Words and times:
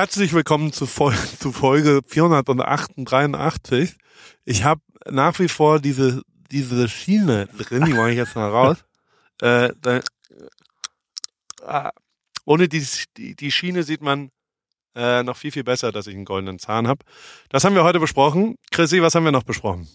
Herzlich 0.00 0.32
willkommen 0.32 0.72
zu, 0.72 0.86
Fol 0.86 1.14
zu 1.14 1.52
Folge 1.52 2.00
483. 2.06 3.98
Ich 4.46 4.64
habe 4.64 4.80
nach 5.10 5.38
wie 5.38 5.48
vor 5.48 5.78
diese, 5.78 6.22
diese 6.50 6.88
Schiene 6.88 7.48
drin, 7.48 7.84
die 7.84 7.92
mache 7.92 8.12
ich 8.12 8.16
jetzt 8.16 8.34
mal 8.34 8.48
raus. 8.48 8.78
Äh, 9.42 9.72
da, 9.80 10.00
äh, 11.66 11.90
ohne 12.44 12.68
die, 12.68 12.86
die, 13.16 13.34
die 13.34 13.50
Schiene 13.50 13.82
sieht 13.82 14.02
man 14.02 14.30
äh, 14.94 15.22
noch 15.22 15.36
viel, 15.36 15.50
viel 15.50 15.64
besser, 15.64 15.92
dass 15.92 16.06
ich 16.06 16.14
einen 16.14 16.26
goldenen 16.26 16.58
Zahn 16.58 16.88
habe. 16.88 17.04
Das 17.50 17.64
haben 17.64 17.74
wir 17.74 17.84
heute 17.84 18.00
besprochen. 18.00 18.56
Chrissy, 18.70 19.02
was 19.02 19.14
haben 19.14 19.24
wir 19.24 19.32
noch 19.32 19.44
besprochen? 19.44 19.86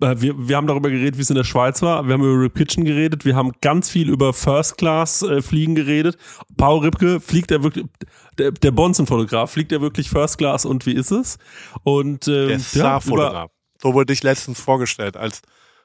Äh, 0.00 0.20
wir, 0.20 0.48
wir 0.48 0.56
haben 0.56 0.66
darüber 0.66 0.90
geredet, 0.90 1.16
wie 1.16 1.22
es 1.22 1.30
in 1.30 1.36
der 1.36 1.44
Schweiz 1.44 1.82
war. 1.82 2.06
Wir 2.06 2.14
haben 2.14 2.22
über 2.22 2.42
Rip 2.42 2.54
Kitchen 2.54 2.84
geredet. 2.84 3.24
Wir 3.24 3.36
haben 3.36 3.52
ganz 3.60 3.90
viel 3.90 4.08
über 4.08 4.32
First 4.32 4.78
Class 4.78 5.22
äh, 5.22 5.42
Fliegen 5.42 5.74
geredet. 5.74 6.16
Paul 6.56 6.80
Ripke 6.80 7.20
fliegt 7.20 7.50
er 7.50 7.62
wirklich, 7.62 7.86
der, 8.38 8.52
der 8.52 8.70
Bonzen-Fotograf 8.70 9.50
fliegt 9.50 9.72
er 9.72 9.80
wirklich 9.80 10.10
First 10.10 10.38
Class 10.38 10.64
und 10.64 10.86
wie 10.86 10.94
ist 10.94 11.10
es? 11.10 11.38
Und 11.82 12.28
ähm, 12.28 12.48
der 12.48 12.58
Star-Fotograf. 12.60 13.50
so 13.80 13.94
wurde 13.94 14.12
ich 14.12 14.22
letztens 14.22 14.60
vorgestellt 14.60 15.16
als 15.16 15.42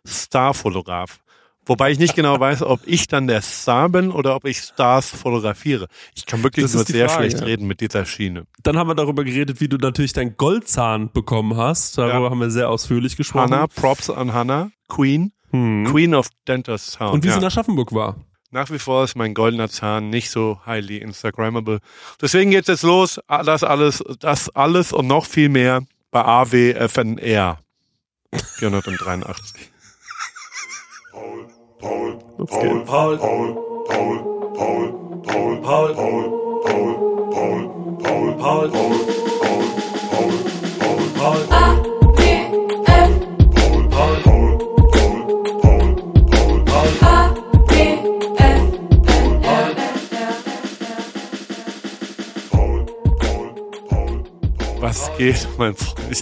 Star-Fotograf. 0.07 1.19
Wobei 1.65 1.91
ich 1.91 1.99
nicht 1.99 2.15
genau 2.15 2.39
weiß, 2.39 2.61
ob 2.61 2.81
ich 2.85 3.07
dann 3.07 3.27
der 3.27 3.41
Star 3.41 3.89
bin 3.89 4.11
oder 4.11 4.35
ob 4.35 4.45
ich 4.45 4.59
Stars 4.59 5.09
fotografiere. 5.09 5.87
Ich 6.15 6.25
kann 6.25 6.43
wirklich 6.43 6.71
nur 6.71 6.83
sehr 6.83 7.09
Frage, 7.09 7.23
schlecht 7.23 7.39
ja. 7.39 7.45
reden 7.45 7.67
mit 7.67 7.81
dieser 7.81 8.05
Schiene. 8.05 8.45
Dann 8.63 8.77
haben 8.77 8.87
wir 8.87 8.95
darüber 8.95 9.23
geredet, 9.23 9.61
wie 9.61 9.67
du 9.67 9.77
natürlich 9.77 10.13
deinen 10.13 10.37
Goldzahn 10.37 11.11
bekommen 11.11 11.57
hast. 11.57 11.97
Darüber 11.97 12.25
ja. 12.25 12.29
haben 12.29 12.39
wir 12.39 12.51
sehr 12.51 12.69
ausführlich 12.69 13.17
gesprochen. 13.17 13.51
Hannah, 13.51 13.67
Props 13.67 14.09
an 14.09 14.33
Hannah, 14.33 14.71
Queen. 14.87 15.31
Hm. 15.51 15.85
Queen 15.89 16.13
of 16.13 16.29
Dental 16.47 16.77
Sound. 16.77 17.13
Und 17.13 17.23
wie 17.23 17.27
ja. 17.27 17.33
sie 17.33 17.39
in 17.39 17.45
Aschaffenburg 17.45 17.93
war. 17.93 18.17
Nach 18.51 18.69
wie 18.71 18.79
vor 18.79 19.03
ist 19.03 19.15
mein 19.15 19.33
goldener 19.33 19.69
Zahn 19.69 20.09
nicht 20.09 20.29
so 20.29 20.59
highly 20.65 20.97
Instagrammable. 20.97 21.79
Deswegen 22.21 22.51
geht's 22.51 22.67
jetzt 22.67 22.83
los. 22.83 23.19
Das 23.27 23.63
alles, 23.63 24.03
das 24.19 24.49
alles 24.55 24.93
und 24.93 25.07
noch 25.07 25.25
viel 25.25 25.49
mehr 25.49 25.81
bei 26.11 26.23
AWFNR 26.23 27.59
483. 28.57 29.71
Paul, 31.81 32.17
Paul, 32.37 32.85
Paul, 32.85 33.17
Paul, 33.17 33.53
Paul, 33.85 34.19
Paul, 34.55 34.85
Paul, 35.25 35.59
Paul, 35.61 35.95
Paul, 36.15 36.75
Paul, 36.75 37.55
Paul, 37.65 38.35
Paul, 38.35 38.71
Paul, 41.15 41.15
Paul, 41.15 41.41
Paul, 41.41 41.49
Paul, 43.89 44.05
Paul, 44.05 44.25
Was 54.79 55.11
geht, 55.17 55.47
mein 55.57 55.75
Freund? 55.75 55.95
Ich, 56.11 56.21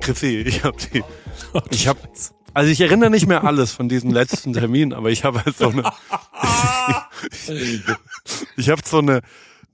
Chrissy, 0.00 0.42
ich 0.46 0.62
hab 0.62 0.76
die, 0.78 1.02
ich 1.70 1.88
hab, 1.88 1.98
also 2.56 2.70
ich 2.70 2.80
erinnere 2.80 3.10
nicht 3.10 3.26
mehr 3.26 3.44
alles 3.44 3.72
von 3.72 3.86
diesem 3.86 4.10
letzten 4.10 4.54
Termin, 4.54 4.94
aber 4.94 5.10
ich 5.10 5.24
habe 5.24 5.44
halt 5.44 5.58
so 5.58 5.68
eine, 5.68 5.82
ich 8.56 8.70
habe 8.70 8.80
so 8.82 8.98
eine, 8.98 9.20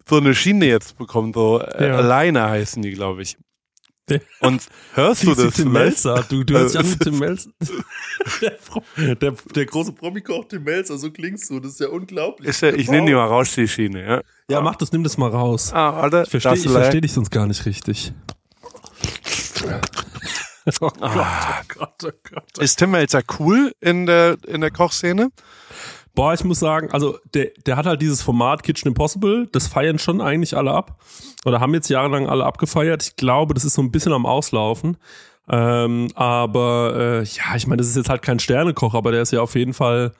so 0.08 0.16
eine 0.16 0.34
Schiene 0.34 0.66
jetzt 0.66 0.98
bekommen, 0.98 1.32
so 1.32 1.60
äh, 1.60 1.86
ja. 1.86 1.96
alleine 1.96 2.42
heißen 2.42 2.82
die, 2.82 2.90
glaube 2.90 3.22
ich. 3.22 3.38
Und 4.40 4.66
hörst 4.94 5.22
du 5.22 5.34
das? 5.34 5.54
Tim 5.54 5.70
Melzer, 5.70 6.24
du, 6.28 6.42
du 6.42 6.54
hörst 6.54 6.76
an 6.76 6.90
wie 6.90 6.96
Tim 6.96 7.20
Melzer. 7.20 7.50
Der, 8.96 9.14
der, 9.14 9.34
der 9.54 9.66
große 9.66 9.92
Promi-Koch 9.92 10.46
Tim 10.48 10.64
Melzer, 10.64 10.98
so 10.98 11.10
klingst 11.10 11.50
du, 11.50 11.60
das 11.60 11.72
ist 11.72 11.80
ja 11.80 11.88
unglaublich. 11.88 12.48
Ist 12.48 12.62
ja, 12.62 12.72
ich 12.72 12.90
nehme 12.90 13.06
die 13.06 13.14
mal 13.14 13.26
raus, 13.26 13.54
die 13.54 13.66
Schiene, 13.66 14.04
ja. 14.04 14.22
Ja, 14.48 14.60
mach 14.60 14.76
das, 14.76 14.92
nimm 14.92 15.04
das 15.04 15.16
mal 15.16 15.30
raus. 15.30 15.72
Ah, 15.72 15.96
warte. 15.96 16.24
Ich 16.24 16.30
verstehe 16.30 16.70
versteh 16.70 17.00
dich 17.00 17.12
sonst 17.12 17.30
gar 17.30 17.46
nicht 17.46 17.64
richtig. 17.64 18.12
oh 20.80 20.88
Gott, 20.88 21.02
ah. 21.02 21.60
oh 21.60 21.64
Gott, 21.78 22.04
oh 22.04 22.10
Gott. 22.30 22.58
Ist 22.58 22.76
Tim 22.76 22.92
Melzer 22.92 23.22
cool 23.38 23.72
in 23.80 24.06
der, 24.06 24.36
in 24.46 24.60
der 24.60 24.70
Kochszene? 24.70 25.30
Boah, 26.14 26.34
ich 26.34 26.44
muss 26.44 26.60
sagen, 26.60 26.90
also 26.92 27.18
der, 27.32 27.50
der 27.66 27.76
hat 27.76 27.86
halt 27.86 28.02
dieses 28.02 28.22
Format 28.22 28.62
Kitchen 28.62 28.88
Impossible, 28.88 29.48
das 29.50 29.66
feiern 29.66 29.98
schon 29.98 30.20
eigentlich 30.20 30.56
alle 30.56 30.72
ab. 30.72 31.00
Oder 31.44 31.60
haben 31.60 31.72
jetzt 31.72 31.88
jahrelang 31.88 32.28
alle 32.28 32.44
abgefeiert. 32.44 33.02
Ich 33.02 33.16
glaube, 33.16 33.54
das 33.54 33.64
ist 33.64 33.74
so 33.74 33.82
ein 33.82 33.90
bisschen 33.90 34.12
am 34.12 34.26
Auslaufen. 34.26 34.98
Ähm, 35.48 36.08
aber 36.14 36.94
äh, 36.96 37.22
ja, 37.24 37.56
ich 37.56 37.66
meine, 37.66 37.78
das 37.78 37.88
ist 37.88 37.96
jetzt 37.96 38.10
halt 38.10 38.22
kein 38.22 38.38
Sternekoch, 38.38 38.94
aber 38.94 39.10
der 39.10 39.22
ist 39.22 39.32
ja 39.32 39.40
auf 39.40 39.54
jeden 39.54 39.72
Fall, 39.72 40.12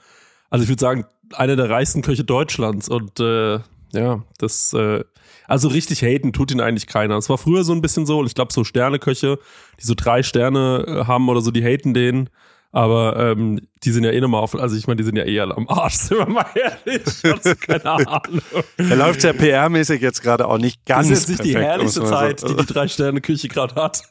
also 0.51 0.63
ich 0.63 0.69
würde 0.69 0.81
sagen, 0.81 1.05
einer 1.35 1.57
der 1.57 1.69
reichsten 1.69 2.03
Köche 2.03 2.25
Deutschlands. 2.25 2.89
Und 2.89 3.21
äh, 3.21 3.61
ja, 3.93 4.23
das, 4.39 4.73
äh, 4.73 5.05
also 5.53 5.69
richtig 5.69 6.01
haten 6.03 6.33
tut 6.33 6.51
ihn 6.51 6.63
eigentlich 6.63 6.87
keiner. 6.87 7.19
Es 7.19 7.29
war 7.29 7.37
früher 7.37 7.63
so 7.63 7.75
ein 7.75 7.83
bisschen 7.83 8.07
so, 8.07 8.21
und 8.21 8.27
ich 8.27 8.35
glaube, 8.35 8.55
so 8.55 8.65
Sterneköche, 8.65 9.39
die 9.79 9.85
so 9.85 9.93
drei 9.95 10.23
Sterne 10.23 10.85
äh, 10.87 11.05
haben 11.05 11.29
oder 11.29 11.43
so, 11.43 11.51
die 11.51 11.63
haten 11.63 11.93
den. 11.93 12.31
Aber 12.75 13.19
ähm, 13.19 13.61
die 13.85 13.91
sind 13.91 14.05
ja 14.05 14.13
eh 14.13 14.21
nochmal 14.23 14.41
auf, 14.41 14.55
also 14.55 14.75
ich 14.75 14.87
meine, 14.87 14.97
die 14.97 15.03
sind 15.03 15.17
ja 15.17 15.27
eh 15.27 15.41
alle 15.41 15.55
am 15.55 15.69
Arsch, 15.69 15.95
sind 15.97 16.17
wir 16.21 16.27
mal 16.27 16.47
ehrlich. 16.55 17.03
Also 17.23 17.55
keine 17.55 17.85
Ahnung. 17.85 18.41
Da 18.79 18.95
läuft 18.95 19.25
ja 19.25 19.33
PR-mäßig 19.33 20.01
jetzt 20.01 20.23
gerade 20.23 20.49
auch 20.49 20.57
nicht 20.57 20.87
ganz. 20.87 21.11
Das 21.11 21.19
ist 21.19 21.29
jetzt 21.29 21.43
nicht 21.43 21.53
perfekt, 21.53 21.61
die 21.61 21.71
herrlichste 21.71 22.05
Zeit, 22.05 22.49
die 22.49 22.57
die 22.57 22.73
Drei-Sterne-Küche 22.73 23.49
gerade 23.49 23.75
hat. 23.75 24.05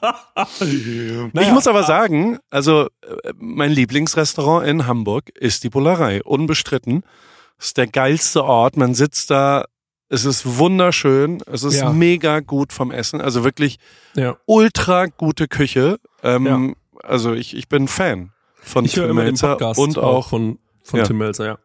naja. 0.00 1.48
Ich 1.48 1.52
muss 1.52 1.66
aber 1.66 1.82
sagen, 1.82 2.38
also 2.48 2.86
äh, 3.02 3.32
mein 3.34 3.72
Lieblingsrestaurant 3.72 4.68
in 4.68 4.86
Hamburg 4.86 5.30
ist 5.30 5.64
die 5.64 5.68
Bullerei. 5.68 6.22
Unbestritten. 6.22 7.02
Das 7.58 7.68
ist 7.68 7.76
der 7.76 7.88
geilste 7.88 8.44
Ort. 8.44 8.76
Man 8.76 8.94
sitzt 8.94 9.32
da 9.32 9.64
es 10.08 10.24
ist 10.24 10.58
wunderschön. 10.58 11.42
Es 11.50 11.62
ist 11.62 11.80
ja. 11.80 11.92
mega 11.92 12.40
gut 12.40 12.72
vom 12.72 12.90
Essen. 12.90 13.20
Also 13.20 13.44
wirklich 13.44 13.78
ja. 14.14 14.36
ultra 14.46 15.06
gute 15.06 15.48
Küche. 15.48 15.98
Ähm, 16.22 16.46
ja. 16.46 16.72
Also 17.02 17.34
ich, 17.34 17.56
ich 17.56 17.68
bin 17.68 17.88
Fan 17.88 18.32
von 18.54 18.84
ich 18.84 18.92
Tim 18.94 19.14
Melzer 19.14 19.78
und 19.78 19.98
auch 19.98 20.28
von, 20.28 20.58
von 20.82 21.04
Tim 21.04 21.18
Melzer, 21.18 21.46
ja. 21.46 21.58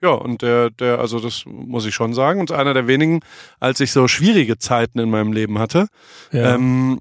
Ja, 0.00 0.10
und 0.10 0.42
der, 0.42 0.70
der, 0.70 0.98
also 0.98 1.20
das 1.20 1.44
muss 1.46 1.86
ich 1.86 1.94
schon 1.94 2.12
sagen, 2.12 2.40
und 2.40 2.50
einer 2.50 2.74
der 2.74 2.88
wenigen, 2.88 3.20
als 3.60 3.78
ich 3.78 3.92
so 3.92 4.08
schwierige 4.08 4.58
Zeiten 4.58 4.98
in 4.98 5.10
meinem 5.10 5.32
Leben 5.32 5.60
hatte, 5.60 5.86
ähm, 6.32 6.98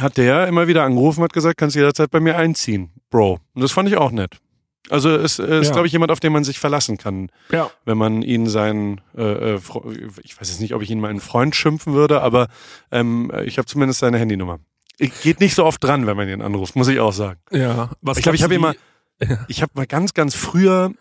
hat 0.00 0.16
der 0.16 0.48
immer 0.48 0.66
wieder 0.66 0.82
angerufen, 0.84 1.22
hat 1.22 1.34
gesagt, 1.34 1.58
kannst 1.58 1.76
jederzeit 1.76 2.10
bei 2.10 2.18
mir 2.18 2.36
einziehen, 2.38 2.92
Bro. 3.10 3.40
Und 3.52 3.62
das 3.62 3.72
fand 3.72 3.90
ich 3.90 3.98
auch 3.98 4.10
nett. 4.10 4.38
Also 4.88 5.10
es 5.10 5.38
ist, 5.38 5.66
ja. 5.66 5.72
glaube 5.72 5.86
ich, 5.86 5.92
jemand, 5.92 6.10
auf 6.10 6.20
den 6.20 6.32
man 6.32 6.42
sich 6.42 6.58
verlassen 6.58 6.96
kann. 6.96 7.30
Ja. 7.52 7.70
Wenn 7.84 7.98
man 7.98 8.22
ihn 8.22 8.48
seinen, 8.48 9.00
äh, 9.16 9.54
äh 9.54 9.60
ich 10.22 10.40
weiß 10.40 10.48
jetzt 10.48 10.60
nicht, 10.60 10.74
ob 10.74 10.82
ich 10.82 10.90
ihn 10.90 11.00
meinen 11.00 11.20
Freund 11.20 11.54
schimpfen 11.54 11.92
würde, 11.92 12.22
aber 12.22 12.48
ähm, 12.90 13.30
ich 13.44 13.58
habe 13.58 13.66
zumindest 13.66 14.00
seine 14.00 14.18
Handynummer. 14.18 14.58
Geht 15.22 15.40
nicht 15.40 15.54
so 15.54 15.64
oft 15.64 15.82
dran, 15.82 16.06
wenn 16.06 16.16
man 16.16 16.28
ihn 16.28 16.42
anruft, 16.42 16.76
muss 16.76 16.88
ich 16.88 17.00
auch 17.00 17.12
sagen. 17.12 17.40
Ja. 17.50 17.90
Was 18.02 18.18
ich 18.18 18.22
glaube, 18.22 18.36
ich 18.36 18.42
habe 18.42 18.54
immer, 18.54 18.74
ich 19.48 19.62
habe 19.62 19.72
mal 19.74 19.86
ganz, 19.86 20.12
ganz 20.12 20.34
früher, 20.34 20.92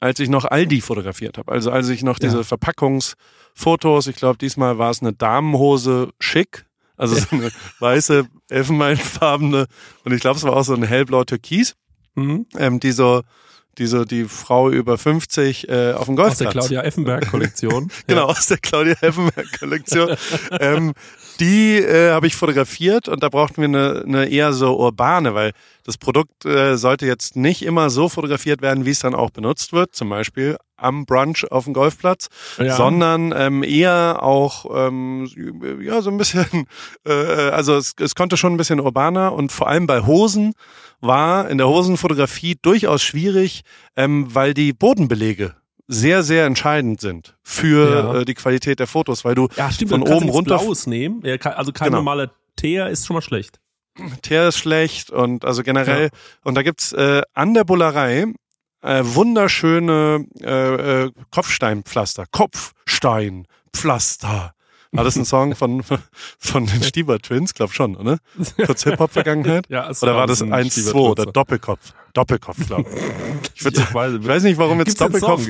als 0.00 0.18
ich 0.20 0.28
noch 0.28 0.44
Aldi 0.44 0.80
fotografiert 0.80 1.38
habe, 1.38 1.52
also 1.52 1.70
als 1.70 1.88
ich 1.88 2.02
noch 2.02 2.18
diese 2.18 2.38
ja. 2.38 2.42
Verpackungsfotos, 2.42 4.06
ich 4.06 4.16
glaube, 4.16 4.38
diesmal 4.38 4.78
war 4.78 4.90
es 4.90 5.02
eine 5.02 5.12
Damenhose 5.12 6.10
schick, 6.18 6.66
also 6.96 7.14
so 7.14 7.26
eine 7.30 7.50
weiße, 7.78 8.26
elfenbeinfarbene 8.48 9.66
und 10.04 10.12
ich 10.12 10.20
glaube, 10.20 10.36
es 10.36 10.44
war 10.44 10.56
auch 10.56 10.64
so 10.64 10.74
ein 10.74 10.82
hellblau 10.82 11.24
Türkis 11.24 11.76
mhm. 12.14 12.46
ähm, 12.56 12.80
die 12.80 12.92
so 12.92 13.22
die 13.78 13.86
so 13.86 14.04
die 14.04 14.24
Frau 14.24 14.70
über 14.70 14.98
50 14.98 15.68
äh, 15.68 15.92
auf 15.92 16.06
dem 16.06 16.16
Golfplatz. 16.16 16.32
Aus 16.32 16.38
der 16.38 16.50
Claudia 16.50 16.82
Effenberg 16.82 17.30
Kollektion. 17.30 17.90
genau, 18.06 18.26
aus 18.26 18.46
der 18.46 18.58
Claudia 18.58 18.94
Effenberg 19.00 19.58
Kollektion. 19.58 20.16
ähm, 20.60 20.92
die 21.40 21.78
äh, 21.78 22.12
habe 22.12 22.26
ich 22.26 22.36
fotografiert 22.36 23.08
und 23.08 23.22
da 23.22 23.28
brauchten 23.28 23.56
wir 23.60 23.64
eine, 23.64 24.04
eine 24.06 24.26
eher 24.26 24.52
so 24.52 24.78
urbane, 24.78 25.34
weil 25.34 25.52
das 25.84 25.98
Produkt 25.98 26.44
äh, 26.44 26.76
sollte 26.76 27.06
jetzt 27.06 27.34
nicht 27.34 27.62
immer 27.62 27.90
so 27.90 28.08
fotografiert 28.08 28.62
werden, 28.62 28.84
wie 28.84 28.90
es 28.90 29.00
dann 29.00 29.14
auch 29.14 29.30
benutzt 29.30 29.72
wird, 29.72 29.94
zum 29.94 30.08
Beispiel 30.08 30.56
am 30.84 31.06
Brunch 31.06 31.50
auf 31.50 31.64
dem 31.64 31.72
Golfplatz, 31.72 32.28
ja. 32.58 32.76
sondern 32.76 33.32
ähm, 33.36 33.62
eher 33.62 34.22
auch 34.22 34.66
ähm, 34.88 35.28
ja 35.80 36.02
so 36.02 36.10
ein 36.10 36.18
bisschen, 36.18 36.66
äh, 37.06 37.12
also 37.12 37.76
es, 37.76 37.94
es 37.98 38.14
konnte 38.14 38.36
schon 38.36 38.54
ein 38.54 38.56
bisschen 38.56 38.80
urbaner 38.80 39.32
und 39.32 39.50
vor 39.50 39.68
allem 39.68 39.86
bei 39.86 40.06
Hosen 40.06 40.54
war 41.00 41.48
in 41.48 41.58
der 41.58 41.68
Hosenfotografie 41.68 42.56
durchaus 42.60 43.02
schwierig, 43.02 43.62
ähm, 43.96 44.34
weil 44.34 44.54
die 44.54 44.72
Bodenbelege 44.72 45.54
sehr, 45.86 46.22
sehr 46.22 46.46
entscheidend 46.46 47.00
sind 47.00 47.36
für 47.42 47.90
ja. 47.90 48.20
äh, 48.20 48.24
die 48.24 48.34
Qualität 48.34 48.78
der 48.80 48.86
Fotos, 48.86 49.24
weil 49.24 49.34
du 49.34 49.48
ja, 49.56 49.70
stimmt, 49.70 49.90
von 49.90 50.02
oben 50.02 50.28
runter. 50.28 50.58
Blaues 50.58 50.86
nehmen. 50.86 51.22
Ja, 51.24 51.36
also 51.36 51.72
kein 51.72 51.86
genau. 51.86 51.98
normaler 51.98 52.30
Teer 52.56 52.88
ist 52.88 53.06
schon 53.06 53.14
mal 53.14 53.22
schlecht. 53.22 53.60
Teer 54.22 54.48
ist 54.48 54.58
schlecht 54.58 55.10
und 55.10 55.44
also 55.44 55.62
generell, 55.62 56.04
ja. 56.04 56.18
und 56.42 56.56
da 56.56 56.62
gibt's 56.62 56.92
äh, 56.92 57.22
an 57.32 57.54
der 57.54 57.64
Bullerei 57.64 58.26
äh, 58.84 59.02
wunderschöne 59.04 60.24
äh, 60.40 61.04
äh, 61.04 61.10
Kopfsteinpflaster, 61.30 62.24
Kopfsteinpflaster. 62.30 64.54
War 64.92 65.02
das 65.02 65.16
ein 65.16 65.24
Song 65.24 65.56
von, 65.56 65.82
von 66.38 66.66
den 66.66 66.80
Stieber 66.84 67.18
Twins? 67.18 67.52
Glaub 67.54 67.72
schon, 67.72 67.96
oder? 67.96 68.18
Kurz 68.64 68.84
Hip-Hop-Vergangenheit? 68.84 69.66
Ja, 69.68 69.90
es 69.90 70.00
Oder 70.04 70.14
war 70.14 70.28
das 70.28 70.40
1-2 70.40 70.70
Stieber 70.70 70.94
oder. 71.10 71.26
Doppelkopf? 71.26 71.92
Doppelkopf, 72.12 72.64
glaube 72.68 72.88
ich. 72.88 72.94
Ich, 73.56 73.64
würd, 73.64 73.76
ich, 73.78 73.84
weiß- 73.86 74.24
weiß 74.24 74.44
nicht, 74.44 74.56
warum 74.58 74.78
jetzt 74.78 75.00
Doppelkopf 75.00 75.48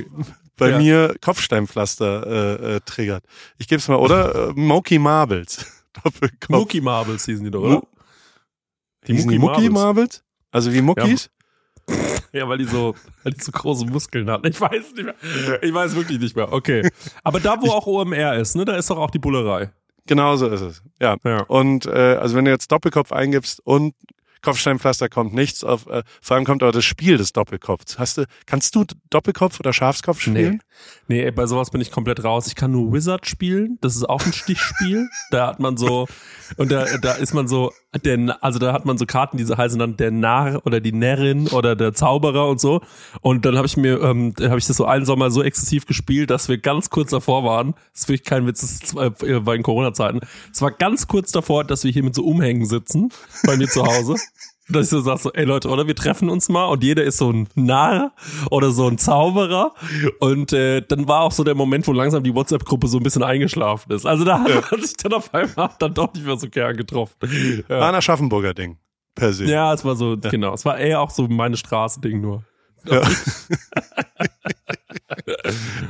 bei 0.57 0.71
Ja. 0.71 0.79
mir 0.79 1.15
Kopfsteinpflaster 1.21 2.27
äh, 2.27 2.77
äh, 2.77 2.81
triggert. 2.87 3.23
Ich 3.59 3.69
geb's 3.69 3.87
mal, 3.89 3.97
oder? 3.97 4.49
Äh, 4.49 4.53
Moki 4.55 4.99
Marbles. 4.99 5.67
Doppelkopf. 6.03 6.49
Mucki 6.49 6.81
Marbles 6.81 7.27
hießen 7.27 7.45
die 7.45 7.51
doch, 7.51 7.61
oder? 7.63 7.83
Hießen 9.05 9.31
die 9.31 9.39
Mucki 9.39 9.69
Marbles? 9.69 10.23
Also 10.53 10.73
wie 10.73 10.81
Muckis? 10.81 11.25
Ja, 11.27 11.31
weil 12.33 12.59
die 12.59 12.65
so, 12.65 12.95
weil 13.23 13.33
die 13.33 13.41
so 13.41 13.53
große 13.53 13.87
Muskeln 13.87 14.31
hatten. 14.31 14.47
Ich 14.47 14.61
weiß 14.61 14.95
nicht 14.95 15.05
mehr. 15.05 15.63
Ich 15.63 15.73
weiß 15.73 15.95
wirklich 15.95 16.19
nicht 16.19 16.37
mehr. 16.37 16.53
Okay. 16.53 16.89
Aber 17.23 17.41
da, 17.41 17.61
wo 17.61 17.71
auch 17.71 17.87
OMR 17.87 18.37
ist, 18.37 18.57
ne, 18.57 18.65
da 18.65 18.77
ist 18.77 18.91
doch 18.91 18.99
auch 18.99 19.11
die 19.11 19.19
Bullerei. 19.19 19.71
Genau 20.07 20.37
so 20.37 20.49
ist 20.49 20.61
es. 20.61 20.83
Ja. 21.01 21.17
Ja. 21.25 21.43
Und 21.45 21.87
äh, 21.87 22.19
also 22.21 22.37
wenn 22.37 22.45
du 22.45 22.51
jetzt 22.51 22.71
Doppelkopf 22.71 23.13
eingibst 23.13 23.61
und 23.65 23.95
Kopfsteinpflaster 24.45 25.09
kommt 25.09 25.33
nichts 25.33 25.65
auf, 25.65 25.87
äh, 25.87 26.03
vor 26.21 26.37
allem 26.37 26.45
kommt 26.45 26.63
aber 26.63 26.73
das 26.73 26.85
Spiel 26.85 27.17
des 27.17 27.33
Doppelkopfs. 27.33 27.99
Hast 27.99 28.19
du, 28.19 28.27
kannst 28.47 28.75
du 28.75 28.85
Doppelkopf 29.11 29.59
oder 29.59 29.73
Schafskopf 29.73 30.21
spielen? 30.21 30.63
Nee, 31.09 31.23
ey, 31.23 31.33
bei 31.33 31.47
sowas 31.47 31.71
bin 31.71 31.81
ich 31.81 31.91
komplett 31.91 32.23
raus. 32.23 32.47
Ich 32.47 32.55
kann 32.55 32.71
nur 32.71 32.93
Wizard 32.93 33.27
spielen. 33.27 33.79
Das 33.81 33.97
ist 33.97 34.05
auch 34.05 34.25
ein 34.25 34.33
Stichspiel. 34.33 35.09
da 35.31 35.49
hat 35.49 35.61
man 35.61 35.77
so, 35.79 36.07
und 36.59 36.71
da, 36.71 36.85
da 36.99 37.13
ist 37.13 37.33
man 37.33 37.49
so, 37.49 37.73
der, 38.03 38.43
also 38.43 38.59
da 38.59 38.73
hat 38.73 38.85
man 38.85 38.99
so 38.99 39.07
Karten, 39.07 39.37
die 39.37 39.45
so 39.45 39.57
heißen 39.57 39.79
dann 39.79 39.97
der 39.97 40.11
Narr 40.11 40.61
oder 40.65 40.81
die 40.81 40.93
Närrin 40.93 41.49
oder 41.49 41.77
der 41.77 41.95
Zauberer 41.95 42.49
und 42.49 42.61
so. 42.61 42.81
Und 43.21 43.45
dann 43.45 43.57
habe 43.57 43.67
ich 43.67 43.77
mir, 43.77 44.01
ähm, 44.03 44.35
habe 44.41 44.59
ich 44.59 44.67
das 44.67 44.77
so 44.77 44.85
einen 44.85 45.05
Sommer 45.05 45.31
so 45.31 45.43
exzessiv 45.43 45.87
gespielt, 45.87 46.31
dass 46.31 46.49
wir 46.49 46.59
ganz 46.59 46.91
kurz 46.91 47.11
davor 47.11 47.45
waren. 47.45 47.75
Das 47.93 48.03
ist 48.03 48.09
wirklich 48.09 48.25
kein 48.25 48.47
Witz, 48.47 48.61
das 48.61 48.73
ist, 48.73 48.97
äh, 48.97 49.47
war 49.47 49.55
in 49.55 49.63
Corona-Zeiten. 49.63 50.21
Es 50.53 50.63
war 50.63 50.71
ganz 50.71 51.07
kurz 51.07 51.33
davor, 51.33 51.65
dass 51.65 51.85
wir 51.85 51.93
hier 51.93 52.03
mit 52.03 52.15
so 52.15 52.25
Umhängen 52.25 52.67
sitzen, 52.67 53.11
bei 53.45 53.57
mir 53.57 53.69
zu 53.69 53.85
Hause. 53.85 54.17
Dass 54.69 54.87
ich 54.87 54.91
so 54.91 55.01
sag 55.01 55.19
so, 55.19 55.31
ey 55.33 55.45
Leute, 55.45 55.69
oder 55.69 55.87
wir 55.87 55.95
treffen 55.95 56.31
uns 56.31 56.49
mal 56.49 56.65
und 56.67 56.83
jeder 56.83 57.05
ist 57.05 57.19
so 57.19 57.31
ein 57.31 57.49
Narr 57.55 58.13
oder 58.51 58.71
so 58.71 58.89
ein 58.89 58.97
Zauberer. 58.97 59.75
Und 60.21 60.55
äh, 60.55 60.81
dann 60.81 61.07
war 61.07 61.21
auch 61.21 61.33
so 61.33 61.45
der 61.45 61.55
Moment, 61.55 61.87
wo 61.87 61.93
langsam 61.93 62.23
die 62.23 62.35
WhatsApp-Gruppe 62.35 62.89
so 62.89 62.97
ein 62.97 63.03
bisschen 63.03 63.23
eingeschlafen 63.23 63.93
ist. 63.93 64.07
Also 64.07 64.25
da 64.25 64.41
hat 64.41 64.71
man 64.71 64.81
sich 64.81 64.97
dann 64.97 65.13
auf 65.13 65.35
einmal 65.35 65.71
dann 65.79 65.93
doch 65.93 66.15
nicht 66.15 66.25
mehr 66.25 66.39
so 66.39 66.49
gern 66.49 66.77
getroffen. 66.77 67.15
War 67.69 67.79
Ja, 67.79 67.89
ein 67.89 67.95
Aschaffenburger 67.95 68.55
Ding. 68.55 68.79
Per 69.15 69.33
se. 69.33 69.45
ja 69.45 69.73
es 69.73 69.85
war 69.85 69.95
so, 69.97 70.17
genau. 70.17 70.55
Es 70.55 70.65
war 70.65 70.79
eher 70.79 71.01
auch 71.01 71.11
so 71.11 71.29
meine 71.29 71.57
Straße-Ding 71.57 72.21
nur. 72.21 72.43
Ja. 72.87 73.03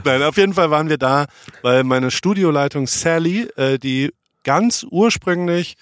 Nein, 0.04 0.22
auf 0.22 0.36
jeden 0.36 0.54
Fall 0.54 0.70
waren 0.70 0.88
wir 0.88 0.98
da, 0.98 1.26
weil 1.62 1.84
meine 1.84 2.10
Studioleitung 2.10 2.86
Sally, 2.86 3.48
äh, 3.56 3.78
die 3.78 4.12
ganz 4.44 4.86
ursprünglich 4.88 5.76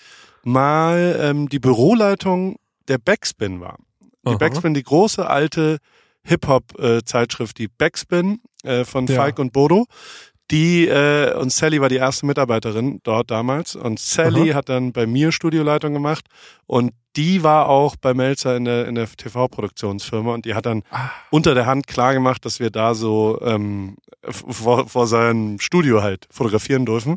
mal 0.44 1.18
ähm, 1.20 1.48
die 1.48 1.58
Büroleitung 1.58 2.56
der 2.88 2.98
Backspin 2.98 3.60
war. 3.60 3.78
Die 4.24 4.30
Aha. 4.30 4.36
Backspin, 4.36 4.74
die 4.74 4.82
große 4.82 5.28
alte 5.28 5.78
Hip-Hop-Zeitschrift, 6.24 7.58
die 7.58 7.68
Backspin 7.68 8.40
äh, 8.64 8.84
von 8.84 9.06
Ja. 9.06 9.16
Falk 9.16 9.38
und 9.38 9.52
Bodo. 9.52 9.86
Die 10.50 10.86
äh, 10.86 11.34
und 11.34 11.50
Sally 11.50 11.80
war 11.80 11.88
die 11.88 11.96
erste 11.96 12.26
Mitarbeiterin 12.26 13.00
dort 13.04 13.30
damals 13.30 13.74
und 13.74 13.98
Sally 13.98 14.50
Aha. 14.50 14.56
hat 14.58 14.68
dann 14.68 14.92
bei 14.92 15.06
mir 15.06 15.32
Studioleitung 15.32 15.94
gemacht 15.94 16.26
und 16.66 16.92
die 17.16 17.42
war 17.42 17.68
auch 17.68 17.96
bei 17.96 18.12
Melzer 18.12 18.56
in 18.56 18.64
der 18.66 18.86
in 18.86 18.94
der 18.96 19.06
TV-Produktionsfirma 19.08 20.34
und 20.34 20.44
die 20.44 20.54
hat 20.54 20.66
dann 20.66 20.82
Ah. 20.90 21.08
unter 21.30 21.54
der 21.54 21.64
Hand 21.66 21.86
klar 21.86 22.12
gemacht, 22.12 22.44
dass 22.44 22.60
wir 22.60 22.70
da 22.70 22.94
so 22.94 23.40
ähm, 23.42 23.96
vor, 24.28 24.88
vor 24.88 25.06
seinem 25.06 25.58
Studio 25.58 26.02
halt 26.02 26.26
fotografieren 26.30 26.84
dürfen 26.84 27.16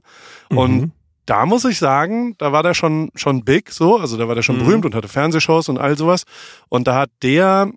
und 0.50 0.72
Mhm. 0.82 0.92
Da 1.26 1.46
muss 1.46 1.66
ich 1.66 1.78
sagen, 1.80 2.36
da 2.38 2.52
war 2.52 2.64
der 2.64 2.74
schon 2.74 3.10
schon 3.16 3.44
big 3.44 3.72
so, 3.72 3.98
also 3.98 4.18
da 4.18 4.28
war 4.28 4.36
der 4.36 4.42
schon 4.44 4.58
Mhm. 4.58 4.66
berühmt 4.66 4.86
und 4.86 4.96
hatte 4.96 5.08
Fernsehshows 5.08 5.70
und 5.70 5.78
all 5.78 5.98
sowas. 5.98 6.24
Und 6.70 6.88
da 6.88 6.96
hat 6.96 7.10
der, 7.24 7.72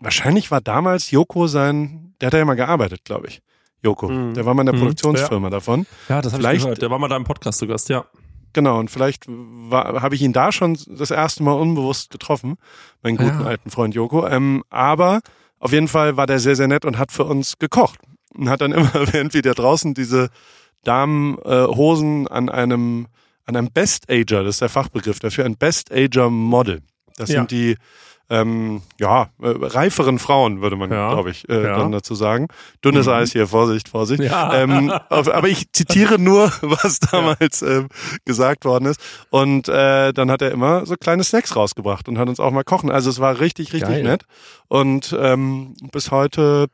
wahrscheinlich 0.00 0.50
war 0.50 0.60
damals 0.60 1.10
Joko 1.10 1.46
sein, 1.46 2.14
der 2.20 2.28
hat 2.28 2.34
ja 2.34 2.40
immer 2.42 2.56
gearbeitet, 2.56 3.00
glaube 3.04 3.26
ich. 3.28 3.40
Joko, 3.82 4.08
Mhm. 4.08 4.34
der 4.34 4.46
war 4.46 4.54
mal 4.54 4.62
in 4.62 4.66
der 4.66 4.74
Mhm. 4.74 4.80
Produktionsfirma 4.80 5.50
davon. 5.50 5.86
Ja, 6.08 6.22
das 6.22 6.32
habe 6.32 6.42
ich 6.42 6.46
Vielleicht- 6.48 6.62
gehört. 6.64 6.82
Der 6.82 6.90
war 6.90 6.98
mal 6.98 7.08
da 7.08 7.16
im 7.16 7.24
Podcast 7.24 7.58
zu 7.58 7.66
Gast, 7.66 7.88
ja. 7.90 8.04
Genau, 8.54 8.78
und 8.78 8.90
vielleicht 8.90 9.24
war- 9.26 10.00
habe 10.00 10.14
ich 10.14 10.22
ihn 10.22 10.32
da 10.32 10.52
schon 10.52 10.78
das 10.88 11.10
erste 11.10 11.42
Mal 11.42 11.52
unbewusst 11.52 12.10
getroffen, 12.10 12.56
meinen 13.02 13.16
guten 13.16 13.40
Ja. 13.40 13.46
alten 13.46 13.68
Freund 13.70 13.94
Joko. 13.94 14.26
Ähm, 14.28 14.62
aber 14.70 15.20
auf 15.58 15.72
jeden 15.72 15.88
Fall 15.88 16.16
war 16.16 16.26
der 16.26 16.38
sehr, 16.38 16.54
sehr 16.56 16.68
nett 16.68 16.84
und 16.84 16.96
hat 16.98 17.10
für 17.12 17.24
uns 17.24 17.58
gekocht. 17.58 17.98
Und 18.36 18.48
hat 18.48 18.60
dann 18.60 18.72
immer, 18.94 19.12
während 19.12 19.34
wir 19.34 19.42
da 19.42 19.52
draußen 19.52 19.92
diese 19.94 20.28
Damenhosen 20.84 21.44
äh, 21.44 21.66
Hosen 21.76 22.28
an 22.28 22.48
einem 22.48 23.06
an 23.46 23.56
einem 23.56 23.70
Best 23.70 24.10
Ager, 24.10 24.42
das 24.42 24.54
ist 24.56 24.60
der 24.62 24.68
Fachbegriff 24.70 25.18
dafür, 25.18 25.44
ein 25.44 25.56
Best 25.56 25.92
Ager 25.92 26.30
Model. 26.30 26.80
Das 27.16 27.28
Ja. 27.28 27.40
sind 27.40 27.50
die 27.50 27.76
ähm, 28.30 28.80
ja, 28.98 29.24
äh, 29.42 29.48
reiferen 29.48 30.18
Frauen, 30.18 30.62
würde 30.62 30.76
man, 30.76 30.90
Ja. 30.90 31.12
glaube 31.12 31.28
ich, 31.30 31.46
äh, 31.50 31.62
Ja. 31.62 31.76
dann 31.76 31.92
dazu 31.92 32.14
sagen. 32.14 32.48
Dünnes 32.82 33.04
Mhm. 33.06 33.12
Eis 33.12 33.32
hier, 33.32 33.46
Vorsicht, 33.46 33.90
Vorsicht. 33.90 34.22
Ja. 34.22 34.54
Ähm, 34.54 34.90
auf, 35.10 35.28
aber 35.30 35.46
ich 35.48 35.70
zitiere 35.72 36.18
nur, 36.18 36.50
was 36.62 37.00
damals 37.00 37.60
ähm, 37.60 37.88
gesagt 38.24 38.64
worden 38.64 38.86
ist. 38.86 38.98
Und 39.28 39.68
äh, 39.68 40.14
dann 40.14 40.30
hat 40.30 40.40
er 40.40 40.52
immer 40.52 40.86
so 40.86 40.96
kleine 40.96 41.22
Snacks 41.22 41.54
rausgebracht 41.54 42.08
und 42.08 42.16
hat 42.16 42.26
uns 42.30 42.40
auch 42.40 42.50
mal 42.50 42.64
kochen. 42.64 42.90
Also 42.90 43.10
es 43.10 43.20
war 43.20 43.40
richtig, 43.40 43.74
richtig 43.74 43.90
Geil. 43.90 44.02
nett. 44.04 44.22
Und 44.68 45.14
ähm, 45.20 45.74
bis 45.92 46.10
heute 46.10 46.68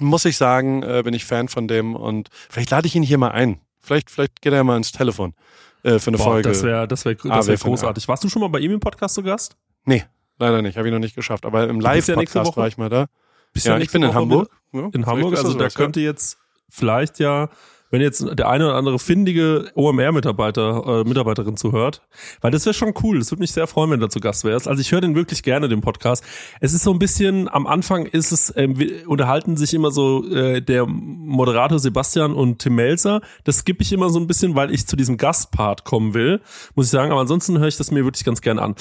muss 0.00 0.24
ich 0.24 0.36
sagen, 0.36 0.82
äh, 0.82 1.02
bin 1.04 1.14
ich 1.14 1.24
Fan 1.24 1.48
von 1.48 1.68
dem 1.68 1.94
und 1.96 2.28
vielleicht 2.50 2.70
lade 2.70 2.86
ich 2.86 2.94
ihn 2.94 3.02
hier 3.02 3.18
mal 3.18 3.30
ein. 3.30 3.60
Vielleicht, 3.80 4.10
vielleicht 4.10 4.40
geht 4.42 4.52
er 4.52 4.64
mal 4.64 4.76
ins 4.76 4.92
Telefon 4.92 5.34
äh, 5.82 5.98
für 5.98 6.08
eine 6.08 6.16
Boah, 6.18 6.24
Folge. 6.24 6.48
das 6.48 6.62
wäre 6.62 6.88
das 6.88 7.04
wär, 7.04 7.12
Ah, 7.24 7.36
das 7.36 7.46
wär 7.46 7.58
finden- 7.58 7.76
großartig. 7.76 8.08
Warst 8.08 8.24
du 8.24 8.28
schon 8.28 8.40
mal 8.40 8.48
bei 8.48 8.58
ihm 8.60 8.72
im 8.72 8.80
Podcast 8.80 9.14
zu 9.14 9.22
Gast? 9.22 9.56
nee, 9.84 10.04
leider 10.38 10.62
nicht. 10.62 10.76
Habe 10.78 10.88
ich 10.88 10.92
noch 10.92 11.00
nicht 11.00 11.14
geschafft. 11.14 11.44
Aber 11.46 11.68
im 11.68 11.80
ja 11.80 11.92
Live-Podcast 11.92 12.48
Woche- 12.48 12.60
war 12.60 12.66
ich 12.68 12.78
mal 12.78 12.88
da. 12.88 13.06
Bist 13.52 13.66
Ja, 13.66 13.78
ich 13.78 13.90
bin 13.92 14.02
in 14.02 14.08
Woche 14.08 14.16
Hamburg. 14.18 14.50
Ja, 14.72 14.88
In 14.92 15.06
Hamburg, 15.06 15.36
also 15.36 15.54
da 15.54 15.64
ja. 15.64 15.70
könnte 15.70 16.00
jetzt 16.00 16.38
vielleicht 16.68 17.20
ja, 17.20 17.48
wenn 17.94 18.00
jetzt 18.00 18.26
der 18.36 18.48
eine 18.48 18.66
oder 18.66 18.74
andere 18.74 18.98
findige 18.98 19.70
OMR-Mitarbeiter, 19.76 21.02
äh, 21.02 21.08
Mitarbeiterin 21.08 21.56
zuhört, 21.56 22.02
weil 22.40 22.50
das 22.50 22.66
wäre 22.66 22.74
schon 22.74 22.92
cool. 23.04 23.20
Das 23.20 23.30
würde 23.30 23.40
mich 23.40 23.52
sehr 23.52 23.68
freuen, 23.68 23.88
wenn 23.90 24.00
du 24.00 24.08
zu 24.08 24.18
Gast 24.18 24.42
wärst. 24.42 24.66
Also 24.66 24.80
ich 24.80 24.90
höre 24.90 25.00
den 25.00 25.14
wirklich 25.14 25.44
gerne, 25.44 25.68
den 25.68 25.80
Podcast. 25.80 26.24
Es 26.60 26.74
ist 26.74 26.82
so 26.82 26.92
ein 26.92 26.98
bisschen, 26.98 27.48
am 27.48 27.68
Anfang 27.68 28.06
ist 28.06 28.32
es, 28.32 28.52
wir 28.56 29.08
unterhalten 29.08 29.56
sich 29.56 29.74
immer 29.74 29.92
so 29.92 30.28
äh, 30.28 30.60
der 30.60 30.86
Moderator 30.86 31.78
Sebastian 31.78 32.34
und 32.34 32.58
Tim 32.58 32.74
Melzer. 32.74 33.20
Das 33.44 33.58
skippe 33.58 33.82
ich 33.82 33.92
immer 33.92 34.10
so 34.10 34.18
ein 34.18 34.26
bisschen, 34.26 34.56
weil 34.56 34.74
ich 34.74 34.88
zu 34.88 34.96
diesem 34.96 35.16
Gastpart 35.16 35.84
kommen 35.84 36.14
will, 36.14 36.40
muss 36.74 36.86
ich 36.86 36.90
sagen. 36.90 37.12
Aber 37.12 37.20
ansonsten 37.20 37.60
höre 37.60 37.68
ich 37.68 37.76
das 37.76 37.92
mir 37.92 38.04
wirklich 38.04 38.24
ganz 38.24 38.40
gerne 38.40 38.60
an. 38.60 38.74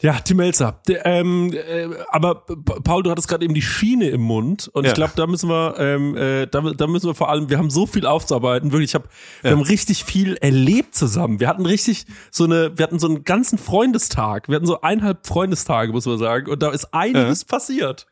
Ja, 0.00 0.12
Tim 0.20 0.36
Melzer. 0.36 0.80
Ähm, 0.88 1.52
äh, 1.52 1.88
aber 2.10 2.36
Pa- 2.46 2.78
Paul, 2.84 3.02
du 3.02 3.10
hattest 3.10 3.26
gerade 3.26 3.44
eben 3.44 3.54
die 3.54 3.62
Schiene 3.62 4.08
im 4.10 4.20
Mund 4.20 4.68
und 4.72 4.84
Ja. 4.84 4.90
ich 4.90 4.94
glaube, 4.94 5.14
da 5.16 5.26
müssen 5.26 5.48
wir, 5.48 5.74
ähm, 5.78 6.16
äh, 6.16 6.46
da, 6.46 6.60
da 6.60 6.86
müssen 6.86 7.06
wir 7.08 7.16
vor 7.16 7.30
allem, 7.30 7.50
wir 7.50 7.58
haben 7.58 7.68
so 7.68 7.84
viel 7.84 8.06
aufzuarbeiten. 8.06 8.70
Wirklich, 8.70 8.90
ich 8.90 8.94
hab, 8.94 9.08
wir 9.42 9.50
Ja. 9.50 9.56
haben 9.56 9.62
richtig 9.64 10.04
viel 10.04 10.36
erlebt 10.36 10.94
zusammen. 10.94 11.40
Wir 11.40 11.48
hatten 11.48 11.66
richtig 11.66 12.06
so 12.30 12.44
eine, 12.44 12.78
wir 12.78 12.84
hatten 12.84 13.00
so 13.00 13.08
einen 13.08 13.24
ganzen 13.24 13.58
Freundestag. 13.58 14.46
Wir 14.48 14.54
hatten 14.54 14.66
so 14.66 14.80
eineinhalb 14.82 15.26
Freundestage, 15.26 15.90
muss 15.90 16.06
man 16.06 16.16
sagen. 16.18 16.48
Und 16.48 16.62
da 16.62 16.70
ist 16.70 16.94
einiges 16.94 17.44
passiert. 17.44 18.06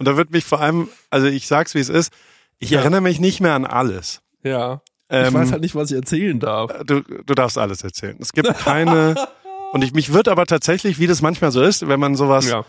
Und 0.00 0.08
da 0.08 0.16
wird 0.16 0.32
mich 0.32 0.44
vor 0.44 0.60
allem, 0.60 0.88
also 1.10 1.28
ich 1.28 1.46
sag's 1.46 1.76
wie 1.76 1.80
es 1.80 1.88
ist, 1.88 2.12
ich 2.58 2.70
Ja. 2.70 2.80
erinnere 2.80 3.00
mich 3.00 3.20
nicht 3.20 3.40
mehr 3.40 3.54
an 3.54 3.64
alles. 3.64 4.22
Ja. 4.42 4.82
Ähm, 5.10 5.28
ich 5.28 5.34
weiß 5.34 5.52
halt 5.52 5.62
nicht, 5.62 5.74
was 5.74 5.90
ich 5.90 5.96
erzählen 5.96 6.38
darf. 6.40 6.70
Du, 6.84 7.00
du 7.02 7.34
darfst 7.34 7.56
alles 7.56 7.82
erzählen. 7.84 8.16
Es 8.20 8.32
gibt 8.32 8.52
keine. 8.58 9.14
und 9.72 9.82
ich 9.84 9.92
mich 9.94 10.12
wird 10.12 10.28
aber 10.28 10.46
tatsächlich, 10.46 10.98
wie 10.98 11.06
das 11.06 11.22
manchmal 11.22 11.50
so 11.52 11.62
ist, 11.62 11.86
wenn 11.88 12.00
man 12.00 12.14
sowas 12.16 12.48
Ja. 12.50 12.64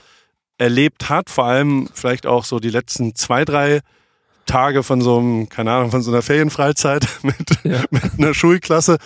erlebt 0.58 1.10
hat, 1.10 1.30
vor 1.30 1.46
allem 1.46 1.90
vielleicht 1.94 2.26
auch 2.28 2.44
so 2.46 2.60
die 2.60 2.70
letzten 2.70 3.16
zwei, 3.16 3.46
drei 3.46 3.82
Tage 4.46 4.84
von 4.84 5.02
so 5.02 5.18
einem, 5.20 5.48
keine 5.50 5.72
Ahnung, 5.72 5.92
von 5.92 6.02
so 6.02 6.12
einer 6.12 6.22
Ferienfreizeit 6.22 7.08
mit, 7.24 7.36
Ja. 7.64 7.84
mit 7.92 8.04
einer 8.18 8.34
Schulklasse, 8.34 8.98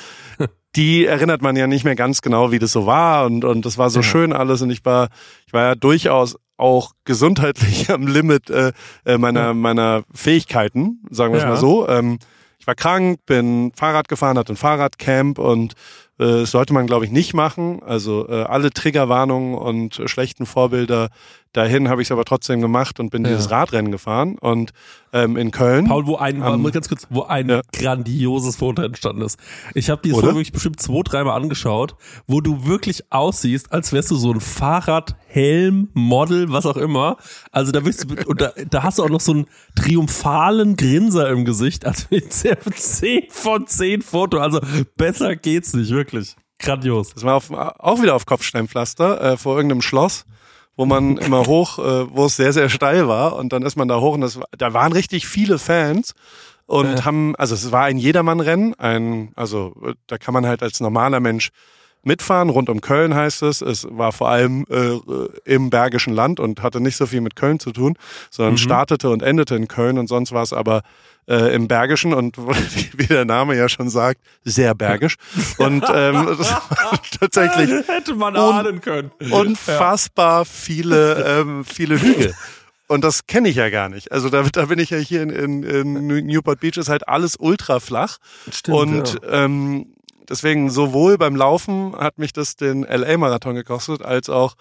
die 0.75 1.05
erinnert 1.05 1.41
man 1.41 1.55
ja 1.55 1.67
nicht 1.67 1.83
mehr 1.83 1.95
ganz 1.95 2.21
genau, 2.21 2.51
wie 2.51 2.59
das 2.59 2.71
so 2.71 2.85
war 2.85 3.25
und, 3.25 3.45
und 3.45 3.65
das 3.65 3.77
war 3.77 3.89
so 3.89 3.99
Ja. 3.99 4.03
schön 4.03 4.33
alles 4.33 4.61
und 4.61 4.69
ich 4.71 4.83
war, 4.85 5.09
ich 5.45 5.53
war 5.53 5.61
ja 5.63 5.75
durchaus 5.75 6.37
auch 6.57 6.91
gesundheitlich 7.03 7.89
am 7.91 8.07
Limit 8.07 8.49
äh, 8.49 8.71
äh, 9.05 9.17
meiner, 9.17 9.53
meiner 9.53 10.03
Fähigkeiten, 10.13 11.03
sagen 11.09 11.33
wir 11.33 11.39
es 11.41 11.45
mal 11.45 11.57
so. 11.57 11.87
Ähm, 11.89 12.19
ich 12.59 12.65
war 12.67 12.75
krank, 12.75 13.19
bin 13.25 13.73
Fahrrad 13.75 14.07
gefahren, 14.07 14.37
hatte 14.37 14.53
ein 14.53 14.55
Fahrradcamp 14.57 15.37
und 15.37 15.73
äh, 16.19 16.45
sollte 16.45 16.73
man, 16.73 16.87
glaube 16.87 17.05
ich, 17.05 17.11
nicht 17.11 17.33
machen. 17.33 17.81
Also 17.83 18.27
äh, 18.29 18.43
alle 18.43 18.71
Triggerwarnungen 18.71 19.55
und 19.55 20.01
schlechten 20.05 20.45
Vorbilder, 20.45 21.09
dahin 21.53 21.87
habe 21.89 22.01
ich 22.01 22.07
es 22.07 22.11
aber 22.11 22.25
trotzdem 22.25 22.61
gemacht 22.61 22.99
und 22.99 23.09
bin 23.09 23.23
Ja. 23.23 23.31
dieses 23.31 23.49
Radrennen 23.51 23.91
gefahren 23.91 24.37
und 24.39 24.71
ähm, 25.13 25.37
in 25.37 25.51
Köln. 25.51 25.85
Paul, 25.87 26.07
wo 26.07 26.15
ein, 26.17 26.39
mal 26.39 26.71
ganz 26.71 26.89
kurz, 26.89 27.07
wo 27.11 27.23
ein 27.23 27.47
Ja. 27.49 27.61
grandioses 27.71 28.55
Foto 28.55 28.81
entstanden 28.81 29.21
ist. 29.21 29.37
Ich 29.75 29.89
habe 29.91 30.01
dieses 30.03 30.17
Oder? 30.17 30.27
Foto 30.27 30.37
wirklich 30.37 30.51
bestimmt 30.51 30.79
zwei, 30.81 31.01
dreimal 31.03 31.39
angeschaut, 31.39 31.95
wo 32.27 32.41
du 32.41 32.65
wirklich 32.65 33.11
aussiehst, 33.11 33.71
als 33.71 33.93
wärst 33.93 34.09
du 34.11 34.15
so 34.15 34.31
ein 34.33 34.39
Fahrrad, 34.41 35.15
Helm, 35.27 35.89
Model, 35.93 36.51
was 36.51 36.65
auch 36.65 36.77
immer. 36.77 37.17
Also 37.51 37.71
da 37.71 37.79
bist 37.81 38.09
du, 38.09 38.15
und 38.27 38.41
da, 38.41 38.51
da 38.69 38.83
hast 38.83 38.97
du 38.99 39.03
auch 39.03 39.09
noch 39.09 39.21
so 39.21 39.31
einen 39.33 39.45
triumphalen 39.75 40.75
Grinser 40.75 41.29
im 41.29 41.45
Gesicht. 41.45 41.85
Also 41.85 42.05
ein 42.11 42.29
10 42.29 43.23
von 43.29 43.67
10 43.67 44.01
Foto. 44.01 44.39
Also 44.39 44.59
besser 44.97 45.35
geht's 45.35 45.73
nicht, 45.73 45.91
wirklich. 45.91 46.35
Grandios. 46.59 47.13
Das 47.13 47.23
war 47.23 47.35
auf, 47.35 47.51
auch 47.51 48.01
wieder 48.01 48.15
auf 48.15 48.25
Kopfsteinpflaster 48.25 49.33
äh, 49.33 49.37
vor 49.37 49.55
irgendeinem 49.55 49.81
Schloss, 49.81 50.25
wo 50.75 50.85
man 50.85 51.17
immer 51.17 51.45
hoch, 51.45 51.77
äh, 51.79 52.15
wo 52.15 52.25
es 52.25 52.35
sehr, 52.35 52.53
sehr 52.53 52.69
steil 52.69 53.07
war 53.07 53.35
und 53.35 53.53
dann 53.53 53.63
ist 53.63 53.75
man 53.75 53.87
da 53.87 53.99
hoch 53.99 54.13
und 54.13 54.21
das, 54.21 54.39
war- 54.39 54.47
da 54.57 54.73
waren 54.73 54.91
richtig 54.93 55.27
viele 55.27 55.59
Fans 55.59 56.13
und 56.65 56.85
Ja. 56.99 57.05
haben, 57.05 57.35
also 57.35 57.53
es 57.55 57.71
war 57.71 57.83
ein 57.83 57.97
Jedermannrennen, 57.97 58.73
ein, 58.79 59.31
also 59.35 59.75
äh, 59.85 59.93
da 60.07 60.17
kann 60.17 60.33
man 60.33 60.45
halt 60.47 60.63
als 60.63 60.79
normaler 60.79 61.19
Mensch 61.19 61.49
mitfahren, 62.03 62.49
rund 62.49 62.69
um 62.69 62.81
Köln 62.81 63.15
heißt 63.15 63.43
es. 63.43 63.61
Es 63.61 63.87
war 63.89 64.11
vor 64.11 64.29
allem 64.29 64.65
äh, 64.69 64.99
im 65.45 65.69
Bergischen 65.69 66.13
Land 66.13 66.39
und 66.39 66.61
hatte 66.61 66.79
nicht 66.81 66.97
so 66.97 67.05
viel 67.05 67.21
mit 67.21 67.35
Köln 67.35 67.59
zu 67.59 67.71
tun, 67.71 67.95
sondern 68.29 68.53
Mhm. 68.53 68.57
startete 68.57 69.09
und 69.09 69.23
endete 69.23 69.55
in 69.55 69.67
Köln 69.67 69.97
und 69.97 70.07
sonst 70.07 70.31
war 70.31 70.43
es 70.43 70.53
aber 70.53 70.81
äh, 71.27 71.55
im 71.55 71.69
Bergischen 71.69 72.13
und 72.13 72.37
wie 72.97 73.07
der 73.07 73.23
Name 73.23 73.55
ja 73.55 73.69
schon 73.69 73.89
sagt, 73.89 74.19
sehr 74.43 74.75
bergisch. 74.75 75.15
Und 75.57 75.83
ähm, 75.93 76.37
tatsächlich 77.19 77.69
Hätte 77.87 78.15
man 78.15 78.35
ahnen 78.35 78.81
können. 78.81 79.11
unfassbar 79.31 80.45
viele, 80.45 81.23
ähm, 81.41 81.63
viele 81.65 82.01
Hügel. 82.01 82.33
Und 82.87 83.03
das 83.03 83.25
kenne 83.25 83.47
ich 83.49 83.55
ja 83.55 83.69
gar 83.69 83.87
nicht. 83.89 84.11
Also 84.11 84.29
da, 84.29 84.43
da 84.43 84.65
bin 84.65 84.77
ich 84.77 84.89
ja 84.89 84.97
hier 84.97 85.21
in, 85.23 85.29
in, 85.29 85.63
in 85.63 86.25
Newport 86.27 86.59
Beach 86.59 86.75
ist 86.77 86.89
halt 86.89 87.07
alles 87.07 87.37
ultra 87.39 87.79
flach. 87.79 88.17
Stimmt, 88.51 88.77
und 88.77 89.21
ähm, 89.31 89.92
deswegen 90.29 90.69
sowohl 90.69 91.17
beim 91.17 91.35
Laufen 91.35 91.95
hat 91.97 92.17
mich 92.17 92.33
das 92.33 92.55
den 92.55 92.83
LA-Marathon 92.83 93.55
gekostet, 93.55 94.01
als 94.01 94.29
auch 94.29 94.55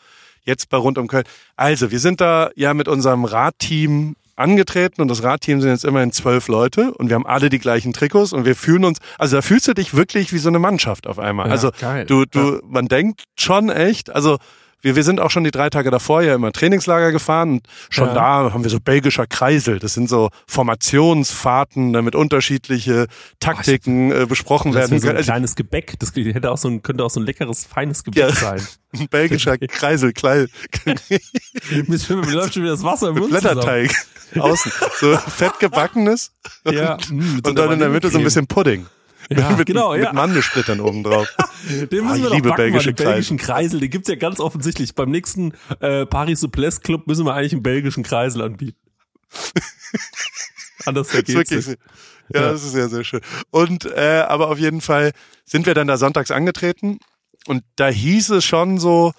jetzt 0.45 0.69
bei 0.69 0.77
Rund 0.77 0.99
um 0.99 1.09
Köln. 1.09 1.25
Also, 1.57 1.91
wir 1.91 2.01
sind 2.01 2.21
da 2.21 2.51
ja 2.57 2.75
mit 2.75 2.89
unserem 2.89 3.25
Radteam 3.25 4.17
angetreten 4.37 5.03
und 5.03 5.09
das 5.09 5.23
Radteam 5.23 5.61
sind 5.61 5.71
jetzt 5.71 5.85
immerhin 5.85 6.13
zwölf 6.13 6.49
Leute 6.49 6.93
und 6.95 7.09
wir 7.09 7.15
haben 7.15 7.27
alle 7.27 7.49
die 7.49 7.59
gleichen 7.59 7.93
Trikots 7.93 8.33
und 8.33 8.45
wir 8.45 8.57
fühlen 8.57 8.85
uns, 8.85 8.99
also 9.19 9.37
da 9.37 9.43
fühlst 9.43 9.69
du 9.69 9.75
dich 9.75 9.95
wirklich 9.95 10.33
wie 10.33 10.39
so 10.39 10.49
eine 10.49 10.59
Mannschaft 10.59 11.07
auf 11.07 11.19
einmal. 11.19 11.47
Ja, 11.47 11.53
also 11.53 11.71
geil. 11.79 12.07
du, 12.07 12.25
du, 12.25 12.61
man 12.67 12.89
denkt 12.89 13.25
schon 13.39 13.69
echt, 13.69 14.11
also 14.11 14.39
wir, 14.83 14.97
wir 14.97 15.05
sind 15.05 15.21
auch 15.21 15.31
schon 15.31 15.45
die 15.45 15.51
drei 15.51 15.71
Tage 15.71 15.91
davor 15.91 16.23
ja 16.23 16.35
immer 16.35 16.53
Trainingslager 16.53 17.13
gefahren 17.13 17.53
und 17.53 17.67
schon 17.89 18.09
Ja. 18.09 18.15
da 18.15 18.53
haben 18.53 18.63
wir 18.65 18.71
so 18.71 18.81
belgischer 18.81 19.27
Kreisel. 19.27 19.79
Das 19.79 19.95
sind 19.95 20.09
so 20.09 20.29
Formationsfahrten, 20.47 21.93
damit 21.93 22.15
unterschiedliche 22.15 23.07
Taktiken 23.41 24.11
äh, 24.13 24.27
besprochen 24.27 24.73
Das 24.73 24.91
werden 24.91 24.97
ist 24.97 25.03
so 25.03 25.07
ein 25.09 25.11
können. 25.11 25.17
Also, 25.19 25.31
kleines 25.33 25.55
Gebäck. 25.55 25.95
Das 25.99 26.13
hätte 26.15 26.51
auch 26.51 26.59
so 26.59 26.69
ein, 26.69 26.83
könnte 26.83 27.05
auch 27.05 27.11
so 27.11 27.21
ein 27.21 27.27
leckeres, 27.27 27.65
feines 27.65 28.05
Gebäck 28.05 28.23
Ja. 28.29 28.33
sein. 28.33 28.61
ein 28.99 29.09
belgischer 29.09 29.57
Kreisel, 29.69 30.13
klein, 30.13 30.49
mir 30.87 32.33
läuft 32.33 32.55
schon 32.55 32.63
wieder 32.63 32.73
das 32.73 32.83
Wasser 32.83 33.09
im 33.09 33.15
mit 33.15 33.23
Mund 33.25 33.35
zusammen. 33.35 33.61
Blätterteig 33.61 33.95
außen. 34.39 34.73
So 35.01 35.17
fett 35.17 35.59
gebackenes 35.61 36.33
Ja, 36.67 36.97
mm, 37.11 37.17
mit 37.37 37.45
so 37.47 37.51
und 37.51 37.59
dann 37.59 37.73
in 37.73 37.79
der 37.79 37.89
Mitte 37.91 38.09
so 38.11 38.19
ein 38.19 38.25
bisschen 38.25 38.47
Pudding. 38.47 38.87
Ja, 39.31 39.51
mit, 39.51 39.67
genau, 39.67 39.93
mit 39.93 40.03
ja. 40.03 40.13
Mandelsplittern 40.13 40.81
oben 40.81 41.03
drauf. 41.03 41.29
Den 41.69 42.05
müssen 42.05 42.17
ich 42.17 42.23
wir 42.23 42.29
doch 42.29 42.35
liebe 42.35 42.49
backen, 42.49 42.63
belgische 42.63 42.93
den 42.93 43.05
belgischen 43.05 43.37
Kreisel. 43.39 43.81
Den 43.81 43.91
gibt's 43.91 44.09
ja 44.09 44.17
ganz 44.17 44.41
offensichtlich. 44.41 44.95
Beim 44.95 45.11
nächsten 45.11 45.53
äh, 45.81 46.07
Paris 46.07 46.41
Souplesse 46.41 46.81
Club 46.81 47.07
müssen 47.07 47.25
wir 47.25 47.35
eigentlich 47.35 47.53
einen 47.53 47.63
belgischen 47.63 48.03
Kreisel 48.03 48.43
anbieten. 48.43 48.79
Anders 50.85 51.11
geht's 51.11 51.51
nicht. 51.51 51.79
Ja. 52.33 52.53
das 52.53 52.65
ist 52.65 52.73
sehr, 52.73 52.89
sehr 52.89 53.05
schön. 53.05 53.21
Und 53.51 53.85
äh, 53.85 54.25
aber 54.27 54.49
auf 54.49 54.59
jeden 54.59 54.81
Fall 54.81 55.13
sind 55.45 55.67
wir 55.67 55.75
dann 55.75 55.87
da 55.87 55.97
sonntags 55.97 56.31
angetreten 56.31 56.99
und 57.47 57.63
da 57.77 57.89
hieß 57.89 58.31
es 58.31 58.45
schon 58.45 58.79
so, 58.79 59.13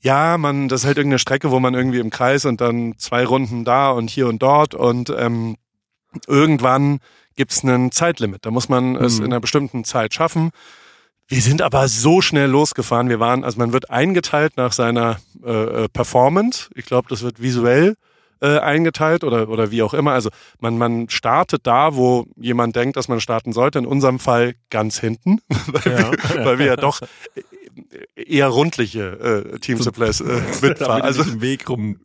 ja, 0.00 0.36
man, 0.38 0.68
das 0.68 0.80
ist 0.80 0.86
halt 0.86 0.96
irgendeine 0.96 1.20
Strecke, 1.20 1.50
wo 1.50 1.60
man 1.60 1.74
irgendwie 1.74 2.00
im 2.00 2.10
Kreis 2.10 2.44
und 2.44 2.60
dann 2.60 2.94
zwei 2.98 3.24
Runden 3.24 3.64
da 3.64 3.90
und 3.90 4.10
hier 4.10 4.26
und 4.26 4.42
dort 4.42 4.74
und 4.74 5.10
ähm, 5.10 5.56
irgendwann 6.26 6.98
gibt's 7.36 7.64
einen 7.64 7.92
Zeitlimit. 7.92 8.44
Da 8.46 8.50
muss 8.50 8.68
man 8.68 8.96
es 8.96 9.18
Mhm. 9.18 9.24
in 9.26 9.32
einer 9.32 9.40
bestimmten 9.40 9.84
Zeit 9.84 10.14
schaffen. 10.14 10.50
Wir 11.28 11.40
sind 11.40 11.62
aber 11.62 11.88
so 11.88 12.20
schnell 12.20 12.50
losgefahren. 12.50 13.08
Wir 13.08 13.20
waren, 13.20 13.42
also 13.44 13.58
man 13.58 13.72
wird 13.72 13.90
eingeteilt 13.90 14.56
nach 14.56 14.72
seiner 14.72 15.18
äh, 15.44 15.84
äh, 15.84 15.88
Performance. 15.88 16.68
Ich 16.74 16.84
glaube, 16.84 17.08
das 17.08 17.22
wird 17.22 17.40
visuell 17.40 17.94
äh, 18.42 18.58
eingeteilt 18.58 19.22
oder 19.24 19.48
oder 19.48 19.70
wie 19.70 19.82
auch 19.82 19.94
immer. 19.94 20.12
Also 20.12 20.28
man 20.60 20.76
man 20.76 21.08
startet 21.08 21.66
da, 21.66 21.94
wo 21.94 22.26
jemand 22.36 22.74
denkt, 22.76 22.96
dass 22.96 23.06
man 23.08 23.20
starten 23.20 23.52
sollte. 23.52 23.78
In 23.78 23.86
unserem 23.86 24.18
Fall 24.18 24.54
ganz 24.68 24.98
hinten, 24.98 25.38
weil, 25.68 25.92
Ja. 25.98 26.10
wir, 26.12 26.44
weil 26.44 26.58
wir 26.58 26.66
ja 26.66 26.76
doch 26.76 27.00
eher 28.16 28.48
rundliche 28.48 29.44
äh, 29.54 29.58
Team 29.60 29.78
So- 29.78 29.84
Supplies 29.84 30.20
äh, 30.20 30.40
mitfahren. 30.62 31.02
Also 31.02 31.22
im 31.22 31.40
Weg 31.40 31.68
rum 31.70 32.00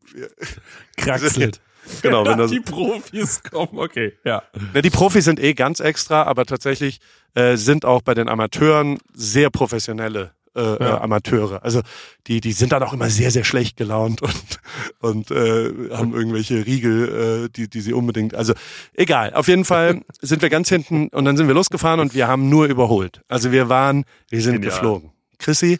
kraxelt. 0.95 1.59
genau, 2.01 2.25
wenn 2.25 2.37
das 2.37 2.51
die 2.51 2.59
Profis 2.59 3.43
kommen, 3.43 3.77
okay, 3.79 4.13
ja. 4.23 4.43
Ne, 4.73 4.81
die 4.81 4.89
Profis 4.89 5.25
sind 5.25 5.39
eh 5.39 5.53
ganz 5.53 5.79
extra, 5.79 6.23
aber 6.23 6.45
tatsächlich 6.45 6.99
äh, 7.35 7.55
sind 7.55 7.85
auch 7.85 8.01
bei 8.01 8.13
den 8.13 8.29
Amateuren 8.29 8.97
sehr 9.13 9.49
professionelle 9.49 10.31
äh, 10.55 10.61
äh, 10.61 10.83
Ja. 10.83 11.01
Amateure. 11.01 11.63
Also 11.63 11.81
die, 12.25 12.41
die 12.41 12.51
sind 12.51 12.71
dann 12.71 12.81
auch 12.81 12.91
immer 12.93 13.11
sehr, 13.11 13.29
sehr 13.29 13.43
schlecht 13.43 13.77
gelaunt 13.77 14.23
und, 14.23 14.59
und 14.99 15.31
äh, 15.31 15.71
haben 15.91 16.15
irgendwelche 16.15 16.65
Riegel, 16.65 17.45
äh, 17.45 17.49
die, 17.55 17.69
die 17.69 17.79
sie 17.79 17.93
unbedingt. 17.93 18.33
Also 18.33 18.53
egal. 18.93 19.33
Auf 19.35 19.47
jeden 19.47 19.65
Fall 19.65 20.01
sind 20.21 20.41
wir 20.41 20.49
ganz 20.49 20.69
hinten 20.69 21.09
und 21.09 21.25
dann 21.25 21.37
sind 21.37 21.47
wir 21.47 21.53
losgefahren 21.53 21.99
und 21.99 22.15
wir 22.15 22.27
haben 22.27 22.49
nur 22.49 22.65
überholt. 22.65 23.21
Also 23.27 23.51
wir 23.51 23.69
waren, 23.69 24.03
wir 24.29 24.41
sind 24.41 24.53
Genial. 24.53 24.71
geflogen. 24.71 25.11
Chrissy, 25.37 25.77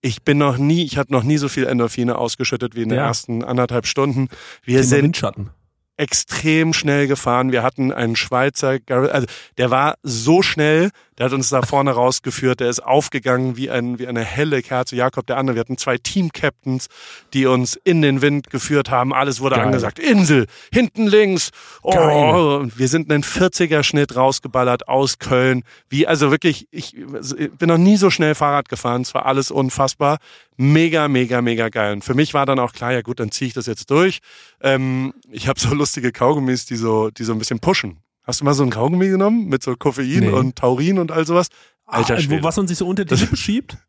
ich 0.00 0.22
bin 0.22 0.38
noch 0.38 0.58
nie, 0.58 0.84
ich 0.84 0.96
habe 0.98 1.12
noch 1.12 1.22
nie 1.24 1.38
so 1.38 1.48
viel 1.48 1.66
Endorphine 1.66 2.16
ausgeschüttet 2.16 2.74
wie 2.76 2.82
in 2.82 2.88
den 2.90 2.98
Ja. 2.98 3.06
ersten 3.06 3.42
anderthalb 3.44 3.86
Stunden. 3.86 4.28
Wir 4.64 4.76
Thema 4.80 4.88
sind 4.88 5.02
Windschatten. 5.04 5.50
extrem 5.96 6.72
schnell 6.72 7.06
gefahren. 7.08 7.50
Wir 7.52 7.62
hatten 7.62 7.92
einen 7.92 8.14
Schweizer, 8.16 8.78
also 8.88 9.26
der 9.58 9.70
war 9.70 9.96
so 10.02 10.42
schnell, 10.42 10.90
der 11.18 11.26
hat 11.26 11.32
uns 11.32 11.48
da 11.48 11.62
vorne 11.62 11.90
rausgeführt, 11.90 12.60
der 12.60 12.70
ist 12.70 12.80
aufgegangen 12.80 13.56
wie, 13.56 13.70
ein, 13.70 13.98
wie 13.98 14.06
eine 14.06 14.24
helle 14.24 14.62
Kerze. 14.62 14.94
Jakob, 14.94 15.26
der 15.26 15.36
andere, 15.36 15.56
wir 15.56 15.60
hatten 15.60 15.76
zwei 15.76 15.98
Team-Captains, 15.98 16.88
die 17.34 17.46
uns 17.46 17.78
in 17.82 18.02
den 18.02 18.22
Wind 18.22 18.50
geführt 18.50 18.90
haben. 18.90 19.12
Alles 19.12 19.40
wurde 19.40 19.56
Geil. 19.56 19.66
angesagt. 19.66 19.98
Insel, 19.98 20.46
hinten 20.72 21.06
links. 21.06 21.50
Oh, 21.82 21.92
Geil. 21.92 22.70
wir 22.74 22.88
sind 22.88 23.10
einen 23.10 23.24
40er-Schnitt 23.24 24.14
rausgeballert 24.14 24.88
aus 24.88 25.18
Köln. 25.18 25.64
Wie, 25.88 26.06
also 26.06 26.30
wirklich, 26.30 26.68
ich 26.70 26.94
bin 26.94 27.68
noch 27.68 27.78
nie 27.78 27.96
so 27.96 28.10
schnell 28.10 28.36
Fahrrad 28.36 28.68
gefahren. 28.68 29.02
Es 29.02 29.12
war 29.12 29.26
alles 29.26 29.50
unfassbar. 29.50 30.18
Mega, 30.56 31.08
mega, 31.08 31.42
mega 31.42 31.68
geil. 31.68 31.94
Und 31.94 32.04
für 32.04 32.14
mich 32.14 32.34
war 32.34 32.46
dann 32.46 32.58
auch 32.58 32.72
klar, 32.72 32.92
ja 32.92 33.02
gut, 33.02 33.20
dann 33.20 33.30
ziehe 33.32 33.48
ich 33.48 33.54
das 33.54 33.66
jetzt 33.66 33.90
durch. 33.90 34.18
Ähm, 34.60 35.14
ich 35.30 35.48
habe 35.48 35.58
so 35.58 35.74
lustige 35.74 36.12
Kaugummis, 36.12 36.66
die 36.66 36.76
so, 36.76 37.10
die 37.10 37.24
so 37.24 37.32
ein 37.32 37.38
bisschen 37.38 37.60
pushen. 37.60 37.98
Hast 38.28 38.42
du 38.42 38.44
mal 38.44 38.52
so 38.52 38.62
ein 38.62 38.68
Kaugummi 38.68 39.08
genommen 39.08 39.46
mit 39.48 39.62
so 39.62 39.74
Koffein 39.74 40.20
Nee. 40.20 40.28
und 40.28 40.54
Taurin 40.56 40.98
und 40.98 41.10
all 41.10 41.26
sowas? 41.26 41.48
Alter 41.86 42.16
ah, 42.16 42.20
Schwede. 42.20 42.42
was 42.42 42.58
man 42.58 42.68
sich 42.68 42.76
so 42.76 42.86
unter 42.86 43.06
die 43.06 43.14
Lippe 43.14 43.36
schiebt? 43.36 43.78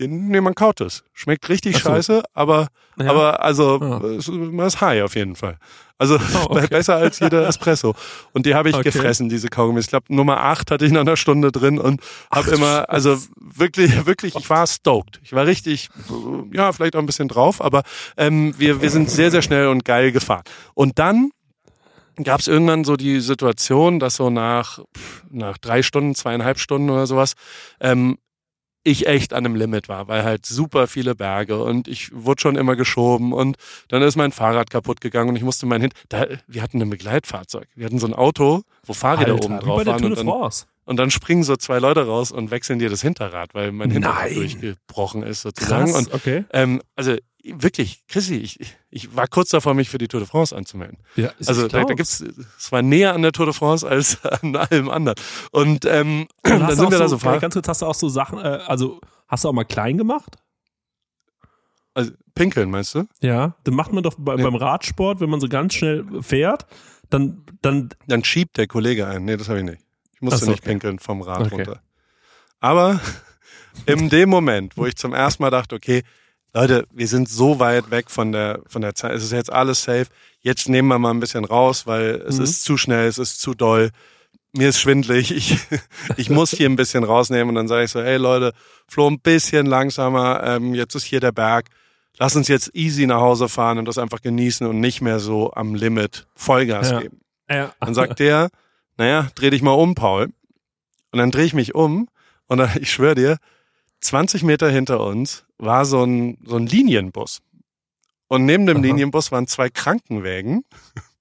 Nee, 0.00 0.40
man 0.40 0.54
kaut 0.54 0.80
es. 0.80 1.02
Schmeckt 1.12 1.48
richtig 1.48 1.74
so. 1.78 1.88
scheiße, 1.90 2.22
aber, 2.32 2.68
Ja. 3.00 3.10
aber 3.10 3.42
also 3.42 3.80
Ah. 3.82 4.00
es- 4.16 4.28
man 4.28 4.64
ist 4.68 4.80
high 4.80 5.02
auf 5.02 5.16
jeden 5.16 5.34
Fall. 5.34 5.58
Also 5.98 6.14
Oh, 6.34 6.50
okay. 6.50 6.66
besser 6.70 6.94
als 6.94 7.18
jeder 7.18 7.48
Espresso. 7.48 7.96
Und 8.32 8.46
die 8.46 8.54
habe 8.54 8.68
ich 8.68 8.76
Okay. 8.76 8.84
gefressen, 8.92 9.28
diese 9.28 9.48
Kaugummis. 9.48 9.86
Ich 9.86 9.90
glaube, 9.90 10.14
Nummer 10.14 10.40
acht 10.40 10.70
hatte 10.70 10.86
ich 10.86 10.92
nach 10.92 11.00
einer 11.00 11.16
Stunde 11.16 11.50
drin 11.50 11.80
und 11.80 12.00
habe 12.32 12.48
immer, 12.52 12.88
also 12.88 13.18
wirklich, 13.40 14.06
wirklich, 14.06 14.36
ich 14.36 14.48
war 14.48 14.68
stoked. 14.68 15.18
Ich 15.24 15.32
war 15.32 15.46
richtig, 15.46 15.88
ja, 16.52 16.70
vielleicht 16.72 16.94
auch 16.94 17.00
ein 17.00 17.06
bisschen 17.06 17.26
drauf, 17.26 17.60
aber 17.60 17.82
ähm, 18.16 18.54
wir, 18.56 18.80
wir 18.80 18.90
sind 18.90 19.10
sehr, 19.10 19.32
sehr 19.32 19.42
schnell 19.42 19.66
und 19.66 19.84
geil 19.84 20.12
gefahren. 20.12 20.44
Und 20.74 21.00
dann 21.00 21.30
gab 22.24 22.40
es 22.40 22.48
irgendwann 22.48 22.84
so 22.84 22.96
die 22.96 23.20
Situation, 23.20 23.98
dass 23.98 24.16
so 24.16 24.30
nach, 24.30 24.80
pff, 24.96 25.24
nach 25.30 25.58
drei 25.58 25.82
Stunden, 25.82 26.14
zweieinhalb 26.14 26.58
Stunden 26.58 26.90
oder 26.90 27.06
sowas, 27.06 27.34
ähm, 27.80 28.18
ich 28.84 29.06
echt 29.06 29.32
an 29.32 29.44
einem 29.44 29.54
Limit 29.54 29.88
war, 29.88 30.08
weil 30.08 30.24
halt 30.24 30.46
super 30.46 30.86
viele 30.86 31.14
Berge 31.14 31.62
und 31.62 31.88
ich 31.88 32.10
wurde 32.12 32.40
schon 32.40 32.56
immer 32.56 32.76
geschoben 32.76 33.32
und 33.32 33.56
dann 33.88 34.02
ist 34.02 34.16
mein 34.16 34.32
Fahrrad 34.32 34.70
kaputt 34.70 35.00
gegangen 35.00 35.30
und 35.30 35.36
ich 35.36 35.42
musste 35.42 35.66
mein 35.66 35.80
Hin 35.80 35.90
da, 36.08 36.26
wir 36.46 36.62
hatten 36.62 36.80
ein 36.80 36.88
Begleitfahrzeug. 36.88 37.68
Wir 37.74 37.86
hatten 37.86 37.98
so 37.98 38.06
ein 38.06 38.14
Auto, 38.14 38.62
wo 38.84 38.94
Fahrräder 38.94 39.32
Alter, 39.32 39.44
oben 39.44 39.58
drauf 39.60 39.86
waren 39.86 40.04
und 40.04 40.16
dann, 40.16 40.52
und 40.84 40.96
dann 40.96 41.10
springen 41.10 41.42
so 41.42 41.56
zwei 41.56 41.78
Leute 41.80 42.06
raus 42.06 42.32
und 42.32 42.50
wechseln 42.50 42.78
dir 42.78 42.88
das 42.88 43.02
Hinterrad, 43.02 43.54
weil 43.54 43.72
mein 43.72 43.90
Hinterrad 43.90 44.30
Nein. 44.30 44.34
durchgebrochen 44.34 45.22
ist 45.22 45.42
sozusagen. 45.42 45.92
Krass, 45.92 46.06
Und 46.06 46.14
okay. 46.14 46.44
ähm, 46.52 46.80
also 46.96 47.16
wirklich, 47.56 48.04
Chrissy, 48.08 48.36
ich, 48.36 48.58
ich 48.90 49.14
war 49.16 49.26
kurz 49.28 49.50
davor, 49.50 49.74
mich 49.74 49.88
für 49.88 49.98
die 49.98 50.08
Tour 50.08 50.20
de 50.20 50.28
France 50.28 50.54
anzumelden. 50.56 50.98
Ja, 51.16 51.32
Also 51.46 51.68
da, 51.68 51.84
da 51.84 51.94
gibt's, 51.94 52.20
es 52.58 52.72
war 52.72 52.82
näher 52.82 53.14
an 53.14 53.22
der 53.22 53.32
Tour 53.32 53.46
de 53.46 53.54
France 53.54 53.86
als 53.88 54.24
an 54.42 54.54
allem 54.56 54.88
anderen. 54.88 55.16
Und 55.50 55.84
ähm, 55.84 56.28
dann 56.42 56.66
du 56.66 56.76
sind 56.76 56.90
wir 56.90 56.98
da 56.98 57.08
so, 57.08 57.16
so 57.16 57.18
fahren. 57.18 57.40
Ganz 57.40 57.54
kurz, 57.54 57.68
hast 57.68 57.82
du 57.82 57.86
auch 57.86 57.94
so 57.94 58.08
Sachen, 58.08 58.38
äh, 58.38 58.60
also 58.66 59.00
hast 59.26 59.44
du 59.44 59.48
auch 59.48 59.52
mal 59.52 59.64
klein 59.64 59.98
gemacht? 59.98 60.36
Also 61.94 62.12
pinkeln, 62.34 62.70
meinst 62.70 62.94
du? 62.94 63.04
Ja, 63.20 63.56
dann 63.64 63.74
macht 63.74 63.92
man 63.92 64.02
doch 64.02 64.14
bei, 64.18 64.36
Nee. 64.36 64.42
beim 64.44 64.54
Radsport, 64.54 65.20
wenn 65.20 65.30
man 65.30 65.40
so 65.40 65.48
ganz 65.48 65.74
schnell 65.74 66.04
fährt, 66.22 66.66
dann, 67.10 67.44
dann, 67.62 67.88
Dann 68.06 68.22
schiebt 68.24 68.56
der 68.58 68.66
Kollege 68.66 69.06
ein. 69.06 69.24
Nee, 69.24 69.36
das 69.36 69.48
habe 69.48 69.58
ich 69.60 69.64
nicht. 69.64 69.82
Ich 70.14 70.20
musste 70.20 70.44
so, 70.44 70.50
nicht 70.50 70.60
okay. 70.60 70.70
pinkeln 70.70 70.98
vom 70.98 71.22
Rad 71.22 71.40
Okay. 71.46 71.54
runter. 71.54 71.82
Aber 72.60 73.00
in 73.86 74.08
dem 74.10 74.28
Moment, 74.28 74.76
wo 74.76 74.84
ich 74.86 74.96
zum 74.96 75.14
ersten 75.14 75.42
Mal 75.42 75.50
dachte, 75.50 75.74
okay, 75.74 76.02
Leute, 76.54 76.86
wir 76.90 77.06
sind 77.08 77.28
so 77.28 77.58
weit 77.60 77.90
weg 77.90 78.10
von 78.10 78.32
der, 78.32 78.60
von 78.66 78.82
der 78.82 78.94
Zeit. 78.94 79.12
Es 79.12 79.22
ist 79.22 79.32
jetzt 79.32 79.52
alles 79.52 79.82
safe. 79.82 80.06
Jetzt 80.40 80.68
nehmen 80.68 80.88
wir 80.88 80.98
mal 80.98 81.10
ein 81.10 81.20
bisschen 81.20 81.44
raus, 81.44 81.86
weil 81.86 82.22
es 82.26 82.38
Mhm. 82.38 82.44
ist 82.44 82.64
zu 82.64 82.76
schnell, 82.76 83.06
es 83.06 83.18
ist 83.18 83.40
zu 83.40 83.54
doll. 83.54 83.90
Mir 84.56 84.70
ist 84.70 84.80
schwindlig. 84.80 85.30
Ich, 85.30 85.58
ich 86.16 86.30
muss 86.30 86.50
hier 86.50 86.68
ein 86.68 86.76
bisschen 86.76 87.04
rausnehmen. 87.04 87.50
Und 87.50 87.54
dann 87.56 87.68
sage 87.68 87.84
ich 87.84 87.90
so, 87.90 88.00
hey 88.02 88.16
Leute, 88.16 88.52
Flo, 88.86 89.08
ein 89.08 89.20
bisschen 89.20 89.66
langsamer. 89.66 90.42
Ähm, 90.44 90.74
jetzt 90.74 90.94
ist 90.94 91.04
hier 91.04 91.20
der 91.20 91.32
Berg. 91.32 91.66
Lass 92.18 92.34
uns 92.34 92.48
jetzt 92.48 92.74
easy 92.74 93.06
nach 93.06 93.20
Hause 93.20 93.48
fahren 93.48 93.78
und 93.78 93.84
das 93.84 93.98
einfach 93.98 94.22
genießen 94.22 94.66
und 94.66 94.80
nicht 94.80 95.00
mehr 95.02 95.20
so 95.20 95.52
am 95.52 95.74
Limit 95.74 96.26
Vollgas 96.34 96.90
Ja. 96.90 97.00
geben. 97.00 97.20
ja. 97.48 97.72
Dann 97.80 97.94
sagt 97.94 98.18
der, 98.18 98.48
naja, 98.96 99.28
dreh 99.36 99.50
dich 99.50 99.62
mal 99.62 99.72
um, 99.72 99.94
Paul. 99.94 100.30
Und 101.12 101.18
dann 101.18 101.30
drehe 101.30 101.44
ich 101.44 101.54
mich 101.54 101.74
um 101.74 102.08
und 102.46 102.58
dann, 102.58 102.70
ich 102.80 102.90
schwöre 102.90 103.14
dir, 103.14 103.36
20 104.00 104.42
Meter 104.42 104.70
hinter 104.70 105.00
uns 105.00 105.44
war 105.58 105.84
so 105.84 106.04
ein, 106.04 106.38
so 106.44 106.56
ein 106.56 106.66
Linienbus. 106.66 107.40
Und 108.28 108.44
neben 108.44 108.66
dem 108.66 108.78
Aha. 108.78 108.82
Linienbus 108.84 109.32
waren 109.32 109.46
zwei 109.46 109.70
Krankenwägen 109.70 110.64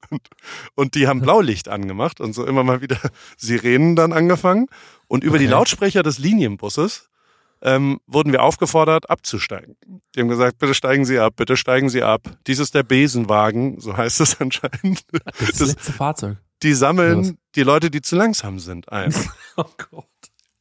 und, 0.76 0.96
die 0.96 1.08
haben 1.08 1.22
Blaulicht 1.22 1.70
angemacht 1.70 2.20
und 2.20 2.34
so 2.34 2.46
immer 2.46 2.64
mal 2.64 2.82
wieder 2.82 3.00
Sirenen 3.38 3.96
dann 3.96 4.14
angefangen. 4.14 4.68
Und 5.08 5.24
über 5.24 5.38
die 5.38 5.46
Okay. 5.46 5.54
Lautsprecher 5.54 6.04
des 6.04 6.18
Linienbusses 6.18 7.10
ähm, 7.62 8.00
wurden 8.06 8.32
wir 8.32 8.44
aufgefordert, 8.44 9.10
abzusteigen. 9.10 9.78
Die 10.16 10.20
haben 10.20 10.28
gesagt, 10.28 10.60
bitte 10.60 10.74
steigen 10.74 11.06
Sie 11.06 11.18
ab, 11.20 11.34
bitte 11.38 11.58
steigen 11.58 11.90
Sie 11.90 12.04
ab. 12.04 12.22
Dies 12.46 12.60
ist 12.60 12.76
der 12.76 12.84
Besenwagen, 12.84 13.80
so 13.80 13.96
heißt 13.98 14.22
es 14.22 14.40
anscheinend. 14.42 15.04
Das, 15.24 15.50
ist 15.50 15.62
das 15.62 15.70
letzte 15.70 15.94
Fahrzeug. 15.94 16.38
Die 16.64 16.74
sammeln 16.74 17.38
die 17.56 17.64
Leute, 17.64 17.90
die 17.90 18.02
zu 18.02 18.16
langsam 18.16 18.60
sind, 18.60 18.92
ein. 18.92 19.14
Oh 19.56 19.66
Gott. 19.90 20.06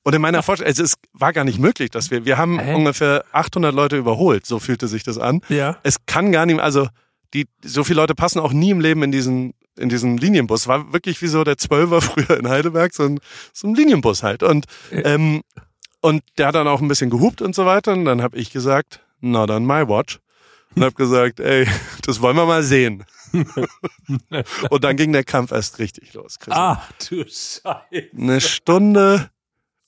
Und 0.06 0.14
in 0.14 0.22
meiner 0.22 0.44
Vorstellung, 0.44 0.68
also 0.68 0.84
es 0.84 0.94
war 1.14 1.32
gar 1.32 1.42
nicht 1.42 1.58
möglich, 1.58 1.90
dass 1.90 2.12
wir, 2.12 2.24
wir 2.24 2.38
haben 2.38 2.60
Hä? 2.60 2.74
ungefähr 2.74 3.24
800 3.32 3.74
Leute 3.74 3.96
überholt, 3.96 4.46
so 4.46 4.60
fühlte 4.60 4.86
sich 4.86 5.02
das 5.02 5.18
an. 5.18 5.40
Ja. 5.48 5.78
Es 5.82 6.06
kann 6.06 6.30
gar 6.30 6.46
nicht, 6.46 6.60
also 6.60 6.86
die, 7.34 7.48
so 7.64 7.82
viele 7.82 8.02
Leute 8.02 8.14
passen 8.14 8.38
auch 8.38 8.52
nie 8.52 8.70
im 8.70 8.78
Leben 8.78 9.02
in 9.02 9.10
diesen, 9.10 9.54
in 9.76 9.88
diesen 9.88 10.16
Linienbus. 10.16 10.68
War 10.68 10.92
wirklich 10.92 11.20
wie 11.22 11.26
so 11.26 11.42
der 11.42 11.58
Zwölfer 11.58 12.00
früher 12.02 12.38
in 12.38 12.48
Heidelberg, 12.48 12.94
so 12.94 13.02
ein, 13.02 13.18
so 13.52 13.66
ein 13.66 13.74
Linienbus 13.74 14.22
halt. 14.22 14.44
Und, 14.44 14.66
ähm, 14.92 15.42
und 16.02 16.22
der 16.38 16.46
hat 16.46 16.54
dann 16.54 16.68
auch 16.68 16.80
ein 16.80 16.86
bisschen 16.86 17.10
gehupt 17.10 17.42
und 17.42 17.56
so 17.56 17.66
weiter. 17.66 17.92
Und 17.92 18.04
dann 18.04 18.22
habe 18.22 18.38
ich 18.38 18.52
gesagt, 18.52 19.00
not 19.20 19.50
on 19.50 19.66
my 19.66 19.88
watch. 19.88 20.20
Und 20.76 20.84
habe 20.84 20.94
gesagt, 20.94 21.40
ey, 21.40 21.66
das 22.06 22.20
wollen 22.20 22.36
wir 22.36 22.46
mal 22.46 22.62
sehen. 22.62 23.04
und 24.70 24.84
dann 24.84 24.96
ging 24.96 25.12
der 25.12 25.24
Kampf 25.24 25.50
erst 25.50 25.80
richtig 25.80 26.14
los. 26.14 26.38
Chris. 26.38 26.54
Ah, 26.54 26.80
du 27.08 27.24
Scheiße. 27.24 28.10
Eine 28.16 28.40
Stunde. 28.40 29.30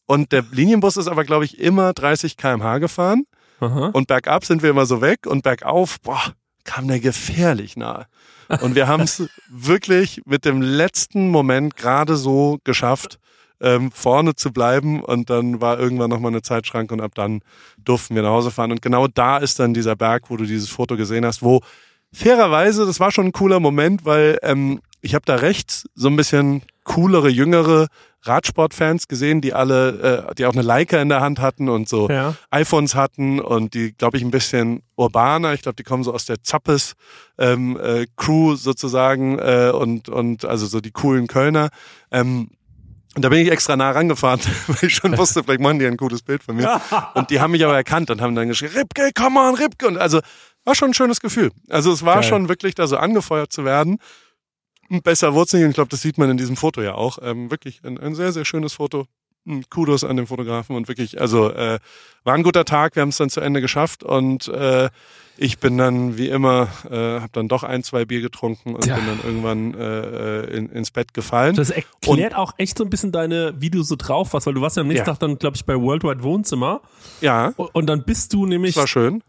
Und 0.09 0.33
der 0.33 0.43
Linienbus 0.51 0.97
ist 0.97 1.07
aber, 1.07 1.25
glaube 1.25 1.45
ich, 1.45 1.61
immer 1.61 1.93
30 1.93 2.39
kmh 2.39 2.79
gefahren. 2.79 3.25
Aha. 3.61 3.91
Und 3.93 4.07
bergab 4.07 4.45
sind 4.45 4.63
wir 4.63 4.71
immer 4.71 4.87
so 4.87 5.03
weg 5.03 5.27
und 5.27 5.43
bergauf, 5.43 6.01
boah, 6.01 6.33
kam 6.65 6.89
der 6.89 6.99
gefährlich 6.99 7.77
nahe. 7.77 8.07
Und 8.63 8.75
wir 8.75 8.89
haben 8.89 9.03
es 9.03 9.29
wirklich 9.51 10.23
mit 10.25 10.47
dem 10.47 10.63
letzten 10.63 11.29
Moment 11.29 11.77
gerade 11.77 12.17
so 12.17 12.59
geschafft, 12.65 13.19
ähm, 13.61 13.93
vorne 13.93 14.35
zu 14.35 14.51
bleiben. 14.51 15.03
Und 15.03 15.29
dann 15.29 15.61
war 15.61 15.79
irgendwann 15.79 16.09
nochmal 16.09 16.33
eine 16.33 16.41
Zeitschranke 16.41 16.95
und 16.95 17.03
ab 17.03 17.15
dann 17.15 17.43
durften 17.77 18.15
wir 18.15 18.23
nach 18.23 18.31
Hause 18.31 18.51
fahren. 18.51 18.73
Und 18.73 18.81
genau 18.81 19.09
da 19.09 19.37
ist 19.37 19.59
dann 19.59 19.75
dieser 19.75 19.95
Berg, 19.95 20.31
wo 20.31 20.39
du 20.39 20.47
dieses 20.47 20.71
Foto 20.71 20.97
gesehen 20.97 21.27
hast, 21.27 21.43
wo 21.43 21.61
fairerweise, 22.15 22.87
das 22.87 22.99
war 22.99 23.13
schon 23.13 23.27
ein 23.27 23.33
cooler 23.33 23.61
Moment, 23.61 24.07
weil 24.07 24.39
ähm, 24.43 24.81
ich 25.03 25.15
habe 25.15 25.27
da 25.27 25.35
rechts 25.35 25.87
so 25.95 26.09
ein 26.09 26.17
bisschen 26.17 26.63
coolere, 26.85 27.29
jüngere 27.29 27.89
Radsportfans 28.23 29.09
gesehen, 29.09 29.41
die 29.41 29.53
alle, 29.55 30.27
äh, 30.29 30.35
die 30.35 30.47
auch 30.47 30.53
eine 30.53 30.63
Leica 30.63 31.01
in 31.01 31.09
der 31.09 31.21
Hand 31.21 31.41
hatten 31.41 31.69
und 31.69 31.89
so 31.89 32.09
Ja. 32.09 32.35
iPhones 32.51 32.95
hatten 32.95 33.41
und 33.41 33.75
die, 33.75 33.93
glaube 33.93 34.17
ich, 34.17 34.25
ein 34.25 34.31
bisschen 34.31 34.83
urbaner. 34.97 35.55
Ich 35.55 35.63
glaube, 35.63 35.77
die 35.77 35.85
kommen 35.85 36.03
so 36.05 36.13
aus 36.13 36.25
der 36.27 36.43
Zappes 36.43 36.95
ähm, 37.39 37.79
äh, 37.81 38.07
Crew 38.17 38.57
sozusagen 38.57 39.39
äh, 39.39 39.71
und 39.75 40.09
und 40.09 40.45
also 40.45 40.67
so 40.67 40.81
die 40.81 40.91
coolen 40.91 41.27
Kölner. 41.27 41.69
Ähm, 42.11 42.51
und 43.17 43.23
da 43.25 43.31
bin 43.31 43.41
ich 43.41 43.51
extra 43.51 43.75
nah 43.77 43.91
rangefahren, 43.91 44.41
weil 44.67 44.77
ich 44.89 44.95
schon 44.95 45.17
wusste, 45.17 45.43
vielleicht 45.43 45.61
machen 45.61 45.79
die 45.79 45.87
ein 45.87 45.97
cooles 45.97 46.23
Bild 46.23 46.43
von 46.43 46.57
mir. 46.57 46.81
Und 47.15 47.31
die 47.31 47.41
haben 47.41 47.51
mich 47.53 47.65
aber 47.65 47.75
erkannt 47.75 48.11
und 48.11 48.21
haben 48.21 48.35
dann 48.35 48.49
geschrien, 48.49 48.71
Ripke, 48.73 49.11
come 49.17 49.41
on, 49.41 49.55
Ripke. 49.55 49.89
Und 49.89 49.97
also 49.99 50.21
war 50.65 50.75
schon 50.75 50.91
ein 50.91 50.95
schönes 50.95 51.21
Gefühl. 51.21 51.51
Also 51.69 51.91
es 51.93 52.05
war 52.05 52.17
Geil. 52.17 52.25
schon 52.25 52.49
wirklich 52.49 52.75
da 52.75 52.87
so 52.87 52.97
angefeuert 52.99 53.53
zu 53.53 53.65
werden. 53.65 53.99
Und 54.91 55.05
Besser 55.05 55.35
wurde 55.35 55.57
nicht. 55.57 55.65
Und 55.65 55.71
ich 55.71 55.75
glaube, 55.75 55.91
das 55.91 56.03
sieht 56.03 56.19
man 56.19 56.31
in 56.31 56.37
diesem 56.37 56.57
Foto 56.57 56.81
ja 56.83 56.95
auch. 56.95 57.19
Ähm, 57.23 57.51
wirklich 57.51 57.81
ein, 57.85 57.99
ein 57.99 58.15
sehr, 58.15 58.33
sehr 58.33 58.45
schönes 58.45 58.75
Foto. 58.75 59.07
Hm, 59.47 59.65
Kudos 59.71 60.03
an 60.05 60.17
den 60.17 60.27
Fotografen 60.27 60.75
und 60.77 60.89
wirklich, 60.89 61.21
also 61.21 61.51
äh, 61.53 61.79
war 62.25 62.35
ein 62.35 62.43
guter 62.43 62.65
Tag. 62.65 62.97
Wir 62.97 63.03
haben 63.03 63.11
es 63.11 63.17
dann 63.19 63.31
zu 63.31 63.41
Ende 63.41 63.61
geschafft 63.61 64.03
und 64.03 64.49
äh, 64.49 64.89
ich 65.37 65.59
bin 65.61 65.79
dann 65.79 66.19
wie 66.19 66.29
immer, 66.29 66.67
äh, 66.91 67.21
habe 67.21 67.29
dann 67.33 67.47
doch 67.47 67.63
ein, 67.63 67.85
zwei 67.85 68.05
Bier 68.05 68.21
getrunken 68.21 68.75
und 68.75 68.83
Tja. 68.83 68.97
bin 68.97 69.07
dann 69.07 69.21
irgendwann 69.25 69.75
äh, 69.75 70.41
äh, 70.41 70.57
in, 70.57 70.69
ins 70.71 70.91
Bett 70.91 71.15
gefallen. 71.15 71.55
Das 71.55 71.71
erklärt 71.71 72.35
auch 72.35 72.55
echt 72.59 72.77
so 72.77 72.83
ein 72.85 72.91
bisschen 72.91 73.13
deine, 73.13 73.55
wie 73.59 73.71
du 73.71 73.83
so 73.85 73.95
drauf 73.97 74.33
warst, 74.33 74.47
weil 74.49 74.55
du 74.55 74.61
warst 74.63 74.77
ja 74.77 74.81
am 74.83 74.89
nächsten 74.89 75.07
Ja. 75.07 75.13
Tag 75.13 75.21
dann, 75.21 75.39
glaube 75.39 75.57
ich, 75.57 75.65
bei 75.65 75.77
Worldwide 75.81 76.25
Wohnzimmer. 76.25 76.81
ja, 77.21 77.53
Und 77.57 77.73
und 77.75 77.87
dann 77.87 78.03
bist 78.05 78.33
du 78.33 78.47
nämlich 78.47 78.75
das 78.75 78.83
war 78.83 78.89
schön. 78.89 79.23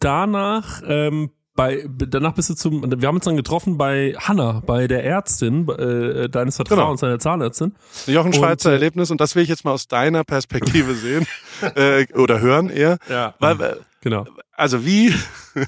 danach 0.00 0.82
ähm, 0.86 1.30
bei 1.54 1.86
danach 1.88 2.32
bist 2.34 2.50
du 2.50 2.54
zum 2.54 2.82
wir 3.00 3.08
haben 3.08 3.16
uns 3.16 3.24
dann 3.24 3.36
getroffen 3.36 3.76
bei 3.76 4.14
Hanna, 4.18 4.62
bei 4.66 4.86
der 4.86 5.04
Ärztin 5.04 5.68
äh, 5.68 6.28
deines 6.28 6.56
Vertrauens, 6.56 7.00
deiner 7.00 7.18
Zahnärztin. 7.18 7.74
Jochen 8.06 8.28
Und, 8.28 8.36
Schweizer 8.36 8.70
äh, 8.70 8.74
Erlebnis 8.74 9.10
und 9.10 9.20
das 9.20 9.34
will 9.36 9.42
ich 9.42 9.48
jetzt 9.48 9.64
mal 9.64 9.72
aus 9.72 9.86
deiner 9.86 10.24
Perspektive 10.24 10.94
sehen 10.94 11.26
äh, 11.74 12.06
oder 12.14 12.40
hören 12.40 12.70
eher. 12.70 12.98
Ja. 13.08 13.34
Weil, 13.38 13.60
äh, 13.60 13.76
Genau. 14.00 14.26
also 14.52 14.84
wie, 14.84 15.14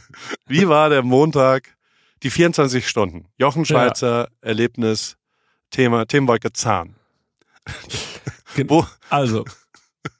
wie 0.46 0.68
war 0.68 0.88
der 0.88 1.02
Montag, 1.02 1.76
die 2.22 2.30
24 2.30 2.88
Stunden? 2.88 3.26
Jochen 3.36 3.64
Schweizer 3.64 4.28
Erlebnis, 4.40 5.16
Thema, 5.70 6.06
Themenwolke 6.06 6.52
Zahn. 6.52 6.96
Wo, 8.66 8.86
Also 9.10 9.44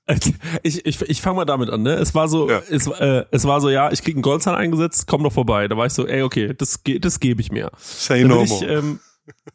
ich, 0.62 0.84
ich, 0.84 1.00
ich 1.02 1.20
fange 1.22 1.36
mal 1.36 1.44
damit 1.44 1.70
an, 1.70 1.82
ne? 1.82 1.94
Es 1.94 2.14
war 2.14 2.28
so, 2.28 2.48
Ja. 2.50 2.60
es, 2.70 2.86
äh, 2.86 3.24
es 3.30 3.44
war 3.46 3.60
so, 3.60 3.70
ja, 3.70 3.90
ich 3.90 4.02
krieg 4.02 4.14
einen 4.14 4.22
Goldzahn 4.22 4.54
eingesetzt, 4.54 5.06
komm 5.06 5.22
doch 5.22 5.32
vorbei. 5.32 5.66
Da 5.68 5.76
war 5.76 5.86
ich 5.86 5.92
so, 5.92 6.06
ey, 6.06 6.22
okay, 6.22 6.52
das, 6.56 6.80
das 7.00 7.20
gebe 7.20 7.40
ich 7.40 7.50
mir. 7.50 7.70
say 7.78 8.24
no 8.24 8.42
ich, 8.42 8.50
more. 8.50 8.66
ähm, 8.66 9.00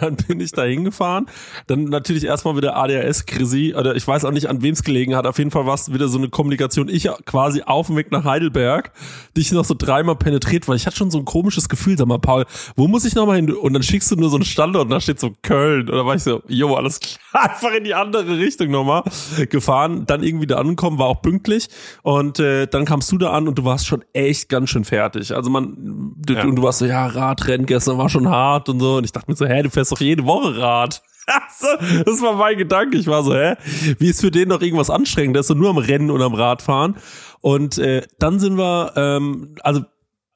dann 0.00 0.16
bin 0.16 0.40
ich 0.40 0.52
da 0.52 0.62
hingefahren. 0.64 1.26
Dann 1.66 1.84
natürlich 1.84 2.24
erstmal 2.24 2.56
wieder 2.56 2.76
ADHS-Krisi. 2.76 3.74
Oder 3.74 3.96
ich 3.96 4.06
weiß 4.06 4.24
auch 4.24 4.30
nicht, 4.30 4.48
an 4.48 4.62
wem 4.62 4.72
es 4.72 4.82
gelegen 4.82 5.16
hat. 5.16 5.26
Auf 5.26 5.38
jeden 5.38 5.50
Fall 5.50 5.66
war 5.66 5.74
es 5.74 5.92
wieder 5.92 6.08
so 6.08 6.18
eine 6.18 6.28
Kommunikation. 6.28 6.88
Ich 6.88 7.08
quasi 7.24 7.62
auf 7.62 7.86
dem 7.88 7.96
Weg 7.96 8.12
nach 8.12 8.24
Heidelberg, 8.24 8.92
dich 9.36 9.52
noch 9.52 9.64
so 9.64 9.74
dreimal 9.76 10.16
penetriert, 10.16 10.68
weil 10.68 10.76
ich 10.76 10.86
hatte 10.86 10.96
schon 10.96 11.10
so 11.10 11.18
ein 11.18 11.24
komisches 11.24 11.68
Gefühl. 11.68 11.96
Sag 11.98 12.06
mal, 12.06 12.18
Paul, 12.18 12.44
wo 12.76 12.88
muss 12.88 13.04
ich 13.04 13.14
nochmal 13.14 13.36
hin? 13.36 13.50
Und 13.52 13.72
dann 13.72 13.82
schickst 13.82 14.10
du 14.10 14.16
nur 14.16 14.30
so 14.30 14.36
einen 14.36 14.44
Standort 14.44 14.84
und 14.84 14.90
da 14.90 15.00
steht 15.00 15.20
so 15.20 15.32
Köln. 15.42 15.86
Da 15.86 16.04
war 16.04 16.14
ich 16.14 16.22
so, 16.22 16.42
jo, 16.48 16.74
alles 16.74 17.00
klar. 17.00 17.18
Einfach 17.50 17.72
in 17.72 17.84
die 17.84 17.94
andere 17.94 18.38
Richtung 18.38 18.70
nochmal 18.70 19.02
gefahren. 19.50 20.04
Dann 20.06 20.22
irgendwie 20.22 20.46
da 20.46 20.56
angekommen, 20.56 20.98
war 20.98 21.06
auch 21.06 21.22
pünktlich. 21.22 21.68
Und 22.02 22.38
äh, 22.40 22.66
dann 22.66 22.84
kamst 22.84 23.10
du 23.12 23.18
da 23.18 23.30
an 23.32 23.48
und 23.48 23.58
du 23.58 23.64
warst 23.64 23.86
schon 23.86 24.04
echt 24.12 24.48
ganz 24.48 24.70
schön 24.70 24.84
fertig. 24.84 25.34
Also 25.34 25.50
man, 25.50 26.14
Ja. 26.28 26.44
und 26.44 26.56
du 26.56 26.62
warst 26.62 26.78
so, 26.80 26.86
ja, 26.86 27.06
Radrennen 27.06 27.66
gestern 27.66 27.98
war 27.98 28.08
schon 28.08 28.28
hart 28.28 28.68
und 28.68 28.80
so. 28.80 28.96
Und 28.96 29.04
ich 29.08 29.12
dachte 29.12 29.30
mir 29.30 29.36
so, 29.36 29.46
hä, 29.46 29.62
du 29.62 29.70
fährst 29.70 29.92
doch 29.92 30.00
jede 30.00 30.24
Woche 30.24 30.58
Rad. 30.58 31.02
So, 31.58 31.66
das 32.04 32.22
war 32.22 32.36
mein 32.36 32.56
Gedanke. 32.56 32.96
Ich 32.96 33.06
war 33.06 33.22
so, 33.22 33.34
hä? 33.34 33.56
Wie 33.98 34.08
ist 34.08 34.22
für 34.22 34.30
den 34.30 34.48
noch 34.48 34.62
irgendwas 34.62 34.88
anstrengend? 34.88 35.36
Der 35.36 35.40
ist 35.40 35.50
doch 35.50 35.56
nur 35.56 35.68
am 35.68 35.76
Rennen 35.76 36.10
und 36.10 36.22
am 36.22 36.32
Radfahren. 36.32 36.96
Und 37.42 37.76
äh, 37.76 38.06
dann 38.18 38.40
sind 38.40 38.56
wir, 38.56 38.94
ähm, 38.96 39.54
also 39.60 39.82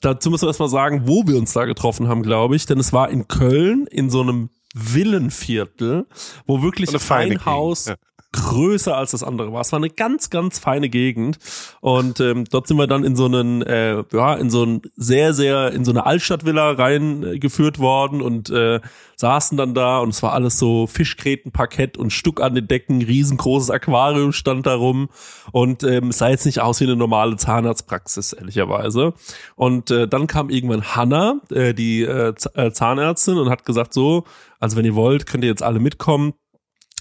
dazu 0.02 0.30
müssen 0.30 0.42
wir 0.42 0.48
erstmal 0.48 0.68
sagen, 0.68 1.04
wo 1.06 1.26
wir 1.26 1.38
uns 1.38 1.54
da 1.54 1.64
getroffen 1.64 2.08
haben, 2.08 2.22
glaube 2.22 2.56
ich. 2.56 2.66
Denn 2.66 2.78
es 2.78 2.92
war 2.92 3.08
in 3.08 3.26
Köln 3.26 3.86
in 3.86 4.10
so 4.10 4.20
einem 4.20 4.50
Villenviertel, 4.74 6.06
wo 6.46 6.60
wirklich 6.60 6.90
ein 7.10 7.44
Haus 7.46 7.86
ja. 7.86 7.94
Größer 8.32 8.96
als 8.96 9.12
das 9.12 9.22
andere 9.22 9.52
war. 9.52 9.60
Es 9.60 9.72
war 9.72 9.78
eine 9.78 9.90
ganz, 9.90 10.30
ganz 10.30 10.58
feine 10.58 10.88
Gegend. 10.88 11.38
Und 11.80 12.20
ähm, 12.20 12.44
dort 12.50 12.66
sind 12.66 12.78
wir 12.78 12.86
dann 12.86 13.04
in 13.04 13.14
so 13.16 13.26
einen, 13.26 13.62
äh, 13.62 14.02
ja, 14.12 14.34
in 14.34 14.50
so 14.50 14.64
ein 14.64 14.82
sehr, 14.96 15.34
sehr, 15.34 15.72
in 15.72 15.84
so 15.84 15.92
eine 15.92 16.06
Altstadtvilla 16.06 16.72
reingeführt 16.72 17.78
worden 17.78 18.22
und 18.22 18.50
äh, 18.50 18.80
saßen 19.16 19.56
dann 19.56 19.74
da 19.74 19.98
und 19.98 20.08
es 20.08 20.22
war 20.22 20.32
alles 20.32 20.58
so 20.58 20.86
Fischgrätenparkett 20.86 21.96
und 21.96 22.10
Stuck 22.10 22.40
an 22.40 22.54
den 22.54 22.66
Decken, 22.66 23.02
riesengroßes 23.02 23.70
Aquarium 23.70 24.32
stand 24.32 24.66
da 24.66 24.74
rum 24.74 25.10
und 25.52 25.84
ähm, 25.84 26.08
es 26.08 26.18
sah 26.18 26.28
jetzt 26.28 26.46
nicht 26.46 26.60
aus 26.60 26.80
wie 26.80 26.84
eine 26.84 26.96
normale 26.96 27.36
Zahnarztpraxis, 27.36 28.32
ehrlicherweise. 28.32 29.14
Und 29.54 29.90
äh, 29.90 30.08
dann 30.08 30.26
kam 30.26 30.50
irgendwann 30.50 30.82
Hanna, 30.96 31.40
äh, 31.50 31.72
die 31.72 32.02
äh, 32.02 32.34
äh, 32.54 32.72
Zahnärztin, 32.72 33.38
und 33.38 33.48
hat 33.48 33.64
gesagt 33.64 33.94
so, 33.94 34.24
also 34.58 34.76
wenn 34.76 34.84
ihr 34.84 34.94
wollt, 34.94 35.26
könnt 35.26 35.44
ihr 35.44 35.50
jetzt 35.50 35.62
alle 35.62 35.78
mitkommen 35.78 36.34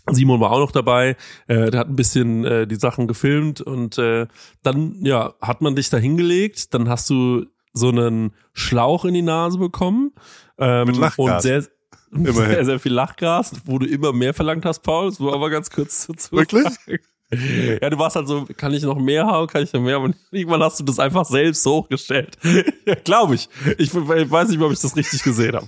Simon 0.09 0.39
war 0.39 0.51
auch 0.51 0.59
noch 0.59 0.71
dabei, 0.71 1.15
äh, 1.47 1.71
der 1.71 1.79
hat 1.79 1.87
ein 1.87 1.95
bisschen 1.95 2.43
äh, 2.45 2.67
die 2.67 2.75
Sachen 2.75 3.07
gefilmt 3.07 3.61
und 3.61 3.97
äh, 3.97 4.27
dann 4.63 4.95
ja 5.03 5.33
hat 5.41 5.61
man 5.61 5.75
dich 5.75 5.89
da 5.89 5.97
hingelegt, 5.97 6.73
dann 6.73 6.89
hast 6.89 7.09
du 7.09 7.45
so 7.73 7.89
einen 7.89 8.33
Schlauch 8.53 9.05
in 9.05 9.13
die 9.13 9.21
Nase 9.21 9.57
bekommen 9.57 10.11
ähm, 10.57 10.87
Mit 10.87 10.97
Lachgas. 10.97 11.17
und 11.17 11.41
sehr, 11.41 11.63
Immerhin. 12.11 12.33
sehr 12.35 12.65
sehr 12.65 12.79
viel 12.79 12.93
Lachgas, 12.93 13.53
wo 13.65 13.79
du 13.79 13.85
immer 13.85 14.11
mehr 14.11 14.33
verlangt 14.33 14.65
hast, 14.65 14.79
Paul. 14.79 15.09
Das 15.09 15.19
war 15.21 15.33
aber 15.33 15.49
ganz 15.49 15.69
kurz 15.69 16.07
dazu. 16.07 16.35
Wirklich? 16.35 16.67
Ja, 17.81 17.89
du 17.89 17.97
warst 17.97 18.15
halt 18.15 18.27
so, 18.27 18.45
kann 18.57 18.73
ich 18.73 18.83
noch 18.83 18.99
mehr 18.99 19.25
haben, 19.25 19.47
kann 19.47 19.63
ich 19.63 19.71
noch 19.71 19.81
mehr, 19.81 19.95
aber 19.95 20.11
irgendwann 20.31 20.61
hast 20.61 20.79
du 20.79 20.83
das 20.83 20.99
einfach 20.99 21.25
selbst 21.25 21.65
hochgestellt. 21.65 22.37
ja, 22.85 22.95
glaube 22.95 23.35
ich. 23.35 23.47
ich. 23.77 23.93
Ich 23.93 24.31
weiß 24.31 24.49
nicht, 24.49 24.59
ob 24.61 24.71
ich 24.71 24.79
das 24.79 24.95
richtig 24.95 25.23
gesehen 25.23 25.55
habe. 25.55 25.67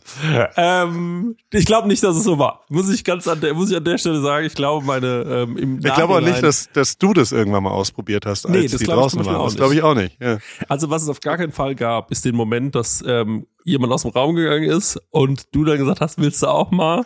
Ähm, 0.57 1.35
ich 1.51 1.65
glaube 1.65 1.87
nicht, 1.87 2.03
dass 2.03 2.15
es 2.15 2.23
so 2.23 2.37
war. 2.37 2.65
Muss 2.69 2.89
ich 2.89 3.03
ganz 3.03 3.27
an 3.27 3.39
der, 3.41 3.53
muss 3.53 3.71
ich 3.71 3.77
an 3.77 3.83
der 3.83 3.97
Stelle 3.97 4.21
sagen, 4.21 4.45
ich 4.45 4.55
glaube 4.55 4.85
meine, 4.85 5.23
ähm, 5.27 5.57
im 5.57 5.77
Ich 5.77 5.93
glaube 5.93 6.15
auch 6.15 6.21
nicht, 6.21 6.43
dass, 6.43 6.69
dass 6.73 6.97
du 6.97 7.13
das 7.13 7.31
irgendwann 7.31 7.63
mal 7.63 7.71
ausprobiert 7.71 8.25
hast, 8.25 8.45
als 8.45 8.53
Nee, 8.53 8.67
das 8.67 8.79
die 8.79 8.85
glaube 8.85 8.99
ich 8.99 9.03
draußen 9.03 9.25
waren. 9.25 9.35
auch 9.35 9.45
Das 9.45 9.55
glaube 9.55 9.73
ich 9.75 9.83
auch 9.83 9.95
nicht. 9.95 10.17
Ja. 10.21 10.39
Also 10.67 10.89
was 10.89 11.03
es 11.03 11.09
auf 11.09 11.21
gar 11.21 11.37
keinen 11.37 11.51
Fall 11.51 11.75
gab, 11.75 12.11
ist 12.11 12.25
den 12.25 12.35
Moment, 12.35 12.75
dass 12.75 13.03
ähm, 13.07 13.47
jemand 13.63 13.93
aus 13.93 14.01
dem 14.01 14.11
Raum 14.11 14.35
gegangen 14.35 14.69
ist 14.69 14.99
und 15.11 15.43
du 15.53 15.63
dann 15.63 15.77
gesagt 15.77 16.01
hast, 16.01 16.19
willst 16.19 16.43
du 16.43 16.47
auch 16.47 16.71
mal? 16.71 17.05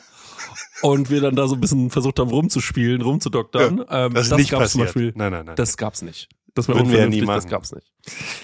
Und 0.82 1.10
wir 1.10 1.22
dann 1.22 1.36
da 1.36 1.48
so 1.48 1.56
ein 1.56 1.62
bisschen 1.62 1.90
versucht 1.90 2.20
haben 2.20 2.30
rumzuspielen, 2.30 3.02
rumzudoktern. 3.02 3.86
ähm, 3.90 4.14
das 4.14 4.28
ist 4.28 4.38
nicht 4.38 4.52
gab's 4.52 4.72
zum. 4.72 4.82
Beispiel. 4.82 5.14
Nein, 5.16 5.32
nein, 5.32 5.46
nein. 5.46 5.56
Das 5.56 5.78
gab's 5.78 6.02
nicht. 6.02 6.30
Das 6.54 6.68
war 6.68 6.76
Würden 6.76 6.92
wir 6.92 7.00
ja 7.00 7.08
nie 7.08 7.20
das 7.20 7.28
machen. 7.28 7.50
gab's 7.50 7.72
nicht. 7.72 7.86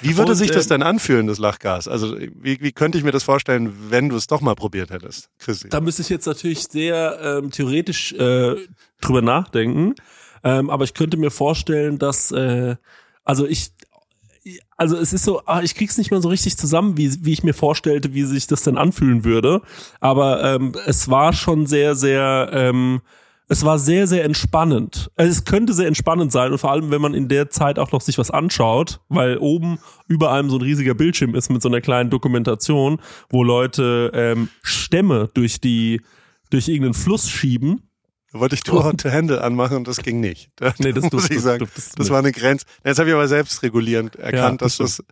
Wie 0.01 0.17
würde 0.17 0.33
Und, 0.33 0.37
sich 0.37 0.51
das 0.51 0.65
ähm, 0.65 0.69
denn 0.69 0.83
anfühlen, 0.83 1.25
das 1.25 1.39
Lachgas? 1.39 1.87
Also 1.87 2.15
wie, 2.19 2.61
wie 2.61 2.71
könnte 2.71 2.97
ich 2.99 3.03
mir 3.03 3.11
das 3.11 3.23
vorstellen, 3.23 3.73
wenn 3.89 4.09
du 4.09 4.15
es 4.15 4.27
doch 4.27 4.41
mal 4.41 4.53
probiert 4.53 4.91
hättest, 4.91 5.29
Chrissy? 5.39 5.69
Da 5.69 5.81
müsste 5.81 6.03
ich 6.03 6.09
jetzt 6.09 6.27
natürlich 6.27 6.63
sehr 6.67 7.19
ähm, 7.21 7.49
theoretisch 7.49 8.13
äh, 8.13 8.55
drüber 9.01 9.21
nachdenken. 9.23 9.95
Ähm, 10.43 10.69
aber 10.69 10.83
ich 10.83 10.93
könnte 10.93 11.17
mir 11.17 11.31
vorstellen, 11.31 11.97
dass 11.97 12.31
äh, 12.31 12.75
also 13.23 13.47
ich 13.47 13.71
also 14.77 14.97
es 14.97 15.13
ist 15.13 15.23
so, 15.23 15.41
ah, 15.45 15.61
ich 15.61 15.75
krieg's 15.75 15.97
nicht 15.97 16.11
mehr 16.11 16.21
so 16.21 16.29
richtig 16.29 16.57
zusammen, 16.57 16.97
wie, 16.97 17.25
wie 17.25 17.33
ich 17.33 17.43
mir 17.43 17.53
vorstellte, 17.53 18.13
wie 18.13 18.23
sich 18.23 18.47
das 18.47 18.63
denn 18.63 18.77
anfühlen 18.77 19.23
würde. 19.23 19.61
Aber 19.99 20.43
ähm, 20.43 20.73
es 20.85 21.09
war 21.09 21.33
schon 21.33 21.65
sehr, 21.65 21.95
sehr, 21.95 22.49
ähm, 22.51 23.01
es 23.47 23.63
war 23.63 23.79
sehr, 23.79 24.07
sehr 24.07 24.23
entspannend. 24.23 25.11
Also 25.15 25.31
es 25.31 25.45
könnte 25.45 25.73
sehr 25.73 25.87
entspannend 25.87 26.31
sein 26.31 26.51
und 26.51 26.57
vor 26.57 26.71
allem, 26.71 26.91
wenn 26.91 27.01
man 27.01 27.13
in 27.13 27.27
der 27.27 27.49
Zeit 27.49 27.79
auch 27.79 27.91
noch 27.91 28.01
sich 28.01 28.17
was 28.17 28.31
anschaut, 28.31 28.99
weil 29.09 29.37
oben 29.37 29.79
über 30.07 30.31
allem 30.31 30.49
so 30.49 30.57
ein 30.57 30.61
riesiger 30.61 30.93
Bildschirm 30.93 31.35
ist 31.35 31.49
mit 31.49 31.61
so 31.61 31.69
einer 31.69 31.81
kleinen 31.81 32.09
Dokumentation, 32.09 32.99
wo 33.29 33.43
Leute 33.43 34.11
ähm, 34.13 34.49
Stämme 34.61 35.29
durch 35.33 35.61
die 35.61 36.01
durch 36.49 36.67
irgendeinen 36.67 36.93
Fluss 36.93 37.29
schieben. 37.29 37.89
Da 38.33 38.39
wollte 38.39 38.55
ich 38.55 38.63
Too 38.63 38.83
Hot 38.83 38.99
to 38.99 39.11
Handle 39.11 39.41
anmachen 39.41 39.77
und 39.77 39.87
das 39.87 39.97
ging 39.97 40.19
nicht. 40.19 40.49
Da, 40.55 40.73
Nee, 40.79 40.91
das 40.91 41.11
muss 41.11 41.29
ich 41.29 41.39
sagen. 41.39 41.67
Das 41.95 42.09
war 42.09 42.17
eine 42.19 42.31
Grenze. 42.31 42.65
Jetzt 42.83 42.97
habe 42.97 43.09
ich 43.09 43.15
aber 43.15 43.27
selbstregulierend 43.27 44.15
erkannt, 44.15 44.61
das 44.61 44.77
dass 44.77 44.97
das 44.97 45.05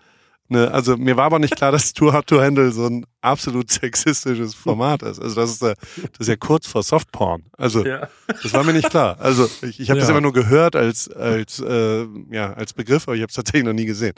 eine, 0.49 0.71
also 0.71 0.97
mir 0.97 1.15
war 1.17 1.25
aber 1.25 1.39
nicht 1.39 1.55
klar, 1.55 1.71
dass 1.71 1.93
Too 1.93 2.13
Hot 2.13 2.27
to 2.27 2.41
Handle 2.41 2.71
so 2.71 2.88
ein 2.88 3.05
absolut 3.21 3.71
sexistisches 3.71 4.53
Format 4.55 5.03
ist. 5.03 5.19
Also 5.21 5.36
das 5.36 5.51
ist 5.51 5.62
ja, 5.62 5.73
das 5.73 6.19
ist 6.19 6.27
ja 6.27 6.36
kurz 6.36 6.67
vor 6.67 6.84
Softporn. 6.84 7.43
Also 7.57 7.86
Ja. 7.86 8.07
das 8.27 8.53
war 8.53 8.63
mir 8.63 8.73
nicht 8.73 8.89
klar. 8.89 9.17
Also 9.19 9.47
ich, 9.62 9.79
ich 9.79 9.89
habe 9.89 9.99
das 9.99 10.10
Ja. 10.10 10.13
immer 10.15 10.21
nur 10.21 10.34
gehört 10.34 10.75
als 10.75 11.10
als 11.12 11.60
äh, 11.60 12.05
ja 12.31 12.53
als 12.53 12.73
Begriff, 12.73 13.03
aber 13.07 13.15
ich 13.15 13.21
habe 13.21 13.29
es 13.29 13.36
tatsächlich 13.36 13.63
noch 13.65 13.73
nie 13.73 13.86
gesehen 13.86 14.13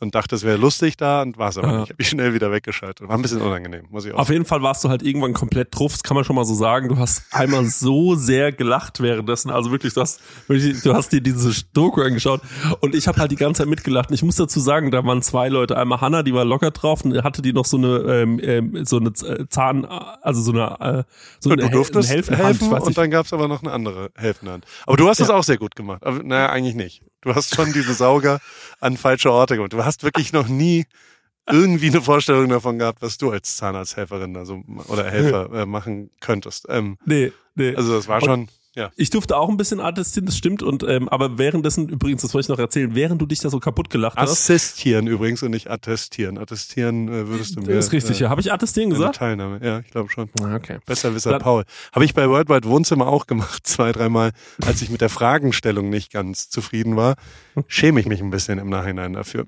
und 0.00 0.16
dachte, 0.16 0.34
es 0.34 0.42
wäre 0.42 0.56
lustig 0.56 0.96
da 0.96 1.22
und 1.22 1.38
war 1.38 1.50
es 1.50 1.58
aber 1.58 1.68
Ja. 1.68 1.80
nicht. 1.80 1.90
Habe 1.90 2.02
ich 2.02 2.08
schnell 2.08 2.34
wieder 2.34 2.50
weggeschaltet. 2.50 3.06
War 3.08 3.14
ein 3.16 3.22
bisschen 3.22 3.40
unangenehm, 3.40 3.86
muss 3.88 4.04
ich 4.04 4.12
auch. 4.12 4.18
Auf 4.18 4.30
jeden 4.30 4.44
Fall 4.44 4.60
warst 4.60 4.82
du 4.82 4.88
halt 4.88 5.00
irgendwann 5.02 5.32
komplett 5.32 5.68
drauf, 5.70 5.92
das 5.92 6.02
kann 6.02 6.16
man 6.16 6.24
schon 6.24 6.34
mal 6.34 6.44
so 6.44 6.54
sagen. 6.54 6.88
Du 6.88 6.98
hast 6.98 7.22
einmal 7.30 7.64
so 7.66 8.16
sehr 8.16 8.50
gelacht 8.50 8.98
währenddessen. 9.00 9.50
Also 9.50 9.70
wirklich, 9.70 9.94
du 9.94 10.00
hast, 10.00 10.20
wirklich, 10.48 10.82
du 10.82 10.92
hast 10.92 11.12
dir 11.12 11.20
diese 11.20 11.52
Doku 11.72 12.02
angeschaut 12.02 12.40
und 12.80 12.96
ich 12.96 13.06
habe 13.06 13.20
halt 13.20 13.30
die 13.30 13.36
ganze 13.36 13.58
Zeit 13.62 13.68
mitgelacht. 13.68 14.08
Und 14.10 14.14
ich 14.16 14.24
muss 14.24 14.34
dazu 14.34 14.58
sagen, 14.58 14.90
da 14.90 15.04
waren 15.04 15.22
zwei 15.22 15.48
Leute. 15.48 15.76
Einmal 15.78 16.00
Hanna, 16.00 16.24
die 16.24 16.34
war 16.34 16.44
locker 16.44 16.72
drauf 16.72 17.04
und 17.04 17.22
hatte 17.22 17.40
die 17.40 17.52
noch 17.52 17.64
so 17.64 17.76
eine, 17.76 17.98
ähm, 17.98 18.40
ähm, 18.42 18.84
so 18.84 18.98
eine 18.98 19.12
Z- 19.12 19.50
Zahn, 19.52 19.84
also 19.84 20.40
so 20.42 20.52
eine, 20.52 20.80
äh, 21.00 21.04
so 21.40 21.50
eine 21.50 21.62
du 21.62 21.68
durftest 21.70 22.10
eine 22.10 22.38
helfen 22.38 22.70
weiß 22.70 22.80
und 22.80 22.86
nicht. 22.88 22.98
dann 22.98 23.10
gab 23.10 23.26
es 23.26 23.32
aber 23.32 23.48
noch 23.48 23.62
eine 23.62 23.72
andere 23.72 24.10
helfende 24.16 24.52
Hand. 24.52 24.64
Aber 24.86 24.96
du 24.96 25.08
hast 25.08 25.20
das 25.20 25.28
Ja. 25.28 25.34
auch 25.34 25.44
sehr 25.44 25.58
gut 25.58 25.76
gemacht. 25.76 26.04
Aber, 26.04 26.22
naja, 26.22 26.48
eigentlich 26.50 26.74
nicht. 26.74 27.02
Du 27.20 27.34
hast 27.34 27.54
schon 27.54 27.72
diese 27.72 27.94
Sauger 27.94 28.40
an 28.80 28.96
falsche 28.96 29.30
Orte 29.30 29.56
gemacht. 29.56 29.72
Du 29.72 29.84
hast 29.84 30.02
wirklich 30.04 30.32
noch 30.32 30.48
nie 30.48 30.86
irgendwie 31.50 31.88
eine 31.88 32.00
Vorstellung 32.00 32.48
davon 32.48 32.78
gehabt, 32.78 33.02
was 33.02 33.18
du 33.18 33.30
als 33.30 33.56
Zahnarzthelferin 33.56 34.36
also, 34.36 34.62
oder 34.88 35.10
Helfer 35.10 35.52
äh, 35.62 35.66
machen 35.66 36.10
könntest. 36.20 36.66
Ähm, 36.68 36.98
Nee, 37.04 37.32
nee. 37.56 37.74
also 37.74 37.94
das 37.96 38.06
war 38.08 38.22
Und- 38.22 38.24
schon, 38.28 38.48
ja. 38.74 38.90
Ich 38.96 39.10
durfte 39.10 39.36
auch 39.36 39.48
ein 39.48 39.56
bisschen 39.56 39.80
attestieren, 39.80 40.26
das 40.26 40.36
stimmt. 40.36 40.62
Und 40.62 40.82
ähm, 40.82 41.08
aber 41.08 41.36
währenddessen, 41.38 41.88
übrigens, 41.88 42.22
das 42.22 42.32
wollte 42.34 42.46
ich 42.46 42.48
noch 42.48 42.58
erzählen, 42.58 42.94
während 42.94 43.20
du 43.20 43.26
dich 43.26 43.40
da 43.40 43.50
so 43.50 43.60
kaputt 43.60 43.90
gelacht 43.90 44.16
hast. 44.16 44.30
Assistieren 44.30 45.06
übrigens 45.06 45.42
und 45.42 45.50
nicht 45.50 45.70
attestieren. 45.70 46.38
Attestieren 46.38 47.08
äh, 47.08 47.28
würdest 47.28 47.56
du 47.56 47.60
mir. 47.60 47.74
Das 47.74 47.86
ist 47.86 47.92
richtig, 47.92 48.20
äh, 48.20 48.24
ja. 48.24 48.30
Habe 48.30 48.40
ich 48.40 48.52
attestieren 48.52 48.90
gesagt? 48.90 49.16
Teilnahme. 49.16 49.60
Ja, 49.62 49.80
ich 49.80 49.90
glaube 49.90 50.08
schon. 50.10 50.30
Ah, 50.42 50.54
Okay. 50.56 50.78
Besserwisser 50.86 51.30
Dann- 51.32 51.42
Paul. 51.42 51.64
Habe 51.92 52.04
ich 52.04 52.14
bei 52.14 52.28
Worldwide 52.28 52.66
Wohnzimmer 52.68 53.06
auch 53.08 53.26
gemacht, 53.26 53.66
zwei, 53.66 53.92
dreimal, 53.92 54.30
als 54.64 54.80
ich 54.82 54.90
mit 54.90 55.00
der 55.00 55.08
Fragenstellung 55.10 55.90
nicht 55.90 56.12
ganz 56.12 56.48
zufrieden 56.48 56.96
war. 56.96 57.16
Schäme 57.68 58.00
ich 58.00 58.06
mich 58.06 58.20
ein 58.22 58.30
bisschen 58.30 58.58
im 58.58 58.68
Nachhinein 58.70 59.12
dafür. 59.12 59.46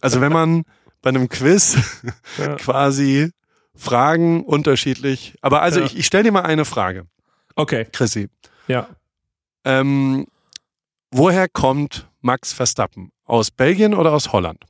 Also 0.00 0.20
wenn 0.20 0.32
man 0.32 0.62
bei 1.02 1.08
einem 1.10 1.28
Quiz 1.28 1.76
Ja. 2.38 2.54
quasi 2.54 3.30
Fragen 3.74 4.44
unterschiedlich, 4.44 5.34
aber 5.40 5.62
also 5.62 5.80
Ja. 5.80 5.86
ich, 5.86 5.96
ich 5.98 6.06
stelle 6.06 6.24
dir 6.24 6.32
mal 6.32 6.42
eine 6.42 6.64
Frage, 6.64 7.06
Okay, 7.54 7.86
Chrissy. 7.92 8.28
Ja. 8.68 8.88
Ähm, 9.64 10.26
woher 11.10 11.48
kommt 11.48 12.08
Max 12.20 12.52
Verstappen? 12.52 13.10
Aus 13.24 13.50
Belgien 13.50 13.94
oder 13.94 14.12
aus 14.12 14.32
Holland? 14.32 14.62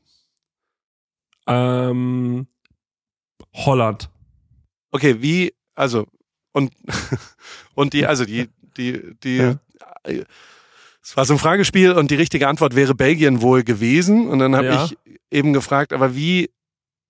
Ähm, 1.46 2.46
Holland. 3.54 4.10
Okay, 4.90 5.20
wie, 5.22 5.54
also, 5.74 6.06
und, 6.52 6.72
und 7.74 7.92
die, 7.94 8.06
also 8.06 8.24
die, 8.24 8.48
die, 8.76 9.14
die, 9.22 9.36
Ja. 9.36 9.58
es 11.02 11.16
war 11.16 11.24
so 11.24 11.32
ein 11.34 11.38
Fragespiel 11.38 11.92
und 11.92 12.10
die 12.10 12.14
richtige 12.16 12.48
Antwort 12.48 12.74
wäre 12.76 12.94
Belgien 12.94 13.40
wohl 13.42 13.64
gewesen. 13.64 14.28
Und 14.28 14.38
dann 14.38 14.54
habe 14.54 14.66
Ja. 14.66 14.84
ich 14.84 14.96
eben 15.30 15.52
gefragt, 15.52 15.92
aber 15.92 16.14
wie, 16.14 16.50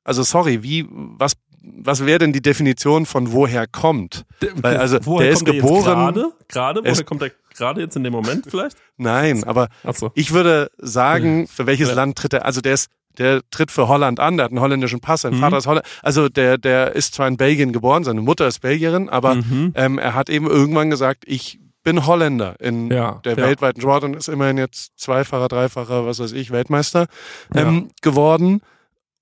also 0.05 0.23
sorry, 0.23 0.63
wie, 0.63 0.87
was, 0.89 1.35
was 1.65 2.05
wäre 2.07 2.19
denn 2.19 2.33
die 2.33 2.43
Definition 2.43 3.07
von 3.07 3.33
woher 3.33 3.67
kommt? 3.67 4.25
Weil, 4.57 4.77
also, 4.79 4.99
woher 5.05 5.27
der 5.27 5.33
ist 5.35 5.47
er 5.47 5.53
geboren- 5.55 5.85
Gerade? 5.85 6.33
Gerade? 6.49 6.81
Woher 6.81 6.93
Es- 6.93 7.05
kommt 7.05 7.23
er 7.23 7.31
gerade 7.57 7.81
jetzt 7.81 7.97
in 7.97 8.05
dem 8.05 8.13
Moment 8.13 8.47
vielleicht? 8.49 8.77
Nein, 8.97 9.45
aber 9.45 9.69
Achso. 9.85 10.11
ich 10.15 10.33
würde 10.33 10.71
sagen, 10.79 11.47
für 11.47 11.67
welches 11.67 11.89
Ja. 11.91 11.95
Land 11.95 12.17
tritt 12.19 12.33
er, 12.35 12.45
also 12.47 12.61
der 12.61 12.75
ist, 12.75 12.89
der 13.19 13.43
tritt 13.51 13.71
für 13.71 13.89
Holland 13.89 14.21
an, 14.21 14.37
der 14.39 14.45
hat 14.45 14.53
einen 14.53 14.61
holländischen 14.61 15.01
Pass, 15.01 15.21
sein 15.23 15.35
Mhm. 15.35 15.41
Vater 15.41 15.59
ist 15.59 15.67
Holland, 15.67 15.87
also 16.03 16.29
der, 16.29 16.57
der 16.59 16.97
ist 16.97 17.15
zwar 17.15 17.29
in 17.29 17.37
Belgien 17.37 17.73
geboren, 17.73 18.05
seine 18.05 18.23
Mutter 18.23 18.47
ist 18.47 18.61
Belgierin, 18.61 19.09
aber 19.09 19.35
Mhm. 19.37 19.73
ähm, 19.77 19.99
er 19.99 20.15
hat 20.15 20.31
eben 20.31 20.47
irgendwann 20.49 20.89
gesagt, 20.91 21.25
ich 21.27 21.61
bin 21.85 22.07
Holländer 22.07 22.57
in 22.61 22.91
Ja, 22.91 23.21
der 23.25 23.33
ja. 23.37 23.45
weltweiten 23.45 23.81
Sport 23.83 24.05
und 24.05 24.17
ist 24.17 24.29
immerhin 24.29 24.57
jetzt 24.57 24.93
zweifacher, 24.99 25.49
dreifacher, 25.49 26.07
was 26.07 26.21
weiß 26.21 26.33
ich, 26.33 26.51
Weltmeister 26.53 27.07
ähm, 27.55 27.91
geworden. 28.03 28.63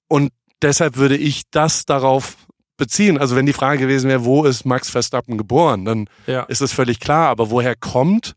Und 0.09 0.31
deshalb 0.63 0.97
würde 0.97 1.17
ich 1.17 1.43
das 1.51 1.85
darauf 1.87 2.37
beziehen. 2.77 3.19
Also 3.19 3.37
wenn 3.37 3.47
die 3.47 3.53
Frage 3.53 3.79
gewesen 3.79 4.09
wäre, 4.09 4.25
wo 4.25 4.45
ist 4.45 4.65
Max 4.65 4.91
Verstappen 4.91 5.37
geboren, 5.39 5.85
dann 5.85 6.09
Ja. 6.27 6.43
ist 6.45 6.63
es 6.63 6.73
völlig 6.73 6.99
klar. 7.01 7.29
Aber 7.29 7.51
woher 7.51 7.77
kommt? 7.77 8.35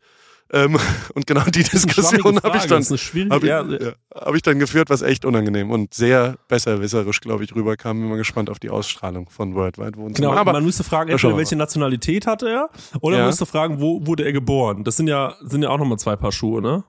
Ähm, 0.52 0.78
und 1.16 1.26
genau 1.26 1.44
die 1.46 1.64
Das 1.64 1.72
Diskussion 1.72 2.40
habe 2.44 2.58
ich 2.58 2.66
dann 2.66 2.84
Das 2.84 2.90
habe 2.92 3.38
ich, 3.38 3.44
ja, 3.44 3.64
ja, 3.64 3.94
hab 4.14 4.36
ich 4.36 4.42
dann 4.42 4.60
geführt, 4.60 4.90
was 4.90 5.02
echt 5.02 5.26
unangenehm 5.26 5.72
und 5.72 5.94
sehr 5.94 6.36
besserwisserisch, 6.48 7.22
glaube 7.22 7.44
ich, 7.44 7.56
rüberkam. 7.56 8.00
Bin 8.02 8.10
mal 8.10 8.18
gespannt 8.18 8.50
auf 8.50 8.60
die 8.60 8.70
Ausstrahlung 8.70 9.30
von 9.30 9.56
Worldwide 9.56 9.98
Wohnzimmer. 9.98 10.30
Genau, 10.30 10.40
Aber 10.40 10.52
man 10.54 10.66
müsste 10.66 10.84
fragen, 10.84 11.10
entweder 11.10 11.38
welche 11.38 11.56
Nationalität 11.56 12.28
hatte 12.28 12.50
er 12.50 12.70
oder 13.02 13.18
man 13.18 13.28
müsste 13.28 13.46
fragen, 13.46 13.80
wo 13.80 14.06
wurde 14.06 14.26
er 14.26 14.34
geboren? 14.34 14.84
Das 14.84 14.98
sind 14.98 15.08
ja, 15.08 15.36
sind 15.42 15.64
ja 15.64 15.70
auch 15.70 15.78
nochmal 15.80 15.98
zwei 15.98 16.16
Paar 16.18 16.32
Schuhe, 16.32 16.62
ne? 16.62 16.84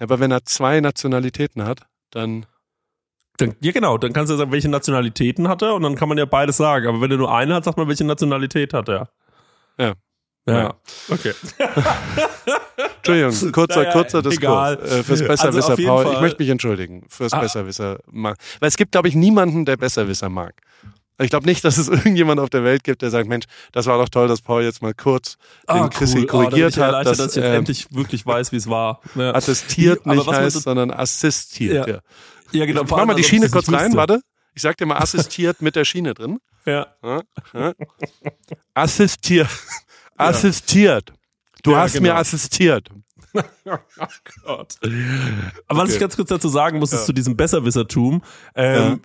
aber 0.00 0.20
wenn 0.20 0.30
er 0.30 0.44
zwei 0.44 0.80
Nationalitäten 0.80 1.64
hat, 1.64 1.80
dann 2.10 2.46
Dann, 3.38 3.54
ja, 3.60 3.72
genau, 3.72 3.98
dann 3.98 4.12
kannst 4.12 4.30
du 4.30 4.34
ja 4.34 4.38
sagen, 4.38 4.52
welche 4.52 4.68
Nationalitäten 4.68 5.48
hat 5.48 5.62
er 5.62 5.74
und 5.74 5.82
dann 5.82 5.94
kann 5.94 6.08
man 6.08 6.18
ja 6.18 6.24
beides 6.26 6.56
sagen. 6.58 6.86
Aber 6.86 7.00
wenn 7.00 7.10
er 7.10 7.16
nur 7.16 7.32
eine 7.34 7.54
hat, 7.54 7.64
sagt 7.64 7.76
man, 7.78 7.88
welche 7.88 8.04
Nationalität 8.04 8.72
hat 8.74 8.88
er. 8.88 9.08
Ja. 9.78 9.94
Ja, 10.46 10.58
Ja. 10.58 10.74
okay. 11.10 11.32
Entschuldigung, 13.04 13.52
kurzer, 13.52 13.80
Naja, 13.80 13.92
kurzer 13.92 14.22
Diskurs 14.22 14.36
egal. 14.42 14.74
äh, 14.82 15.02
fürs 15.02 15.20
Also 15.22 15.26
Besserwisser, 15.28 15.76
jeden 15.78 15.88
Paul. 15.88 16.04
Fall- 16.04 16.14
Ich 16.14 16.20
möchte 16.20 16.42
mich 16.42 16.48
entschuldigen 16.50 17.04
fürs 17.08 17.32
Ah. 17.32 17.40
Besserwisser 17.40 17.98
mag. 18.10 18.36
Weil 18.60 18.68
es 18.68 18.76
gibt, 18.76 18.92
glaube 18.92 19.08
ich, 19.08 19.14
niemanden, 19.14 19.64
der 19.64 19.76
Besserwisser 19.76 20.28
mag. 20.28 20.54
Ich 21.20 21.30
glaube 21.30 21.46
nicht, 21.46 21.64
dass 21.64 21.78
es 21.78 21.88
irgendjemand 21.88 22.38
auf 22.40 22.50
der 22.50 22.64
Welt 22.64 22.84
gibt, 22.84 23.02
der 23.02 23.10
sagt, 23.10 23.28
Mensch, 23.28 23.46
das 23.72 23.86
war 23.86 23.98
doch 23.98 24.08
toll, 24.08 24.28
dass 24.28 24.40
Paul 24.40 24.62
jetzt 24.62 24.82
mal 24.82 24.94
kurz 24.94 25.36
den 25.72 25.90
Chrissy 25.90 26.18
Ah, 26.18 26.20
cool. 26.20 26.20
Bin 26.20 26.28
korrigiert 26.28 26.76
ich 26.76 26.82
hat, 26.82 27.06
dass, 27.06 27.18
dass 27.18 27.30
ich 27.30 27.36
jetzt 27.42 27.44
ähm, 27.50 27.54
endlich 27.56 27.86
wirklich 27.90 28.24
weiß, 28.24 28.52
wie 28.52 28.56
es 28.56 28.68
war. 28.68 29.00
Ja, 29.16 29.30
attestiert 29.34 30.00
Aber 30.04 30.14
nicht 30.14 30.26
heißt, 30.28 30.54
so- 30.54 30.60
sondern 30.60 30.90
assistiert. 30.90 31.86
Ja. 31.88 31.94
Ja. 31.94 32.00
Ja 32.52 32.66
genau. 32.66 32.82
Ich 32.84 32.90
mach 32.90 33.04
mal 33.06 33.14
die 33.14 33.22
als 33.22 33.26
ob 33.26 33.30
Schiene 33.30 33.48
kurz 33.50 33.72
rein, 33.72 33.94
warte. 33.94 34.20
Ich 34.54 34.62
sag 34.62 34.76
dir 34.76 34.86
mal 34.86 34.96
assistiert 34.98 35.62
mit 35.62 35.76
der 35.76 35.84
Schiene 35.84 36.14
drin. 36.14 36.38
Ja. 36.66 36.86
Ja, 37.02 37.22
ja. 37.54 37.72
Assistiert. 38.74 39.48
Assistiert. 40.16 41.12
Du 41.62 41.72
Ja, 41.72 41.78
hast 41.80 41.94
genau. 41.94 42.08
mir 42.08 42.16
assistiert. 42.16 42.88
oh 43.34 43.76
Gott. 44.44 44.74
Aber 45.66 45.82
was 45.82 45.92
ich 45.92 46.00
ganz 46.00 46.16
kurz 46.16 46.28
dazu 46.28 46.48
sagen 46.48 46.78
muss, 46.78 46.92
ist 46.92 47.00
Ja. 47.00 47.06
zu 47.06 47.12
diesem 47.12 47.36
Besserwissertum. 47.36 48.22
Ähm, 48.54 49.00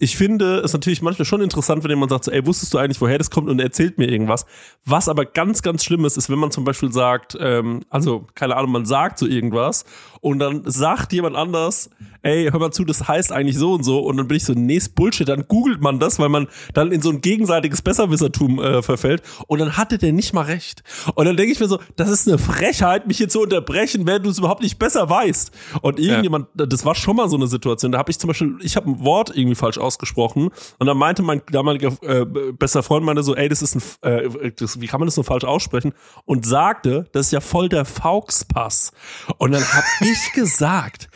Ich 0.00 0.16
finde 0.16 0.58
es 0.60 0.72
natürlich 0.72 1.02
manchmal 1.02 1.26
schon 1.26 1.40
interessant, 1.40 1.82
wenn 1.82 1.90
jemand 1.90 2.10
sagt, 2.12 2.24
so, 2.24 2.30
ey, 2.30 2.46
wusstest 2.46 2.72
du 2.72 2.78
eigentlich, 2.78 3.00
woher 3.00 3.18
das 3.18 3.30
kommt 3.30 3.48
und 3.48 3.58
er 3.58 3.64
erzählt 3.64 3.98
mir 3.98 4.08
irgendwas. 4.08 4.46
Was 4.84 5.08
aber 5.08 5.24
ganz, 5.24 5.60
ganz 5.62 5.82
schlimm 5.84 6.04
ist, 6.04 6.16
ist, 6.16 6.30
wenn 6.30 6.38
man 6.38 6.52
zum 6.52 6.62
Beispiel 6.62 6.92
sagt, 6.92 7.36
ähm, 7.40 7.80
also, 7.90 8.24
keine 8.36 8.54
Ahnung, 8.56 8.70
man 8.70 8.86
sagt 8.86 9.18
so 9.18 9.26
irgendwas 9.26 9.84
und 10.20 10.38
dann 10.38 10.62
sagt 10.64 11.12
jemand 11.12 11.36
anders, 11.36 11.90
ey, 12.22 12.48
hör 12.50 12.58
mal 12.58 12.72
zu, 12.72 12.84
das 12.84 13.06
heißt 13.06 13.32
eigentlich 13.32 13.56
so 13.56 13.74
und 13.74 13.84
so 13.84 14.00
und 14.00 14.16
dann 14.16 14.28
bin 14.28 14.36
ich 14.36 14.44
so, 14.44 14.52
nee, 14.52 14.76
ist 14.76 14.94
Bullshit, 14.94 15.28
dann 15.28 15.46
googelt 15.48 15.80
man 15.80 15.98
das, 15.98 16.18
weil 16.18 16.28
man 16.28 16.48
dann 16.74 16.92
in 16.92 17.00
so 17.00 17.10
ein 17.10 17.20
gegenseitiges 17.20 17.82
Besserwissertum 17.82 18.58
äh, 18.58 18.82
verfällt 18.82 19.22
und 19.46 19.60
dann 19.60 19.76
hatte 19.76 19.98
der 19.98 20.12
nicht 20.12 20.32
mal 20.32 20.42
recht. 20.42 20.82
Und 21.14 21.26
dann 21.26 21.36
denke 21.36 21.52
ich 21.52 21.60
mir 21.60 21.68
so, 21.68 21.78
das 21.96 22.08
ist 22.10 22.28
eine 22.28 22.38
Frechheit, 22.38 23.06
mich 23.06 23.18
hier 23.18 23.28
zu 23.28 23.40
unterbrechen, 23.40 24.06
wenn 24.06 24.22
du 24.22 24.30
es 24.30 24.38
überhaupt 24.38 24.62
nicht 24.62 24.78
besser 24.78 25.08
weißt. 25.08 25.52
Und 25.82 25.98
irgendjemand, 25.98 26.48
das 26.54 26.84
war 26.84 26.94
schon 26.94 27.16
mal 27.16 27.28
so 27.28 27.36
eine 27.36 27.46
Situation, 27.46 27.92
da 27.92 27.98
habe 27.98 28.10
ich 28.10 28.18
zum 28.18 28.28
Beispiel, 28.28 28.56
ich 28.62 28.76
habe 28.76 28.90
ein 28.90 29.04
Wort 29.04 29.30
irgendwie 29.34 29.54
falsch 29.54 29.78
ausgesprochen 29.78 30.50
und 30.78 30.86
dann 30.86 30.96
meinte 30.96 31.22
mein 31.22 31.42
damaliger 31.50 31.92
äh, 32.02 32.24
bester 32.24 32.82
Freund 32.82 33.04
meinte 33.04 33.22
so, 33.22 33.36
ey, 33.36 33.48
das 33.48 33.62
ist 33.62 33.76
ein, 33.76 33.82
äh, 34.02 34.52
das, 34.56 34.80
wie 34.80 34.86
kann 34.86 35.00
man 35.00 35.06
das 35.06 35.14
so 35.14 35.22
falsch 35.22 35.44
aussprechen? 35.44 35.92
Und 36.24 36.46
sagte, 36.46 37.06
das 37.12 37.26
ist 37.26 37.32
ja 37.32 37.40
voll 37.40 37.68
der 37.68 37.84
Fauxpass. 37.84 38.92
Und 39.38 39.52
dann 39.52 39.62
habe 39.62 39.86
ich 40.12 40.32
gesagt, 40.32 41.08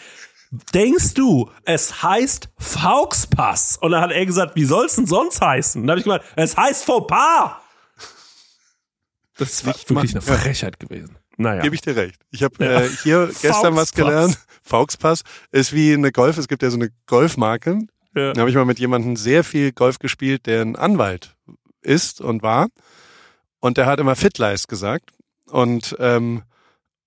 denkst 0.75 1.15
du, 1.15 1.51
es 1.65 2.03
heißt 2.03 2.49
Fauxpass? 2.59 3.79
Und 3.81 3.93
dann 3.93 4.03
hat 4.03 4.11
er 4.13 4.25
gesagt, 4.27 4.55
wie 4.57 4.65
soll's 4.65 4.97
denn 4.97 5.07
sonst 5.07 5.41
heißen? 5.41 5.81
Und 5.81 5.87
dann 5.87 5.93
habe 5.95 6.01
ich 6.01 6.05
gemeint, 6.05 6.23
es 6.37 6.57
heißt 6.57 6.85
Fauxpas. 6.85 7.57
Das 9.39 9.51
ist 9.51 9.67
Nicht 9.67 9.89
wirklich 9.91 10.15
eine. 10.17 10.25
Ja. 10.25 10.37
Frechheit 10.37 10.79
gewesen. 10.79 11.17
Naja. 11.39 11.63
Gebe 11.63 11.75
ich 11.75 11.81
dir 11.81 11.97
recht. 11.97 12.21
Ich 12.31 12.43
habe 12.43 12.63
Ja. 12.65 12.81
äh, 12.83 12.89
hier 13.03 13.27
gestern 13.43 13.75
was 13.77 13.91
Fauxpass. 13.91 13.93
gelernt. 13.95 14.39
Fauxpass 14.63 15.23
ist 15.51 15.73
wie 15.73 15.95
eine 15.95 16.13
Golf. 16.13 16.37
Es 16.39 16.49
gibt 16.49 16.63
ja 16.63 16.71
so 16.71 16.77
eine 16.77 16.91
Golfmarke. 17.07 17.79
Ja. 18.15 18.33
Da 18.35 18.41
habe 18.41 18.51
ich 18.51 18.57
mal 18.57 18.67
mit 18.67 18.79
jemandem 18.79 19.17
sehr 19.17 19.43
viel 19.43 19.73
Golf 19.73 19.99
gespielt, 19.99 20.47
der 20.47 20.61
ein 20.63 20.77
Anwalt 20.77 21.35
ist 21.81 22.21
und 22.21 22.43
war. 22.43 22.69
Und 23.61 23.79
der 23.79 23.87
hat 23.87 23.99
immer 24.01 24.17
Fitleist 24.17 24.69
gesagt. 24.69 25.11
Und, 25.47 25.97
ähm, 25.99 26.43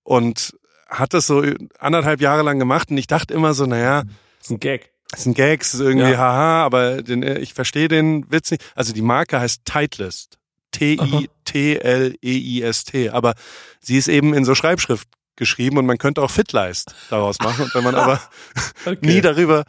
und 0.02 0.56
hat 0.88 1.14
das 1.14 1.26
so 1.26 1.42
anderthalb 1.78 2.20
Jahre 2.20 2.42
lang 2.42 2.58
gemacht. 2.58 2.90
Und 2.90 2.98
ich 2.98 3.06
dachte 3.06 3.34
immer 3.34 3.54
so, 3.54 3.66
naja, 3.66 4.02
Das 4.38 4.46
ist 4.46 4.50
ein 4.50 4.60
Gag. 4.60 4.90
das 5.10 5.20
ist 5.20 5.26
ein 5.26 5.34
Gag, 5.34 5.60
ist 5.62 5.74
irgendwie 5.74 6.10
Ja. 6.12 6.18
haha, 6.18 6.64
aber 6.64 7.02
den, 7.02 7.22
äh, 7.22 7.38
ich 7.38 7.54
verstehe 7.54 7.88
den 7.88 8.30
Witz 8.30 8.50
nicht. 8.50 8.62
Also 8.74 8.92
die 8.92 9.02
Marke 9.02 9.40
heißt 9.40 9.64
Titleist. 9.64 10.38
T-I-T-L-E-I-S-T. 11.86 13.10
Aber 13.10 13.34
sie 13.80 13.96
ist 13.96 14.08
eben 14.08 14.34
in 14.34 14.44
so 14.44 14.54
Schreibschrift 14.54 15.08
geschrieben 15.36 15.78
und 15.78 15.86
man 15.86 15.98
könnte 15.98 16.22
auch 16.22 16.30
Fitleist 16.30 16.94
daraus 17.10 17.38
machen. 17.40 17.64
Und 17.64 17.74
wenn 17.74 17.84
man 17.84 17.94
aber 17.94 18.20
Okay. 18.86 18.98
nie 19.02 19.20
darüber. 19.20 19.64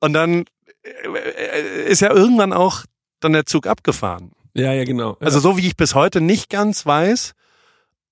Und 0.00 0.12
dann 0.12 0.44
äh, 0.82 1.86
ist 1.88 2.00
ja 2.00 2.10
irgendwann 2.12 2.52
auch 2.52 2.84
dann 3.20 3.32
der 3.32 3.46
Zug 3.46 3.66
abgefahren. 3.66 4.32
Ja, 4.54 4.72
ja, 4.72 4.84
genau. 4.84 5.16
Ja. 5.20 5.26
Also 5.26 5.40
so 5.40 5.56
wie 5.56 5.66
ich 5.66 5.76
bis 5.76 5.94
heute 5.94 6.20
nicht 6.20 6.50
ganz 6.50 6.86
weiß, 6.86 7.32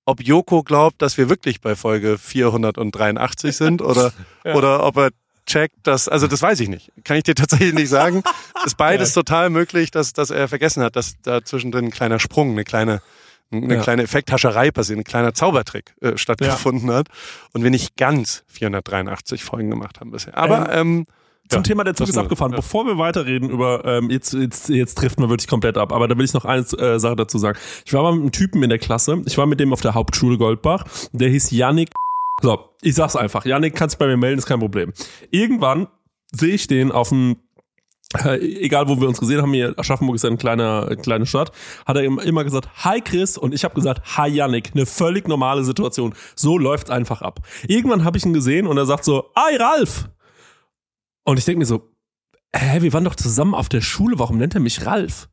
ob 0.06 0.22
Joko 0.22 0.62
glaubt, 0.62 1.02
dass 1.02 1.18
wir 1.18 1.28
wirklich 1.28 1.60
bei 1.60 1.76
Folge 1.76 2.16
483 2.16 3.56
sind 3.56 3.82
oder, 3.82 4.12
Ja. 4.44 4.54
oder 4.54 4.84
ob 4.84 4.96
er 4.96 5.10
checkt, 5.46 5.76
dass, 5.86 6.08
also 6.08 6.26
das 6.26 6.42
weiß 6.42 6.58
ich 6.60 6.68
nicht. 6.68 6.90
Kann 7.04 7.16
ich 7.18 7.22
dir 7.24 7.34
tatsächlich 7.34 7.72
nicht 7.74 7.88
sagen. 7.88 8.22
Ist 8.64 8.76
beides 8.76 9.12
total 9.12 9.50
möglich, 9.50 9.90
dass, 9.90 10.12
dass 10.12 10.30
er 10.30 10.48
vergessen 10.48 10.82
hat, 10.82 10.96
dass 10.96 11.14
da 11.22 11.44
zwischendrin 11.44 11.84
ein 11.86 11.90
kleiner 11.92 12.18
Sprung, 12.18 12.50
eine 12.52 12.64
kleine, 12.64 13.00
eine 13.52 13.76
Ja. 13.76 13.82
kleine 13.82 14.02
Effekthascherei 14.02 14.72
passiert, 14.72 14.98
ein 14.98 15.04
kleiner 15.04 15.34
Zaubertrick 15.34 15.94
äh, 16.00 16.16
stattgefunden 16.16 16.90
hat 16.90 17.08
und 17.52 17.62
wir 17.62 17.70
nicht 17.70 17.96
ganz 17.96 18.42
483 18.48 19.44
Folgen 19.44 19.70
gemacht 19.70 20.00
haben 20.00 20.10
bisher. 20.10 20.36
Aber 20.36 20.72
ähm, 20.72 21.06
Zum 21.48 21.58
ja, 21.58 21.62
Thema 21.62 21.84
der 21.84 21.94
Zug 21.94 22.08
ist 22.08 22.18
abgefahren. 22.18 22.52
Bevor 22.52 22.86
wir 22.86 22.98
weiterreden 22.98 23.50
über, 23.50 23.84
ähm, 23.84 24.10
jetzt, 24.10 24.32
jetzt, 24.32 24.68
jetzt 24.68 24.96
trifft 24.98 25.20
man 25.20 25.28
wirklich 25.28 25.48
komplett 25.48 25.78
ab, 25.78 25.92
aber 25.92 26.08
da 26.08 26.16
will 26.16 26.24
ich 26.24 26.34
noch 26.34 26.44
eine 26.44 26.62
äh, 26.62 26.98
Sache 26.98 27.16
dazu 27.16 27.38
sagen. 27.38 27.58
Ich 27.84 27.92
war 27.92 28.02
mal 28.02 28.12
mit 28.12 28.22
einem 28.22 28.32
Typen 28.32 28.62
in 28.62 28.70
der 28.70 28.78
Klasse, 28.78 29.22
ich 29.26 29.38
war 29.38 29.46
mit 29.46 29.60
dem 29.60 29.72
auf 29.72 29.80
der 29.80 29.94
Hauptschule 29.94 30.38
Goldbach, 30.38 30.84
der 31.12 31.28
hieß 31.28 31.50
Yannick. 31.52 31.90
So, 32.42 32.58
ich 32.82 32.94
sag's 32.94 33.16
einfach. 33.16 33.44
Yannick, 33.44 33.74
kannst 33.74 33.96
du 33.96 33.98
bei 33.98 34.06
mir 34.06 34.16
melden, 34.16 34.38
ist 34.38 34.46
kein 34.46 34.60
Problem. 34.60 34.92
Irgendwann 35.30 35.88
sehe 36.32 36.54
ich 36.54 36.66
den 36.66 36.92
auf 36.92 37.10
dem 37.10 37.36
äh, 38.24 38.38
egal 38.38 38.88
wo 38.88 39.00
wir 39.00 39.08
uns 39.08 39.18
gesehen 39.18 39.42
haben, 39.42 39.52
hier 39.52 39.74
Aschaffenburg 39.76 40.16
ist 40.16 40.22
ja 40.22 40.28
eine 40.28 40.38
kleine, 40.38 40.96
kleine 41.02 41.26
Stadt, 41.26 41.50
hat 41.86 41.96
er 41.96 42.04
immer 42.04 42.44
gesagt, 42.44 42.68
hi 42.84 43.00
Chris 43.00 43.36
und 43.36 43.52
ich 43.52 43.64
habe 43.64 43.74
gesagt, 43.74 44.16
hi 44.16 44.28
Yannick, 44.28 44.70
eine 44.74 44.86
völlig 44.86 45.26
normale 45.28 45.64
Situation. 45.64 46.14
So 46.34 46.56
läuft's 46.56 46.90
einfach 46.90 47.22
ab. 47.22 47.40
Irgendwann 47.66 48.04
habe 48.04 48.16
ich 48.16 48.24
ihn 48.24 48.32
gesehen 48.32 48.66
und 48.66 48.76
er 48.76 48.86
sagt 48.86 49.04
so, 49.04 49.30
hi 49.34 49.56
Ralf. 49.56 50.08
Und 51.26 51.38
ich 51.38 51.44
denke 51.44 51.58
mir 51.58 51.66
so, 51.66 51.92
hä, 52.54 52.82
wir 52.82 52.92
waren 52.92 53.04
doch 53.04 53.16
zusammen 53.16 53.54
auf 53.54 53.68
der 53.68 53.80
Schule, 53.80 54.18
warum 54.18 54.38
nennt 54.38 54.54
er 54.54 54.60
mich 54.60 54.86
Ralf? 54.86 55.28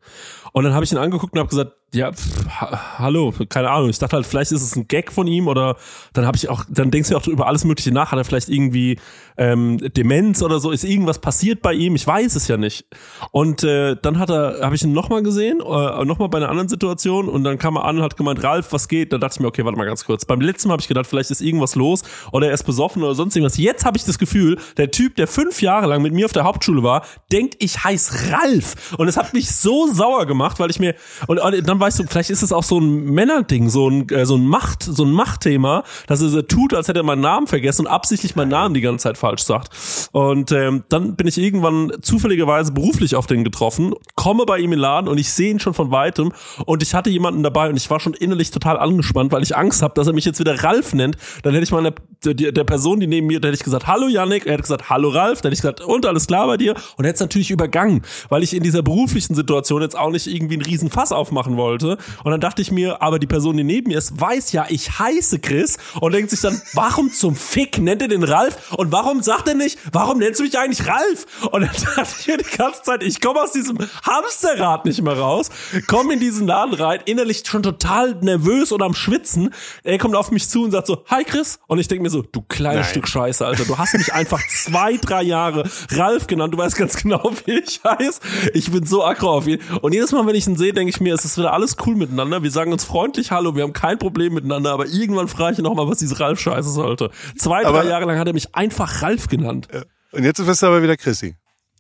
Und 0.54 0.64
dann 0.64 0.74
habe 0.74 0.86
ich 0.86 0.92
ihn 0.92 0.98
angeguckt 0.98 1.34
und 1.34 1.40
habe 1.40 1.50
gesagt, 1.50 1.74
ja, 1.94 2.12
pff, 2.12 2.48
ha 2.50 3.00
hallo, 3.00 3.34
keine 3.50 3.70
Ahnung. 3.70 3.90
Ich 3.90 4.00
dachte 4.00 4.16
halt, 4.16 4.26
vielleicht 4.26 4.52
ist 4.52 4.64
es 4.64 4.76
ein 4.76 4.88
Gag 4.88 5.12
von 5.12 5.28
ihm 5.28 5.48
oder 5.48 5.78
dann 6.14 6.26
habe 6.26 6.36
ich 6.38 6.50
auch, 6.50 6.66
dann 6.68 6.90
denkst 6.90 7.10
du 7.10 7.18
auch 7.18 7.28
über 7.28 7.48
alles 7.48 7.66
Mögliche 7.66 7.92
nach. 7.92 8.12
Hat 8.12 8.18
er 8.18 8.26
vielleicht 8.26 8.50
irgendwie 8.50 9.00
ähm, 9.38 9.78
Demenz 9.78 10.42
oder 10.42 10.60
so? 10.60 10.72
Ist 10.72 10.84
irgendwas 10.84 11.20
passiert 11.20 11.62
bei 11.62 11.74
ihm? 11.74 11.96
Ich 11.96 12.06
weiß 12.06 12.36
es 12.36 12.48
ja 12.48 12.58
nicht. 12.58 12.86
Und 13.32 13.64
äh, 13.64 13.96
dann 14.02 14.18
hat 14.18 14.32
er, 14.32 14.60
habe 14.62 14.76
ich 14.76 14.84
ihn 14.84 14.92
nochmal 14.92 15.22
gesehen, 15.22 15.60
äh, 15.60 16.06
nochmal 16.06 16.30
bei 16.30 16.40
einer 16.40 16.50
anderen 16.50 16.68
Situation 16.68 17.30
und 17.30 17.44
dann 17.44 17.60
kam 17.60 17.78
er 17.78 17.86
an 17.86 17.98
und 17.98 18.04
hat 18.04 18.18
gemeint, 18.18 18.44
Ralf, 18.44 18.74
was 18.74 18.88
geht? 18.88 19.14
Da 19.14 19.20
dachte 19.20 19.36
ich 19.38 19.40
mir, 19.40 19.48
okay, 19.48 19.64
warte 19.64 19.78
mal 19.78 19.86
ganz 19.86 20.06
kurz. 20.06 20.26
Beim 20.26 20.42
letzten 20.42 20.70
Mal 20.70 20.74
habe 20.74 20.82
ich 20.82 20.88
gedacht, 20.88 21.06
vielleicht 21.06 21.30
ist 21.30 21.42
irgendwas 21.42 21.76
los 21.76 22.02
oder 22.32 22.48
er 22.48 22.54
ist 22.54 22.64
besoffen 22.64 23.04
oder 23.04 23.14
sonst 23.14 23.36
irgendwas. 23.36 23.58
Jetzt 23.58 23.86
habe 23.86 23.98
ich 23.98 24.04
das 24.04 24.18
Gefühl, 24.18 24.58
der 24.78 24.90
Typ, 24.90 25.16
der 25.16 25.28
fünf 25.28 25.62
Jahre 25.62 25.86
lang 25.88 26.02
mit 26.02 26.14
mir 26.14 26.26
auf 26.26 26.34
der 26.34 26.44
Hauptschule 26.44 26.82
war, 26.82 27.06
denkt, 27.32 27.56
ich 27.60 27.84
heiß 27.84 28.32
Ralf. 28.32 28.96
Und 28.98 29.08
es 29.08 29.16
hat 29.16 29.34
mich 29.34 29.52
so 29.52 29.88
sauer 29.94 30.26
gemacht, 30.26 30.43
weil 30.60 30.70
ich 30.70 30.80
mir 30.80 30.96
und, 31.28 31.40
und 31.40 31.68
dann 31.68 31.80
weißt 31.80 32.00
du, 32.00 32.04
vielleicht 32.08 32.30
ist 32.30 32.42
es 32.42 32.52
auch 32.52 32.64
so 32.64 32.80
ein 32.80 33.06
Männerding, 33.06 33.70
so 33.70 33.90
ein 33.90 34.10
äh, 34.10 34.26
so 34.26 34.36
ein 34.36 34.46
Macht, 34.46 34.84
so 34.84 35.04
ein 35.04 35.12
Machtthema, 35.12 35.84
dass 36.08 36.22
er 36.22 36.30
so 36.30 36.42
tut, 36.42 36.74
als 36.74 36.88
hätte 36.88 37.00
er 37.00 37.04
meinen 37.04 37.22
Namen 37.22 37.48
vergessen 37.48 37.86
und 37.86 37.92
absichtlich 37.92 38.36
meinen 38.36 38.50
Namen 38.50 38.74
die 38.74 38.82
ganze 38.82 39.04
Zeit 39.04 39.18
falsch 39.18 39.44
sagt. 39.44 40.10
Und 40.12 40.52
ähm, 40.52 40.84
dann 40.90 41.16
bin 41.16 41.28
ich 41.28 41.38
irgendwann 41.38 41.92
zufälligerweise 42.02 42.72
beruflich 42.72 43.16
auf 43.16 43.28
den 43.28 43.44
getroffen, 43.44 43.94
komme 44.16 44.46
bei 44.46 44.58
ihm 44.58 44.66
in 44.66 44.72
den 44.72 44.80
Laden 44.80 45.08
und 45.08 45.18
ich 45.18 45.32
sehe 45.32 45.52
ihn 45.52 45.60
schon 45.60 45.74
von 45.74 45.92
weitem 45.92 46.32
und 46.66 46.84
ich 46.84 46.94
hatte 46.94 47.10
jemanden 47.10 47.44
dabei 47.44 47.70
und 47.70 47.78
ich 47.78 47.90
war 47.90 48.00
schon 48.00 48.14
innerlich 48.14 48.52
total 48.52 48.78
angespannt, 48.78 49.32
weil 49.32 49.44
ich 49.44 49.56
Angst 49.56 49.82
habe, 49.82 49.94
dass 49.96 50.08
er 50.08 50.14
mich 50.14 50.26
jetzt 50.26 50.40
wieder 50.40 50.64
Ralf 50.64 50.94
nennt. 50.94 51.18
Dann 51.44 51.54
hätte 51.54 51.64
ich 51.64 51.72
meiner 51.72 51.94
der, 52.24 52.52
der 52.52 52.64
Person, 52.64 53.00
die 53.00 53.08
neben 53.08 53.28
mir, 53.28 53.40
da 53.40 53.48
hätte 53.48 53.58
ich 53.58 53.64
gesagt, 53.64 53.88
hallo 53.88 54.08
Yannick, 54.08 54.46
er 54.46 54.54
hätte 54.54 54.64
gesagt, 54.64 54.90
hallo 54.90 55.10
Ralf, 55.10 55.42
dann 55.42 55.52
hätte 55.52 55.56
ich 55.56 55.62
gesagt, 55.62 55.82
und 55.82 56.06
alles 56.06 56.28
klar 56.28 56.48
bei 56.48 56.58
dir 56.58 56.74
und 56.98 57.06
er 57.06 57.10
hätte 57.10 57.16
es 57.16 57.20
natürlich 57.20 57.52
übergangen, 57.52 58.02
weil 58.30 58.44
ich 58.44 58.56
in 58.56 58.64
dieser 58.64 58.82
beruflichen 58.82 59.36
Situation 59.36 59.82
jetzt 59.82 59.98
auch 59.98 60.10
nicht 60.10 60.28
irgendwie 60.34 60.56
einen 60.56 60.64
riesen 60.64 60.90
Fass 60.90 61.12
aufmachen 61.12 61.58
wollte. 61.58 61.98
Und 62.24 62.32
dann 62.32 62.42
dachte 62.42 62.62
ich 62.62 62.72
mir, 62.72 63.02
aber 63.02 63.20
die 63.20 63.28
Person, 63.28 63.58
die 63.58 63.64
neben 63.64 63.90
mir 63.90 63.98
ist, 63.98 64.20
weiß 64.20 64.52
ja, 64.52 64.66
ich 64.70 65.00
heiße 65.00 65.40
Chris 65.40 65.78
und 66.00 66.14
denkt 66.14 66.32
sich 66.32 66.42
dann, 66.42 66.62
warum 66.74 67.12
zum 67.12 67.36
Fick 67.36 67.78
nennt 67.78 68.02
er 68.02 68.08
den 68.08 68.24
Ralf 68.24 68.74
und 68.74 68.92
warum 68.92 69.22
sagt 69.24 69.48
er 69.48 69.56
nicht, 69.56 69.78
warum 69.92 70.20
nennst 70.20 70.40
du 70.40 70.44
mich 70.44 70.58
eigentlich 70.58 70.88
Ralf? 70.88 71.26
Und 71.52 71.62
dann 71.62 71.72
dachte 71.96 72.14
ich 72.20 72.28
mir 72.28 72.38
die 72.38 72.58
ganze 72.58 72.82
Zeit, 72.84 73.04
ich 73.04 73.22
komme 73.22 73.42
aus 73.42 73.52
diesem 73.52 73.78
Hamsterrad 74.04 74.86
nicht 74.86 75.02
mehr 75.02 75.18
raus, 75.18 75.50
komme 75.88 76.14
in 76.14 76.20
diesen 76.20 76.48
Laden 76.48 76.74
rein, 76.74 77.00
innerlich 77.06 77.44
schon 77.46 77.64
total 77.64 78.16
nervös 78.22 78.72
und 78.72 78.82
am 78.82 78.94
Schwitzen. 78.94 79.54
Er 79.84 79.98
kommt 79.98 80.16
auf 80.16 80.32
mich 80.32 80.50
zu 80.50 80.64
und 80.64 80.72
sagt 80.72 80.88
so, 80.88 81.04
hi 81.08 81.24
Chris. 81.24 81.60
Und 81.68 81.80
ich 81.80 81.88
denke 81.88 82.04
mir 82.04 82.10
so, 82.10 82.22
du 82.22 82.42
kleines 82.42 82.86
Nein. 82.86 82.92
Stück 82.92 83.08
Scheiße, 83.08 83.46
Alter, 83.46 83.66
du 83.66 83.78
hast 83.78 83.94
mich 83.94 84.14
einfach 84.14 84.42
zwei, 84.48 84.98
drei 84.98 85.24
Jahre 85.24 85.70
Ralf 85.92 86.28
genannt, 86.28 86.54
du 86.54 86.58
weißt 86.58 86.76
ganz 86.76 86.96
genau, 87.02 87.32
wie 87.46 87.60
ich 87.60 87.82
heiße. 87.84 88.20
Ich 88.54 88.72
bin 88.72 88.86
so 88.86 89.04
aggro 89.04 89.30
auf 89.30 89.48
ihn. 89.48 89.60
Und 89.82 89.94
jedes 89.94 90.12
Mal, 90.12 90.23
wenn 90.28 90.36
ich 90.36 90.48
ihn 90.48 90.56
sehe, 90.56 90.74
denke 90.74 90.90
ich 90.90 91.00
mir, 91.02 91.14
es 91.14 91.26
ist 91.26 91.38
wieder 91.38 91.54
alles 91.54 91.76
cool 91.86 91.96
miteinander. 91.96 92.44
Wir 92.44 92.52
sagen 92.52 92.72
uns 92.72 92.84
freundlich 92.84 93.32
Hallo, 93.32 93.56
wir 93.56 93.64
haben 93.64 93.74
kein 93.74 93.98
Problem 94.00 94.34
miteinander, 94.34 94.72
aber 94.72 94.86
irgendwann 94.88 95.28
frage 95.28 95.54
ich 95.54 95.60
ihn 95.60 95.64
nochmal, 95.64 95.88
was 95.88 96.00
diese 96.00 96.20
Ralf-Scheiße 96.20 96.70
sollte. 96.70 97.10
Zwei, 97.38 97.66
Aber- 97.66 97.82
drei 97.82 97.90
Jahre 97.90 98.06
lang 98.06 98.18
hat 98.18 98.28
er 98.28 98.34
mich 98.34 98.54
einfach 98.56 99.02
Ralf 99.02 99.28
genannt. 99.28 99.68
und 100.12 100.24
jetzt 100.24 100.44
bist 100.46 100.62
du 100.62 100.68
aber 100.68 100.82
wieder 100.84 100.98
Chrissy. 100.98 101.36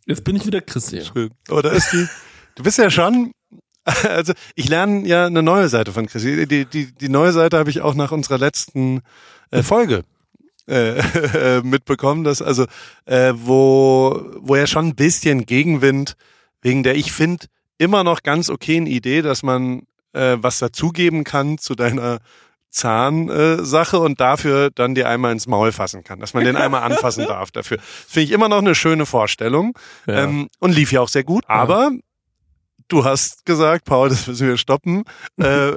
Jetzt 0.05 0.23
bin 0.23 0.35
ich 0.35 0.45
wieder 0.45 0.61
Christian. 0.61 1.05
Schön. 1.05 1.31
Aber 1.49 1.61
da 1.61 1.69
ist 1.69 1.91
die, 1.93 2.07
du 2.55 2.63
bist 2.63 2.77
ja 2.77 2.89
schon, 2.89 3.31
also 4.09 4.33
ich 4.55 4.67
lerne 4.69 5.07
ja 5.07 5.25
eine 5.27 5.41
neue 5.43 5.69
Seite 5.69 5.91
von 5.91 6.07
Chrissy. 6.07 6.45
Die, 6.47 6.65
die, 6.65 6.93
die 6.93 7.09
neue 7.09 7.31
Seite 7.31 7.57
habe 7.57 7.69
ich 7.69 7.81
auch 7.81 7.93
nach 7.95 8.11
unserer 8.11 8.37
letzten 8.37 9.01
äh, 9.51 9.63
Folge 9.63 10.03
äh, 10.67 11.61
mitbekommen, 11.63 12.23
dass 12.23 12.41
also 12.41 12.65
äh, 13.05 13.33
wo 13.35 14.25
wo 14.39 14.55
ja 14.55 14.67
schon 14.67 14.87
ein 14.87 14.95
bisschen 14.95 15.45
Gegenwind 15.45 16.15
wegen 16.61 16.83
der 16.83 16.95
ich 16.95 17.11
finde 17.11 17.47
immer 17.83 18.03
noch 18.03 18.23
ganz 18.23 18.49
okayen 18.49 18.87
Idee, 18.87 19.21
dass 19.21 19.43
man 19.43 19.83
äh, 20.13 20.37
was 20.39 20.59
dazugeben 20.59 21.23
kann 21.23 21.57
zu 21.57 21.75
deiner 21.75 22.19
Zahnsache 22.69 23.97
äh, 23.97 23.99
und 23.99 24.19
dafür 24.19 24.71
dann 24.71 24.95
dir 24.95 25.07
einmal 25.07 25.31
ins 25.31 25.47
Maul 25.47 25.71
fassen 25.71 26.03
kann, 26.03 26.19
dass 26.19 26.33
man 26.33 26.43
den 26.43 26.55
einmal 26.55 26.81
anfassen 26.83 27.25
darf 27.27 27.51
dafür. 27.51 27.77
Finde 27.81 28.25
ich 28.25 28.31
immer 28.31 28.49
noch 28.49 28.57
eine 28.57 28.75
schöne 28.75 29.05
Vorstellung 29.05 29.77
Ja. 30.07 30.23
ähm, 30.23 30.47
und 30.59 30.73
lief 30.73 30.91
ja 30.91 31.01
auch 31.01 31.07
sehr 31.09 31.23
gut. 31.23 31.43
Aber 31.47 31.91
Du 32.93 33.03
hast 33.03 33.43
gesagt, 33.47 33.85
Paul, 33.85 34.09
das 34.09 34.27
müssen 34.27 34.47
wir 34.47 34.55
stoppen. 34.55 35.03
Äh, 35.37 35.71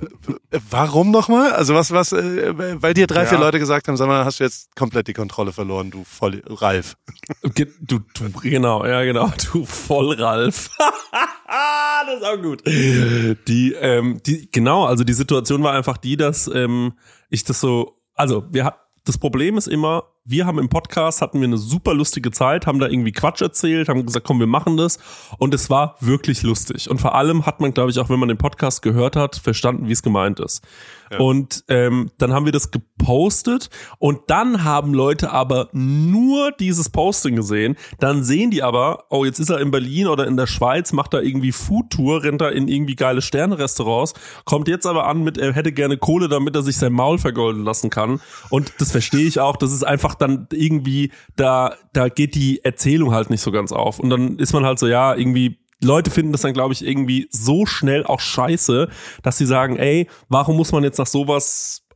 warum 0.69 1.11
nochmal? 1.11 1.53
Also 1.53 1.75
was, 1.75 1.91
was, 1.91 2.13
äh, 2.13 2.53
weil 2.83 2.93
dir 2.93 3.07
drei, 3.07 3.23
ja. 3.23 3.27
vier 3.27 3.39
Leute 3.39 3.59
gesagt 3.59 3.89
haben, 3.89 3.97
sag 3.97 4.07
mal, 4.07 4.27
hast 4.27 4.39
du 4.39 4.45
jetzt 4.45 4.77
komplett 4.77 5.09
die 5.09 5.15
Kontrolle 5.15 5.55
verloren, 5.55 5.91
du 5.91 6.05
voll 6.05 6.43
Ralf. 6.47 6.99
Du, 7.41 7.65
du 7.81 8.31
genau, 8.43 8.85
ja 8.85 9.03
genau, 9.05 9.33
du 9.51 9.65
voll 9.65 10.13
Ralf. 10.13 10.69
das 12.07 12.17
ist 12.19 12.23
auch 12.23 12.43
gut. 12.43 12.67
Die, 12.67 13.75
ähm, 13.81 14.21
die, 14.27 14.51
genau, 14.51 14.85
also 14.85 15.03
die 15.03 15.15
Situation 15.15 15.63
war 15.63 15.73
einfach 15.73 15.97
die, 15.97 16.19
dass 16.19 16.49
ähm, 16.49 16.99
ich 17.31 17.45
das 17.45 17.61
so, 17.61 17.99
also 18.13 18.45
wir 18.51 18.67
hatten, 18.67 18.81
das 19.07 19.17
Problem 19.17 19.57
ist 19.57 19.69
immer, 19.69 20.03
wir 20.29 20.45
haben 20.45 20.59
im 20.59 20.69
Podcast, 20.69 21.23
hatten 21.23 21.41
wir 21.41 21.47
eine 21.47 21.57
super 21.57 21.95
lustige 21.95 22.33
Zeit, 22.33 22.67
haben 22.67 22.81
da 22.81 22.89
irgendwie 22.89 23.13
Quatsch 23.13 23.43
erzählt, 23.43 23.89
haben 23.89 24.05
gesagt, 24.05 24.27
komm, 24.27 24.41
wir 24.41 24.49
machen 24.49 24.77
das. 24.77 24.99
Und 25.39 25.55
es 25.55 25.71
war 25.71 25.97
wirklich 26.01 26.43
lustig. 26.43 26.91
Und 26.91 27.01
vor 27.01 27.15
allem 27.15 27.47
hat 27.47 27.61
man, 27.61 27.73
glaube 27.73 27.93
ich, 27.93 27.99
auch 28.01 28.11
wenn 28.11 28.19
man 28.19 28.29
den 28.29 28.37
Podcast 28.37 28.83
gehört 28.83 29.15
hat, 29.15 29.37
verstanden, 29.37 29.87
wie 29.87 29.93
es 29.93 30.03
gemeint 30.03 30.41
ist. 30.41 30.67
Ja. 31.11 31.19
Und 31.19 31.65
ähm, 31.69 32.11
dann 32.19 32.33
haben 32.33 32.45
wir 32.45 32.53
das 32.53 32.73
gepostet 32.73 33.71
und 33.99 34.19
dann 34.27 34.65
haben 34.65 34.93
Leute 34.93 35.31
aber 35.31 35.69
nur 35.73 36.51
dieses 36.51 36.89
Posting 36.89 37.37
gesehen. 37.37 37.77
Dann 38.01 38.25
sehen 38.25 38.51
die 38.51 38.65
aber, 38.65 39.05
oh, 39.11 39.25
jetzt 39.25 39.39
ist 39.39 39.51
er 39.51 39.61
in 39.61 39.71
Berlin 39.71 40.09
oder 40.09 40.27
in 40.27 40.37
der 40.37 40.49
Schweiz, 40.49 40.93
macht 40.93 41.15
da 41.15 41.21
irgendwie 41.21 41.53
Foodtour, 41.53 42.25
rennt 42.25 42.41
da 42.41 42.49
in 42.49 42.67
irgendwie 42.67 42.97
geile 42.97 43.23
Sterne-Restaurants, 43.23 44.15
kommt 44.45 44.67
jetzt 44.67 44.87
aber 44.87 45.07
an 45.07 45.23
mit, 45.23 45.39
er 45.39 45.53
hätte 45.53 45.71
gerne 45.71 45.97
Kohle, 45.97 46.29
damit 46.29 46.57
er 46.57 46.63
sich 46.63 46.77
sein 46.77 46.93
Maul 46.93 47.19
vergolden 47.19 47.63
lassen 47.63 47.91
kann. 47.91 48.21
Und 48.51 48.73
das 48.79 48.91
verstehe 48.91 49.27
ich 49.27 49.39
auch. 49.39 49.57
Das 49.57 49.73
ist 49.73 49.85
einfach 49.85 50.16
dann 50.17 50.49
irgendwie, 50.53 51.13
da, 51.37 51.75
da 51.93 52.09
geht 52.09 52.35
die 52.35 52.65
Erzählung 52.65 53.13
halt 53.13 53.31
nicht 53.31 53.41
so 53.41 53.53
ganz 53.53 53.73
auf. 53.73 53.99
Und 53.99 54.11
dann 54.11 54.39
ist 54.39 54.53
man 54.53 54.65
halt 54.65 54.79
so, 54.79 54.87
ja, 54.87 55.15
irgendwie 55.15 55.59
Leute 55.83 56.11
finden 56.11 56.33
das 56.33 56.41
dann, 56.41 56.55
glaube 56.55 56.73
ich, 56.73 56.87
irgendwie 56.87 57.29
so 57.31 57.67
schnell 57.67 58.05
auch 58.05 58.21
scheiße, 58.21 58.89
dass 59.23 59.39
sie 59.39 59.47
sagen, 59.47 59.77
ey, 59.77 60.09
warum 60.29 60.57
muss 60.57 60.73
man 60.73 60.85
jetzt 60.85 60.99
nach 60.99 61.07
sowas, 61.07 61.87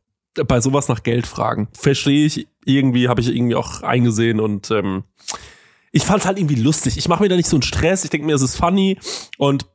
bei 0.47 0.61
sowas 0.61 0.87
nach 0.87 1.03
Geld 1.03 1.25
fragen? 1.25 1.67
Verstehe 1.73 2.25
ich 2.25 2.47
irgendwie, 2.65 3.07
habe 3.07 3.21
ich 3.21 3.35
irgendwie 3.35 3.55
auch 3.55 3.81
eingesehen 3.81 4.39
und 4.39 4.69
ähm, 4.71 5.03
ich 5.91 6.03
fand 6.03 6.19
es 6.21 6.25
halt 6.25 6.37
irgendwie 6.37 6.55
lustig. 6.55 6.97
Ich 6.97 7.07
mache 7.07 7.23
mir 7.23 7.29
da 7.29 7.35
nicht 7.35 7.49
so 7.49 7.57
einen 7.57 7.63
Stress. 7.63 8.03
Ich 8.03 8.09
denke 8.11 8.25
mir, 8.25 8.35
es 8.35 8.41
ist 8.41 8.55
funny 8.55 8.97
und 9.37 9.65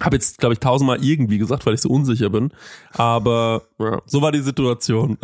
habe 0.00 0.16
jetzt, 0.16 0.38
glaube 0.38 0.54
ich, 0.54 0.60
tausendmal 0.60 1.02
irgendwie 1.04 1.38
gesagt, 1.38 1.66
weil 1.66 1.74
ich 1.74 1.80
so 1.80 1.88
unsicher 1.88 2.30
bin. 2.30 2.52
Aber 2.92 3.62
ja, 3.78 4.00
so 4.06 4.22
war 4.22 4.32
die 4.32 4.40
Situation. 4.40 5.18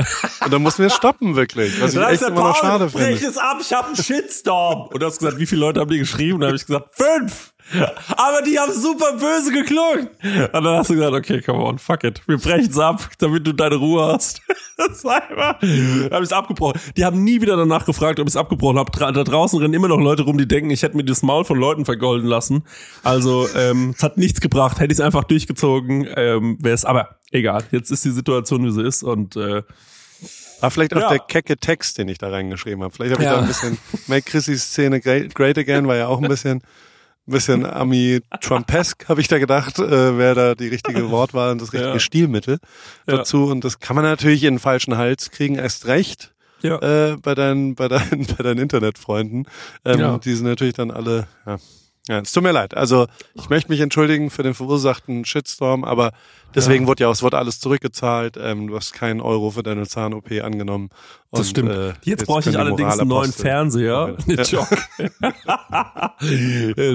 Und 0.44 0.52
dann 0.52 0.62
mussten 0.62 0.82
wir 0.82 0.90
stoppen, 0.90 1.36
wirklich. 1.36 1.80
Was 1.80 1.94
ich 1.94 2.00
echt 2.00 2.22
immer 2.22 2.48
noch 2.48 2.56
schade 2.56 2.88
finde. 2.88 3.06
Brech 3.06 3.22
es 3.22 3.38
ab, 3.38 3.58
ich 3.60 3.72
habe 3.72 3.88
einen 3.88 3.96
Shitstorm. 3.96 4.88
Und 4.88 5.00
du 5.00 5.06
hast 5.06 5.18
gesagt, 5.18 5.38
wie 5.38 5.46
viele 5.46 5.60
Leute 5.60 5.80
haben 5.80 5.90
die 5.90 5.98
geschrieben? 5.98 6.34
Und 6.34 6.40
dann 6.40 6.48
habe 6.48 6.56
ich 6.56 6.66
gesagt, 6.66 6.90
fünf. 6.92 7.53
Aber 7.72 8.42
die 8.42 8.58
haben 8.58 8.72
super 8.72 9.14
böse 9.14 9.52
geklungen. 9.52 10.08
Und 10.52 10.52
dann 10.52 10.78
hast 10.78 10.90
du 10.90 10.94
gesagt, 10.94 11.14
okay, 11.14 11.40
come 11.40 11.64
on, 11.64 11.78
fuck 11.78 12.04
it. 12.04 12.20
Wir 12.26 12.36
brechen's 12.36 12.78
ab, 12.78 13.10
damit 13.18 13.46
du 13.46 13.52
deine 13.52 13.76
Ruhe 13.76 14.12
hast. 14.12 14.42
Das 14.76 15.04
war 15.04 15.22
einfach, 15.22 15.62
habe 15.62 16.24
ich's 16.24 16.32
abgebrochen. 16.32 16.80
Die 16.96 17.04
haben 17.04 17.22
nie 17.22 17.40
wieder 17.40 17.56
danach 17.56 17.86
gefragt, 17.86 18.18
ob 18.18 18.26
ich's 18.26 18.34
abgebrochen 18.34 18.76
habe. 18.76 18.90
Da 18.90 19.12
draußen 19.12 19.60
rennen 19.60 19.72
immer 19.72 19.86
noch 19.86 20.00
Leute 20.00 20.24
rum, 20.24 20.36
die 20.36 20.48
denken, 20.48 20.70
ich 20.70 20.82
hätte 20.82 20.96
mir 20.96 21.04
das 21.04 21.22
Maul 21.22 21.44
von 21.44 21.60
Leuten 21.60 21.84
vergolden 21.84 22.26
lassen. 22.26 22.64
Also, 23.04 23.46
ähm, 23.54 23.94
es 23.96 24.02
hat 24.02 24.16
nichts 24.16 24.40
gebracht. 24.40 24.80
Hätte 24.80 24.90
ich's 24.90 25.00
einfach 25.00 25.22
durchgezogen, 25.22 26.08
ähm, 26.16 26.58
wäre 26.60 26.74
es, 26.74 26.84
aber 26.84 27.20
egal. 27.30 27.62
Jetzt 27.70 27.92
ist 27.92 28.04
die 28.04 28.10
Situation, 28.10 28.64
wie 28.64 28.72
sie 28.72 28.82
ist 28.82 29.04
und, 29.04 29.36
äh, 29.36 29.62
war 30.60 30.70
vielleicht 30.72 30.96
auch 30.96 31.00
ja. 31.02 31.08
der 31.10 31.18
kecke 31.20 31.56
Text, 31.56 31.98
den 31.98 32.08
ich 32.08 32.18
da 32.18 32.30
reingeschrieben 32.30 32.82
habe. 32.82 32.92
Vielleicht 32.92 33.12
habe 33.12 33.22
ich 33.22 33.28
ja. 33.28 33.36
da 33.36 33.42
ein 33.42 33.46
bisschen 33.46 33.78
Make 34.08 34.22
Chrissys 34.22 34.64
Szene 34.64 35.00
great, 35.00 35.34
great 35.34 35.56
Again, 35.56 35.86
war 35.86 35.94
ja 35.94 36.08
auch 36.08 36.20
ein 36.20 36.28
bisschen 36.28 36.62
ein 37.26 37.32
bisschen 37.32 37.64
Ami-Trumpesk, 37.64 39.08
habe 39.08 39.20
ich 39.20 39.28
da 39.28 39.38
gedacht, 39.38 39.78
äh, 39.78 40.18
wäre 40.18 40.34
da 40.34 40.54
die 40.54 40.68
richtige 40.68 41.10
Wortwahl 41.10 41.52
und 41.52 41.60
das 41.60 41.72
richtige 41.72 41.94
ja. 41.94 41.98
Stilmittel 41.98 42.58
dazu. 43.06 43.46
Ja. 43.46 43.52
Und 43.52 43.64
das 43.64 43.80
kann 43.80 43.96
man 43.96 44.04
natürlich 44.04 44.44
in 44.44 44.54
den 44.54 44.60
falschen 44.60 44.96
Hals 44.96 45.30
kriegen, 45.30 45.56
erst 45.56 45.86
recht. 45.86 46.32
Ja. 46.60 46.78
Äh, 46.78 47.16
bei 47.16 47.34
deinen, 47.34 47.74
bei 47.74 47.88
deinen, 47.88 48.26
bei 48.38 48.42
deinen 48.42 48.58
Internetfreunden. 48.58 49.46
Ähm, 49.84 50.00
ja. 50.00 50.18
Die 50.18 50.34
sind 50.34 50.46
natürlich 50.46 50.74
dann 50.74 50.90
alle, 50.90 51.26
ja, 51.46 51.58
ja, 52.08 52.20
es 52.20 52.32
tut 52.32 52.42
mir 52.42 52.52
leid. 52.52 52.76
Also 52.76 53.06
ich 53.34 53.48
möchte 53.48 53.70
mich 53.70 53.80
entschuldigen 53.80 54.28
für 54.28 54.42
den 54.42 54.52
verursachten 54.52 55.24
Shitstorm, 55.24 55.84
aber 55.84 56.12
deswegen 56.54 56.84
ja. 56.84 56.88
wurde 56.88 57.04
ja 57.04 57.08
auch, 57.08 57.12
es 57.12 57.22
wurde 57.22 57.38
alles 57.38 57.60
zurückgezahlt. 57.60 58.36
Ähm, 58.40 58.68
du 58.68 58.76
hast 58.76 58.92
keinen 58.92 59.20
Euro 59.20 59.50
für 59.50 59.62
deine 59.62 59.86
Zahn-OP 59.86 60.30
angenommen. 60.42 60.90
Und, 61.30 61.38
das 61.40 61.50
stimmt. 61.50 61.70
Äh, 61.70 61.88
jetzt, 61.88 62.06
jetzt 62.06 62.26
brauche 62.26 62.48
ich 62.48 62.58
allerdings 62.58 62.98
einen 62.98 63.08
neuen 63.08 63.32
Fernseher. 63.32 64.16
Ja. 64.26 64.66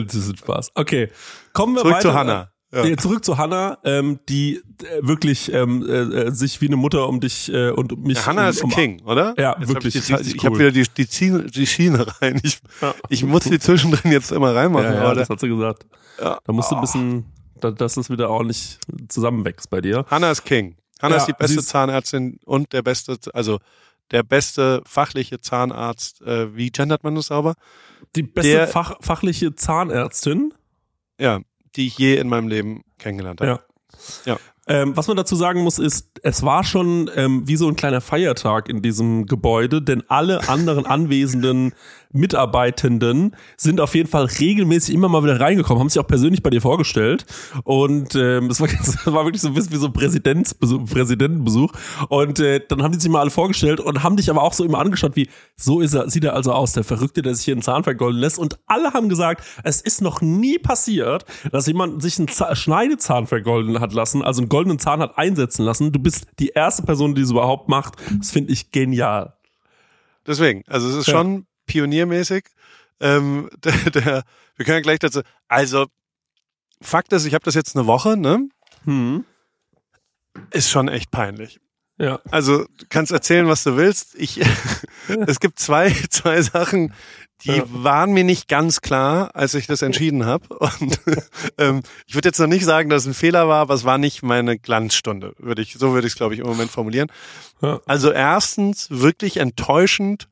das 0.03 0.15
ist 0.15 0.29
ein 0.29 0.37
Spaß. 0.37 0.71
Okay, 0.75 1.09
kommen 1.53 1.75
wir 1.75 1.81
Zurück 1.81 1.95
weiter. 1.95 2.09
zu 2.09 2.13
Hannah. 2.13 2.51
Ja. 2.71 2.97
Zurück 2.97 3.25
zu 3.25 3.37
Hannah, 3.39 3.79
ähm, 3.83 4.19
die 4.29 4.57
äh, 4.57 4.61
wirklich 5.01 5.51
ähm, 5.51 5.83
äh, 5.87 6.27
äh, 6.27 6.31
sich 6.31 6.61
wie 6.61 6.67
eine 6.67 6.75
Mutter 6.75 7.09
um 7.09 7.19
dich 7.19 7.51
äh, 7.51 7.71
und 7.71 7.93
um 7.93 8.03
mich. 8.03 8.17
Ja, 8.17 8.27
Hannah 8.27 8.43
um, 8.43 8.49
ist 8.49 8.63
um, 8.63 8.69
King, 8.69 9.01
oder? 9.05 9.33
Ja, 9.39 9.57
jetzt 9.59 9.69
wirklich. 9.69 9.95
Hab 9.95 10.21
ich, 10.21 10.27
die, 10.27 10.35
ich 10.35 10.43
cool. 10.43 10.49
habe 10.51 10.59
wieder 10.59 10.71
die, 10.71 10.83
die, 10.83 11.07
Schiene, 11.11 11.43
die 11.45 11.65
Schiene 11.65 12.05
rein. 12.21 12.39
Ich, 12.43 12.59
ja. 12.79 12.93
ich 13.09 13.23
muss 13.23 13.45
die 13.45 13.57
zwischendrin 13.57 14.11
jetzt 14.11 14.31
immer 14.31 14.53
reinmachen. 14.53 14.85
Ja, 14.85 15.03
ja 15.03 15.15
das 15.15 15.29
hat 15.29 15.39
sie 15.39 15.47
gesagt. 15.47 15.87
Ja. 16.21 16.37
Da 16.43 16.53
musst 16.53 16.69
du 16.69 16.75
ein 16.75 16.81
bisschen, 16.81 17.25
dass 17.59 17.97
es 17.97 18.09
wieder 18.09 18.29
ordentlich 18.29 18.77
zusammenwächst 19.07 19.69
bei 19.69 19.81
dir. 19.81 20.05
Hannah 20.09 20.31
ist 20.31 20.45
King. 20.45 20.75
Hannah 21.01 21.15
ja, 21.15 21.21
ist 21.21 21.27
die 21.27 21.33
beste 21.33 21.59
ist 21.59 21.69
Zahnärztin 21.69 22.39
und 22.45 22.73
der 22.73 22.81
beste, 22.81 23.17
also 23.33 23.59
der 24.11 24.23
beste 24.23 24.81
fachliche 24.85 25.39
Zahnarzt. 25.39 26.21
Äh, 26.21 26.55
wie 26.55 26.71
gendert 26.71 27.03
man 27.03 27.15
das 27.15 27.27
sauber? 27.27 27.55
Die 28.15 28.23
beste 28.23 28.51
der, 28.51 28.67
Fach, 28.67 28.95
fachliche 29.01 29.55
Zahnärztin? 29.55 30.53
Ja, 31.19 31.39
die 31.75 31.87
ich 31.87 31.97
je 31.97 32.15
in 32.15 32.27
meinem 32.27 32.47
Leben 32.47 32.83
kennengelernt 32.97 33.41
habe. 33.41 33.51
Ja. 33.51 33.59
Ja. 34.25 34.37
Ähm, 34.67 34.95
was 34.95 35.07
man 35.07 35.17
dazu 35.17 35.35
sagen 35.35 35.61
muss, 35.61 35.79
ist, 35.79 36.19
es 36.21 36.43
war 36.43 36.63
schon 36.63 37.09
ähm, 37.15 37.47
wie 37.47 37.55
so 37.55 37.67
ein 37.67 37.75
kleiner 37.75 38.01
Feiertag 38.01 38.69
in 38.69 38.83
diesem 38.83 39.25
Gebäude, 39.25 39.81
denn 39.81 40.03
alle 40.09 40.47
anderen 40.47 40.85
anwesenden 40.85 41.73
Mitarbeitenden 42.11 43.35
sind 43.55 43.79
auf 43.79 43.93
jeden 43.93 44.09
Fall 44.09 44.25
regelmäßig 44.25 44.95
immer 44.95 45.09
mal 45.09 45.23
wieder 45.23 45.39
reingekommen, 45.39 45.79
haben 45.79 45.89
sich 45.89 45.99
auch 45.99 46.07
persönlich 46.07 46.41
bei 46.41 46.49
dir 46.49 46.61
vorgestellt 46.61 47.25
und 47.63 48.15
ähm, 48.15 48.47
das, 48.47 48.59
war, 48.59 48.67
das 48.77 49.05
war 49.05 49.25
wirklich 49.25 49.41
so 49.41 49.49
ein 49.49 49.53
bisschen 49.53 49.73
wie 49.73 49.77
so 49.77 49.87
ein 49.87 49.93
Präsidentsbesuch, 49.93 50.85
Präsidentenbesuch 50.85 51.71
und 52.09 52.39
äh, 52.39 52.61
dann 52.67 52.81
haben 52.81 52.93
die 52.93 52.99
sich 52.99 53.11
mal 53.11 53.21
alle 53.21 53.29
vorgestellt 53.29 53.79
und 53.79 54.01
haben 54.03 54.17
dich 54.17 54.29
aber 54.29 54.41
auch 54.41 54.53
so 54.53 54.63
immer 54.63 54.79
angeschaut, 54.79 55.15
wie 55.15 55.29
so 55.55 55.81
ist 55.81 55.93
er, 55.93 56.09
sieht 56.09 56.23
er 56.23 56.33
also 56.33 56.51
aus, 56.51 56.73
der 56.73 56.83
Verrückte, 56.83 57.21
der 57.21 57.35
sich 57.35 57.45
hier 57.45 57.53
einen 57.53 57.61
Zahn 57.61 57.83
vergolden 57.83 58.19
lässt 58.19 58.39
und 58.39 58.57
alle 58.65 58.93
haben 58.93 59.09
gesagt, 59.09 59.43
es 59.63 59.81
ist 59.81 60.01
noch 60.01 60.21
nie 60.21 60.57
passiert, 60.57 61.25
dass 61.51 61.67
jemand 61.67 62.01
sich 62.01 62.17
einen 62.17 62.27
Z 62.27 62.57
Schneidezahn 62.57 63.27
vergolden 63.27 63.79
hat 63.79 63.93
lassen, 63.93 64.23
also 64.23 64.41
einen 64.41 64.49
goldenen 64.49 64.79
Zahn 64.79 64.99
hat 64.99 65.17
einsetzen 65.17 65.63
lassen. 65.63 65.91
Du 65.91 65.99
bist 65.99 66.27
die 66.39 66.49
erste 66.49 66.83
Person, 66.83 67.15
die 67.15 67.21
es 67.21 67.31
überhaupt 67.31 67.69
macht. 67.69 67.95
Das 68.17 68.31
finde 68.31 68.53
ich 68.53 68.71
genial. 68.71 69.33
Deswegen, 70.25 70.63
also 70.67 70.89
es 70.89 70.95
ist 70.95 71.07
ja. 71.07 71.13
schon 71.13 71.45
pioniermäßig. 71.69 72.45
Ähm, 72.99 73.49
der, 73.63 73.73
der, 73.91 74.23
wir 74.57 74.65
können 74.65 74.77
ja 74.77 74.81
gleich 74.81 74.99
dazu. 74.99 75.21
Also, 75.47 75.87
Fakt 76.81 77.13
ist, 77.13 77.25
ich 77.25 77.33
habe 77.33 77.45
das 77.45 77.55
jetzt 77.55 77.75
eine 77.75 77.87
Woche, 77.87 78.17
ne? 78.17 78.49
Hm. 78.85 79.25
Ist 80.51 80.69
schon 80.69 80.87
echt 80.87 81.11
peinlich. 81.11 81.59
Ja. 81.97 82.21
Also, 82.31 82.63
du 82.63 82.85
kannst 82.87 83.11
erzählen, 83.11 83.47
was 83.47 83.63
du 83.63 83.75
willst. 83.75 84.15
Ich, 84.15 84.39
es 85.27 85.39
gibt 85.39 85.59
zwei, 85.59 85.91
zwei 86.09 86.41
Sachen, 86.41 86.93
die 87.43 87.57
ja. 87.57 87.63
waren 87.67 88.11
mir 88.11 88.23
nicht 88.23 88.47
ganz 88.47 88.81
klar, 88.81 89.35
als 89.35 89.53
ich 89.53 89.67
das 89.67 89.81
entschieden 89.81 90.25
habe. 90.25 90.57
Und 90.57 90.99
ähm, 91.57 91.83
ich 92.05 92.15
würde 92.15 92.29
jetzt 92.29 92.39
noch 92.39 92.47
nicht 92.47 92.65
sagen, 92.65 92.89
dass 92.89 93.03
es 93.03 93.07
ein 93.07 93.13
Fehler 93.13 93.47
war, 93.47 93.61
aber 93.61 93.73
es 93.73 93.85
war 93.85 93.97
nicht 93.97 94.23
meine 94.23 94.57
Glanzstunde, 94.57 95.33
würde 95.37 95.61
ich, 95.61 95.73
so 95.73 95.93
würde 95.93 96.07
ich 96.07 96.13
es, 96.13 96.17
glaube 96.17 96.33
ich, 96.33 96.39
im 96.41 96.47
Moment 96.47 96.71
formulieren. 96.71 97.11
Ja. 97.61 97.79
Also 97.85 98.11
erstens 98.11 98.87
wirklich 98.89 99.37
enttäuschend 99.37 100.27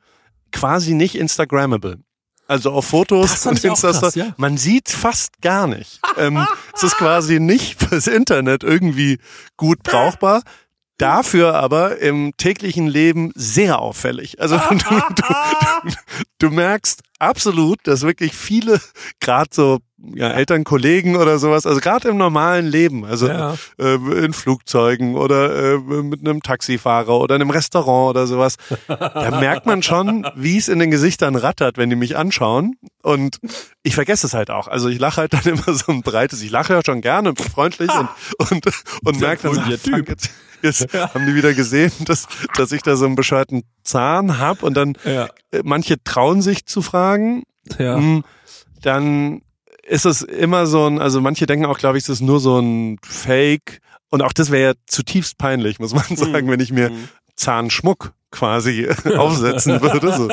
quasi 0.52 0.94
nicht 0.94 1.16
Instagrammable. 1.16 2.00
Also 2.48 2.72
auf 2.72 2.86
Fotos 2.86 3.46
und 3.46 3.62
Insta 3.64 4.10
ja. 4.16 4.34
man 4.38 4.58
sieht 4.58 4.90
fast 4.90 5.42
gar 5.42 5.68
nicht. 5.68 6.00
ähm, 6.18 6.48
es 6.74 6.84
ist 6.84 6.96
quasi 6.96 7.40
nicht 7.40 7.84
fürs 7.84 8.08
Internet 8.08 8.64
irgendwie 8.64 9.20
gut 9.58 9.84
brauchbar. 9.84 10.44
Dafür 10.98 11.54
aber 11.54 12.00
im 12.00 12.34
täglichen 12.38 12.88
Leben 12.88 13.32
sehr 13.36 13.80
auffällig. 13.80 14.42
Also 14.42 14.58
du, 14.70 14.76
du, 15.16 15.94
du, 16.40 16.50
merkst 16.50 17.04
absolut, 17.20 17.80
dass 17.84 18.02
wirklich 18.02 18.34
viele, 18.34 18.80
gerade 19.20 19.50
so 19.54 19.80
ja, 20.16 20.30
Elternkollegen 20.30 21.16
oder 21.16 21.40
sowas, 21.40 21.66
also 21.66 21.80
gerade 21.80 22.10
im 22.10 22.18
normalen 22.18 22.68
Leben, 22.68 23.06
also 23.06 23.28
ja. 23.28 23.56
äh, 23.80 23.96
in 23.96 24.34
Flugzeugen 24.34 25.16
oder 25.16 25.74
äh, 25.74 25.78
mit 25.78 26.20
einem 26.22 26.42
Taxifahrer 26.42 27.20
oder 27.20 27.36
einem 27.36 27.50
Restaurant 27.50 28.12
oder 28.12 28.28
sowas, 28.28 28.58
da 28.88 29.40
merkt 29.40 29.66
man 29.66 29.82
schon, 29.82 30.28
wie 30.36 30.58
es 30.58 30.68
in 30.68 30.80
den 30.80 30.92
Gesichtern 30.92 31.36
rattert, 31.36 31.78
wenn 31.78 31.90
die 31.90 31.96
mich 31.96 32.16
anschauen. 32.16 32.76
Und 33.02 33.40
ich 33.84 33.96
vergesse 33.96 34.28
es 34.28 34.34
halt 34.34 34.52
auch. 34.52 34.68
Also 34.68 34.90
ich 34.90 35.00
lache 35.00 35.22
halt 35.22 35.34
dann 35.34 35.44
immer 35.46 35.74
so 35.74 35.92
ein 35.92 36.02
breites, 36.02 36.42
ich 36.42 36.52
lache 36.52 36.74
ja 36.74 36.82
schon 36.86 37.02
gerne 37.02 37.30
und 37.30 37.42
freundlich 37.42 37.92
und, 37.92 38.10
und, 38.52 38.66
und 39.04 39.20
merke 39.20 39.44
dann, 39.44 39.56
so, 39.56 39.62
ach, 39.62 39.80
fuck, 39.80 40.10
jetzt, 40.10 40.30
jetzt 40.62 40.94
haben 40.94 41.26
die 41.26 41.36
wieder 41.36 41.54
gesehen, 41.54 41.92
dass, 42.06 42.28
dass 42.56 42.72
ich 42.72 42.82
da 42.82 42.96
so 42.96 43.06
einen 43.06 43.16
bescheuerten 43.16 43.64
Zahn 43.84 44.40
hab 44.40 44.64
und 44.64 44.76
dann 44.76 44.94
ja. 45.04 45.28
Äh, 45.52 45.62
manche 45.64 46.02
trauen 46.04 46.42
sich 46.42 46.66
zu 46.66 46.82
fragen. 46.82 47.44
Ja. 47.78 47.98
Hm, 47.98 48.24
dann 48.82 49.42
ist 49.88 50.06
es 50.06 50.22
immer 50.22 50.68
so 50.68 50.86
ein, 50.86 51.00
also 51.00 51.22
manche 51.22 51.46
denken 51.46 51.66
auch, 51.66 51.78
glaube 51.78 51.98
ich, 51.98 52.04
es 52.04 52.10
ist 52.10 52.22
nur 52.22 52.40
so 52.40 52.60
ein 52.60 52.98
Fake. 53.04 53.80
Und 54.10 54.22
auch 54.22 54.34
das 54.34 54.52
wäre 54.52 54.72
ja 54.72 54.80
zutiefst 54.86 55.38
peinlich, 55.38 55.80
muss 55.80 55.94
man 55.94 56.04
sagen, 56.16 56.50
wenn 56.50 56.60
ich 56.60 56.72
mir 56.72 56.92
Zahnschmuck 57.36 58.14
quasi 58.32 58.88
aufsetzen 59.18 59.82
würde, 59.82 60.14
so 60.14 60.28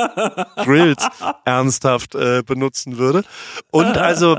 Grills 0.63 1.07
ernsthaft 1.45 2.15
äh, 2.15 2.43
benutzen 2.45 2.97
würde. 2.97 3.23
Und 3.71 3.97
also 3.97 4.37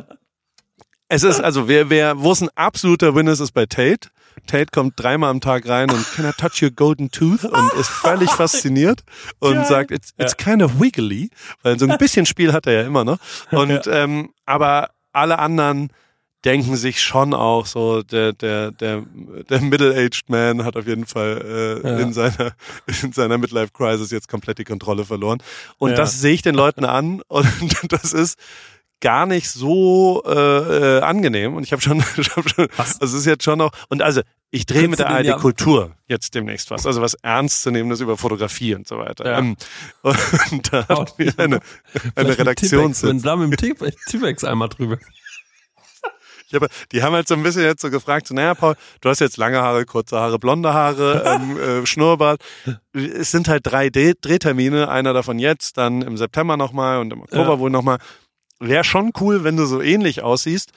es 1.08 1.22
ist, 1.22 1.40
also 1.40 1.68
wer, 1.68 1.88
wer, 1.90 2.18
wo 2.20 2.32
es 2.32 2.42
ein 2.42 2.50
absoluter 2.54 3.14
Win 3.14 3.28
ist, 3.28 3.40
ist 3.40 3.52
bei 3.52 3.66
Tate. 3.66 4.08
Tate 4.46 4.66
kommt 4.72 4.94
dreimal 4.96 5.30
am 5.30 5.40
Tag 5.40 5.68
rein 5.68 5.90
und 5.90 6.04
can 6.14 6.24
I 6.28 6.32
touch 6.32 6.62
your 6.62 6.70
golden 6.70 7.10
tooth 7.10 7.44
und 7.44 7.72
ist 7.74 7.88
völlig 7.88 8.30
fasziniert 8.36 9.02
und 9.40 9.54
Geil. 9.54 9.64
sagt, 9.66 9.90
it's, 9.90 10.10
it's 10.18 10.36
kind 10.36 10.62
of 10.62 10.80
wiggly, 10.80 11.30
weil 11.62 11.78
so 11.78 11.86
ein 11.86 11.96
bisschen 11.98 12.26
Spiel 12.26 12.52
hat 12.52 12.66
er 12.66 12.72
ja 12.74 12.82
immer 12.82 13.04
noch. 13.04 13.18
Und 13.50 13.86
ähm, 13.86 14.30
aber 14.44 14.90
alle 15.12 15.38
anderen 15.38 15.90
denken 16.44 16.76
sich 16.76 17.02
schon 17.02 17.34
auch 17.34 17.66
so, 17.66 18.02
der, 18.04 18.32
der, 18.32 18.70
der, 18.70 19.02
der 19.50 19.60
Middle-aged 19.62 20.28
Man 20.28 20.64
hat 20.64 20.76
auf 20.76 20.86
jeden 20.86 21.04
Fall 21.06 21.80
äh, 21.84 21.88
Ja. 21.88 21.98
in 21.98 22.12
seiner, 22.12 22.52
in 23.02 23.12
seiner 23.12 23.36
Midlife-Crisis 23.38 24.12
jetzt 24.12 24.28
komplett 24.28 24.58
die 24.58 24.64
Kontrolle 24.64 25.04
verloren. 25.04 25.42
Und 25.78 25.90
Ja. 25.90 25.96
das 25.96 26.20
sehe 26.20 26.34
ich 26.34 26.42
den 26.42 26.54
Leuten 26.54 26.84
an 26.84 27.20
und 27.26 27.48
das 27.92 28.12
ist 28.12 28.38
gar 29.00 29.26
nicht 29.26 29.50
so 29.50 30.22
äh, 30.26 30.30
äh, 30.98 31.00
angenehm 31.02 31.54
und 31.54 31.62
ich 31.64 31.72
habe 31.72 31.82
schon, 31.82 32.02
ich 32.16 32.34
hab 32.36 32.48
schon 32.48 32.68
Was? 32.76 33.00
also 33.00 33.14
es 33.16 33.20
ist 33.22 33.26
jetzt 33.26 33.44
schon 33.44 33.58
noch 33.58 33.72
und 33.88 34.02
also 34.02 34.22
ich 34.50 34.64
drehe 34.64 34.88
mit 34.88 34.98
der 35.00 35.10
ARD 35.10 35.26
ja- 35.26 35.38
Kultur 35.38 35.96
jetzt 36.06 36.34
demnächst 36.34 36.70
was, 36.70 36.86
also 36.86 37.02
was 37.02 37.14
Ernstzunehmendes 37.14 38.00
über 38.00 38.16
Fotografie 38.16 38.74
und 38.74 38.86
so 38.88 38.96
weiter. 38.98 39.26
Ja. 39.26 39.38
Ähm, 39.38 39.56
und 40.52 40.72
da 40.72 40.84
Oh, 40.88 41.00
hat 41.00 41.18
mir 41.18 41.32
eine, 41.36 41.60
eine. 42.14 42.36
Tippex, 42.54 43.02
Wenn 43.02 43.20
da 43.20 43.36
mit 43.36 43.60
dem 43.60 43.74
Tippex 44.08 44.44
einmal 44.44 44.68
drüber. 44.68 44.98
Ich 46.48 46.54
habe, 46.54 46.68
die 46.92 47.02
haben 47.02 47.12
halt 47.12 47.26
so 47.26 47.34
ein 47.34 47.42
bisschen 47.42 47.62
jetzt 47.62 47.82
so 47.82 47.90
gefragt, 47.90 48.28
so, 48.28 48.34
naja, 48.34 48.54
Paul, 48.54 48.76
du 49.00 49.08
hast 49.08 49.18
jetzt 49.18 49.36
lange 49.36 49.60
Haare, 49.60 49.84
kurze 49.84 50.16
Haare, 50.20 50.38
blonde 50.38 50.72
Haare, 50.72 51.24
ähm, 51.42 51.58
äh, 51.82 51.86
Schnurrbart. 51.86 52.40
Es 52.92 53.32
sind 53.32 53.48
halt 53.48 53.66
drei 53.66 53.90
Dreh 53.90 54.12
Drehtermine, 54.20 54.88
einer 54.88 55.12
davon 55.12 55.40
jetzt, 55.40 55.76
dann 55.76 56.02
im 56.02 56.16
September 56.16 56.56
nochmal 56.56 57.00
und 57.00 57.12
im 57.12 57.20
Oktober 57.22 57.54
Ja. 57.54 57.58
wohl 57.58 57.70
nochmal. 57.70 57.98
Wäre 58.58 58.84
schon 58.84 59.12
cool, 59.20 59.44
wenn 59.44 59.56
du 59.56 59.66
so 59.66 59.80
ähnlich 59.82 60.22
aussiehst. 60.22 60.72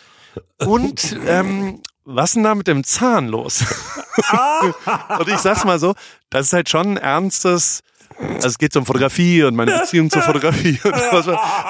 Und 0.58 1.18
ähm, 1.28 1.82
was 2.06 2.34
denn 2.34 2.44
da 2.44 2.56
mit 2.56 2.68
dem 2.68 2.84
Zahn 2.84 3.28
los? 3.28 3.64
und 5.20 5.28
ich 5.28 5.38
sag's 5.38 5.64
mal 5.64 5.80
so, 5.80 5.96
das 6.30 6.48
ist 6.48 6.54
halt 6.54 6.70
schon 6.70 6.94
ein 6.94 6.98
ernstes, 6.98 7.82
also 8.18 8.48
es 8.48 8.58
geht 8.58 8.76
um 8.76 8.86
Fotografie 8.86 9.44
und 9.44 9.56
meine 9.56 9.80
Beziehung 9.80 10.10
zur 10.10 10.22
Fotografie 10.22 10.80
und 10.84 10.94
was. 10.94 11.28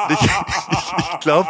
Ich 0.10 0.20
ich, 0.20 1.14
ich 1.14 1.20
glaube, 1.20 1.48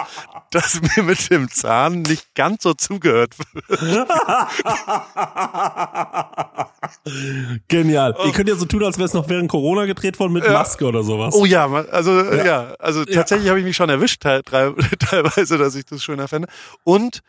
dass 0.51 0.81
mir 0.81 1.03
mit 1.03 1.29
dem 1.29 1.49
Zahn 1.49 2.01
nicht 2.01 2.33
ganz 2.35 2.63
so 2.63 2.73
zugehört 2.73 3.35
wird. 3.37 3.69
Genial. 7.67 8.15
Ihr 8.25 8.31
könnt 8.31 8.49
ja 8.49 8.55
so 8.55 8.65
tun, 8.65 8.83
als 8.83 8.97
wäre 8.97 9.05
es 9.05 9.13
noch 9.13 9.29
während 9.29 9.49
Corona 9.49 9.85
gedreht 9.85 10.19
worden 10.19 10.33
mit 10.33 10.47
Maske 10.47 10.85
oder 10.85 11.03
sowas. 11.03 11.35
Oh 11.35 11.45
ja, 11.45 11.71
also 11.71 12.23
ja, 12.33 12.73
also 12.79 13.05
tatsächlich 13.05 13.49
habe 13.49 13.59
ich 13.59 13.65
mich 13.65 13.75
schon 13.75 13.89
erwischt 13.89 14.21
teilweise, 14.21 15.57
dass 15.57 15.75
ich 15.75 15.85
das 15.85 16.03
schöner 16.03 16.27
fände. 16.27 16.47
Und 16.83 17.21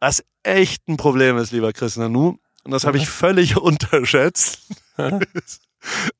was 0.00 0.24
echt 0.42 0.88
ein 0.88 0.96
Problem 0.96 1.38
ist, 1.38 1.52
lieber 1.52 1.72
Chris 1.72 1.96
Nanu, 1.96 2.38
und 2.64 2.70
das 2.70 2.84
habe 2.84 2.96
ich 2.96 3.08
völlig 3.08 3.56
unterschätzt, 3.56 4.60
ist 5.34 5.62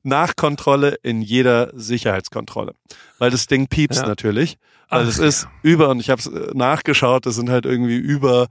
Nachkontrolle 0.03 0.97
in 1.03 1.21
jeder 1.21 1.71
Sicherheitskontrolle. 1.73 2.73
Weil 3.19 3.31
das 3.31 3.47
Ding 3.47 3.67
piepst 3.67 4.01
Ja. 4.01 4.07
natürlich. 4.07 4.57
Weil 4.89 5.03
Ach, 5.05 5.07
es 5.07 5.17
ist 5.19 5.47
über, 5.61 5.89
und 5.89 5.99
ich 5.99 6.09
habe 6.09 6.19
es 6.21 6.29
nachgeschaut, 6.53 7.25
das 7.25 7.35
sind 7.35 7.49
halt 7.49 7.65
irgendwie 7.65 7.97
über, 7.97 8.47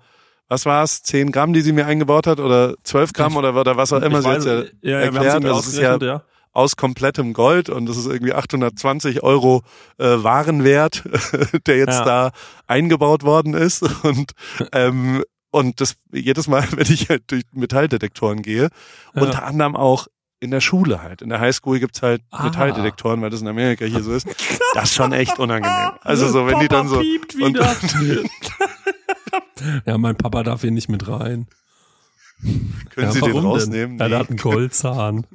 was 0.48 0.66
war 0.66 0.82
es, 0.82 1.02
10 1.02 1.30
Gramm, 1.32 1.52
die 1.52 1.60
sie 1.60 1.72
mir 1.72 1.86
eingebaut 1.86 2.26
hat, 2.26 2.40
oder 2.40 2.74
12 2.82 3.12
Gramm 3.12 3.36
oder, 3.36 3.54
oder 3.54 3.76
was 3.76 3.92
auch 3.92 4.02
immer 4.02 4.18
Ich 4.18 4.24
sie 4.24 4.30
weiß, 4.30 4.44
jetzt 4.44 4.72
ja, 4.82 4.90
ja, 4.90 4.98
erklärt. 5.00 5.44
Also 5.44 5.58
es 5.60 5.66
ist 5.68 5.78
ja 5.78 5.96
ja. 5.98 6.22
aus 6.52 6.76
komplettem 6.76 7.32
Gold 7.32 7.68
und 7.68 7.86
das 7.86 7.96
ist 7.96 8.06
irgendwie 8.06 8.32
820 8.34 9.22
Euro 9.22 9.62
äh, 9.98 10.04
Warenwert, 10.22 11.04
der 11.66 11.76
jetzt 11.78 11.98
Ja. 12.00 12.04
da 12.04 12.30
eingebaut 12.66 13.22
worden 13.22 13.54
ist 13.54 13.82
und 14.04 14.32
ähm, 14.72 15.22
und 15.54 15.82
das 15.82 15.96
jedes 16.10 16.48
Mal, 16.48 16.64
wenn 16.72 16.90
ich 16.90 17.08
halt 17.10 17.30
durch 17.30 17.42
Metalldetektoren 17.52 18.42
gehe, 18.42 18.68
Ja. 19.14 19.22
unter 19.22 19.44
anderem 19.44 19.76
auch 19.76 20.06
in 20.42 20.50
der 20.50 20.60
Schule 20.60 21.00
halt. 21.02 21.22
In 21.22 21.28
der 21.28 21.38
Highschool 21.40 21.78
gibt's 21.78 22.02
halt 22.02 22.22
Ah. 22.30 22.42
Metalldetektoren, 22.44 23.22
weil 23.22 23.30
das 23.30 23.40
in 23.40 23.48
Amerika 23.48 23.84
hier 23.84 24.02
so 24.02 24.12
ist. 24.12 24.26
Das 24.74 24.84
ist 24.84 24.94
schon 24.94 25.12
echt 25.12 25.38
unangenehm. 25.38 25.92
Also 26.00 26.28
so, 26.28 26.46
wenn 26.46 26.58
die 26.58 26.66
Papa 26.66 26.80
dann 26.80 26.88
so 26.88 27.00
piept 27.00 27.34
und, 27.34 27.54
wieder. 27.58 28.22
ja, 29.86 29.98
mein 29.98 30.16
Papa 30.16 30.42
darf 30.42 30.62
hier 30.62 30.70
nicht 30.70 30.88
mit 30.88 31.06
rein. 31.08 31.46
können 32.40 33.06
ja, 33.08 33.12
Sie 33.12 33.20
den 33.20 33.36
rausnehmen? 33.36 33.98
Denn? 33.98 34.10
Nee. 34.10 34.16
hat 34.16 34.30
einen 34.30 34.38
Goldzahn. 34.38 35.26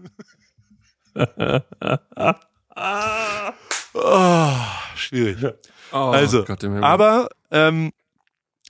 Oh, 3.94 4.52
schwierig. 4.96 5.38
Oh, 5.92 5.98
Also, 5.98 6.44
Gott. 6.46 6.64
Aber 6.64 7.30
ähm, 7.52 7.92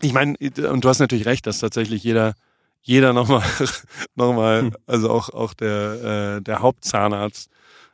ich 0.02 0.12
meine, 0.14 0.36
und 0.70 0.84
du 0.84 0.90
hast 0.90 1.00
natürlich 1.00 1.26
recht, 1.26 1.48
dass 1.48 1.60
tatsächlich 1.60 2.04
jeder, 2.04 2.36
jeder 2.82 3.14
nochmal, 3.14 3.44
nochmal, 4.16 4.62
Hm. 4.62 4.76
also 4.86 5.10
auch 5.10 5.30
auch 5.30 5.54
der 5.54 6.38
äh, 6.38 6.42
der 6.42 6.60
Hauptzahnarzt, 6.60 7.50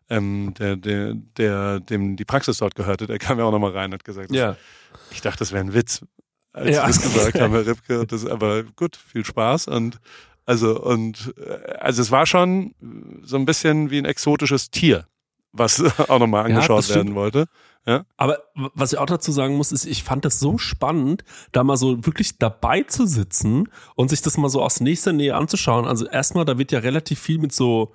ähm, 0.09 0.53
der 0.59 0.75
der 0.75 1.13
der 1.37 1.79
dem 1.79 2.15
die 2.15 2.25
Praxis 2.25 2.57
dort 2.57 2.75
gehörte, 2.75 3.07
der 3.07 3.19
kam 3.19 3.39
ja 3.39 3.45
auch 3.45 3.51
nochmal 3.51 3.71
rein 3.71 3.85
und 3.91 3.95
hat 3.95 4.03
gesagt, 4.03 4.29
das, 4.29 4.37
ja. 4.37 4.55
ich 5.11 5.21
dachte, 5.21 5.39
das 5.39 5.51
wäre 5.51 5.63
ein 5.63 5.73
Witz, 5.73 6.01
als 6.51 6.75
Ja. 6.75 6.81
sie 6.91 6.99
das 6.99 7.13
gesagt 7.13 7.39
haben, 7.41 7.53
Herr 7.53 7.65
Ripke. 7.65 8.05
Das, 8.05 8.25
aber 8.25 8.63
gut, 8.63 8.95
viel 8.95 9.25
Spaß 9.25 9.67
und 9.67 9.97
also 10.45 10.79
und 10.81 11.33
äh, 11.37 11.73
also 11.79 12.01
es 12.01 12.11
war 12.11 12.25
schon 12.25 12.75
so 13.23 13.37
ein 13.37 13.45
bisschen 13.45 13.89
wie 13.89 13.97
ein 13.97 14.05
exotisches 14.05 14.69
Tier, 14.69 15.07
was 15.53 15.81
auch 16.09 16.19
nochmal 16.19 16.49
Ja, 16.49 16.55
angeschaut 16.55 16.83
stimmt. 16.83 16.97
werden 16.97 17.15
wollte. 17.15 17.45
Aber 18.17 18.37
w- 18.55 18.69
was 18.73 18.93
ich 18.93 18.99
auch 18.99 19.05
dazu 19.05 19.31
sagen 19.31 19.55
muss, 19.57 19.71
ist, 19.71 19.85
ich 19.85 20.03
fand 20.03 20.23
das 20.25 20.39
so 20.39 20.57
spannend, 20.57 21.23
da 21.51 21.63
mal 21.63 21.77
so 21.77 22.05
wirklich 22.05 22.37
dabei 22.37 22.83
zu 22.83 23.05
sitzen 23.05 23.67
und 23.95 24.09
sich 24.09 24.21
das 24.21 24.37
mal 24.37 24.49
so 24.49 24.61
aus 24.61 24.79
nächster 24.79 25.13
Nähe 25.13 25.35
anzuschauen. 25.35 25.85
Also 25.85 26.07
erstmal, 26.07 26.45
da 26.45 26.57
wird 26.57 26.71
ja 26.71 26.79
relativ 26.79 27.19
viel 27.19 27.39
mit 27.39 27.51
so 27.53 27.93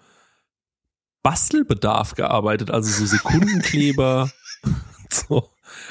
Bastelbedarf 1.23 2.15
gearbeitet, 2.15 2.71
also 2.71 2.91
so 2.91 3.07
Sekundenkleber. 3.07 4.31
so. 5.11 5.49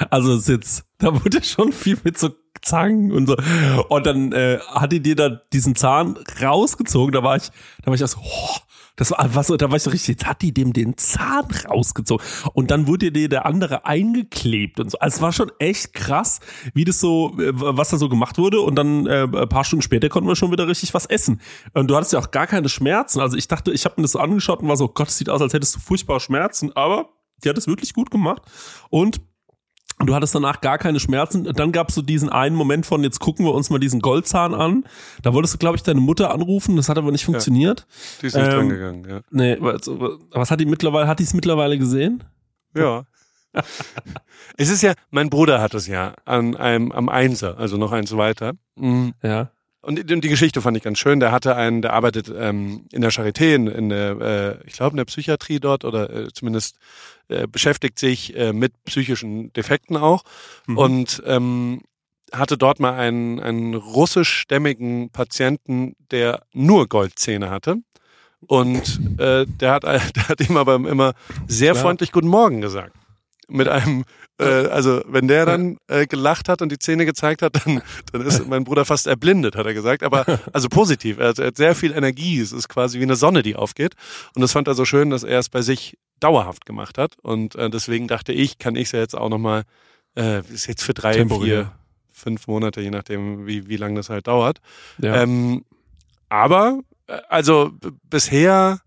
Also 0.10 0.34
es 0.34 0.42
ist 0.42 0.50
jetzt, 0.50 0.86
da 0.98 1.14
wurde 1.14 1.44
schon 1.44 1.72
viel 1.72 1.98
mit 2.04 2.18
so 2.18 2.30
Zangen 2.62 3.12
und 3.12 3.28
so. 3.28 3.36
Und 3.90 4.06
dann 4.06 4.32
äh, 4.32 4.60
hat 4.68 4.92
die 4.92 5.02
dir 5.02 5.16
da 5.16 5.30
diesen 5.30 5.76
Zahn 5.76 6.18
rausgezogen. 6.42 7.12
Da 7.12 7.24
war 7.24 7.36
ich, 7.36 7.50
da 7.82 7.88
war 7.88 7.96
ich 7.96 8.02
erst, 8.02 8.18
oh, 8.18 8.58
das 8.98 9.12
war 9.12 9.30
was, 9.36 9.48
da 9.48 9.70
war 9.70 9.78
ich 9.78 9.84
so 9.84 9.92
richtig, 9.92 10.08
jetzt 10.08 10.26
hat 10.26 10.42
die 10.42 10.54
dem 10.54 10.74
den 10.74 10.98
Zahn 10.98 11.46
rausgezogen. 11.70 12.26
Und 12.54 12.72
dann 12.72 12.88
wurde 12.88 13.12
dir 13.12 13.30
der 13.30 13.46
andere 13.46 13.86
eingeklebt 13.86 14.80
und 14.80 14.90
so. 14.90 14.98
Also 15.00 15.18
es 15.18 15.22
war 15.22 15.32
schon 15.32 15.52
echt 15.60 15.94
krass, 15.94 16.40
wie 16.74 16.84
das 16.84 17.00
so, 17.00 17.38
äh, 17.40 17.52
was 17.54 17.90
da 17.90 17.98
so 17.98 18.10
gemacht 18.10 18.40
wurde. 18.40 18.60
Und 18.60 18.76
dann 18.76 19.06
äh, 19.06 19.28
ein 19.32 19.50
paar 19.50 19.64
Stunden 19.64 19.84
später 19.84 20.10
konnten 20.10 20.28
wir 20.28 20.36
schon 20.36 20.52
wieder 20.52 20.68
richtig 20.68 20.94
was 20.96 21.06
essen. 21.06 21.42
Und 21.74 21.90
du 21.90 21.96
hattest 21.96 22.14
ja 22.14 22.20
auch 22.20 22.32
gar 22.32 22.48
keine 22.48 22.70
Schmerzen. 22.70 23.22
Also 23.22 23.38
ich 23.38 23.48
dachte, 23.48 23.72
ich 23.72 23.86
habe 23.86 23.96
mir 23.98 24.02
das 24.04 24.14
so 24.14 24.20
angeschaut 24.20 24.62
und 24.62 24.68
war 24.68 24.78
so, 24.78 24.88
Gott, 24.88 25.10
es 25.10 25.18
sieht 25.18 25.30
aus, 25.30 25.42
als 25.42 25.54
hättest 25.54 25.76
du 25.76 25.80
furchtbare 25.80 26.20
Schmerzen. 26.20 26.76
Aber 26.76 27.10
die 27.44 27.50
hat 27.50 27.58
es 27.58 27.68
wirklich 27.68 27.94
gut 27.94 28.10
gemacht. 28.10 28.42
Und 28.90 29.22
Du 30.00 30.14
hattest 30.14 30.36
danach 30.36 30.62
gar 30.62 30.78
keine 30.78 31.00
Schmerzen. 31.00 31.44
Dann 31.44 31.72
gab 31.72 31.90
es 31.90 31.96
so 31.96 32.04
diesen 32.04 32.30
einen 32.30 32.56
Moment 32.56 32.86
von, 32.86 33.04
jetzt 33.04 33.20
gucken 33.20 33.46
wir 33.46 33.54
uns 33.54 33.72
mal 33.72 33.80
diesen 33.80 34.00
Goldzahn 34.00 34.54
an. 34.54 34.86
Da 35.24 35.34
wolltest 35.34 35.56
du, 35.56 35.58
glaube 35.58 35.76
ich, 35.76 35.84
deine 35.84 36.00
Mutter 36.00 36.32
anrufen. 36.32 36.76
Das 36.76 36.88
hat 36.88 37.00
aber 37.00 37.12
nicht 37.12 37.26
funktioniert. 37.26 37.88
Die 38.22 38.28
ist 38.28 38.36
nicht 38.36 38.46
Ähm, 38.46 38.52
dran 38.52 38.70
gegangen, 38.70 39.06
ja. 39.10 39.22
Nee, 39.32 39.58
was, 39.60 39.90
was 40.32 40.52
hat 40.52 40.60
die 40.60 40.66
mittlerweile, 40.66 41.08
hat 41.08 41.18
die 41.18 41.24
es 41.24 41.34
mittlerweile 41.34 41.80
gesehen? 41.80 42.24
Ja. 42.76 43.06
es 44.58 44.70
ist 44.70 44.84
ja, 44.84 44.94
mein 45.10 45.32
Bruder 45.32 45.62
hat 45.62 45.74
es 45.74 45.88
ja 45.88 46.14
an 46.26 46.56
einem, 46.56 46.92
am 46.92 47.10
Einser, 47.10 47.58
also 47.58 47.78
noch 47.78 47.92
eins 47.92 48.16
weiter. 48.16 48.54
Mhm. 48.76 49.14
Ja. 49.24 49.50
Und 49.82 50.10
die, 50.10 50.14
und 50.14 50.24
die 50.24 50.30
Geschichte 50.30 50.62
fand 50.62 50.76
ich 50.78 50.84
ganz 50.84 51.00
schön. 51.00 51.20
Der 51.20 51.32
hatte 51.32 51.56
einen, 51.56 51.82
der 51.82 51.94
arbeitet 51.94 52.32
ähm, 52.36 52.86
in 52.92 53.02
der 53.02 53.12
Charité, 53.12 53.56
in, 53.56 53.68
in 53.68 53.90
der, 53.90 54.20
äh, 54.20 54.68
ich 54.68 54.74
glaube 54.74 54.92
in 54.92 54.98
der 54.98 55.06
Psychiatrie 55.06 55.60
dort 55.60 55.86
oder 55.86 56.10
äh, 56.10 56.28
zumindest 56.34 56.78
äh, 57.30 57.48
beschäftigt 57.48 58.00
sich 58.00 58.36
äh, 58.36 58.54
mit 58.54 58.74
psychischen 58.86 59.52
Defekten 59.54 59.98
auch 59.98 60.24
Mhm. 60.68 60.78
und 60.78 61.24
ähm, 61.26 61.82
hatte 62.34 62.58
dort 62.58 62.80
mal 62.80 62.94
einen, 62.94 63.40
einen 63.40 63.74
russischstämmigen 63.74 65.10
Patienten, 65.12 65.96
der 66.12 66.44
nur 66.54 66.88
Goldzähne 66.88 67.50
hatte. 67.50 67.78
Und 68.48 69.00
äh, 69.18 69.46
der, 69.48 69.72
hat, 69.72 69.84
der 70.16 70.28
hat 70.30 70.42
ihm 70.48 70.58
aber 70.58 70.76
immer 70.76 71.14
sehr 71.48 71.72
Klar. 71.72 71.84
freundlich 71.86 72.12
Guten 72.12 72.28
Morgen 72.28 72.62
gesagt. 72.62 72.94
Mit 73.48 73.68
einem, 73.68 74.04
äh, 74.40 74.68
also 74.68 75.02
wenn 75.08 75.28
der 75.28 75.46
dann 75.46 75.78
äh, 75.88 76.06
gelacht 76.06 76.50
hat 76.50 76.62
und 76.62 76.72
die 76.72 76.80
Zähne 76.80 77.06
gezeigt 77.06 77.42
hat, 77.42 77.56
dann, 77.66 77.82
dann 78.12 78.22
ist 78.22 78.48
mein 78.48 78.64
Bruder 78.64 78.86
fast 78.86 79.08
erblindet, 79.08 79.56
hat 79.56 79.66
er 79.66 79.74
gesagt. 79.74 80.04
Aber 80.04 80.26
also 80.54 80.70
positiv. 80.70 81.18
Er 81.18 81.30
hat, 81.30 81.40
er 81.40 81.48
hat 81.48 81.58
sehr 81.58 81.76
viel 81.76 81.92
Energie. 81.92 82.40
Es 82.40 82.52
ist 82.52 82.70
quasi 82.70 83.00
wie 83.00 83.04
eine 83.04 83.16
Sonne, 83.16 83.44
die 83.44 83.56
aufgeht. 83.56 83.96
Und 84.36 84.42
das 84.42 84.52
fand 84.52 84.68
er 84.68 84.76
so 84.76 84.86
schön, 84.86 85.10
dass 85.10 85.24
er 85.24 85.40
es 85.40 85.50
bei 85.50 85.62
sich 85.62 85.98
dauerhaft 86.20 86.66
gemacht 86.66 86.98
hat. 86.98 87.18
Und 87.22 87.56
äh, 87.56 87.70
deswegen 87.70 88.08
dachte 88.08 88.32
ich, 88.34 88.58
kann 88.58 88.76
ich 88.76 88.86
es 88.86 88.92
ja 88.92 89.00
jetzt 89.00 89.16
auch 89.16 89.30
nochmal, 89.30 89.64
äh, 90.16 90.42
ist 90.52 90.68
jetzt 90.68 90.84
für 90.84 90.94
drei, 90.94 91.14
Temporär. 91.14 91.66
vier, 91.66 91.72
fünf 92.12 92.48
Monate, 92.48 92.82
je 92.82 92.92
nachdem, 92.92 93.46
wie, 93.48 93.68
wie 93.68 93.78
lange 93.78 93.96
das 93.96 94.10
halt 94.10 94.28
dauert. 94.28 94.60
Ja. 95.00 95.22
Ähm, 95.22 95.64
aber, 96.30 96.80
äh, 97.08 97.20
also 97.30 97.72
bisher 98.10 98.80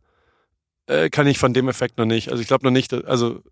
äh, 0.86 1.10
kann 1.10 1.26
ich 1.26 1.38
von 1.38 1.54
dem 1.54 1.68
Effekt 1.68 1.98
noch 1.98 2.06
nicht, 2.06 2.30
also 2.30 2.42
ich 2.42 2.48
glaube 2.48 2.64
noch 2.64 2.72
nicht, 2.72 2.92
also 2.92 3.42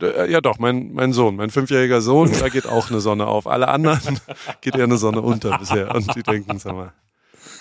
ja 0.00 0.40
doch, 0.40 0.58
mein, 0.58 0.92
mein 0.92 1.12
Sohn, 1.12 1.36
mein 1.36 1.50
fünfjähriger 1.50 2.00
Sohn, 2.00 2.30
da 2.40 2.48
geht 2.48 2.66
auch 2.66 2.90
eine 2.90 3.00
Sonne 3.00 3.26
auf. 3.26 3.46
Alle 3.46 3.68
anderen 3.68 4.20
geht 4.60 4.74
eher 4.76 4.84
eine 4.84 4.98
Sonne 4.98 5.22
unter 5.22 5.58
bisher. 5.58 5.94
Und 5.94 6.14
die 6.14 6.22
denken, 6.22 6.58
sag 6.58 6.74
mal, 6.74 6.92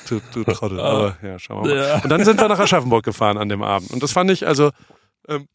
du, 0.10 0.20
du 0.34 0.44
Trottel. 0.44 0.80
Aber 0.80 1.18
ja, 1.22 1.38
schauen 1.40 1.66
wir 1.68 1.76
mal. 1.76 1.84
Ja. 1.88 2.00
Und 2.04 2.10
dann 2.10 2.26
sind 2.26 2.40
wir 2.40 2.48
nach 2.48 2.60
Aschaffenburg 2.60 3.06
gefahren 3.06 3.38
an 3.38 3.50
dem 3.50 3.62
Abend. 3.64 3.92
Und 3.92 4.02
das 4.04 4.12
fand 4.12 4.32
ich, 4.32 4.46
also, 4.48 4.72
ähm, 5.28 5.48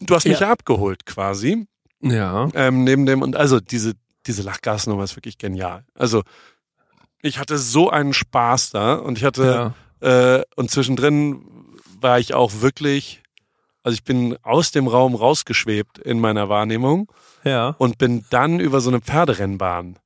du 0.00 0.14
hast 0.14 0.24
mich 0.26 0.40
Ja. 0.40 0.46
ja 0.46 0.52
abgeholt 0.52 1.06
quasi. 1.06 1.66
ja. 2.00 2.48
Ähm, 2.54 2.84
neben 2.84 3.06
dem, 3.06 3.22
und 3.22 3.36
also 3.36 3.60
diese, 3.60 3.92
diese 4.26 4.42
Lachgasnummer 4.42 5.04
ist 5.04 5.16
wirklich 5.16 5.38
genial. 5.38 5.84
Also, 5.94 6.22
ich 7.22 7.38
hatte 7.38 7.58
so 7.58 7.90
einen 7.90 8.12
Spaß 8.12 8.70
da 8.70 8.94
und 8.94 9.18
ich 9.18 9.24
hatte, 9.24 9.72
ja. 10.02 10.36
äh, 10.38 10.44
und 10.56 10.70
zwischendrin 10.70 11.44
war 12.00 12.18
ich 12.18 12.34
auch 12.34 12.52
wirklich, 12.60 13.22
also 13.86 13.94
ich 13.94 14.02
bin 14.04 14.36
aus 14.42 14.72
dem 14.72 14.88
Raum 14.88 15.14
rausgeschwebt 15.14 15.98
in 15.98 16.18
meiner 16.18 16.48
Wahrnehmung 16.48 17.08
Ja. 17.44 17.76
und 17.78 17.98
bin 17.98 18.24
dann 18.30 18.58
über 18.58 18.80
so 18.80 18.90
eine 18.90 19.00
Pferderennbahn 19.00 19.98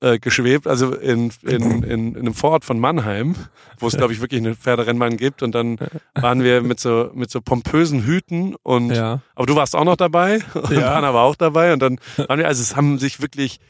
äh, 0.00 0.18
geschwebt, 0.18 0.66
also 0.66 0.92
in, 0.96 1.30
in, 1.42 1.82
in, 1.84 1.84
in 1.84 2.16
einem 2.16 2.34
Vorort 2.34 2.64
von 2.64 2.80
Mannheim, 2.80 3.36
wo 3.78 3.86
es, 3.86 3.96
glaube 3.96 4.12
ich, 4.12 4.20
wirklich 4.20 4.40
eine 4.40 4.56
Pferderennbahn 4.56 5.16
gibt. 5.16 5.44
Und 5.44 5.54
dann 5.54 5.78
waren 6.16 6.42
wir 6.42 6.62
mit 6.62 6.80
so, 6.80 7.12
mit 7.14 7.30
so 7.30 7.40
pompösen 7.40 8.02
Hüten 8.04 8.56
und 8.64 8.90
Ja. 8.90 9.20
aber 9.36 9.46
du 9.46 9.54
warst 9.54 9.76
auch 9.76 9.84
noch 9.84 9.94
dabei 9.96 10.40
und 10.54 10.72
Ja. 10.72 10.94
Anna 10.94 11.14
war 11.14 11.22
auch 11.22 11.36
dabei 11.36 11.72
und 11.72 11.78
dann 11.80 12.00
waren 12.16 12.38
wir, 12.40 12.48
also 12.48 12.60
es 12.60 12.74
haben 12.74 12.98
sich 12.98 13.22
wirklich 13.22 13.60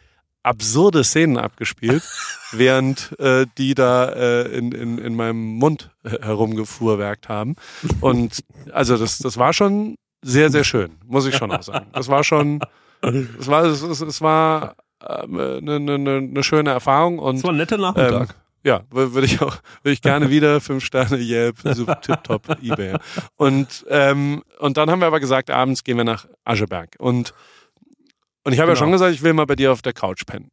absurde 0.43 1.05
Szenen 1.05 1.38
abgespielt, 1.38 2.03
während 2.53 3.18
äh, 3.20 3.47
die 3.59 3.74
da 3.74 4.09
äh, 4.11 4.49
in, 4.57 4.72
in, 4.72 4.99
in 4.99 5.14
meinem 5.14 5.40
Mund 5.57 5.90
äh, 6.05 6.11
herumgefuhrwerkt 6.22 7.28
haben. 7.28 7.57
Und 8.01 8.45
also 8.72 8.97
das, 8.97 9.18
das 9.18 9.36
war 9.38 9.53
schon 9.53 9.97
sehr, 10.22 10.51
sehr 10.51 10.64
schön, 10.64 10.93
muss 11.07 11.26
ich 11.26 11.36
schon 11.36 11.51
auch 11.53 11.62
sagen. 11.62 11.86
Das 11.93 12.09
war 12.09 12.22
schon, 12.24 12.61
es 13.03 13.47
war, 13.49 13.64
es, 13.64 13.82
es, 13.82 14.01
es 14.01 14.20
war 14.20 14.76
ähm, 15.09 15.38
eine, 15.38 15.74
eine, 15.95 16.16
eine 16.18 16.43
schöne 16.43 16.70
Erfahrung 16.70 17.18
und 17.18 17.36
Das 17.36 17.45
war 17.45 17.51
ein 17.53 17.57
netter 17.57 17.74
ähm, 17.76 17.80
Nachmittag. 17.82 18.36
ja, 18.64 18.82
wür- 18.93 19.14
würde 19.14 19.26
ich 19.26 19.40
auch, 19.43 19.57
würde 19.82 19.93
ich 19.95 20.03
gerne 20.03 20.30
wieder 20.30 20.61
fünf 20.61 20.84
Sterne 20.84 21.16
Yelp, 21.18 21.57
so 21.64 21.84
tipptopp 21.86 22.59
eBay. 22.62 22.97
Und 23.36 23.84
ähm, 23.88 24.43
und 24.61 24.76
dann 24.76 24.90
haben 24.90 25.01
wir 25.01 25.07
aber 25.07 25.18
gesagt, 25.20 25.51
abends 25.51 25.82
gehen 25.82 25.97
wir 25.97 26.05
nach 26.05 26.26
Ascheberg 26.45 26.95
und 26.99 27.34
und 28.45 28.53
ich 28.53 28.59
habe 28.61 28.70
ja 28.70 28.74
Genau. 28.74 28.84
schon 28.86 28.93
gesagt, 28.93 29.14
ich 29.14 29.22
will 29.22 29.32
mal 29.32 29.47
bei 29.47 29.57
dir 29.57 29.72
auf 29.72 29.82
der 29.82 29.93
Couch 29.93 30.24
pennen. 30.26 30.51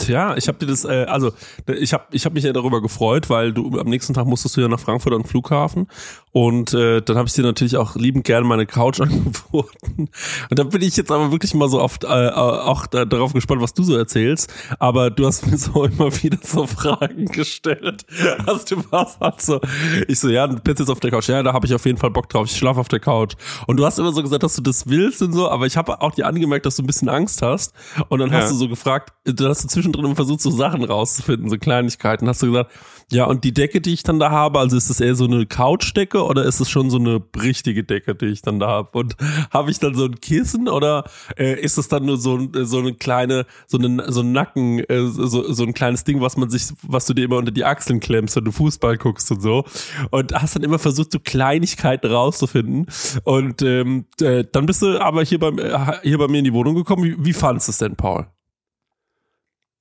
Tja, 0.00 0.36
ich 0.36 0.48
habe 0.48 0.58
dir 0.58 0.66
das, 0.66 0.84
äh, 0.84 1.04
also 1.08 1.32
ich 1.66 1.92
habe 1.92 2.04
ich 2.12 2.24
hab 2.26 2.32
mich 2.32 2.44
ja 2.44 2.52
darüber 2.52 2.80
gefreut, 2.80 3.28
weil 3.30 3.52
du 3.52 3.78
am 3.78 3.86
nächsten 3.88 4.14
Tag 4.14 4.26
musstest 4.26 4.56
du 4.56 4.60
ja 4.62 4.68
nach 4.68 4.80
Frankfurt 4.80 5.12
an 5.12 5.22
den 5.22 5.28
Flughafen 5.28 5.86
und 6.32 6.72
äh, 6.74 7.02
dann 7.02 7.16
habe 7.16 7.28
ich 7.28 7.34
dir 7.34 7.42
natürlich 7.42 7.76
auch 7.76 7.96
liebend 7.96 8.24
gerne 8.24 8.46
meine 8.46 8.66
Couch 8.66 9.00
angeboten. 9.00 10.08
Und 10.48 10.58
da 10.58 10.62
bin 10.64 10.82
ich 10.82 10.96
jetzt 10.96 11.10
aber 11.10 11.32
wirklich 11.32 11.54
mal 11.54 11.68
so 11.68 11.80
oft 11.80 12.04
äh, 12.04 12.06
auch 12.30 12.86
da, 12.86 13.04
darauf 13.04 13.32
gespannt, 13.32 13.60
was 13.62 13.74
du 13.74 13.82
so 13.82 13.96
erzählst. 13.96 14.52
Aber 14.78 15.10
du 15.10 15.26
hast 15.26 15.46
mir 15.46 15.56
so 15.58 15.84
immer 15.84 16.12
wieder 16.22 16.38
so 16.42 16.66
Fragen 16.66 17.26
gestellt. 17.26 18.04
Also 18.46 18.76
du 18.76 18.92
warst 18.92 19.20
halt 19.20 19.40
so, 19.42 19.60
ich 20.08 20.20
so, 20.20 20.28
ja, 20.28 20.46
du 20.46 20.56
bist 20.60 20.78
jetzt 20.78 20.88
auf 20.88 21.00
der 21.00 21.10
Couch. 21.10 21.28
Ja, 21.28 21.42
da 21.42 21.52
habe 21.52 21.66
ich 21.66 21.74
auf 21.74 21.84
jeden 21.84 21.98
Fall 21.98 22.10
Bock 22.10 22.28
drauf. 22.28 22.46
Ich 22.46 22.56
schlafe 22.56 22.80
auf 22.80 22.88
der 22.88 23.00
Couch. 23.00 23.34
Und 23.66 23.76
du 23.76 23.84
hast 23.84 23.98
immer 23.98 24.12
so 24.12 24.22
gesagt, 24.22 24.42
dass 24.42 24.54
du 24.54 24.62
das 24.62 24.88
willst 24.88 25.22
und 25.22 25.32
so, 25.32 25.48
aber 25.50 25.66
ich 25.66 25.76
habe 25.76 26.00
auch 26.00 26.12
dir 26.14 26.26
angemerkt, 26.26 26.64
dass 26.64 26.76
du 26.76 26.82
ein 26.82 26.86
bisschen 26.86 27.08
Angst 27.08 27.42
hast. 27.42 27.74
Und 28.08 28.20
dann 28.20 28.30
hast 28.32 28.44
Ja. 28.44 28.50
du 28.50 28.56
so 28.56 28.68
gefragt, 28.68 29.12
du 29.24 29.48
hast 29.48 29.64
du 29.64 29.68
zwischendrin 29.90 30.04
immer 30.04 30.16
versucht, 30.16 30.40
so 30.40 30.50
Sachen 30.50 30.84
rauszufinden, 30.84 31.48
so 31.48 31.58
Kleinigkeiten. 31.58 32.28
Hast 32.28 32.42
du 32.42 32.46
gesagt, 32.46 32.70
ja, 33.12 33.24
und 33.24 33.42
die 33.42 33.52
Decke, 33.52 33.80
die 33.80 33.92
ich 33.92 34.04
dann 34.04 34.20
da 34.20 34.30
habe, 34.30 34.60
also 34.60 34.76
ist 34.76 34.88
das 34.88 35.00
eher 35.00 35.16
so 35.16 35.24
eine 35.24 35.44
Couchdecke 35.44 36.22
oder 36.24 36.44
ist 36.44 36.60
es 36.60 36.70
schon 36.70 36.90
so 36.90 36.98
eine 36.98 37.20
richtige 37.42 37.82
Decke, 37.82 38.14
die 38.14 38.26
ich 38.26 38.42
dann 38.42 38.60
da 38.60 38.68
habe? 38.68 38.98
Und 38.98 39.16
habe 39.52 39.70
ich 39.70 39.80
dann 39.80 39.94
so 39.94 40.04
ein 40.04 40.20
Kissen 40.20 40.68
oder 40.68 41.04
äh, 41.36 41.60
ist 41.60 41.76
es 41.76 41.88
dann 41.88 42.04
nur 42.04 42.18
so, 42.18 42.38
so 42.62 42.78
eine 42.78 42.94
kleine, 42.94 43.46
so, 43.66 43.78
eine, 43.78 44.12
so 44.12 44.20
ein 44.20 44.30
Nacken, 44.30 44.78
äh, 44.88 45.08
so, 45.08 45.52
so 45.52 45.64
ein 45.64 45.74
kleines 45.74 46.04
Ding, 46.04 46.20
was 46.20 46.36
man 46.36 46.50
sich, 46.50 46.68
was 46.82 47.06
du 47.06 47.14
dir 47.14 47.24
immer 47.24 47.38
unter 47.38 47.50
die 47.50 47.64
Achseln 47.64 47.98
klemmst, 47.98 48.36
wenn 48.36 48.44
du 48.44 48.52
Fußball 48.52 48.96
guckst 48.96 49.30
und 49.32 49.42
so. 49.42 49.64
Und 50.10 50.32
hast 50.32 50.54
dann 50.54 50.62
immer 50.62 50.78
versucht, 50.78 51.10
so 51.12 51.18
Kleinigkeiten 51.18 52.10
rauszufinden. 52.10 52.86
Und 53.24 53.62
ähm, 53.62 54.04
äh, 54.20 54.44
dann 54.50 54.66
bist 54.66 54.82
du 54.82 55.00
aber 55.00 55.24
hier, 55.24 55.40
beim, 55.40 55.58
äh, 55.58 56.00
hier 56.02 56.18
bei 56.18 56.28
mir 56.28 56.38
in 56.38 56.44
die 56.44 56.52
Wohnung 56.52 56.76
gekommen. 56.76 57.02
Wie, 57.02 57.16
wie 57.24 57.32
fandest 57.32 57.66
du 57.68 57.70
es 57.72 57.78
denn, 57.78 57.96
Paul? 57.96 58.26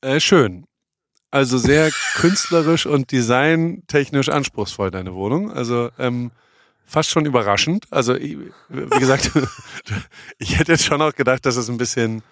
Äh, 0.01 0.19
schön. 0.19 0.65
Also 1.31 1.57
sehr 1.57 1.91
künstlerisch 2.15 2.85
und 2.85 3.11
designtechnisch 3.11 4.29
anspruchsvoll 4.29 4.89
deine 4.89 5.13
Wohnung. 5.13 5.51
Also 5.51 5.91
ähm, 5.99 6.31
fast 6.85 7.11
schon 7.11 7.25
überraschend. 7.25 7.85
Also 7.91 8.15
wie 8.15 8.99
gesagt, 8.99 9.31
ich 10.39 10.57
hätte 10.57 10.71
jetzt 10.71 10.85
schon 10.85 11.01
auch 11.01 11.13
gedacht, 11.13 11.45
dass 11.45 11.55
es 11.55 11.69
ein 11.69 11.77
bisschen 11.77 12.23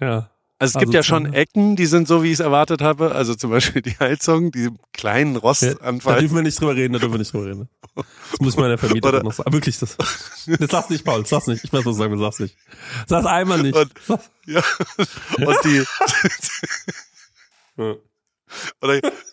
Ja. 0.00 0.30
Also 0.62 0.70
es 0.70 0.76
Also 0.76 0.78
gibt 0.80 0.94
ja 0.94 1.02
schon 1.02 1.24
zum- 1.24 1.34
Ecken, 1.34 1.76
die 1.76 1.86
sind 1.86 2.06
so, 2.06 2.22
wie 2.22 2.28
ich 2.28 2.34
es 2.34 2.40
erwartet 2.40 2.80
habe. 2.82 3.12
Also 3.14 3.34
zum 3.34 3.50
Beispiel 3.50 3.82
die 3.82 3.96
Heizung, 3.98 4.52
die 4.52 4.68
kleinen 4.92 5.34
Da 5.34 5.40
Rostanfall. 5.40 6.20
dürfen 6.20 6.36
wir 6.36 6.42
nicht 6.42 6.60
drüber 6.60 6.76
reden, 6.76 6.92
da 6.92 6.98
dürfen 7.00 7.14
wir 7.14 7.18
nicht 7.18 7.32
drüber 7.32 7.46
reden. 7.46 7.68
Das 7.96 8.40
muss 8.40 8.56
meiner 8.56 8.78
Vermieterin 8.78 9.22
noch 9.24 9.32
sagen. 9.32 9.52
Wirklich, 9.52 9.78
das. 9.80 9.96
Das 9.98 10.70
sag's 10.70 10.88
nicht, 10.90 11.04
Paul, 11.04 11.26
sag's 11.26 11.46
nicht. 11.48 11.64
Ich 11.64 11.72
weiß, 11.72 11.80
was 11.84 11.94
du 11.96 11.98
sagen, 11.98 12.16
sag's 12.18 12.38
nicht. 12.38 12.56
Sag's 13.06 13.26
einmal 13.26 13.60
nicht. 13.60 13.76
Und- 13.76 13.92
Ja. 14.46 14.62
Und 15.38 15.56
die 15.64 15.84
Ja. 17.76 17.94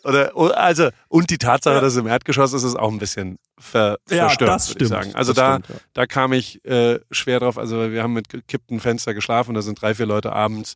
oder, 0.03 0.35
oder 0.35 0.57
also 0.59 0.89
und 1.09 1.29
die 1.29 1.37
Tatsache, 1.37 1.81
dass 1.81 1.93
es 1.93 1.99
im 1.99 2.07
Erdgeschoss 2.07 2.53
ist, 2.53 2.63
ist 2.63 2.75
auch 2.79 2.89
ein 2.91 2.99
bisschen 2.99 3.37
ver, 3.59 3.99
Ja, 4.09 4.33
das 4.35 4.71
stimmt. 4.71 4.89
sagen. 4.89 5.13
Also 5.15 5.33
Das 5.33 5.43
da 5.43 5.53
stimmt, 5.63 5.69
ja. 5.69 5.85
da 5.93 6.05
kam 6.05 6.31
ich 6.33 6.63
äh, 6.65 6.99
schwer 7.11 7.39
drauf. 7.41 7.57
Also 7.57 7.91
wir 7.91 8.01
haben 8.01 8.13
mit 8.13 8.29
gekippten 8.29 8.79
Fenster 8.79 9.13
geschlafen. 9.13 9.53
Da 9.55 9.61
sind 9.61 9.81
drei 9.81 9.93
vier 9.93 10.05
Leute 10.05 10.31
abends. 10.31 10.75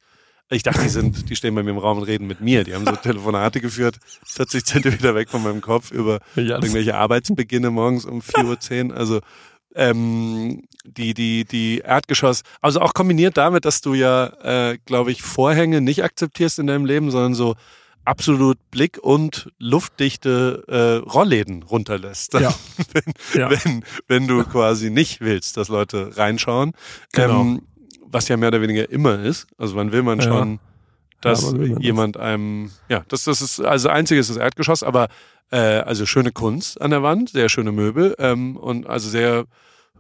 Ich 0.49 0.61
dachte, 0.63 0.81
die 0.83 0.89
sind, 0.89 1.29
die 1.29 1.35
stehen 1.35 1.55
bei 1.55 1.63
mir 1.63 1.71
im 1.71 1.77
Raum 1.77 1.97
und 1.97 2.03
reden 2.03 2.27
mit 2.27 2.41
mir. 2.41 2.63
Die 2.63 2.75
haben 2.75 2.85
so 2.85 2.91
Telefonate 2.95 3.59
geführt, 3.61 3.97
40 4.25 4.65
Zentimeter 4.65 5.15
weg 5.15 5.29
von 5.29 5.41
meinem 5.41 5.61
Kopf 5.61 5.91
über 5.91 6.19
Ja, 6.35 6.55
irgendwelche 6.55 6.95
Arbeitsbeginne 6.95 7.71
morgens 7.71 8.05
um 8.05 8.19
4.10 8.21 8.89
Uhr. 8.91 8.97
Also 8.97 9.19
ähm, 9.75 10.63
die, 10.85 11.13
die, 11.13 11.45
die 11.45 11.79
Erdgeschoss, 11.79 12.43
also 12.61 12.81
auch 12.81 12.93
kombiniert 12.93 13.37
damit, 13.37 13.65
dass 13.65 13.81
du 13.81 13.93
ja, 13.95 14.27
äh, 14.71 14.77
glaube 14.85 15.11
ich, 15.11 15.23
Vorhänge 15.23 15.81
nicht 15.81 16.03
akzeptierst 16.03 16.59
in 16.59 16.67
deinem 16.67 16.85
Leben, 16.85 17.09
sondern 17.09 17.33
so 17.33 17.55
absolut 18.05 18.57
blick- 18.69 18.99
und 19.01 19.49
luftdichte 19.59 20.63
äh, 20.67 21.09
Rollläden 21.09 21.63
runterlässt. 21.63 22.33
Ja. 22.33 22.53
wenn, 22.93 23.13
Ja. 23.33 23.49
wenn, 23.49 23.83
wenn 24.07 24.27
du 24.27 24.43
quasi 24.43 24.89
nicht 24.89 25.21
willst, 25.21 25.57
dass 25.57 25.69
Leute 25.69 26.15
reinschauen. 26.17 26.73
Genau. 27.13 27.41
Ähm, 27.41 27.61
was 28.13 28.27
ja 28.29 28.37
mehr 28.37 28.49
oder 28.49 28.61
weniger 28.61 28.89
immer 28.89 29.19
ist. 29.19 29.47
Also 29.57 29.75
wann 29.75 29.91
will 29.91 30.03
man 30.03 30.19
Ja. 30.19 30.25
schon, 30.25 30.59
dass 31.21 31.51
Ja, 31.51 31.57
man 31.57 31.69
das? 31.75 31.83
jemand 31.83 32.17
einem, 32.17 32.71
ja, 32.89 33.03
das, 33.07 33.23
das 33.23 33.41
ist, 33.41 33.59
also 33.59 33.89
einzige 33.89 34.19
ist 34.19 34.29
das 34.29 34.37
Erdgeschoss, 34.37 34.83
aber 34.83 35.07
äh, 35.51 35.57
also 35.57 36.05
schöne 36.05 36.31
Kunst 36.31 36.79
an 36.81 36.91
der 36.91 37.03
Wand, 37.03 37.29
sehr 37.29 37.49
schöne 37.49 37.71
Möbel 37.71 38.15
ähm, 38.19 38.55
und 38.57 38.87
also 38.87 39.09
sehr, 39.09 39.45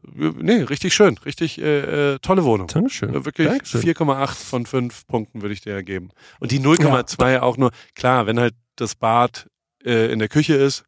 nee, 0.03 0.61
richtig 0.63 0.93
schön, 0.93 1.17
richtig 1.25 1.59
äh, 1.61 2.13
äh, 2.13 2.19
tolle 2.19 2.43
Wohnung. 2.43 2.67
Dankeschön. 2.67 3.09
Äh, 3.13 3.25
Wirklich 3.25 3.47
Dankeschön. 3.47 3.81
4,8 3.81 4.27
von 4.45 4.65
5 4.65 5.07
Punkten 5.07 5.41
würde 5.41 5.53
ich 5.53 5.61
dir 5.61 5.81
geben. 5.83 6.09
Und 6.39 6.51
die 6.51 6.59
0,2 6.59 7.39
auch 7.39 7.57
nur, 7.57 7.71
klar, 7.95 8.25
wenn 8.27 8.39
halt 8.39 8.53
das 8.75 8.95
Bad 8.95 9.47
äh, 9.85 10.11
in 10.11 10.19
der 10.19 10.29
Küche 10.29 10.55
ist, 10.55 10.83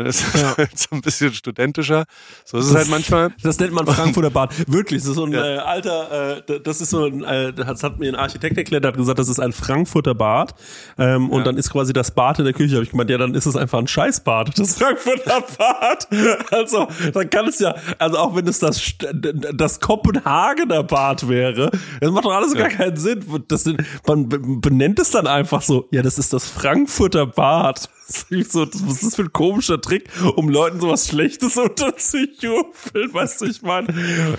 dann 0.00 0.08
ist 0.08 0.24
Ja. 0.34 0.56
halt 0.56 0.78
so 0.78 0.88
ein 0.92 1.00
bisschen 1.00 1.32
studentischer. 1.32 2.04
So 2.44 2.58
ist 2.58 2.66
es 2.66 2.74
halt 2.74 2.88
manchmal. 2.90 3.30
Das 3.42 3.58
nennt 3.58 3.72
man 3.72 3.86
Frankfurter 3.86 4.30
Bad. 4.30 4.52
Wirklich, 4.70 5.00
das 5.02 5.10
ist 5.10 5.16
so 5.16 5.24
ein 5.24 5.32
Ja. 5.32 5.44
äh, 5.44 5.58
alter, 5.58 6.38
äh, 6.48 6.60
das 6.60 6.80
ist 6.80 6.90
so 6.90 7.04
ein, 7.06 7.22
äh, 7.24 7.52
das 7.52 7.82
hat 7.82 7.98
mir 7.98 8.08
ein 8.08 8.16
Architekt 8.16 8.56
erklärt, 8.58 8.84
der 8.84 8.90
hat 8.92 8.96
gesagt, 8.98 9.18
das 9.18 9.28
ist 9.28 9.38
ein 9.40 9.52
Frankfurter 9.52 10.14
Bad. 10.14 10.54
Ähm, 10.98 11.30
Und 11.30 11.38
Ja. 11.38 11.44
dann 11.44 11.56
ist 11.56 11.70
quasi 11.70 11.92
das 11.92 12.10
Bad 12.10 12.38
in 12.38 12.44
der 12.44 12.54
Küche. 12.54 12.74
Habe 12.74 12.84
ich 12.84 12.90
gemeint, 12.90 13.10
ja, 13.10 13.18
dann 13.18 13.34
ist 13.34 13.46
es 13.46 13.56
einfach 13.56 13.78
ein 13.78 13.86
Scheißbad, 13.86 14.52
das 14.58 14.76
Frankfurter 14.76 15.42
Bad. 15.58 16.08
Also, 16.50 16.88
dann 17.12 17.30
kann 17.30 17.46
es 17.46 17.58
ja, 17.60 17.74
also 17.98 18.18
auch 18.18 18.34
wenn 18.34 18.46
es 18.48 18.58
das, 18.58 18.80
das 19.54 19.80
Kopenhagener 19.80 20.82
Bad 20.82 21.28
wäre, 21.28 21.70
das 22.00 22.10
macht 22.10 22.24
doch 22.24 22.32
alles 22.32 22.54
gar 22.54 22.68
keinen 22.68 22.96
Sinn. 22.96 23.24
Das, 23.48 23.64
man 24.06 24.28
be- 24.28 24.38
benennt 24.38 24.98
es 24.98 25.10
dann 25.10 25.26
einfach 25.26 25.62
so, 25.62 25.88
ja, 25.90 26.02
das 26.02 26.18
ist 26.18 26.32
das 26.32 26.46
Frankfurter 26.48 27.26
Bad. 27.26 27.88
Das 28.12 28.26
ist 28.28 28.52
so, 28.52 28.66
was 28.66 28.94
ist 28.96 29.02
das 29.04 29.14
für 29.14 29.22
ein 29.22 29.32
komischer 29.32 29.80
Trick, 29.80 30.08
um 30.34 30.48
Leuten 30.48 30.80
sowas 30.80 31.06
Schlechtes 31.06 31.56
unterzujubeln, 31.56 33.12
weißt 33.14 33.40
du, 33.40 33.44
ich 33.46 33.62
meine. 33.62 33.86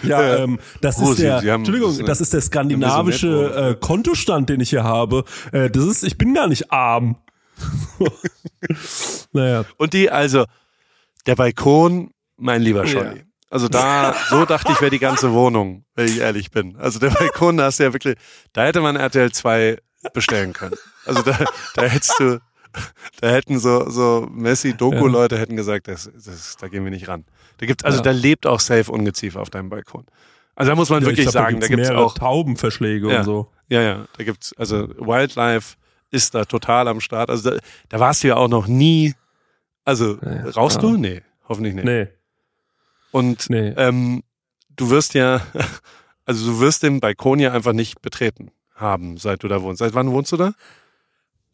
Ja, 0.03 0.21
Ja. 0.21 0.35
ähm, 0.43 0.59
das 0.81 0.99
Oh, 0.99 1.11
ist 1.11 1.19
der, 1.21 1.39
Sie 1.39 1.49
haben- 1.49 1.61
Entschuldigung, 1.61 1.91
das 1.91 1.99
ist 1.99 2.07
das 2.09 2.21
ist 2.21 2.33
der 2.33 2.41
skandinavische 2.41 3.27
nett, 3.27 3.55
äh, 3.55 3.75
Kontostand, 3.79 4.49
den 4.49 4.59
ich 4.59 4.71
hier 4.71 4.83
habe. 4.83 5.23
Äh, 5.53 5.69
das 5.69 5.85
ist, 5.85 6.03
ich 6.03 6.17
bin 6.17 6.33
gar 6.33 6.47
nicht 6.47 6.71
arm. 6.71 7.15
naja. 9.31 9.65
Und 9.77 9.93
die, 9.93 10.09
also, 10.09 10.45
der 11.25 11.35
Balkon, 11.35 12.11
mein 12.37 12.61
lieber 12.61 12.85
Scholli. 12.87 13.17
Ja. 13.19 13.23
Also 13.49 13.67
da, 13.67 14.15
so 14.29 14.45
dachte 14.45 14.71
ich, 14.71 14.79
wäre 14.81 14.91
die 14.91 14.99
ganze 14.99 15.33
Wohnung, 15.33 15.83
wenn 15.95 16.07
ich 16.07 16.19
ehrlich 16.19 16.51
bin. 16.51 16.77
Also 16.77 16.99
der 16.99 17.09
Balkon, 17.09 17.57
da 17.57 17.65
hast 17.65 17.79
du 17.79 17.83
ja 17.83 17.93
wirklich, 17.93 18.15
da 18.53 18.63
hätte 18.63 18.79
man 18.79 18.95
RTL 18.95 19.31
2 19.31 19.77
bestellen 20.13 20.53
können. 20.53 20.75
Also 21.05 21.21
da, 21.21 21.37
da 21.75 21.81
hättest 21.83 22.17
du, 22.19 22.39
da 23.21 23.29
hätten 23.29 23.59
so, 23.59 23.89
so 23.89 24.27
Messi-Doku-Leute 24.31 25.37
hätten 25.37 25.55
gesagt, 25.55 25.87
das, 25.87 26.09
das, 26.13 26.57
da 26.57 26.67
gehen 26.67 26.83
wir 26.83 26.91
nicht 26.91 27.07
ran. 27.07 27.25
Da 27.57 27.65
gibt's, 27.65 27.83
also 27.83 27.97
Ja. 27.97 28.03
da 28.03 28.11
lebt 28.11 28.45
auch 28.47 28.59
safe 28.59 28.91
Ungeziefer 28.91 29.41
auf 29.41 29.49
deinem 29.49 29.69
Balkon. 29.69 30.05
Also 30.55 30.71
da 30.71 30.75
muss 30.75 30.89
man 30.89 31.01
Ja, 31.01 31.07
wirklich 31.07 31.25
ich 31.27 31.31
glaub, 31.31 31.43
sagen, 31.45 31.59
da 31.59 31.67
gibt's 31.67 31.69
gibt's 31.69 31.89
mehrere 31.89 32.05
auch, 32.05 32.13
Taubenverschläge 32.13 33.09
Ja. 33.11 33.19
und 33.19 33.23
so. 33.25 33.51
ja, 33.69 33.81
ja, 33.81 34.05
da 34.17 34.23
gibt's, 34.23 34.53
also 34.57 34.87
Wildlife 34.97 35.75
ist 36.11 36.35
da 36.35 36.45
total 36.45 36.87
am 36.87 36.99
Start. 37.01 37.29
Also 37.29 37.51
da, 37.51 37.57
da 37.89 37.99
warst 37.99 38.23
du 38.23 38.27
ja 38.29 38.35
auch 38.35 38.49
noch 38.49 38.67
nie, 38.67 39.13
also 39.85 40.17
Ja. 40.21 40.49
rauchst 40.49 40.81
du? 40.83 40.97
Nee, 40.97 41.21
hoffentlich 41.47 41.73
nicht. 41.73 41.85
Nee, 41.85 42.07
Und 43.11 43.49
nee. 43.49 43.69
ähm, 43.77 44.23
du 44.75 44.89
wirst 44.89 45.13
ja, 45.13 45.41
also 46.25 46.51
du 46.51 46.59
wirst 46.59 46.83
den 46.83 46.99
Balkon 46.99 47.39
ja 47.39 47.51
einfach 47.53 47.73
nicht 47.73 48.01
betreten 48.01 48.51
haben, 48.75 49.17
seit 49.17 49.43
du 49.43 49.47
da 49.47 49.61
wohnst. 49.61 49.79
Seit 49.79 49.93
wann 49.93 50.11
wohnst 50.11 50.31
du 50.31 50.37
da? 50.37 50.53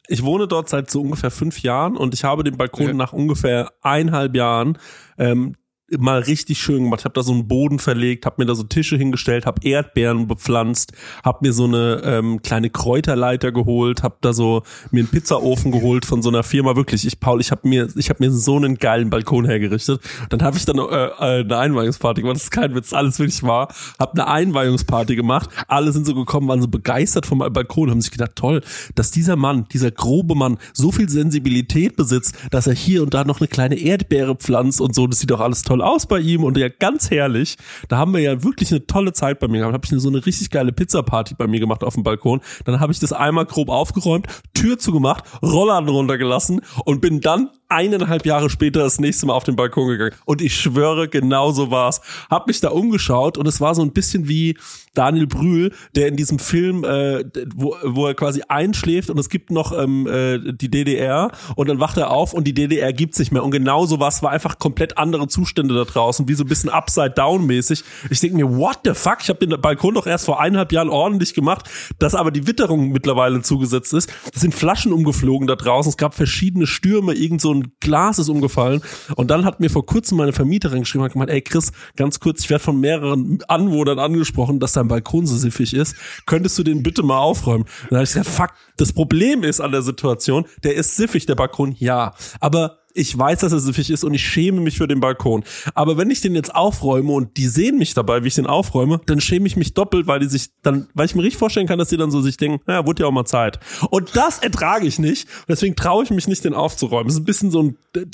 Ich 0.08 0.22
wohne 0.24 0.48
dort 0.48 0.68
seit 0.68 0.90
so 0.90 1.02
ungefähr 1.02 1.30
fünf 1.30 1.60
Jahren 1.62 1.96
und 1.96 2.14
ich 2.14 2.24
habe 2.24 2.42
den 2.44 2.56
Balkon 2.56 2.86
Ja. 2.88 2.92
nach 2.94 3.12
ungefähr 3.12 3.72
eineinhalb 3.82 4.34
Jahren 4.34 4.78
ähm, 5.18 5.54
mal 5.96 6.20
richtig 6.20 6.58
schön 6.58 6.84
gemacht. 6.84 7.04
Habe 7.04 7.14
da 7.14 7.22
so 7.22 7.32
einen 7.32 7.48
Boden 7.48 7.78
verlegt, 7.78 8.26
habe 8.26 8.36
mir 8.38 8.46
da 8.46 8.54
so 8.54 8.62
Tische 8.62 8.96
hingestellt, 8.96 9.46
habe 9.46 9.66
Erdbeeren 9.66 10.26
bepflanzt, 10.26 10.92
habe 11.24 11.38
mir 11.42 11.52
so 11.52 11.64
eine 11.64 12.02
ähm, 12.04 12.42
kleine 12.42 12.70
Kräuterleiter 12.70 13.52
geholt, 13.52 14.02
habe 14.02 14.16
da 14.20 14.32
so 14.32 14.62
mir 14.90 15.00
einen 15.00 15.08
Pizzaofen 15.08 15.72
geholt 15.72 16.04
von 16.04 16.22
so 16.22 16.28
einer 16.28 16.42
Firma. 16.42 16.76
Wirklich, 16.76 17.06
ich 17.06 17.20
Paul, 17.20 17.40
ich 17.40 17.50
habe 17.50 17.66
mir 17.66 17.88
ich 17.96 18.10
habe 18.10 18.22
mir 18.22 18.30
so 18.30 18.56
einen 18.56 18.76
geilen 18.76 19.10
Balkon 19.10 19.46
hergerichtet. 19.46 20.00
Dann 20.28 20.42
habe 20.42 20.56
ich 20.56 20.66
dann 20.66 20.78
äh, 20.78 20.82
äh, 20.82 21.40
eine 21.40 21.56
Einweihungsparty 21.56 22.20
gemacht. 22.20 22.36
Das 22.36 22.44
ist 22.44 22.50
kein 22.50 22.74
Witz, 22.74 22.92
alles 22.92 23.18
wirklich 23.18 23.42
wahr. 23.42 23.68
Habe 23.98 24.12
eine 24.12 24.26
Einweihungsparty 24.26 25.16
gemacht. 25.16 25.48
Alle 25.68 25.92
sind 25.92 26.06
so 26.06 26.14
gekommen, 26.14 26.48
waren 26.48 26.60
so 26.60 26.68
begeistert 26.68 27.24
vom 27.24 27.38
Balkon, 27.38 27.90
haben 27.90 28.00
sich 28.00 28.10
gedacht, 28.10 28.32
toll, 28.34 28.62
dass 28.94 29.10
dieser 29.10 29.36
Mann, 29.36 29.66
dieser 29.72 29.90
grobe 29.90 30.34
Mann, 30.34 30.58
so 30.72 30.92
viel 30.92 31.08
Sensibilität 31.08 31.96
besitzt, 31.96 32.34
dass 32.50 32.66
er 32.66 32.74
hier 32.74 33.02
und 33.02 33.14
da 33.14 33.24
noch 33.24 33.40
eine 33.40 33.48
kleine 33.48 33.76
Erdbeere 33.76 34.34
pflanzt 34.34 34.80
und 34.80 34.94
so. 34.94 35.06
Das 35.06 35.20
sieht 35.20 35.30
doch 35.30 35.40
alles 35.40 35.62
toll 35.62 35.77
aus 35.82 36.06
bei 36.06 36.18
ihm 36.18 36.44
und 36.44 36.56
ja 36.56 36.68
ganz 36.68 37.10
herrlich. 37.10 37.56
Da 37.88 37.98
haben 37.98 38.12
wir 38.12 38.20
ja 38.20 38.42
wirklich 38.42 38.70
eine 38.70 38.86
tolle 38.86 39.12
Zeit 39.12 39.38
bei 39.38 39.48
mir 39.48 39.58
gehabt. 39.58 39.74
Habe 39.74 39.84
ich 39.84 40.02
so 40.02 40.08
eine 40.08 40.24
richtig 40.24 40.50
geile 40.50 40.72
Pizza-Party 40.72 41.34
bei 41.36 41.46
mir 41.46 41.60
gemacht 41.60 41.84
auf 41.84 41.94
dem 41.94 42.02
Balkon. 42.02 42.40
Dann 42.64 42.80
habe 42.80 42.92
ich 42.92 42.98
das 42.98 43.12
einmal 43.12 43.46
grob 43.46 43.68
aufgeräumt, 43.68 44.26
Tür 44.54 44.78
zugemacht, 44.78 45.24
Rollladen 45.42 45.88
runtergelassen 45.88 46.60
und 46.84 47.00
bin 47.00 47.20
dann 47.20 47.50
eineinhalb 47.68 48.24
Jahre 48.24 48.48
später 48.48 48.80
das 48.80 48.98
nächste 48.98 49.26
Mal 49.26 49.34
auf 49.34 49.44
den 49.44 49.56
Balkon 49.56 49.88
gegangen. 49.88 50.14
Und 50.24 50.40
ich 50.40 50.56
schwöre, 50.56 51.08
genau 51.08 51.52
so 51.52 51.70
war's. 51.70 52.00
Hab 52.30 52.46
mich 52.46 52.60
da 52.60 52.70
umgeschaut 52.70 53.36
und 53.36 53.46
es 53.46 53.60
war 53.60 53.74
so 53.74 53.82
ein 53.82 53.92
bisschen 53.92 54.28
wie 54.28 54.56
Daniel 54.94 55.26
Brühl, 55.26 55.72
der 55.94 56.08
in 56.08 56.16
diesem 56.16 56.38
Film, 56.38 56.84
äh, 56.84 57.24
wo, 57.54 57.76
wo 57.84 58.06
er 58.06 58.14
quasi 58.14 58.42
einschläft 58.48 59.10
und 59.10 59.18
es 59.18 59.28
gibt 59.28 59.50
noch 59.50 59.78
ähm, 59.78 60.06
äh, 60.06 60.52
die 60.52 60.70
DDR 60.70 61.30
und 61.56 61.68
dann 61.68 61.78
wacht 61.78 61.98
er 61.98 62.10
auf 62.10 62.32
und 62.32 62.44
die 62.44 62.54
DDR 62.54 62.92
gibt's 62.92 63.18
nicht 63.18 63.32
mehr. 63.32 63.44
Und 63.44 63.50
genau 63.50 63.86
so 63.86 64.00
was 64.00 64.22
war 64.22 64.30
einfach 64.30 64.58
komplett 64.58 64.96
andere 64.98 65.28
Zustände 65.28 65.67
da 65.74 65.84
draußen, 65.84 66.28
wie 66.28 66.34
so 66.34 66.44
ein 66.44 66.48
bisschen 66.48 66.70
Upside-Down-mäßig. 66.70 67.84
Ich 68.10 68.20
denke 68.20 68.36
mir, 68.36 68.56
what 68.56 68.80
the 68.84 68.94
fuck? 68.94 69.18
Ich 69.22 69.28
habe 69.28 69.44
den 69.46 69.60
Balkon 69.60 69.94
doch 69.94 70.06
erst 70.06 70.26
vor 70.26 70.40
eineinhalb 70.40 70.72
Jahren 70.72 70.88
ordentlich 70.88 71.34
gemacht, 71.34 71.68
dass 71.98 72.14
aber 72.14 72.30
die 72.30 72.46
Witterung 72.46 72.90
mittlerweile 72.90 73.42
zugesetzt 73.42 73.92
ist. 73.94 74.10
Es 74.34 74.40
sind 74.40 74.54
Flaschen 74.54 74.92
umgeflogen 74.92 75.46
da 75.46 75.56
draußen. 75.56 75.90
Es 75.90 75.96
gab 75.96 76.14
verschiedene 76.14 76.66
Stürme, 76.66 77.14
irgend 77.14 77.40
so 77.40 77.52
ein 77.52 77.72
Glas 77.80 78.18
ist 78.18 78.28
umgefallen. 78.28 78.82
Und 79.16 79.30
dann 79.30 79.44
hat 79.44 79.60
mir 79.60 79.70
vor 79.70 79.86
kurzem 79.86 80.18
meine 80.18 80.32
Vermieterin 80.32 80.80
geschrieben, 80.80 81.04
hat 81.04 81.12
gemeint, 81.12 81.30
ey 81.30 81.42
Chris, 81.42 81.72
ganz 81.96 82.20
kurz, 82.20 82.40
ich 82.44 82.50
werde 82.50 82.64
von 82.64 82.78
mehreren 82.80 83.38
Anwohnern 83.48 83.98
angesprochen, 83.98 84.60
dass 84.60 84.72
dein 84.72 84.88
Balkon 84.88 85.26
so 85.26 85.36
siffig 85.36 85.74
ist. 85.74 85.96
Könntest 86.26 86.58
du 86.58 86.62
den 86.62 86.82
bitte 86.82 87.02
mal 87.02 87.18
aufräumen? 87.18 87.64
Dann 87.88 87.98
habe 87.98 88.04
ich 88.04 88.10
gesagt, 88.10 88.28
fuck, 88.28 88.50
das 88.76 88.92
Problem 88.92 89.42
ist 89.42 89.60
an 89.60 89.72
der 89.72 89.82
Situation, 89.82 90.46
der 90.62 90.74
ist 90.74 90.96
siffig, 90.96 91.26
der 91.26 91.34
Balkon, 91.34 91.74
ja. 91.78 92.14
Aber 92.40 92.78
ich 92.98 93.16
weiß, 93.16 93.40
dass 93.40 93.52
er 93.52 93.60
siffig 93.60 93.90
ist 93.90 94.02
und 94.02 94.12
ich 94.12 94.26
schäme 94.26 94.60
mich 94.60 94.76
für 94.76 94.88
den 94.88 95.00
Balkon. 95.00 95.44
Aber 95.74 95.96
wenn 95.96 96.10
ich 96.10 96.20
den 96.20 96.34
jetzt 96.34 96.54
aufräume 96.54 97.12
und 97.12 97.36
die 97.36 97.46
sehen 97.46 97.78
mich 97.78 97.94
dabei, 97.94 98.24
wie 98.24 98.28
ich 98.28 98.34
den 98.34 98.46
aufräume, 98.46 99.00
dann 99.06 99.20
schäme 99.20 99.46
ich 99.46 99.56
mich 99.56 99.72
doppelt, 99.74 100.06
weil 100.06 100.20
die 100.20 100.26
sich 100.26 100.50
dann, 100.62 100.88
weil 100.94 101.06
ich 101.06 101.14
mir 101.14 101.22
richtig 101.22 101.38
vorstellen 101.38 101.68
kann, 101.68 101.78
dass 101.78 101.88
die 101.88 101.96
dann 101.96 102.10
so 102.10 102.20
sich 102.20 102.36
denken, 102.36 102.60
ja, 102.70 102.84
wurde 102.86 103.04
ja 103.04 103.08
auch 103.08 103.12
mal 103.12 103.24
Zeit. 103.24 103.60
Und 103.90 104.16
das 104.16 104.40
ertrage 104.40 104.86
ich 104.86 104.98
nicht. 104.98 105.28
Deswegen 105.46 105.76
traue 105.76 106.02
ich 106.04 106.10
mich 106.10 106.26
nicht, 106.26 106.44
den 106.44 106.54
aufzuräumen. 106.54 107.06
Das 107.06 107.14
ist 107.14 107.20
ein 107.20 107.24
bisschen 107.24 107.50
so 107.50 107.62
ein 107.62 107.78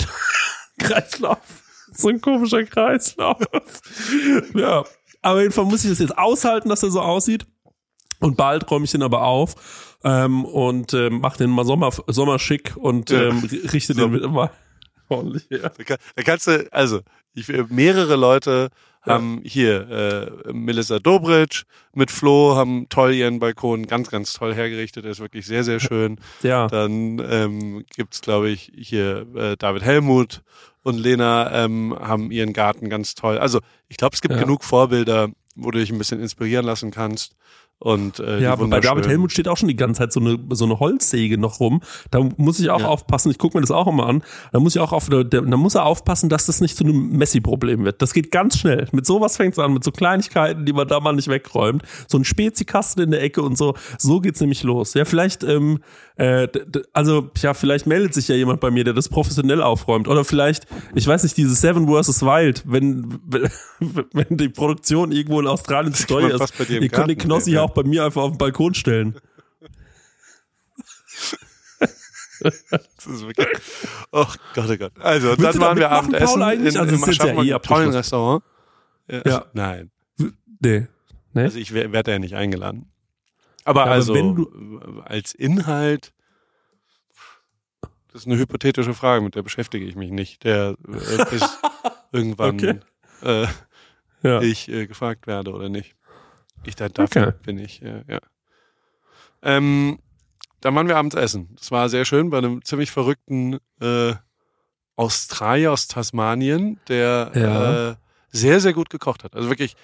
Kreislauf. 0.79 1.39
So 1.91 2.09
ein 2.09 2.21
komischer 2.21 2.63
Kreislauf. 2.63 3.39
ja. 4.53 4.83
Aber 5.21 5.41
jedenfalls 5.41 5.67
muss 5.67 5.83
ich 5.83 5.89
das 5.89 5.99
jetzt 5.99 6.17
aushalten, 6.17 6.69
dass 6.69 6.83
er 6.83 6.91
so 6.91 7.01
aussieht. 7.01 7.47
Und 8.19 8.37
bald 8.37 8.69
räume 8.69 8.85
ich 8.85 8.91
den 8.91 9.01
aber 9.01 9.23
auf 9.23 9.55
ähm, 10.03 10.45
und 10.45 10.93
ähm, 10.93 11.21
mache 11.21 11.39
den 11.39 11.49
mal 11.49 11.65
Sommer, 11.65 11.89
sommerschick 12.07 12.77
und 12.77 13.11
ähm, 13.11 13.43
richte 13.73 13.93
So. 13.93 14.01
den 14.01 14.11
mit 14.11 14.23
immer 14.23 14.51
ordentlich 15.09 15.43
her. 15.49 15.71
Da, 15.77 15.83
kann, 15.83 15.97
da 16.15 16.23
kannst 16.23 16.47
du, 16.47 16.67
also 16.71 17.01
ich, 17.33 17.47
mehrere 17.69 18.15
Leute 18.15 18.69
Ja. 19.05 19.13
haben 19.13 19.41
hier 19.45 19.89
äh, 20.47 20.53
Melissa 20.53 20.99
Dobritsch 20.99 21.63
mit 21.93 22.09
Flo 22.11 22.55
haben 22.55 22.87
toll 22.89 23.13
ihren 23.13 23.39
Balkon 23.39 23.85
ganz 23.87 24.09
ganz 24.09 24.33
toll 24.33 24.53
hergerichtet, 24.55 25.03
der 25.05 25.11
ist 25.11 25.19
wirklich 25.19 25.45
sehr 25.45 25.63
sehr 25.63 25.79
schön. 25.79 26.17
Ja. 26.43 26.67
Dann 26.67 27.19
ähm, 27.29 27.85
gibt's 27.95 28.21
glaube 28.21 28.49
ich 28.49 28.71
hier 28.75 29.27
äh, 29.35 29.55
David 29.57 29.83
Helmut 29.83 30.41
und 30.83 30.97
Lena 30.97 31.51
ähm, 31.65 31.95
haben 31.99 32.31
ihren 32.31 32.53
Garten 32.53 32.89
ganz 32.89 33.15
toll. 33.15 33.37
Also 33.37 33.59
ich 33.89 33.97
glaube 33.97 34.15
es 34.15 34.21
gibt 34.21 34.33
Ja. 34.35 34.39
genug 34.41 34.63
Vorbilder, 34.63 35.29
wo 35.55 35.71
du 35.71 35.79
dich 35.79 35.91
ein 35.91 35.97
bisschen 35.97 36.19
inspirieren 36.21 36.65
lassen 36.65 36.91
kannst 36.91 37.35
und 37.79 38.19
äh, 38.19 38.39
Ja, 38.41 38.53
aber 38.53 38.67
bei. 38.67 38.79
David 38.79 39.07
Helmut 39.07 39.31
steht 39.31 39.47
auch 39.47 39.57
schon 39.57 39.67
die 39.67 39.75
ganze 39.75 39.99
Zeit 39.99 40.13
so 40.13 40.19
eine, 40.19 40.39
so 40.51 40.65
eine 40.65 40.79
Holzsäge 40.79 41.37
noch 41.37 41.59
rum. 41.59 41.81
Da 42.09 42.21
muss 42.37 42.59
ich 42.59 42.69
auch 42.69 42.79
Ja. 42.79 42.87
aufpassen, 42.87 43.31
ich 43.31 43.37
gucke 43.37 43.57
mir 43.57 43.61
das 43.61 43.71
auch 43.71 43.87
immer 43.87 44.07
an. 44.07 44.23
Da 44.53 44.59
muss 44.59 44.75
ich 44.75 44.81
auch 44.81 44.93
auf, 44.93 45.09
da, 45.09 45.23
da 45.23 45.41
muss 45.41 45.75
er 45.75 45.85
aufpassen, 45.85 46.29
dass 46.29 46.45
das 46.45 46.61
nicht 46.61 46.77
zu 46.77 46.85
einem 46.85 47.09
Messi-Problem 47.09 47.83
wird. 47.83 48.01
Das 48.01 48.13
geht 48.13 48.31
ganz 48.31 48.57
schnell. 48.57 48.87
Mit 48.91 49.05
sowas 49.05 49.35
fängt's 49.37 49.59
an, 49.59 49.73
mit 49.73 49.83
so 49.83 49.91
Kleinigkeiten, 49.91 50.65
die 50.65 50.73
man 50.73 50.87
da 50.87 50.99
mal 50.99 51.13
nicht 51.13 51.27
wegräumt. 51.27 51.83
So 52.07 52.17
ein 52.17 52.23
Spezikasten 52.23 53.01
in 53.01 53.11
der 53.11 53.21
Ecke 53.21 53.41
und 53.41 53.57
so. 53.57 53.75
So 53.97 54.21
geht's 54.21 54.39
nämlich 54.39 54.63
los. 54.63 54.93
Ja, 54.93 55.03
vielleicht, 55.03 55.43
ähm, 55.43 55.79
äh, 56.15 56.47
also, 56.93 57.29
ja, 57.41 57.53
vielleicht 57.53 57.87
meldet 57.87 58.13
sich 58.13 58.29
ja 58.29 58.35
jemand 58.35 58.61
bei 58.61 58.71
mir, 58.71 58.85
der 58.85 58.93
das 58.93 59.09
professionell 59.09 59.61
aufräumt. 59.61 60.07
Oder 60.07 60.23
vielleicht, 60.23 60.65
ich 60.95 61.05
weiß 61.05 61.23
nicht, 61.23 61.35
dieses 61.35 61.59
Seven 61.59 61.87
vs. 61.87 62.21
Wild, 62.21 62.63
wenn, 62.65 63.19
wenn, 64.13 64.37
die 64.37 64.49
Produktion 64.49 65.11
irgendwo 65.11 65.41
in 65.41 65.47
Australien 65.47 65.93
zu 65.93 66.07
teuer 66.07 66.41
ist. 66.41 66.53
Ihr 66.69 66.87
könnt 66.87 67.09
den 67.09 67.17
Knossi 67.17 67.51
ja. 67.51 67.64
Auch 67.65 67.73
bei 67.73 67.83
mir 67.83 68.05
einfach 68.05 68.21
auf 68.21 68.31
den 68.31 68.37
Balkon 68.37 68.73
stellen. 68.73 69.19
Das 72.39 73.05
ist 73.07 73.25
wirklich, 73.25 73.47
oh 74.11 74.25
Gott, 74.53 74.69
oh 74.69 74.77
Gott. 74.77 74.91
Also, 74.99 75.29
Willst 75.29 75.43
dann 75.43 75.53
du 75.53 75.59
da 75.59 75.65
waren 75.67 75.77
wir 75.77 75.87
Paul, 75.87 75.97
Abendessen 75.97 76.41
eigentlich? 76.43 76.75
in, 76.75 76.79
Also, 76.81 76.95
im 76.95 77.01
es 77.01 77.07
ist 77.07 77.17
ja 77.23 77.27
eh 77.27 77.53
einem 77.53 77.61
tollen. 77.61 77.89
Restaurant. 77.91 78.43
Ja. 79.07 79.21
Ja. 79.25 79.45
Nein. 79.53 79.91
Nee. 80.59 80.87
Nee? 81.33 81.43
Also 81.43 81.57
ich 81.59 81.73
werde 81.73 82.11
ja 82.11 82.19
nicht 82.19 82.35
eingeladen. 82.35 82.91
Aber 83.65 83.81
Ja, 83.81 83.85
aber 83.85 83.91
also 83.93 84.13
wenn 84.13 85.01
als 85.03 85.33
Inhalt, 85.33 86.13
das 88.11 88.21
ist 88.21 88.27
eine 88.27 88.37
hypothetische 88.37 88.93
Frage, 88.93 89.23
mit 89.23 89.35
der 89.35 89.43
beschäftige 89.43 89.85
ich 89.85 89.95
mich 89.95 90.11
nicht. 90.11 90.43
Der 90.43 90.75
äh, 90.87 91.25
bis 91.29 91.41
irgendwann 92.11 92.55
Okay. 92.55 92.79
äh, 93.21 93.47
ja. 94.23 94.41
ich 94.41 94.69
äh, 94.69 94.87
gefragt 94.87 95.27
werde 95.27 95.51
oder 95.51 95.69
nicht. 95.69 95.95
Ich 96.67 96.75
da 96.75 96.89
dafür 96.89 97.27
Okay. 97.27 97.37
bin 97.43 97.59
ich, 97.59 97.79
ja. 97.79 98.01
ja. 98.07 98.19
Ähm, 99.41 99.99
dann 100.61 100.73
waren 100.75 100.87
wir 100.87 100.97
abends 100.97 101.15
essen. 101.15 101.55
Das 101.57 101.71
war 101.71 101.89
sehr 101.89 102.05
schön 102.05 102.29
bei 102.29 102.39
einem 102.39 102.63
ziemlich 102.63 102.89
verrückten 102.91 103.59
äh, 103.81 104.13
Australier 104.95 105.71
aus 105.71 105.87
Tasmanien, 105.87 106.79
der 106.87 107.31
Ja. 107.35 107.89
äh, 107.91 107.95
sehr, 108.31 108.59
sehr 108.59 108.73
gut 108.73 108.89
gekocht 108.89 109.23
hat. 109.23 109.35
Also 109.35 109.49
wirklich, 109.49 109.75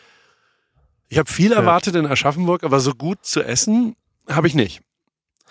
ich 1.10 1.18
habe 1.18 1.30
viel 1.30 1.52
erwartet 1.52 1.96
in 1.96 2.06
Aschaffenburg, 2.06 2.64
aber 2.64 2.80
so 2.80 2.94
gut 2.94 3.20
zu 3.26 3.44
essen 3.44 3.96
habe 4.30 4.48
ich 4.48 4.56
nicht. 4.56 4.82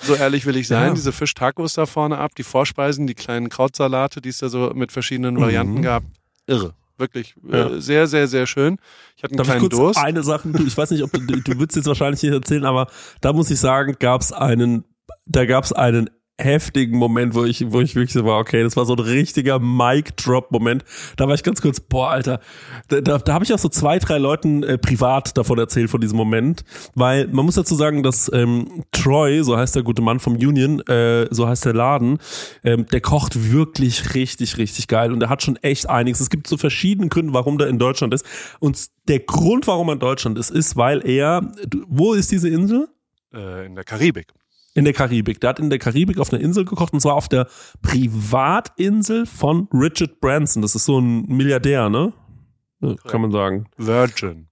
So 0.03 0.15
ehrlich 0.15 0.47
will 0.47 0.57
ich 0.57 0.67
sein. 0.67 0.89
Ja. 0.89 0.95
Diese 0.95 1.13
Fisch-Tacos 1.13 1.75
da 1.75 1.85
vorne 1.85 2.17
ab, 2.19 2.35
die 2.35 2.43
Vorspeisen, 2.43 3.07
die 3.07 3.15
kleinen 3.15 3.51
Krautsalate, 3.51 4.23
die 4.23 4.31
es 4.31 4.39
da 4.39 4.49
so 4.49 4.71
mit 4.75 4.93
verschiedenen 4.93 5.35
Mhm. 5.35 5.41
Varianten 5.41 5.83
gab. 5.83 6.03
Irre. 6.47 6.75
Wirklich 7.01 7.35
Ja. 7.51 7.69
äh, 7.71 7.81
sehr, 7.81 8.07
sehr, 8.07 8.29
sehr 8.29 8.47
schön. 8.47 8.77
Ich 9.17 9.23
hatte 9.25 9.33
einen 9.33 9.39
Darf 9.39 9.47
ich 9.47 9.53
kleinen 9.55 9.61
kurz 9.69 9.77
Durst. 9.77 9.99
eine 9.99 10.23
Sache, 10.23 10.49
du, 10.49 10.65
ich 10.65 10.77
weiß 10.77 10.91
nicht, 10.93 11.03
ob 11.03 11.11
du, 11.13 11.19
du 11.21 11.59
würdest 11.59 11.77
jetzt 11.77 11.87
wahrscheinlich 11.87 12.23
nicht 12.23 12.33
erzählen, 12.33 12.65
aber 12.65 12.87
da 13.21 13.33
muss 13.33 13.51
ich 13.51 13.59
sagen, 13.59 13.97
gab 13.99 14.21
es 14.21 14.33
einen, 14.33 14.85
da 15.27 15.45
gab 15.47 15.65
es 15.65 15.73
einen 15.73 16.11
heftigen 16.41 16.99
Moment, 16.99 17.35
wo 17.35 17.45
ich, 17.45 17.71
wo 17.71 17.81
ich 17.81 17.95
wirklich 17.95 18.13
so 18.13 18.25
war, 18.25 18.39
okay, 18.39 18.63
das 18.63 18.77
war 18.77 18.85
so 18.85 18.95
ein 18.95 18.99
richtiger 18.99 19.59
Mic-Drop-Moment. 19.59 20.85
Da 21.17 21.29
war 21.29 21.35
ich 21.35 21.43
ganz 21.43 21.61
kurz, 21.61 21.81
boah, 21.81 22.11
Alter, 22.11 22.41
da, 22.89 23.01
da, 23.01 23.19
da 23.19 23.35
habe 23.35 23.45
ich 23.45 23.53
auch 23.53 23.59
so 23.59 23.69
zwei, 23.69 23.99
drei 23.99 24.19
Leuten 24.19 24.63
äh, 24.63 24.79
privat 24.79 25.37
davon 25.37 25.59
erzählt, 25.59 25.91
von 25.91 26.01
diesem 26.01 26.17
Moment, 26.17 26.65
weil 26.95 27.29
man 27.29 27.45
muss 27.45 27.55
dazu 27.55 27.75
sagen, 27.75 28.03
dass 28.03 28.31
ähm, 28.33 28.85
Troy, 28.93 29.43
so 29.43 29.57
heißt 29.57 29.77
der 29.77 29.83
gute 29.83 30.03
Mann 30.03 30.21
vom 30.21 30.35
Union, 30.35 30.81
äh, 30.87 31.27
so 31.31 31.47
heißt 31.47 31.65
der 31.65 31.75
Laden, 31.75 32.19
ähm, 32.65 32.87
der 32.87 33.01
kocht 33.01 33.53
wirklich 33.53 34.15
richtig, 34.15 34.59
richtig 34.59 34.89
geil 34.89 35.13
und 35.13 35.23
er 35.23 35.29
hat 35.29 35.43
schon 35.43 35.57
echt 35.57 35.89
einiges. 35.89 36.21
Es 36.21 36.31
gibt 36.31 36.47
so 36.47 36.57
verschiedene 36.57 37.09
Gründe, 37.09 37.35
warum 37.35 37.59
der 37.59 37.69
in 37.69 37.79
Deutschland 37.79 38.15
ist 38.15 38.25
und 38.59 38.79
der 39.09 39.21
Grund, 39.21 39.67
warum 39.67 39.89
er 39.89 39.95
in 39.95 39.99
Deutschland 39.99 40.39
ist, 40.39 40.51
ist, 40.51 40.77
weil 40.77 41.07
er, 41.07 41.53
wo 41.89 42.15
ist 42.15 42.31
diese 42.31 42.49
Insel? 42.49 42.89
Äh, 43.33 43.67
in 43.67 43.75
der 43.75 43.85
Karibik. 43.85 44.33
In 44.81 44.87
der 44.87 44.95
Karibik. 44.95 45.43
Der 45.43 45.51
hat 45.51 45.59
in 45.59 45.69
der 45.69 45.79
Karibik 45.79 46.19
auf 46.19 46.33
einer 46.33 46.43
Insel 46.43 46.65
gekocht 46.65 46.95
und 46.95 47.01
zwar 47.01 47.15
auf 47.15 47.29
der 47.29 47.49
Privatinsel 47.83 49.27
von 49.27 49.69
Richard 49.75 50.21
Branson. 50.23 50.63
Das 50.63 50.75
ist 50.75 50.87
so 50.87 50.99
ein 50.99 51.27
Milliardär, 51.27 51.91
ne? 51.91 52.15
Kann 53.07 53.21
man 53.21 53.31
sagen. 53.31 53.67
Virgin. 53.77 54.49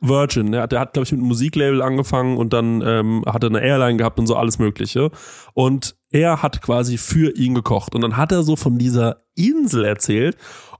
Virgin, 0.00 0.52
ja, 0.52 0.66
der 0.66 0.80
hat, 0.80 0.94
glaube 0.94 1.04
ich, 1.04 1.12
mit 1.12 1.20
einem 1.20 1.28
Musiklabel 1.28 1.80
angefangen 1.80 2.38
und 2.38 2.52
dann 2.52 2.82
ähm, 2.84 3.22
hat 3.24 3.44
er 3.44 3.50
eine 3.50 3.62
Airline 3.62 3.98
gehabt 3.98 4.18
und 4.18 4.26
so 4.26 4.34
alles 4.34 4.58
Mögliche. 4.58 5.12
Und 5.54 5.94
er 6.10 6.42
hat 6.42 6.60
quasi 6.60 6.98
für 6.98 7.32
ihn 7.36 7.54
gekocht. 7.54 7.94
Und 7.94 8.00
dann 8.00 8.16
hat 8.16 8.32
er 8.32 8.42
so 8.42 8.56
von 8.56 8.78
dieser 8.78 9.22
Insel 9.36 9.84
erzählt. 9.84 10.36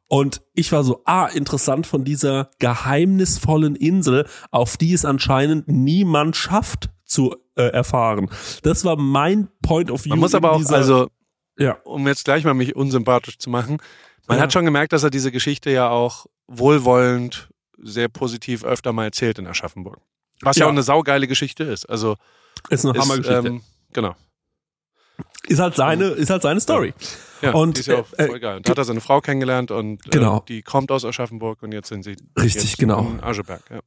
Und 0.08 0.42
ich 0.54 0.72
war 0.72 0.82
so, 0.82 1.02
ah, 1.04 1.26
interessant 1.26 1.86
von 1.86 2.02
dieser 2.02 2.50
geheimnisvollen 2.58 3.76
Insel, 3.76 4.26
auf 4.50 4.76
die 4.76 4.92
es 4.92 5.04
anscheinend 5.04 5.68
niemand 5.68 6.34
schafft 6.34 6.91
zu 7.12 7.36
äh, 7.56 7.62
erfahren. 7.64 8.28
Das 8.62 8.84
war 8.84 8.96
mein 8.96 9.48
Point 9.62 9.90
of 9.90 10.04
View. 10.04 10.10
Man 10.10 10.18
muss 10.20 10.34
aber 10.34 10.52
auch, 10.52 10.64
also, 10.70 11.08
ja. 11.58 11.72
um 11.84 12.06
jetzt 12.08 12.24
gleich 12.24 12.44
mal 12.44 12.54
mich 12.54 12.74
unsympathisch 12.74 13.38
zu 13.38 13.50
machen, 13.50 13.78
man 14.26 14.38
Ja. 14.38 14.44
hat 14.44 14.52
schon 14.52 14.64
gemerkt, 14.64 14.92
dass 14.92 15.02
er 15.02 15.10
diese 15.10 15.30
Geschichte 15.32 15.70
ja 15.70 15.90
auch 15.90 16.26
wohlwollend, 16.48 17.48
sehr 17.78 18.08
positiv 18.08 18.64
öfter 18.64 18.92
mal 18.92 19.04
erzählt 19.04 19.38
in 19.38 19.46
Aschaffenburg. 19.46 19.98
Was 20.40 20.56
ja, 20.56 20.62
Ja. 20.62 20.66
auch 20.66 20.72
eine 20.72 20.82
saugeile 20.82 21.26
Geschichte 21.26 21.64
ist. 21.64 21.84
Also 21.88 22.16
ist 22.70 22.84
eine 22.84 22.96
ist, 22.96 23.02
Hammergeschichte. 23.04 23.48
ähm, 23.48 23.62
genau. 23.92 24.14
ist 25.48 25.58
halt 25.58 25.74
seine, 25.76 26.04
ist 26.06 26.30
halt 26.30 26.42
seine 26.42 26.60
Story. 26.60 26.94
Ja, 27.42 27.52
Und, 27.52 27.76
die 27.76 27.80
ist 27.80 27.86
ja 27.86 27.96
auch 28.00 28.12
äh, 28.16 28.26
voll 28.28 28.38
geil. 28.40 28.56
Und 28.58 28.68
da 28.68 28.70
hat 28.70 28.78
er 28.78 28.84
seine 28.84 29.00
Frau 29.00 29.20
kennengelernt 29.20 29.70
und 29.72 30.00
Genau. 30.10 30.38
äh, 30.38 30.40
die 30.48 30.62
kommt 30.62 30.92
aus 30.92 31.04
Aschaffenburg 31.04 31.62
und 31.62 31.72
jetzt 31.72 31.88
sind 31.88 32.04
sie 32.04 32.14
Richtig, 32.40 32.76
genau. 32.76 33.00
in 33.00 33.20
Ascheberg. 33.20 33.62
Ja. 33.70 33.80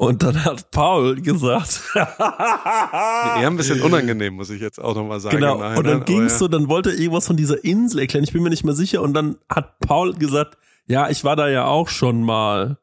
Und 0.00 0.22
dann 0.22 0.46
hat 0.46 0.70
Paul 0.70 1.20
gesagt, 1.20 1.82
Eher 1.94 3.46
ein 3.46 3.56
bisschen 3.58 3.82
unangenehm, 3.82 4.32
muss 4.32 4.48
ich 4.48 4.58
jetzt 4.58 4.80
auch 4.80 4.94
nochmal 4.94 5.20
sagen. 5.20 5.36
genau. 5.36 5.58
Nachhinein, 5.58 5.76
Und 5.76 5.86
dann 5.86 5.96
aber 5.96 6.04
ging's 6.06 6.32
ja. 6.32 6.38
so, 6.38 6.48
dann 6.48 6.70
wollte 6.70 6.88
er 6.88 6.98
irgendwas 6.98 7.26
von 7.26 7.36
dieser 7.36 7.62
Insel 7.62 8.00
erklären. 8.00 8.24
Ich 8.24 8.32
bin 8.32 8.42
mir 8.42 8.48
nicht 8.48 8.64
mehr 8.64 8.72
sicher. 8.72 9.02
Und 9.02 9.12
dann 9.12 9.36
hat 9.50 9.78
Paul 9.80 10.14
gesagt, 10.14 10.56
ja, 10.86 11.10
ich 11.10 11.22
war 11.22 11.36
da 11.36 11.50
ja 11.50 11.66
auch 11.66 11.88
schon 11.88 12.22
mal. 12.22 12.78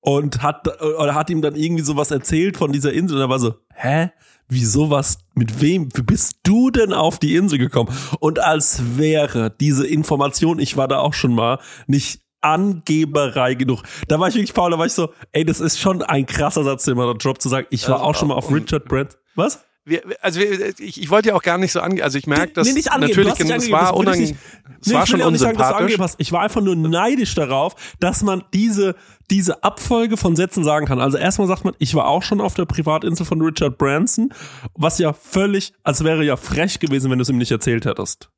Und 0.00 0.42
hat, 0.42 0.66
oder 0.82 1.14
hat 1.14 1.30
ihm 1.30 1.42
dann 1.42 1.54
irgendwie 1.54 1.84
sowas 1.84 2.10
erzählt 2.10 2.56
von 2.56 2.72
dieser 2.72 2.92
Insel. 2.92 3.18
Und 3.18 3.22
er 3.22 3.28
war 3.28 3.38
so, 3.38 3.54
hä? 3.76 4.10
Wieso 4.48 4.90
was? 4.90 5.18
Mit 5.36 5.60
wem? 5.60 5.90
Wie 5.94 6.02
bist 6.02 6.38
du 6.42 6.70
denn 6.70 6.92
auf 6.92 7.20
die 7.20 7.36
Insel 7.36 7.58
gekommen? 7.58 7.96
Und 8.18 8.40
als 8.40 8.98
wäre 8.98 9.54
diese 9.60 9.86
Information, 9.86 10.58
ich 10.58 10.76
war 10.76 10.88
da 10.88 10.98
auch 10.98 11.14
schon 11.14 11.36
mal, 11.36 11.60
nicht 11.86 12.20
Angeberei 12.42 13.54
genug. 13.54 13.82
Da 14.08 14.20
war 14.20 14.28
ich 14.28 14.34
wirklich, 14.34 14.54
Paul, 14.54 14.70
da 14.70 14.78
war 14.78 14.86
ich 14.86 14.92
so, 14.92 15.12
ey, 15.32 15.44
das 15.44 15.60
ist 15.60 15.78
schon 15.80 16.02
ein 16.02 16.26
krasser 16.26 16.64
Satz, 16.64 16.84
den 16.84 16.96
man 16.96 17.06
da 17.06 17.14
droppt, 17.14 17.42
zu 17.42 17.48
sagen, 17.48 17.66
ich 17.70 17.88
war 17.88 17.96
Also 17.96 18.04
auch 18.04 18.14
schon 18.14 18.28
mal 18.28 18.34
auf 18.34 18.52
Richard 18.52 18.84
Brandt. 18.86 19.16
Was? 19.34 19.64
Wir, 19.84 20.00
also 20.20 20.38
wir, 20.38 20.78
ich, 20.78 21.02
ich 21.02 21.10
wollte 21.10 21.30
ja 21.30 21.34
auch 21.34 21.42
gar 21.42 21.58
nicht 21.58 21.72
so 21.72 21.80
angehen. 21.80 22.04
Also 22.04 22.16
ich 22.16 22.28
merke, 22.28 22.52
dass 22.52 22.68
Nee, 22.68 22.74
nicht 22.74 22.92
angeben, 22.92 23.24
natürlich 23.24 23.38
nicht 23.40 23.50
es 23.50 23.70
war 23.72 23.96
unangenehm. 23.96 24.36
Es 24.80 24.86
Nee, 24.86 24.94
war 24.94 25.06
schon 25.06 25.18
sagen, 25.18 25.28
unsympathisch. 25.32 25.98
hast. 25.98 26.20
Ich 26.20 26.30
war 26.30 26.42
einfach 26.42 26.60
nur 26.60 26.76
neidisch 26.76 27.34
darauf, 27.34 27.74
dass 27.98 28.22
man 28.22 28.44
diese, 28.54 28.94
diese 29.30 29.64
Abfolge 29.64 30.16
von 30.16 30.36
Sätzen 30.36 30.62
sagen 30.62 30.86
kann. 30.86 31.00
Also 31.00 31.18
erstmal 31.18 31.48
sagt 31.48 31.64
man, 31.64 31.74
ich 31.78 31.96
war 31.96 32.06
auch 32.06 32.22
schon 32.22 32.40
auf 32.40 32.54
der 32.54 32.64
Privatinsel 32.64 33.26
von 33.26 33.40
Richard 33.42 33.76
Branson, 33.76 34.32
was 34.74 34.98
ja 34.98 35.12
völlig, 35.12 35.72
als 35.82 36.04
wäre 36.04 36.22
ja 36.24 36.36
frech 36.36 36.78
gewesen, 36.78 37.10
wenn 37.10 37.18
du 37.18 37.22
es 37.22 37.28
ihm 37.28 37.38
nicht 37.38 37.50
erzählt 37.50 37.84
hättest. 37.84 38.30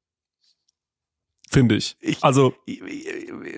Finde 1.55 1.77
ich. 1.77 1.97
Ich- 2.01 2.19
Also, 2.23 2.55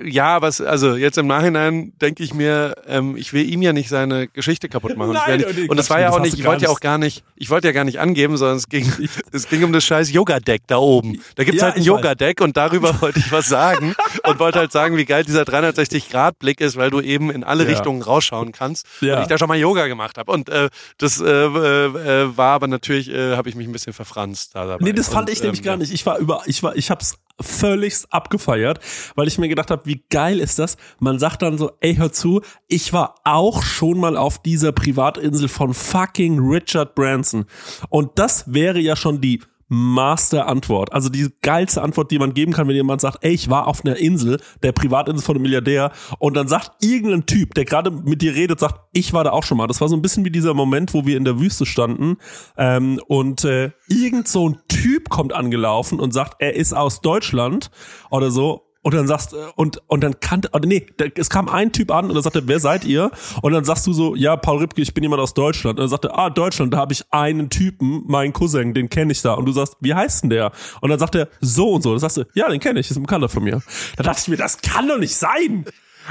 Ja, 0.05 0.43
was, 0.43 0.61
also 0.61 0.95
jetzt 0.97 1.19
im 1.19 1.27
Nachhinein 1.27 1.93
denke 2.01 2.23
ich 2.23 2.35
mir, 2.35 2.75
ähm, 2.87 3.17
ich 3.17 3.33
will 3.33 3.49
ihm 3.49 3.63
ja 3.63 3.73
nicht 3.73 3.89
seine 3.89 4.29
Geschichte 4.29 4.69
kaputt 4.69 4.97
machen. 4.97 5.11
Und, 5.11 5.15
Nein, 5.15 5.39
nicht, 5.41 5.57
nee, 5.57 5.69
und 5.69 5.77
das 5.77 5.91
war 5.91 6.01
ja 6.01 6.11
auch 6.11 6.21
nicht, 6.21 6.39
ich 6.39 6.45
wollte 6.45 6.65
ja 6.65 6.71
auch 6.71 6.81
gar 6.81 6.99
nicht, 6.99 7.25
ich 7.37 7.51
wollte 7.51 7.69
ja 7.69 7.73
gar 7.73 7.85
nicht 7.85 7.99
angeben, 7.99 8.37
sondern 8.37 8.57
es 8.59 8.69
ging, 8.69 8.91
es 9.33 9.49
ging 9.49 9.65
um 9.65 9.73
das 9.73 9.85
scheiß 9.85 10.13
Yoga-Deck 10.13 10.63
da 10.67 10.77
oben. 10.79 11.21
Da 11.37 11.45
gibt's 11.45 11.61
Ja, 11.61 11.67
halt 11.69 11.77
ein 11.77 11.83
ich 11.83 11.89
weiß. 11.89 11.97
Yoga-Deck 11.97 12.41
und 12.41 12.57
darüber 12.57 13.01
wollte 13.01 13.19
ich 13.19 13.33
was 13.33 13.49
sagen 13.49 13.95
und 14.25 14.39
wollte 14.39 14.59
halt 14.59 14.73
sagen, 14.73 14.97
wie 14.97 15.05
geil 15.05 15.25
dieser 15.25 15.43
360-Grad-Blick 15.43 16.61
ist, 16.61 16.77
weil 16.77 16.91
du 16.91 17.01
eben 17.01 17.31
in 17.31 17.45
alle 17.45 17.65
Ja. 17.65 17.71
Richtungen 17.71 18.03
rausschauen 18.03 18.53
kannst. 18.53 18.87
Ja. 19.01 19.17
Und 19.17 19.23
ich 19.23 19.29
da 19.29 19.39
schon 19.39 19.49
mal 19.49 19.59
Yoga 19.59 19.87
gemacht 19.87 20.19
habe. 20.19 20.31
Und 20.33 20.49
äh, 20.49 20.69
das 20.99 21.21
äh, 21.21 21.25
äh, 21.25 22.37
war 22.37 22.55
aber 22.55 22.67
natürlich, 22.67 23.09
äh, 23.11 23.37
habe 23.37 23.49
ich 23.49 23.55
mich 23.55 23.67
ein 23.67 23.73
bisschen 23.73 23.93
verfranst 23.93 24.55
da 24.55 24.67
dabei. 24.67 24.85
Nee, 24.85 24.93
das 24.93 25.09
fand 25.09 25.29
und, 25.29 25.33
ich 25.33 25.43
nämlich 25.43 25.61
ähm, 25.61 25.65
gar 25.65 25.77
nicht. 25.77 25.93
Ich 25.93 26.05
war 26.07 26.19
über, 26.19 26.43
ich 26.47 26.63
war, 26.63 26.77
ich 26.77 26.91
hab's 26.91 27.15
völlig 27.41 27.86
abgefeiert, 28.11 28.81
weil 29.15 29.29
ich 29.29 29.39
mir 29.39 29.49
gedacht 29.49 29.71
habe, 29.71 29.87
wie 29.87 30.03
geil 30.11 30.41
ist 30.41 30.59
das? 30.59 30.77
Man 30.99 31.19
sagt 31.19 31.43
dann 31.43 31.59
so, 31.59 31.73
ey, 31.81 31.97
hör 31.97 32.13
zu, 32.13 32.43
ich 32.69 32.93
war 32.93 33.17
auch 33.25 33.63
schon 33.63 33.99
mal 33.99 34.17
auf 34.17 34.39
dieser 34.39 34.73
Privatinsel 34.73 35.49
von 35.49 35.75
fucking 35.75 36.39
Richard 36.39 36.95
Branson. 36.95 37.47
Und 37.89 38.19
das 38.19 38.53
wäre 38.53 38.79
ja 38.79 38.97
schon 38.97 39.21
die 39.21 39.41
Master-Antwort. 39.69 40.93
Also 40.93 41.09
die 41.09 41.29
geilste 41.43 41.83
Antwort, 41.83 42.11
die 42.11 42.19
man 42.19 42.35
geben 42.35 42.53
kann, 42.53 42.69
wenn 42.69 42.75
jemand 42.75 43.01
sagt, 43.01 43.19
ey, 43.23 43.33
ich 43.33 43.51
war 43.51 43.67
auf 43.67 43.85
einer 43.85 43.97
Insel, 43.97 44.41
der 44.63 44.73
Privatinsel 44.73 45.25
von 45.25 45.37
einem 45.37 45.43
Milliardär, 45.43 45.93
und 46.19 46.37
dann 46.37 46.49
sagt 46.49 46.85
irgendein 46.85 47.27
Typ, 47.27 47.55
der 47.55 47.65
gerade 47.65 47.91
mit 47.91 48.23
dir 48.23 48.35
redet, 48.35 48.61
sagt, 48.61 48.81
ich 48.93 49.13
war 49.13 49.25
da 49.25 49.31
auch 49.31 49.43
schon 49.43 49.59
mal. 49.59 49.67
Das 49.67 49.81
war 49.81 49.89
so 49.89 49.97
ein 49.97 50.03
bisschen 50.03 50.25
wie 50.25 50.31
dieser 50.31 50.55
Moment, 50.55 50.95
wo 50.95 51.07
wir 51.07 51.17
in 51.17 51.25
der 51.25 51.41
Wüste 51.41 51.67
standen 51.67 52.17
ähm, 52.57 53.01
und 53.09 53.45
äh, 53.45 53.73
irgend 53.89 54.29
so 54.29 54.49
ein 54.49 54.59
Typ 54.69 55.09
kommt 55.09 55.33
angelaufen 55.33 56.01
und 56.01 56.13
sagt, 56.13 56.37
er 56.39 56.55
ist 56.55 56.73
aus 56.73 57.01
Deutschland 57.01 57.71
oder 58.11 58.31
so. 58.31 58.66
Und 58.87 58.95
dann 58.95 59.09
sagst 59.09 59.33
äh, 59.33 59.37
und 59.57 59.83
und 59.89 60.05
dann 60.05 60.21
kannte 60.21 60.49
oder 60.53 60.65
nee, 60.69 60.87
da- 60.97 61.07
es 61.17 61.29
kam 61.29 61.49
ein 61.49 61.73
Typ 61.73 61.91
an 61.91 62.05
und 62.09 62.15
dann 62.15 62.23
sagte, 62.23 62.47
wer 62.47 62.61
seid 62.61 62.85
ihr? 62.85 63.11
Und 63.43 63.53
dann 63.53 63.65
sagst 63.65 63.85
du 63.89 63.93
so, 63.93 64.15
ja, 64.15 64.37
Paul 64.37 64.59
Ripke, 64.59 64.81
ich 64.81 64.95
bin 64.95 65.03
jemand 65.03 65.21
aus 65.21 65.35
Deutschland. 65.35 65.81
Und 65.81 65.83
dann 65.83 65.89
sagte, 65.89 66.15
ah, 66.17 66.31
Deutschland, 66.31 66.73
da 66.73 66.79
habe 66.79 66.93
ich 66.93 67.03
einen 67.11 67.51
Typen, 67.51 68.05
meinen 68.07 68.33
Cousin, 68.33 68.75
den 68.75 68.89
kenne 68.89 69.11
ich 69.11 69.23
da. 69.23 69.35
Und 69.35 69.47
du 69.47 69.51
sagst, 69.51 69.75
wie 69.81 69.93
heißt 69.93 70.23
denn 70.23 70.31
der? 70.31 70.53
Und 70.81 70.91
dann 70.91 71.01
sagt 71.01 71.17
er 71.17 71.27
so 71.41 71.73
und 71.73 71.83
so. 71.83 71.91
Dann 71.91 71.99
sagst 71.99 72.19
du, 72.19 72.25
ja, 72.35 72.49
den 72.49 72.61
kenne 72.61 72.79
ich, 72.79 72.89
ist 72.89 72.97
ein 72.97 73.03
Bekannter 73.03 73.29
von 73.29 73.43
mir. 73.43 73.61
Da 73.97 74.05
dachte 74.05 74.21
ich 74.23 74.29
mir, 74.29 74.37
das 74.37 74.61
kann 74.61 74.87
doch 74.87 74.99
nicht 74.99 75.17
sein. 75.17 75.65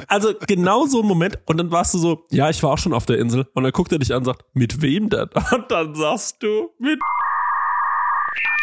Also 0.08 0.34
genau 0.46 0.86
so 0.86 1.02
ein 1.02 1.08
Moment 1.08 1.40
und 1.46 1.56
dann 1.56 1.72
warst 1.72 1.94
du 1.94 1.98
so, 1.98 2.26
ja, 2.30 2.50
ich 2.50 2.62
war 2.62 2.72
auch 2.72 2.78
schon 2.78 2.92
auf 2.92 3.06
der 3.06 3.18
Insel 3.20 3.48
und 3.54 3.64
dann 3.64 3.72
guckt 3.72 3.94
er 3.94 4.00
dich 4.00 4.12
an 4.12 4.18
und 4.18 4.26
sagt, 4.26 4.44
mit 4.54 4.82
wem 4.82 5.08
denn? 5.10 5.30
Und 5.54 5.72
dann 5.72 5.96
sagst 5.96 6.44
du, 6.44 6.72
mit 6.80 7.00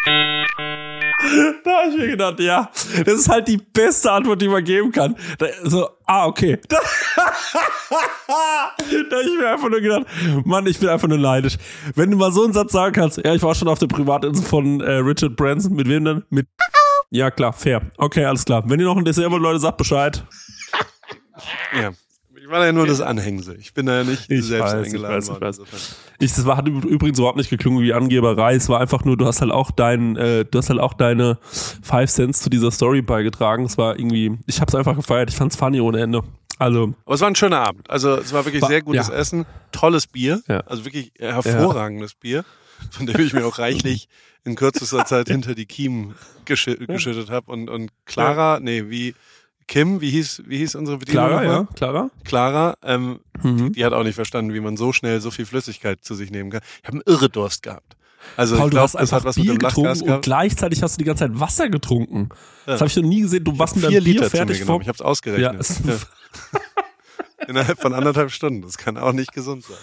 da 1.65 1.71
habe 1.79 1.91
ich 1.91 1.97
mir 1.99 2.09
gedacht, 2.09 2.41
ja, 2.41 2.71
das 3.05 3.15
ist 3.15 3.29
halt 3.29 3.49
die 3.49 3.59
beste 3.59 4.11
Antwort, 4.11 4.43
die 4.43 4.49
man 4.49 4.65
geben 4.65 4.91
kann. 4.93 5.17
Da, 5.39 5.47
so, 5.65 5.89
ah, 6.07 6.27
okay. 6.27 6.59
Da, 6.69 6.79
da 9.11 9.17
habe 9.17 9.29
ich 9.29 9.39
mir 9.39 9.51
einfach 9.51 9.69
nur 9.69 9.81
gedacht, 9.81 10.07
Mann, 10.45 10.67
ich 10.67 10.79
bin 10.79 10.89
einfach 10.89 11.09
nur 11.09 11.19
neidisch. 11.19 11.59
Wenn 11.95 12.11
du 12.11 12.17
mal 12.17 12.33
so 12.33 12.45
einen 12.45 12.55
Satz 12.55 12.73
sagen 12.73 12.95
kannst, 12.95 13.19
ja, 13.19 13.35
ich 13.35 13.43
war 13.43 13.55
schon 13.55 13.69
auf 13.69 13.79
der 13.79 13.87
Privatinsel 13.87 14.45
von 14.45 14.81
äh, 14.81 14.93
Richard 14.93 15.37
Branson, 15.37 15.75
mit 15.75 15.89
wem 15.89 16.05
denn? 16.05 16.23
Mit 16.31 16.47
ja, 17.11 17.31
klar, 17.31 17.53
fair. 17.53 17.83
Okay, 17.99 18.25
alles 18.25 18.47
klar. 18.47 18.63
Wenn 18.67 18.81
ihr 18.81 18.87
noch 18.87 18.97
ein 18.97 19.05
Dessert 19.05 19.31
wollt, 19.31 19.43
Leute, 19.43 19.59
sagt 19.59 19.77
Bescheid. 19.77 20.25
Ja. 21.75 21.91
Ich 22.53 22.59
war 22.59 22.67
ja 22.67 22.73
nur 22.73 22.87
das 22.87 23.01
Anhängsel. 23.01 23.57
Ich 23.59 23.73
bin 23.73 23.87
da 23.87 23.99
ja 23.99 24.05
nicht 24.05 24.31
Ich 24.31 24.45
selbst 24.45 24.73
weiß, 24.75 24.81
ich 24.83 24.87
eingeladen 24.93 25.17
weiß, 25.17 25.25
ich 25.25 25.31
worden. 25.31 25.41
weiß. 25.43 25.59
insofern. 25.59 25.81
Ich, 26.19 26.35
das 26.35 26.45
war, 26.45 26.57
hat 26.59 26.69
übrigens 26.69 27.19
überhaupt 27.19 27.39
nicht 27.39 27.49
geklungen 27.49 27.83
wie 27.83 27.95
Angeberei. 27.95 28.55
Es 28.55 28.69
war 28.69 28.79
einfach 28.79 29.07
nur, 29.07 29.17
du 29.17 29.25
hast 29.25 29.41
halt 29.41 29.51
auch 29.51 29.71
dein, 29.71 30.17
äh, 30.17 30.45
du 30.45 30.59
hast 30.59 30.69
halt 30.69 30.79
auch 30.79 30.93
deine 30.93 31.39
Five 31.83 32.11
Cents 32.11 32.43
zu 32.43 32.51
dieser 32.51 32.71
Story 32.71 33.01
beigetragen. 33.01 33.65
Es 33.65 33.79
war 33.79 33.99
irgendwie, 33.99 34.39
ich 34.47 34.61
hab's 34.61 34.75
einfach 34.75 34.97
gefeiert. 34.97 35.31
Ich 35.31 35.37
fand's 35.37 35.57
funny 35.57 35.81
ohne 35.81 36.01
Ende. 36.03 36.23
Also, 36.59 36.93
Aber 37.07 37.15
es 37.15 37.23
war 37.23 37.29
ein 37.29 37.35
schöner 37.37 37.61
Abend. 37.67 37.89
Also 37.91 38.17
es 38.19 38.35
war 38.35 38.45
wirklich 38.45 38.61
War- 38.61 38.69
sehr 38.69 38.83
gutes 38.83 39.09
ja. 39.09 39.15
Essen, 39.15 39.47
tolles 39.73 40.07
Bier, 40.07 40.43
Ja. 40.47 40.61
also 40.67 40.85
wirklich 40.85 41.11
hervorragendes 41.19 42.15
Bier, 42.17 42.45
von 42.91 43.07
dem 43.07 43.19
ich 43.19 43.33
mir 43.33 43.47
auch 43.47 43.59
reichlich 43.59 44.09
in 44.45 44.57
kürzester 44.57 45.07
Zeit 45.07 45.29
hinter 45.29 45.55
die 45.55 45.67
Kiemen 45.67 46.15
geschü 46.45 46.77
geschüttet 46.87 47.31
habe. 47.31 47.51
Und, 47.51 47.71
und 47.71 47.91
Clara, 48.05 48.61
nee, 48.61 48.91
wie 48.91 49.15
Kim, 49.73 50.03
wie 50.03 50.11
hieß, 50.11 50.43
wie 50.47 50.59
hieß 50.59 50.75
unsere 50.75 50.99
Bedienung? 50.99 51.29
Clara, 51.29 51.45
ja, 51.45 51.67
Clara. 51.75 52.11
Clara, 52.25 52.77
ähm, 52.85 53.21
Mhm. 53.43 53.73
die 53.73 53.83
hat 53.87 53.95
auch 53.95 54.05
nicht 54.05 54.17
verstanden, 54.17 54.53
wie 54.53 54.61
man 54.61 54.77
so 54.77 54.93
schnell 54.93 55.19
so 55.23 55.31
viel 55.31 55.47
Flüssigkeit 55.47 56.05
zu 56.05 56.15
sich 56.15 56.31
nehmen 56.31 56.51
kann. 56.51 56.61
Ich 56.83 56.89
habe 56.89 56.99
einen 56.99 57.03
irre 57.07 57.31
Durst 57.31 57.63
gehabt. 57.63 57.97
Also 58.37 58.57
Paul, 58.57 58.67
ich 58.67 58.71
du 58.71 58.75
glaube, 58.75 58.83
hast 58.85 58.95
das 58.97 59.01
einfach 59.01 59.17
hat 59.17 59.25
was 59.25 59.37
mit 59.37 59.47
Bier 59.47 59.55
dem 59.55 59.59
getrunken 59.61 59.91
und 60.03 60.07
gehabt. 60.07 60.25
gleichzeitig 60.25 60.83
hast 60.83 60.97
du 60.97 60.99
die 60.99 61.05
ganze 61.07 61.25
Zeit 61.27 61.41
Wasser 61.41 61.71
getrunken. 61.71 62.29
Das 62.67 62.75
Ja. 62.79 62.81
habe 62.81 62.87
ich 62.89 62.97
noch 62.97 63.03
nie 63.09 63.23
gesehen. 63.23 63.45
Du 63.45 63.59
warst 63.59 63.75
mit 63.75 63.85
deinem 63.85 63.93
Bier 63.93 64.01
Liter 64.03 64.19
zu 64.31 64.37
mir 64.37 64.47
fertig 64.47 64.63
vor. 64.65 64.81
Ich 64.83 64.89
habe 64.89 64.97
es 64.97 65.01
ausgerechnet. 65.01 65.67
Ja. 65.87 67.49
Innerhalb 67.49 67.81
von 67.81 67.93
anderthalb 67.95 68.31
Stunden. 68.31 68.63
Das 68.63 68.77
kann 68.79 68.97
auch 68.97 69.13
nicht 69.13 69.33
gesund 69.33 69.65
sein. 69.65 69.77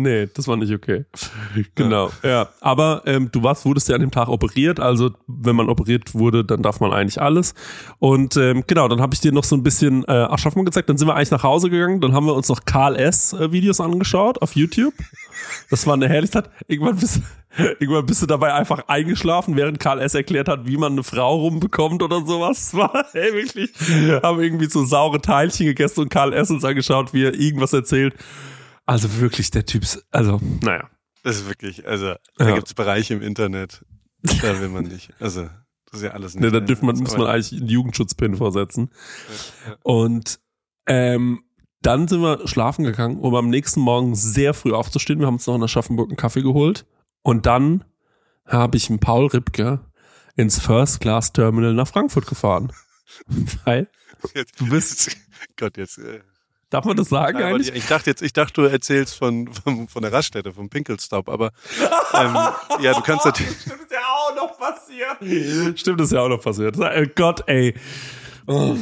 Nee, 0.00 0.28
das 0.32 0.46
war 0.46 0.56
nicht 0.56 0.72
okay. 0.72 1.06
Genau, 1.74 2.10
ja. 2.22 2.50
Aber 2.60 3.02
ähm, 3.04 3.30
du 3.32 3.42
warst, 3.42 3.64
wurdest 3.64 3.88
ja 3.88 3.96
an 3.96 4.00
dem 4.00 4.12
Tag 4.12 4.28
operiert. 4.28 4.78
Also 4.78 5.10
wenn 5.26 5.56
man 5.56 5.68
operiert 5.68 6.14
wurde, 6.14 6.44
dann 6.44 6.62
darf 6.62 6.78
man 6.78 6.92
eigentlich 6.92 7.20
alles. 7.20 7.52
Und 7.98 8.36
ähm, 8.36 8.62
genau, 8.68 8.86
dann 8.86 9.00
habe 9.00 9.14
ich 9.14 9.20
dir 9.20 9.32
noch 9.32 9.42
so 9.42 9.56
ein 9.56 9.64
bisschen 9.64 10.04
äh, 10.04 10.12
Aschaffenburg 10.12 10.66
gezeigt. 10.66 10.88
Dann 10.88 10.98
sind 10.98 11.08
wir 11.08 11.16
eigentlich 11.16 11.32
nach 11.32 11.42
Hause 11.42 11.68
gegangen. 11.68 12.00
Dann 12.00 12.12
haben 12.12 12.26
wir 12.26 12.34
uns 12.34 12.48
noch 12.48 12.64
Karl 12.64 12.94
S. 12.94 13.32
Äh, 13.32 13.50
Videos 13.50 13.80
angeschaut 13.80 14.40
auf 14.40 14.54
YouTube. 14.54 14.94
Das 15.68 15.84
war 15.84 15.94
eine 15.94 16.08
Herrlichkeit. 16.08 16.48
Irgendwann 16.68 16.96
bist, 16.96 17.20
irgendwann 17.80 18.06
bist 18.06 18.22
du 18.22 18.26
dabei 18.26 18.54
einfach 18.54 18.86
eingeschlafen, 18.86 19.56
während 19.56 19.80
Karl 19.80 20.00
S. 20.00 20.14
erklärt 20.14 20.46
hat, 20.46 20.68
wie 20.68 20.76
man 20.76 20.92
eine 20.92 21.02
Frau 21.02 21.40
rumbekommt 21.40 22.04
oder 22.04 22.24
sowas. 22.24 22.72
War 22.72 23.04
ey, 23.14 23.32
wirklich, 23.32 23.72
haben 24.22 24.40
irgendwie 24.40 24.70
so 24.70 24.84
saure 24.84 25.20
Teilchen 25.20 25.66
gegessen 25.66 26.02
und 26.02 26.08
Karl 26.08 26.32
S. 26.34 26.52
uns 26.52 26.64
angeschaut, 26.64 27.12
wie 27.12 27.24
er 27.24 27.34
irgendwas 27.34 27.72
erzählt. 27.72 28.14
Also 28.88 29.20
wirklich, 29.20 29.50
der 29.50 29.66
Typ, 29.66 29.82
ist- 29.82 30.06
also, 30.10 30.40
naja. 30.62 30.88
Das 31.24 31.36
ist 31.36 31.46
wirklich, 31.48 31.86
also 31.86 32.14
da 32.38 32.48
Ja. 32.48 32.54
gibt's 32.54 32.72
Bereiche 32.74 33.12
im 33.14 33.22
Internet, 33.22 33.84
da 34.22 34.60
will 34.60 34.68
man 34.68 34.84
nicht. 34.84 35.12
Also 35.20 35.42
das 35.90 36.00
ist 36.00 36.02
ja 36.02 36.10
alles 36.12 36.34
nicht. 36.34 36.42
Ne, 36.42 36.50
da 36.50 36.60
dürft 36.60 36.82
man, 36.82 36.96
muss 36.96 37.16
man 37.16 37.26
eigentlich 37.26 37.52
einen 37.60 37.68
Jugendschutzpin 37.68 38.36
vorsetzen. 38.36 38.90
Ja. 39.66 39.76
Und 39.82 40.40
ähm, 40.86 41.42
dann 41.82 42.08
sind 42.08 42.22
wir 42.22 42.46
schlafen 42.48 42.84
gegangen, 42.84 43.18
um 43.18 43.34
am 43.34 43.50
nächsten 43.50 43.80
Morgen 43.80 44.14
sehr 44.14 44.54
früh 44.54 44.72
aufzustehen. 44.72 45.18
Wir 45.18 45.26
haben 45.26 45.34
uns 45.34 45.46
noch 45.46 45.56
in 45.56 45.62
Aschaffenburg 45.62 46.08
einen 46.08 46.16
Kaffee 46.16 46.42
geholt. 46.42 46.86
Und 47.22 47.44
dann 47.46 47.84
habe 48.46 48.76
ich 48.78 48.88
einen 48.88 49.00
Paul 49.00 49.26
Ripke 49.26 49.80
ins 50.34 50.58
First 50.60 51.00
Class 51.00 51.32
Terminal 51.32 51.74
nach 51.74 51.88
Frankfurt 51.88 52.26
gefahren. 52.26 52.72
Weil, 53.64 53.88
du 54.56 54.68
bist, 54.70 55.16
Gott, 55.56 55.76
jetzt. 55.76 55.98
Äh, 55.98 56.20
darf 56.70 56.84
man 56.84 56.96
das 56.96 57.08
sagen 57.08 57.38
aber 57.38 57.46
eigentlich? 57.46 57.74
ich 57.74 57.86
dachte 57.86 58.10
jetzt, 58.10 58.22
ich 58.22 58.32
dachte, 58.32 58.52
du 58.54 58.62
erzählst 58.62 59.16
von, 59.16 59.52
von, 59.52 59.88
von 59.88 60.02
der 60.02 60.12
Raststätte, 60.12 60.52
vom 60.52 60.68
Pinkelstop, 60.68 61.28
aber 61.28 61.50
ähm, 62.14 62.34
ja, 62.80 62.94
du 62.94 63.00
kannst 63.00 63.24
natürlich. 63.24 63.60
Stimmt, 63.60 63.82
ist 63.82 63.92
ja 63.92 63.98
auch 64.00 64.34
noch 64.34 64.58
passiert. 64.58 65.78
Stimmt, 65.78 66.00
ist 66.00 66.12
ja 66.12 66.20
auch 66.20 66.28
noch 66.28 66.42
passiert. 66.42 66.76
Oh 66.78 67.06
Gott, 67.14 67.42
ey. 67.46 67.74
Oh. 68.46 68.76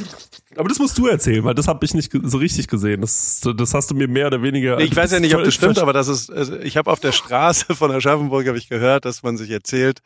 Aber 0.57 0.69
das 0.69 0.79
musst 0.79 0.97
du 0.97 1.07
erzählen, 1.07 1.45
weil 1.45 1.55
das 1.55 1.69
habe 1.69 1.85
ich 1.85 1.93
nicht 1.93 2.13
so 2.23 2.39
richtig 2.39 2.69
gesehen. 2.69 3.01
Das, 3.01 3.41
das 3.57 3.75
hast 3.75 3.91
du 3.91 3.95
mir 3.95 4.09
mehr 4.09 4.29
oder 4.29 4.41
weniger. 4.43 4.77
Nee, 4.77 4.85
ich 4.85 4.97
weiß 4.97 5.13
ja 5.13 5.21
nicht, 5.21 5.35
ob 5.35 5.45
das 5.45 5.55
stimmt, 5.55 5.79
aber 5.79 5.93
das 5.93 6.09
ist, 6.09 6.31
also 6.31 6.57
ich 6.57 6.77
habe 6.77 6.91
auf 6.91 7.01
der 7.01 7.13
Straße 7.13 7.75
von 7.75 7.91
Aschaffenburg 7.91 8.47
habe 8.47 8.59
ich 8.59 8.69
gehört, 8.69 9.05
dass 9.05 9.23
man 9.23 9.37
sich 9.37 9.51
erzählt, 9.51 10.01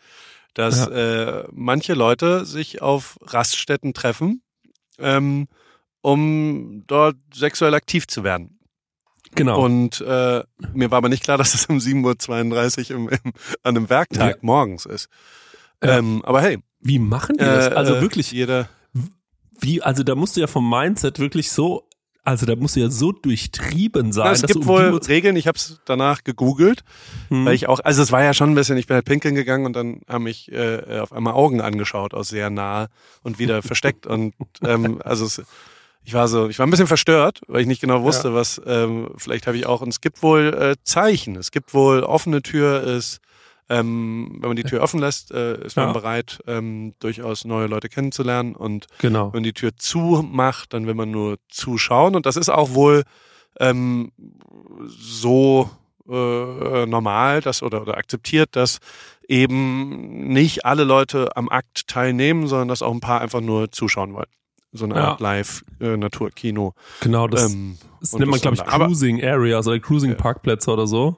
dass 0.55 0.87
äh, 0.89 1.45
manche 1.53 1.95
Leute 1.95 2.45
sich 2.45 2.83
auf 2.83 3.19
Raststätten 3.23 3.95
treffen, 3.95 4.43
ähm, 4.99 5.47
um 6.03 6.85
dort 6.87 7.17
sexuell 7.35 7.75
aktiv 7.75 8.07
zu 8.07 8.25
werden. 8.25 8.59
Genau. 9.35 9.65
Und 9.65 10.01
äh, 10.01 10.43
mir 10.73 10.91
war 10.91 10.99
aber 10.99 11.09
nicht 11.09 11.23
klar, 11.23 11.39
dass 11.39 11.55
es 11.55 11.67
um 11.67 11.79
7.32 11.79 12.91
Uhr 12.93 12.97
im, 12.97 13.09
im, 13.09 13.19
an 13.63 13.77
einem 13.77 13.89
Werktag 13.91 14.31
Ja. 14.37 14.39
morgens 14.43 14.87
ist. 14.87 15.09
Ja. 15.83 15.99
Ähm, 15.99 16.23
aber 16.25 16.41
hey, 16.43 16.59
wie 16.81 16.99
machen 16.99 17.37
die 17.39 17.45
das? 17.45 17.69
äh, 17.69 17.75
Also 17.75 17.95
äh, 17.97 18.01
wirklich, 18.01 18.33
jeder. 18.33 18.69
wie, 19.61 19.83
also 19.83 20.03
da 20.03 20.15
musst 20.15 20.37
du 20.37 20.41
ja 20.41 20.47
vom 20.47 20.69
Mindset 20.69 21.19
wirklich 21.19 21.51
so, 21.53 21.87
also 22.25 22.45
da 22.45 22.55
musst 22.57 22.77
du 22.77 22.81
ja 22.81 22.91
so 22.91 23.13
durchtrieben 23.13 24.13
sein. 24.13 24.25
Na, 24.27 24.33
es 24.33 24.43
gibt 24.43 24.57
um 24.57 24.67
wohl 24.67 24.99
Regeln, 25.09 25.37
ich 25.37 25.47
habe 25.47 25.57
es 25.57 25.81
danach 25.87 26.23
gegoogelt, 26.25 26.83
Hm. 27.29 27.47
weil 27.47 27.55
ich 27.55 27.67
auch, 27.69 27.81
also 27.81 28.03
es 28.03 28.13
war 28.13 28.23
ja 28.23 28.35
schon 28.35 28.51
ein 28.51 28.55
bisschen, 28.55 28.77
ich 28.77 28.87
bin 28.87 28.95
halt 28.97 29.07
pinkeln 29.07 29.35
gegangen 29.35 29.65
und 29.65 29.75
dann 29.75 30.01
haben 30.09 30.25
mich 30.25 30.51
äh, 30.53 30.99
auf 31.01 31.13
einmal 31.13 31.35
Augen 31.35 31.61
angeschaut 31.61 32.13
aus 32.15 32.29
sehr 32.29 32.51
nah 32.51 32.89
und 33.23 33.39
wieder 33.39 33.63
versteckt 33.63 34.07
und 34.07 34.35
ähm, 34.63 35.01
also 35.05 35.25
es, 35.25 35.43
ich 36.05 36.15
war 36.15 36.29
so, 36.29 36.49
ich 36.49 36.59
war 36.59 36.67
ein 36.67 36.71
bisschen 36.71 36.87
verstört, 36.87 37.41
weil 37.47 37.61
ich 37.61 37.67
nicht 37.67 37.81
genau 37.81 38.03
wusste, 38.03 38.35
was, 38.35 38.61
ähm, 38.67 39.11
vielleicht 39.17 39.47
habe 39.47 39.57
ich 39.57 39.67
auch, 39.67 39.81
und 39.83 39.89
es 39.89 40.01
gibt 40.01 40.23
wohl 40.23 40.55
äh, 40.55 40.77
Zeichen, 40.83 41.37
es 41.37 41.51
gibt 41.51 41.75
wohl 41.75 42.03
offene 42.03 42.43
Tür 42.43 42.83
ist, 42.83 43.21
ähm, 43.69 44.39
wenn 44.41 44.49
man 44.49 44.57
die 44.57 44.65
Tür 44.65 44.83
offen 44.83 44.99
lässt, 44.99 45.31
äh, 45.31 45.65
ist 45.65 45.77
man 45.77 45.89
Ja. 45.89 45.93
bereit, 45.93 46.41
ähm, 46.49 46.95
durchaus 46.99 47.45
neue 47.45 47.69
Leute 47.69 47.89
kennenzulernen 47.89 48.57
und 48.57 48.87
genau. 48.99 49.33
wenn 49.33 49.45
die 49.45 49.53
Tür 49.53 49.71
zu 49.77 50.25
macht, 50.29 50.73
dann 50.75 50.87
will 50.89 50.95
man 50.95 51.13
nur 51.13 51.37
zuschauen. 51.49 52.17
Und 52.17 52.27
das 52.27 52.37
ist 52.37 52.49
auch 52.49 52.75
wohl 52.75 53.05
ähm, 53.61 54.11
so 54.89 55.71
äh, 56.09 56.87
normal, 56.87 57.41
dass 57.43 57.63
oder, 57.63 57.83
oder 57.83 57.97
akzeptiert, 57.97 58.57
dass 58.57 58.79
eben 59.29 60.27
nicht 60.33 60.65
alle 60.65 60.83
Leute 60.83 61.37
am 61.37 61.49
Akt 61.49 61.87
teilnehmen, 61.87 62.49
sondern 62.49 62.67
dass 62.67 62.83
auch 62.83 62.93
ein 62.93 63.01
paar 63.01 63.21
einfach 63.21 63.41
nur 63.41 63.71
zuschauen 63.71 64.15
wollen. 64.15 64.27
So 64.73 64.85
eine 64.85 64.95
Ja. 64.95 65.09
Art 65.09 65.21
Live-Naturkino. 65.21 66.75
Genau, 67.01 67.27
das, 67.27 67.53
ähm, 67.53 67.77
das 68.01 68.13
nennt 68.13 68.31
man, 68.31 68.41
glaube 68.41 68.57
ich, 68.57 68.65
Cruising 68.65 69.23
Areas 69.25 69.67
oder 69.67 69.79
Cruising. 69.81 70.17
Parkplätze 70.17 70.71
oder 70.71 70.87
so. 70.87 71.17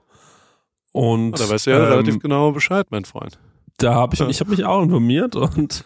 Und 0.93 1.39
da 1.39 1.49
weißt 1.49 1.67
du 1.67 1.71
ja 1.71 1.79
ähm, 1.79 1.85
relativ 1.85 2.19
genau 2.19 2.53
Bescheid, 2.53 2.87
mein 2.91 3.05
Freund. 3.05 3.39
Da 3.79 3.95
habe 3.95 4.15
ich, 4.15 4.21
ich 4.29 4.41
habe 4.41 4.51
mich 4.51 4.65
auch 4.65 4.83
informiert 4.83 5.37
und 5.37 5.85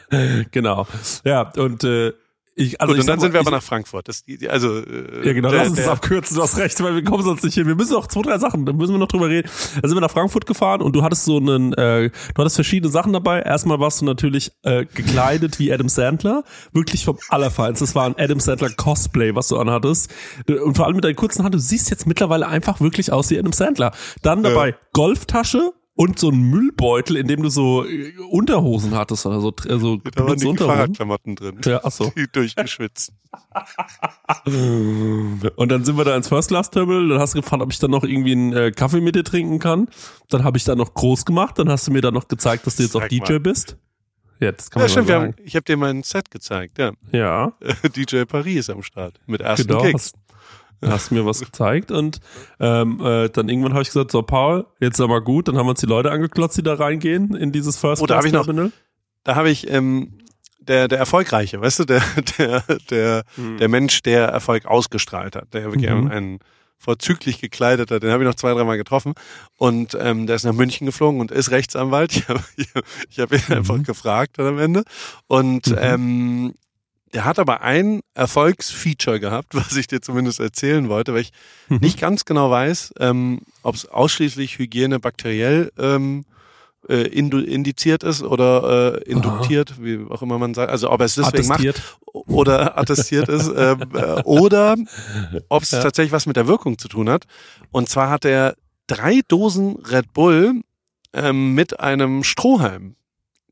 genau. 0.50 0.86
Ja, 1.24 1.50
und 1.56 1.84
äh, 1.84 2.12
ich, 2.58 2.80
also 2.80 2.92
Gut, 2.92 2.96
ich 2.98 3.00
und 3.02 3.06
dann 3.08 3.20
sind 3.20 3.28
mal, 3.30 3.34
wir 3.34 3.40
ich, 3.40 3.46
aber 3.46 3.56
nach 3.56 3.62
Frankfurt. 3.62 4.08
Das, 4.08 4.24
also, 4.48 4.78
äh, 4.80 5.26
Ja, 5.26 5.32
genau, 5.32 5.50
der- 5.50 5.60
lass 5.60 5.68
uns 5.68 5.78
das 5.78 5.88
abkürzen, 5.88 6.36
du 6.36 6.42
hast 6.42 6.56
recht, 6.58 6.80
weil 6.82 6.94
wir 6.94 7.04
kommen 7.04 7.22
sonst 7.24 7.44
nicht 7.44 7.54
hin. 7.54 7.66
Wir 7.66 7.74
müssen 7.74 7.92
noch 7.92 8.06
zwei, 8.08 8.22
drei 8.22 8.38
Sachen, 8.38 8.66
da 8.66 8.72
müssen 8.72 8.92
wir 8.92 8.98
noch 8.98 9.08
drüber 9.08 9.28
reden. 9.28 9.48
Da 9.80 9.88
sind 9.88 9.96
wir 9.96 10.00
nach 10.00 10.10
Frankfurt 10.10 10.46
gefahren 10.46 10.82
und 10.82 10.94
du 10.94 11.02
hattest 11.02 11.24
so 11.24 11.36
einen, 11.38 11.72
äh, 11.74 12.10
du 12.10 12.38
hattest 12.38 12.56
verschiedene 12.56 12.90
Sachen 12.92 13.12
dabei. 13.12 13.40
Erstmal 13.40 13.78
warst 13.80 14.00
du 14.00 14.04
natürlich 14.04 14.52
äh, 14.64 14.84
gekleidet 14.84 15.58
wie 15.58 15.72
Adam 15.72 15.88
Sandler, 15.88 16.44
wirklich 16.72 17.04
vom 17.04 17.18
Allerfeinsten. 17.28 17.86
Das 17.86 17.94
war 17.94 18.06
ein 18.06 18.14
Adam 18.18 18.40
Sandler 18.40 18.70
Cosplay, 18.70 19.34
was 19.34 19.48
du 19.48 19.56
anhattest. 19.58 20.10
Und 20.46 20.76
vor 20.76 20.86
allem 20.86 20.96
mit 20.96 21.04
deinen 21.04 21.16
kurzen 21.16 21.42
Haaren, 21.42 21.52
du 21.52 21.58
siehst 21.58 21.90
jetzt 21.90 22.06
mittlerweile 22.06 22.48
einfach 22.48 22.80
wirklich 22.80 23.12
aus 23.12 23.30
wie 23.30 23.38
Adam 23.38 23.52
Sandler. 23.52 23.92
Dann 24.22 24.42
dabei 24.42 24.74
Golftasche 24.92 25.72
und 26.00 26.16
so 26.16 26.30
ein 26.30 26.38
Müllbeutel, 26.40 27.16
in 27.16 27.26
dem 27.26 27.42
du 27.42 27.48
so 27.48 27.84
äh, 27.84 28.12
Unterhosen 28.30 28.94
hattest 28.94 29.26
oder 29.26 29.40
so, 29.40 29.52
äh, 29.66 29.78
so 29.80 29.96
Da 29.96 30.24
waren 30.24 30.38
die 30.38 30.46
Unterhosen. 30.46 30.76
Fahrradklamotten 30.76 31.34
drin. 31.34 31.58
Ja, 31.64 31.80
ach 31.82 31.90
so. 31.90 32.12
Die 32.16 32.26
durchgeschwitzt. 32.30 33.12
Und 35.56 35.68
dann 35.68 35.84
sind 35.84 35.96
wir 35.96 36.04
da 36.04 36.16
ins 36.16 36.28
First 36.28 36.48
Class 36.50 36.70
Terminal, 36.70 37.08
dann 37.08 37.18
hast 37.18 37.34
du 37.34 37.40
gefragt, 37.40 37.62
ob 37.62 37.72
ich 37.72 37.80
dann 37.80 37.90
noch 37.90 38.04
irgendwie 38.04 38.32
einen 38.32 38.52
äh, 38.52 38.70
Kaffee 38.70 39.00
mit 39.00 39.16
dir 39.16 39.24
trinken 39.24 39.58
kann. 39.58 39.88
Dann 40.30 40.44
habe 40.44 40.56
ich 40.56 40.64
da 40.64 40.76
noch 40.76 40.94
groß 40.94 41.24
gemacht, 41.24 41.58
dann 41.58 41.68
hast 41.68 41.88
du 41.88 41.90
mir 41.90 42.00
dann 42.00 42.14
noch 42.14 42.28
gezeigt, 42.28 42.66
dass 42.66 42.76
du 42.76 42.84
jetzt 42.84 42.94
auch 42.94 43.00
Sag 43.00 43.08
DJ 43.10 43.32
mal. 43.32 43.40
bist. 43.40 43.76
Ja, 44.40 44.52
das 44.52 44.70
kann 44.70 44.80
Ja, 44.80 44.84
man 44.84 44.90
stimmt, 44.90 45.08
sagen. 45.08 45.24
haben, 45.32 45.44
ich 45.44 45.56
habe 45.56 45.64
dir 45.64 45.76
mein 45.76 46.02
Set 46.04 46.30
gezeigt, 46.30 46.78
ja. 46.78 46.92
Ja, 47.10 47.52
DJ 47.96 48.22
Paris 48.22 48.70
am 48.70 48.84
Start. 48.84 49.18
Mit 49.26 49.40
ersten 49.40 49.66
genau. 49.66 49.82
Kicks. 49.82 50.12
Hast, 50.14 50.14
hast 50.84 51.10
mir 51.10 51.24
was 51.26 51.40
gezeigt 51.40 51.90
und 51.90 52.20
ähm, 52.60 53.00
äh, 53.02 53.28
dann 53.28 53.48
irgendwann 53.48 53.72
habe 53.72 53.82
ich 53.82 53.88
gesagt, 53.88 54.10
so 54.12 54.22
Paul, 54.22 54.66
jetzt 54.80 54.96
sag 54.96 55.08
mal 55.08 55.20
gut, 55.20 55.48
dann 55.48 55.56
haben 55.56 55.66
wir 55.66 55.70
uns 55.70 55.80
die 55.80 55.86
Leute 55.86 56.10
angeklotzt, 56.10 56.56
die 56.58 56.62
da 56.62 56.74
reingehen 56.74 57.34
in 57.34 57.52
dieses 57.52 57.76
First 57.76 58.02
Oh, 58.02 58.06
da 58.06 58.14
Class 58.16 58.26
ich 58.26 58.32
noch- 58.32 58.44
Terminal. 58.44 58.72
Da 59.24 59.34
habe 59.34 59.50
ich 59.50 59.68
ähm, 59.70 60.18
der, 60.60 60.86
der 60.88 60.98
Erfolgreiche, 60.98 61.60
weißt 61.60 61.80
du, 61.80 61.84
der, 61.84 62.02
der, 62.38 62.62
der, 62.90 63.24
der 63.58 63.68
Mensch, 63.68 64.02
der 64.02 64.26
Erfolg 64.28 64.66
ausgestrahlt 64.66 65.34
hat, 65.36 65.52
der 65.54 65.64
wirklich 65.72 65.90
Mhm. 65.90 66.06
ein, 66.06 66.12
ein 66.12 66.38
vorzüglich 66.80 67.40
gekleideter, 67.40 67.98
den 67.98 68.12
habe 68.12 68.22
ich 68.22 68.28
noch 68.28 68.36
zwei, 68.36 68.52
dreimal 68.54 68.76
getroffen 68.76 69.14
und 69.56 69.96
ähm, 70.00 70.28
der 70.28 70.36
ist 70.36 70.44
nach 70.44 70.52
München 70.52 70.86
geflogen 70.86 71.20
und 71.20 71.32
ist 71.32 71.50
Rechtsanwalt. 71.50 72.12
Ich 72.16 72.28
habe 72.28 72.40
ich, 72.56 72.68
ich 73.10 73.18
hab 73.18 73.32
ihn 73.32 73.40
Mhm. 73.48 73.54
einfach 73.56 73.82
gefragt 73.82 74.38
dann 74.38 74.46
am 74.46 74.58
Ende 74.58 74.84
und 75.26 75.66
Mhm. 75.66 75.76
ähm, 75.80 76.54
der 77.14 77.24
hat 77.24 77.38
aber 77.38 77.62
ein 77.62 78.00
Erfolgsfeature 78.14 79.20
gehabt, 79.20 79.48
was 79.54 79.76
ich 79.76 79.86
dir 79.86 80.00
zumindest 80.00 80.40
erzählen 80.40 80.88
wollte, 80.88 81.14
weil 81.14 81.22
ich 81.22 81.32
Mhm. 81.68 81.78
nicht 81.82 82.00
ganz 82.00 82.24
genau 82.24 82.50
weiß, 82.50 82.94
ähm, 83.00 83.40
ob 83.62 83.74
es 83.74 83.86
ausschließlich 83.86 84.58
Hygiene 84.58 84.98
bakteriell 85.00 85.70
ähm, 85.78 86.24
äh, 86.88 87.02
indiziert 87.08 88.02
ist 88.04 88.22
oder 88.22 88.96
äh, 89.04 89.10
induktiert, 89.10 89.74
wie 89.82 90.00
auch 90.08 90.22
immer 90.22 90.38
man 90.38 90.54
sagt. 90.54 90.70
Also 90.70 90.90
ob 90.90 91.00
er 91.00 91.06
es 91.06 91.16
deswegen 91.16 91.48
macht 91.48 91.60
Attestiert. 91.60 91.98
oder 92.12 92.78
attestiert 92.78 93.28
ist 93.28 93.50
ähm, 93.54 93.80
äh, 93.94 94.22
oder 94.22 94.76
ob 95.50 95.62
es 95.62 95.72
Ja. 95.72 95.82
tatsächlich 95.82 96.12
was 96.12 96.24
mit 96.26 96.36
der 96.36 96.46
Wirkung 96.46 96.78
zu 96.78 96.88
tun 96.88 97.10
hat. 97.10 97.24
Und 97.72 97.88
zwar 97.90 98.08
hat 98.08 98.24
er 98.24 98.54
drei 98.86 99.20
Dosen 99.28 99.76
Red 99.90 100.14
Bull 100.14 100.62
ähm, 101.12 101.54
mit 101.54 101.80
einem 101.80 102.24
Strohhalm 102.24 102.94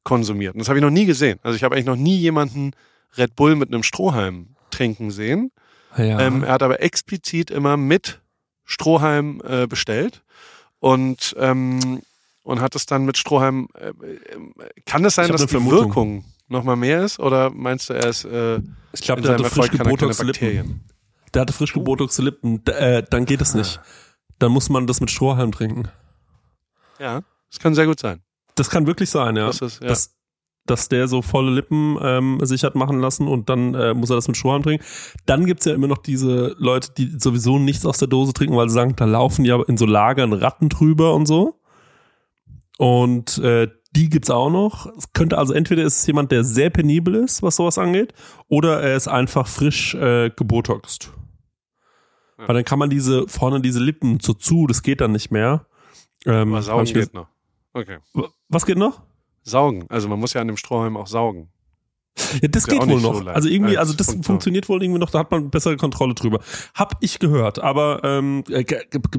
konsumiert. 0.04 0.54
Und 0.54 0.60
das 0.60 0.68
habe 0.68 0.78
ich 0.78 0.82
noch 0.84 0.90
nie 0.90 1.04
gesehen. 1.04 1.38
Also 1.42 1.56
ich 1.56 1.64
habe 1.64 1.74
eigentlich 1.74 1.86
noch 1.86 1.96
nie 1.96 2.16
jemanden 2.16 2.70
Red 3.16 3.36
Bull 3.36 3.56
mit 3.56 3.72
einem 3.72 3.82
Strohhalm 3.82 4.56
trinken 4.70 5.10
sehen. 5.10 5.52
Ja. 5.96 6.20
Ähm, 6.20 6.44
er 6.44 6.52
hat 6.52 6.62
aber 6.62 6.82
explizit 6.82 7.50
immer 7.50 7.76
mit 7.76 8.20
Strohhalm 8.64 9.40
äh, 9.46 9.66
bestellt 9.66 10.22
und 10.80 11.34
ähm, 11.38 12.02
und 12.42 12.60
hat 12.60 12.76
es 12.76 12.86
dann 12.86 13.04
mit 13.04 13.16
Strohhalm. 13.16 13.68
Äh, 13.74 13.88
äh, 13.88 13.94
kann 14.84 15.04
es 15.04 15.16
sein, 15.16 15.28
dass 15.30 15.40
die 15.40 15.48
Vermutung. 15.48 15.88
Wirkung 15.88 16.24
noch 16.48 16.62
mal 16.62 16.76
mehr 16.76 17.04
ist 17.04 17.18
oder 17.18 17.50
meinst 17.50 17.90
du, 17.90 17.94
er 17.94 18.06
ist 18.08 18.24
äh, 18.24 18.60
ich 18.92 19.00
glaube, 19.00 19.22
der 19.22 19.32
hatte 19.32 19.44
frisch 19.44 19.70
gebotoxte 19.70 20.24
Lippen. 20.24 20.84
Der 21.34 21.42
hatte 21.42 21.52
frisch 21.52 21.72
gebotoxte 21.72 22.22
Lippen. 22.22 22.64
D 22.64 22.72
äh, 22.72 23.02
dann 23.08 23.24
geht 23.24 23.40
es 23.40 23.54
nicht. 23.54 23.80
Dann 24.38 24.52
muss 24.52 24.68
man 24.68 24.86
das 24.86 25.00
mit 25.00 25.10
Strohhalm 25.10 25.52
trinken. 25.52 25.88
Ja, 26.98 27.22
das 27.50 27.58
kann 27.58 27.74
sehr 27.74 27.86
gut 27.86 28.00
sein. 28.00 28.22
Das 28.54 28.70
kann 28.70 28.86
wirklich 28.86 29.10
sein, 29.10 29.36
ja. 29.36 29.46
Das 29.46 29.60
ist, 29.60 29.82
ja. 29.82 29.88
dass, 29.88 30.15
dass 30.66 30.88
der 30.88 31.08
so 31.08 31.22
volle 31.22 31.50
Lippen 31.50 31.96
ähm, 32.00 32.38
sich 32.42 32.64
hat 32.64 32.74
machen 32.74 33.00
lassen 33.00 33.28
und 33.28 33.48
dann 33.48 33.74
äh, 33.74 33.94
muss 33.94 34.10
er 34.10 34.16
das 34.16 34.28
mit 34.28 34.36
Strohhalm 34.36 34.62
trinken. 34.62 34.84
Dann 35.26 35.46
gibt's 35.46 35.64
ja 35.64 35.74
immer 35.74 35.86
noch 35.86 35.98
diese 35.98 36.54
Leute, 36.58 36.90
die 36.96 37.18
sowieso 37.18 37.58
nichts 37.58 37.86
aus 37.86 37.98
der 37.98 38.08
Dose 38.08 38.32
trinken, 38.32 38.56
weil 38.56 38.68
sie 38.68 38.74
sagen, 38.74 38.94
da 38.96 39.04
laufen 39.04 39.44
ja 39.44 39.62
in 39.66 39.76
so 39.76 39.86
Lagern 39.86 40.32
Ratten 40.32 40.68
drüber 40.68 41.14
und 41.14 41.26
so. 41.26 41.60
Und 42.78 43.38
äh, 43.38 43.68
die 43.92 44.10
gibt's 44.10 44.28
auch 44.28 44.50
noch. 44.50 44.86
Es 44.98 45.12
könnte 45.14 45.38
also 45.38 45.54
entweder 45.54 45.82
ist 45.82 46.00
es 46.00 46.06
jemand, 46.06 46.30
der 46.30 46.44
sehr 46.44 46.68
penibel 46.68 47.14
ist, 47.14 47.42
was 47.42 47.56
sowas 47.56 47.78
angeht, 47.78 48.12
oder 48.48 48.82
er 48.82 48.96
ist 48.96 49.08
einfach 49.08 49.46
frisch 49.46 49.94
äh, 49.94 50.30
gebotoxt. 50.30 51.12
Ja. 52.38 52.48
Weil 52.48 52.56
dann 52.56 52.64
kann 52.64 52.78
man 52.78 52.90
diese 52.90 53.26
vorne 53.28 53.62
diese 53.62 53.80
Lippen 53.80 54.20
so 54.20 54.34
zu, 54.34 54.66
das 54.66 54.82
geht 54.82 55.00
dann 55.00 55.12
nicht 55.12 55.30
mehr. 55.30 55.66
Ähm, 56.26 56.54
ich 56.54 56.68
ges- 56.68 56.92
geht 56.92 57.14
noch. 57.14 57.28
Okay. 57.72 57.98
Was 58.48 58.66
geht 58.66 58.76
noch? 58.76 59.02
Saugen. 59.46 59.86
Also 59.88 60.08
man 60.08 60.18
muss 60.18 60.32
ja 60.34 60.40
an 60.40 60.48
dem 60.48 60.56
Strohhalm 60.56 60.96
auch 60.96 61.06
saugen. 61.06 61.48
Ja, 62.40 62.48
das 62.48 62.62
Ist 62.62 62.68
ja 62.72 62.78
geht 62.78 62.82
auch 62.82 62.88
wohl 62.88 63.00
so 63.00 63.12
noch. 63.12 63.22
leicht 63.24 63.36
also 63.36 63.48
irgendwie, 63.48 63.76
als 63.76 63.88
also 63.88 63.94
das 63.98 64.06
Funktion. 64.06 64.24
funktioniert 64.24 64.68
wohl 64.70 64.82
irgendwie 64.82 64.98
noch, 64.98 65.10
da 65.10 65.18
hat 65.18 65.30
man 65.30 65.50
bessere 65.50 65.76
Kontrolle 65.76 66.14
drüber. 66.14 66.40
Hab 66.74 66.96
ich 67.00 67.18
gehört, 67.18 67.58
aber 67.58 68.00
ähm, 68.04 68.42
äh, 68.48 68.64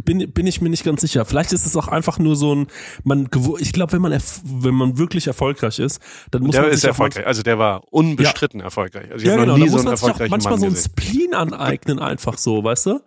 bin, 0.03 0.32
bin 0.34 0.47
ich 0.47 0.61
mir 0.61 0.69
nicht 0.69 0.84
ganz 0.84 1.01
sicher. 1.01 1.23
Vielleicht 1.23 1.53
ist 1.53 1.67
es 1.67 1.75
auch 1.75 1.88
einfach 1.89 2.17
nur 2.17 2.36
so 2.36 2.55
ein, 2.55 2.67
man, 3.03 3.30
ich 3.59 3.71
glaube, 3.71 3.93
wenn 3.93 4.01
man 4.01 4.19
wenn 4.43 4.73
man 4.73 4.97
wirklich 4.97 5.28
erfolgreich 5.28 5.78
ist, 5.78 6.01
dann 6.32 6.41
muss 6.41 6.53
Der 6.53 6.63
man 6.63 6.71
ist 6.71 6.82
sich 6.82 6.86
auch 6.89 6.93
erfolgreich. 6.93 7.28
Also 7.28 7.43
der 7.43 7.59
war 7.59 7.84
unbestritten 7.91 8.61
erfolgreich. 8.61 9.11
Also 9.11 9.23
ich 9.23 9.30
Ja, 9.30 9.36
genau, 9.36 9.53
noch 9.53 9.57
da 9.59 9.63
nie 9.63 9.69
so 9.69 9.75
muss 9.75 9.86
man 9.86 9.95
sich 9.95 10.09
auch 10.09 10.30
manchmal 10.30 10.53
Mann 10.53 10.59
so 10.59 10.65
ein. 10.65 10.75
Spleen 10.75 11.34
aneignen, 11.36 11.99
einfach 11.99 12.39
so, 12.39 12.63
weißt 12.63 12.88
du? 12.88 12.99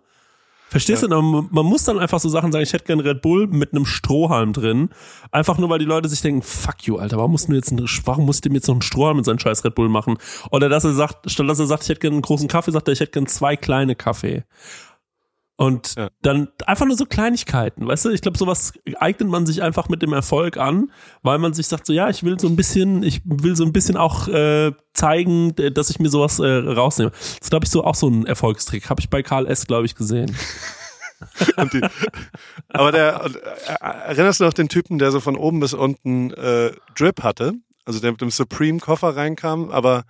Verstehst 0.71 1.03
du? 1.03 1.09
Man, 1.09 1.49
man 1.51 1.65
muss 1.65 1.83
dann 1.83 1.99
einfach 1.99 2.21
so 2.21 2.29
Sachen 2.29 2.53
sagen, 2.53 2.63
ich 2.63 2.71
hätte 2.71 2.85
gern 2.85 3.01
Red 3.01 3.21
Bull 3.21 3.47
mit 3.47 3.73
einem 3.73 3.85
Strohhalm 3.85 4.53
drin. 4.53 4.89
Einfach 5.29 5.57
nur, 5.57 5.69
weil 5.69 5.79
die 5.79 5.85
Leute 5.85 6.07
sich 6.07 6.21
denken, 6.21 6.41
fuck 6.41 6.83
you, 6.83 6.95
Alter, 6.95 7.17
warum 7.17 7.31
musst 7.31 7.49
du 7.49 7.53
jetzt, 7.53 7.73
einen, 7.73 7.85
warum 8.05 8.25
musst 8.25 8.45
du 8.45 8.47
dem 8.47 8.55
jetzt 8.55 8.69
noch 8.69 8.75
einen 8.75 8.81
Strohhalm 8.81 9.17
mit 9.17 9.25
seinem 9.25 9.37
scheiß 9.37 9.65
Red 9.65 9.75
Bull 9.75 9.89
machen? 9.89 10.17
Oder 10.49 10.69
dass 10.69 10.85
er 10.85 10.93
sagt, 10.93 11.29
statt 11.29 11.49
dass 11.49 11.59
er 11.59 11.65
sagt, 11.65 11.83
ich 11.83 11.89
hätte 11.89 11.99
gern 11.99 12.13
einen 12.13 12.21
großen 12.21 12.47
Kaffee, 12.47 12.71
sagt 12.71 12.87
er, 12.87 12.93
ich 12.93 13.01
hätte 13.01 13.11
gern 13.11 13.27
zwei 13.27 13.57
kleine 13.57 13.97
Kaffee. 13.97 14.45
Und 15.61 15.93
Ja. 15.95 16.09
dann 16.23 16.47
einfach 16.65 16.87
nur 16.87 16.97
so 16.97 17.05
Kleinigkeiten, 17.05 17.85
weißt 17.87 18.05
du? 18.05 18.09
Ich 18.09 18.21
glaube, 18.21 18.37
sowas 18.37 18.73
eignet 18.99 19.29
man 19.29 19.45
sich 19.45 19.61
einfach 19.61 19.89
mit 19.89 20.01
dem 20.01 20.11
Erfolg 20.11 20.57
an, 20.57 20.91
weil 21.21 21.37
man 21.37 21.53
sich 21.53 21.67
sagt 21.67 21.85
so, 21.85 21.93
ja, 21.93 22.09
ich 22.09 22.23
will 22.23 22.39
so 22.39 22.47
ein 22.47 22.55
bisschen, 22.55 23.03
ich 23.03 23.21
will 23.25 23.55
so 23.55 23.63
ein 23.63 23.71
bisschen 23.71 23.95
auch 23.95 24.27
äh, 24.27 24.71
zeigen, 24.93 25.53
dass 25.73 25.91
ich 25.91 25.99
mir 25.99 26.09
sowas 26.09 26.39
äh, 26.39 26.47
rausnehme. 26.47 27.11
Das 27.11 27.37
ist, 27.41 27.49
glaube 27.51 27.65
ich, 27.65 27.71
so 27.71 27.83
auch 27.83 27.93
so 27.93 28.07
ein 28.09 28.25
Erfolgstrick. 28.25 28.89
Habe 28.89 29.01
ich 29.01 29.09
bei 29.11 29.21
Karl 29.21 29.45
S., 29.45 29.67
glaube 29.67 29.85
ich, 29.85 29.93
gesehen. 29.93 30.35
Die, 31.73 31.81
aber 32.69 32.91
der, 32.91 33.23
äh, 33.25 33.83
erinnerst 34.07 34.39
du 34.39 34.45
noch 34.45 34.53
den 34.53 34.67
Typen, 34.69 34.97
der 34.97 35.11
so 35.11 35.19
von 35.19 35.35
oben 35.35 35.59
bis 35.59 35.75
unten 35.75 36.31
äh, 36.31 36.71
Drip 36.97 37.21
hatte? 37.21 37.53
Also 37.85 37.99
der 37.99 38.11
mit 38.11 38.21
dem 38.21 38.31
Supreme-Koffer 38.31 39.15
reinkam, 39.15 39.69
aber 39.69 40.05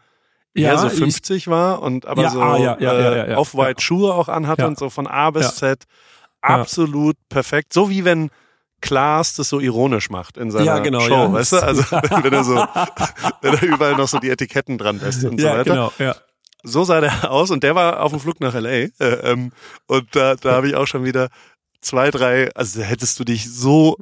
eher 0.53 0.77
so 0.77 0.87
ich- 0.87 0.93
50 0.93 1.47
war 1.47 1.81
und 1.81 2.05
aber 2.05 2.23
Ja, 2.23 2.29
so 2.31 2.41
ah, 2.41 2.57
ja, 2.57 2.77
ja, 2.79 2.91
äh, 2.93 3.03
ja, 3.03 3.15
ja, 3.15 3.27
ja. 3.31 3.37
Off-White 3.37 3.81
Schuhe 3.81 4.13
auch 4.13 4.27
anhatte 4.29 4.63
Ja. 4.63 4.67
und 4.67 4.77
so 4.77 4.89
von 4.89 5.07
A 5.07 5.31
bis 5.31 5.45
Ja. 5.45 5.51
Z. 5.53 5.83
Absolut 6.41 7.15
perfekt. 7.29 7.73
So 7.73 7.89
wie 7.89 8.03
wenn 8.05 8.29
Klaas 8.81 9.35
das 9.35 9.49
so 9.49 9.59
ironisch 9.59 10.09
macht 10.09 10.37
in 10.37 10.49
seiner 10.49 10.65
Ja, 10.65 10.79
genau, 10.79 11.01
Show, 11.01 11.13
ja. 11.13 11.33
weißt 11.33 11.51
du? 11.53 11.57
Also 11.63 11.83
wenn 12.23 12.33
er 12.33 12.43
so, 12.43 12.55
wenn 13.41 13.53
er 13.53 13.61
überall 13.63 13.95
noch 13.95 14.07
so 14.07 14.17
die 14.19 14.29
Etiketten 14.29 14.77
dran 14.77 14.99
lässt 14.99 15.23
und 15.23 15.39
so 15.39 15.45
ja, 15.47 15.53
weiter. 15.59 15.63
genau, 15.71 15.93
ja. 15.99 16.15
so 16.63 16.83
sah 16.83 16.99
der 16.99 17.31
aus 17.31 17.51
und 17.51 17.61
der 17.63 17.75
war 17.75 18.01
auf 18.01 18.11
dem 18.11 18.19
Flug 18.19 18.39
nach 18.39 18.55
LA. 18.55 18.69
Äh, 18.69 18.89
ähm, 18.99 19.51
und 19.87 20.15
da, 20.15 20.35
da 20.35 20.53
habe 20.53 20.67
ich 20.67 20.75
auch 20.75 20.87
schon 20.87 21.03
wieder 21.03 21.29
zwei, 21.81 22.09
drei, 22.09 22.49
also 22.55 22.81
hättest 22.81 23.19
du 23.19 23.23
dich 23.23 23.51
so 23.53 23.97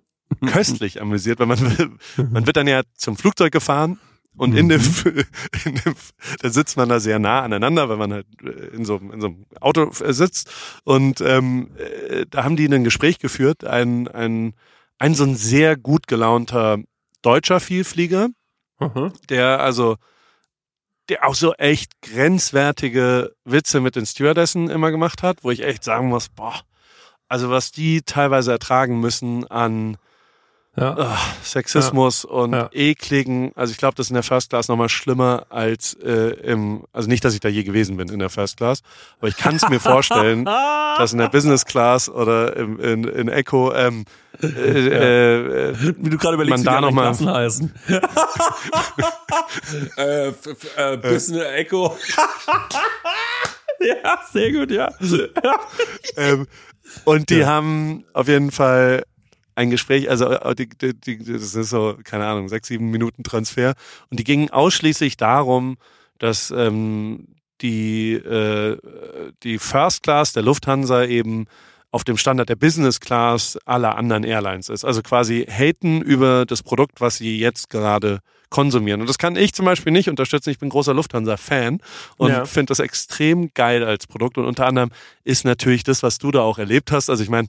köstlich 0.45 1.01
amüsiert, 1.01 1.39
weil 1.39 1.47
man 1.47 1.59
will, 1.59 1.89
man 2.31 2.45
wird 2.45 2.55
dann 2.55 2.67
ja 2.67 2.81
zum 2.95 3.17
Flugzeug 3.17 3.51
gefahren 3.51 3.99
und 4.39 4.55
in 4.55 4.69
dem, 4.69 4.81
in 5.65 5.75
dem, 5.75 5.95
da 6.41 6.49
sitzt 6.49 6.77
man 6.77 6.89
da 6.89 6.99
sehr 6.99 7.19
nah 7.19 7.41
aneinander, 7.41 7.89
weil 7.89 7.97
man 7.97 8.13
halt 8.13 8.25
äh, 8.43 8.75
in 8.75 8.85
so, 8.85 8.97
in 8.97 9.21
so 9.21 9.27
einem 9.27 9.45
Auto 9.59 9.91
äh, 10.03 10.13
sitzt 10.13 10.51
und 10.83 11.21
ähm, 11.21 11.71
äh, 11.77 12.25
da 12.29 12.43
haben 12.43 12.55
die 12.55 12.65
ein 12.67 12.83
Gespräch 12.83 13.19
geführt, 13.19 13.63
ein, 13.63 14.07
ein, 14.07 14.53
ein 14.97 15.13
so 15.13 15.23
ein 15.23 15.35
sehr 15.35 15.77
gut 15.77 16.07
gelaunter 16.07 16.79
deutscher 17.21 17.59
Vielflieger, 17.59 18.29
Mhm. 18.81 19.11
der 19.27 19.59
also 19.59 19.97
der 21.09 21.27
auch 21.27 21.35
so 21.35 21.53
echt 21.55 22.01
grenzwertige 22.01 23.35
Witze 23.43 23.81
mit 23.81 23.95
den 23.95 24.05
Stewardessen 24.05 24.69
immer 24.69 24.91
gemacht 24.91 25.23
hat, 25.23 25.43
wo 25.43 25.51
ich 25.51 25.63
echt 25.63 25.83
sagen 25.83 26.07
muss, 26.07 26.29
boah, 26.29 26.61
also 27.27 27.49
was 27.49 27.71
die 27.71 28.03
teilweise 28.03 28.51
ertragen 28.51 28.99
müssen 28.99 29.45
an 29.47 29.97
Ja. 30.79 30.95
ah, 30.97 31.17
Sexismus 31.43 32.23
und 32.25 32.53
Ja. 32.53 32.69
ekligen, 32.71 33.51
also 33.55 33.71
ich 33.71 33.77
glaube, 33.77 33.95
das 33.95 34.07
ist 34.07 34.11
in 34.11 34.15
der 34.15 34.23
First 34.23 34.49
Class 34.49 34.67
nochmal 34.69 34.89
schlimmer 34.89 35.45
als 35.49 35.93
äh, 35.95 36.29
im, 36.41 36.83
also 36.93 37.09
nicht, 37.09 37.23
dass 37.25 37.33
ich 37.33 37.39
da 37.41 37.49
je 37.49 37.63
gewesen 37.63 37.97
bin 37.97 38.07
in 38.09 38.19
der 38.19 38.29
First 38.29 38.57
Class, 38.57 38.81
aber 39.19 39.27
ich 39.27 39.37
kann 39.37 39.55
es 39.55 39.67
mir 39.67 39.79
vorstellen, 39.79 40.45
dass 40.45 41.11
in 41.13 41.19
der 41.19 41.29
Business 41.29 41.65
Class 41.65 42.09
oder 42.09 42.55
im, 42.55 42.79
in, 42.79 43.03
in 43.03 43.27
Echo 43.29 43.73
ähm, 43.73 44.05
äh, 44.41 44.47
äh, 44.47 45.69
äh, 45.71 45.75
Wie 45.97 46.09
du 46.09 46.17
gerade 46.17 46.35
überlegst, 46.35 46.63
Man 46.63 46.81
da 46.81 46.87
wie 46.87 46.91
die 46.91 46.95
noch 46.95 47.03
anderen 47.03 47.25
mal- 47.25 47.33
Klassen 47.33 47.33
heißen. 47.33 47.73
äh, 49.97 50.27
f- 50.29 50.77
äh, 50.77 50.97
Business 50.97 51.43
Echo. 51.55 51.97
ja, 53.81 54.19
sehr 54.31 54.51
gut, 54.51 54.71
ja. 54.71 54.89
ähm, 56.15 56.47
und 57.05 57.29
die 57.29 57.45
haben 57.45 58.03
auf 58.13 58.27
jeden 58.27 58.51
Fall 58.51 59.03
ein 59.59 59.69
Gespräch, 59.69 60.09
also 60.09 60.29
äh, 60.31 60.55
die, 60.55 60.69
die, 60.69 60.93
die, 60.97 61.17
das 61.17 61.53
ist 61.53 61.69
so, 61.69 61.97
keine 62.03 62.25
Ahnung, 62.25 62.47
sechs, 62.47 62.69
sieben 62.69 62.89
Minuten 62.89 63.23
Transfer. 63.23 63.73
Und 64.09 64.19
die 64.19 64.23
gingen 64.23 64.49
ausschließlich 64.49 65.17
darum, 65.17 65.77
dass 66.17 66.51
ähm, 66.51 67.27
die, 67.61 68.13
äh, 68.13 68.77
die 69.43 69.59
First 69.59 70.03
Class 70.03 70.31
der 70.33 70.43
Lufthansa 70.43 71.03
eben 71.03 71.45
auf 71.91 72.03
dem 72.03 72.17
Standard 72.17 72.47
der 72.49 72.55
Business 72.55 72.99
Class 72.99 73.57
aller 73.65 73.97
anderen 73.97 74.23
Airlines 74.23 74.69
ist. 74.69 74.85
Also 74.85 75.01
quasi 75.01 75.45
haten 75.49 76.01
über 76.01 76.45
das 76.45 76.63
Produkt, 76.63 77.01
was 77.01 77.17
sie 77.17 77.37
jetzt 77.39 77.69
gerade 77.69 78.19
konsumieren. 78.49 79.01
Und 79.01 79.09
das 79.09 79.17
kann 79.17 79.35
ich 79.35 79.53
zum 79.53 79.65
Beispiel 79.65 79.91
nicht 79.91 80.09
unterstützen. 80.09 80.51
Ich 80.51 80.59
bin 80.59 80.69
großer 80.69 80.93
Lufthansa-Fan 80.93 81.81
und 82.17 82.29
Ja. 82.29 82.45
finde 82.45 82.71
das 82.71 82.79
extrem 82.79 83.51
geil 83.53 83.83
als 83.83 84.07
Produkt. 84.07 84.37
Und 84.37 84.45
unter 84.45 84.65
anderem 84.67 84.91
ist 85.23 85.45
natürlich 85.45 85.83
das, 85.83 86.01
was 86.01 86.17
du 86.17 86.31
da 86.31 86.41
auch 86.41 86.59
erlebt 86.59 86.91
hast. 86.91 87.09
Also 87.09 87.23
ich 87.23 87.29
meine, 87.29 87.47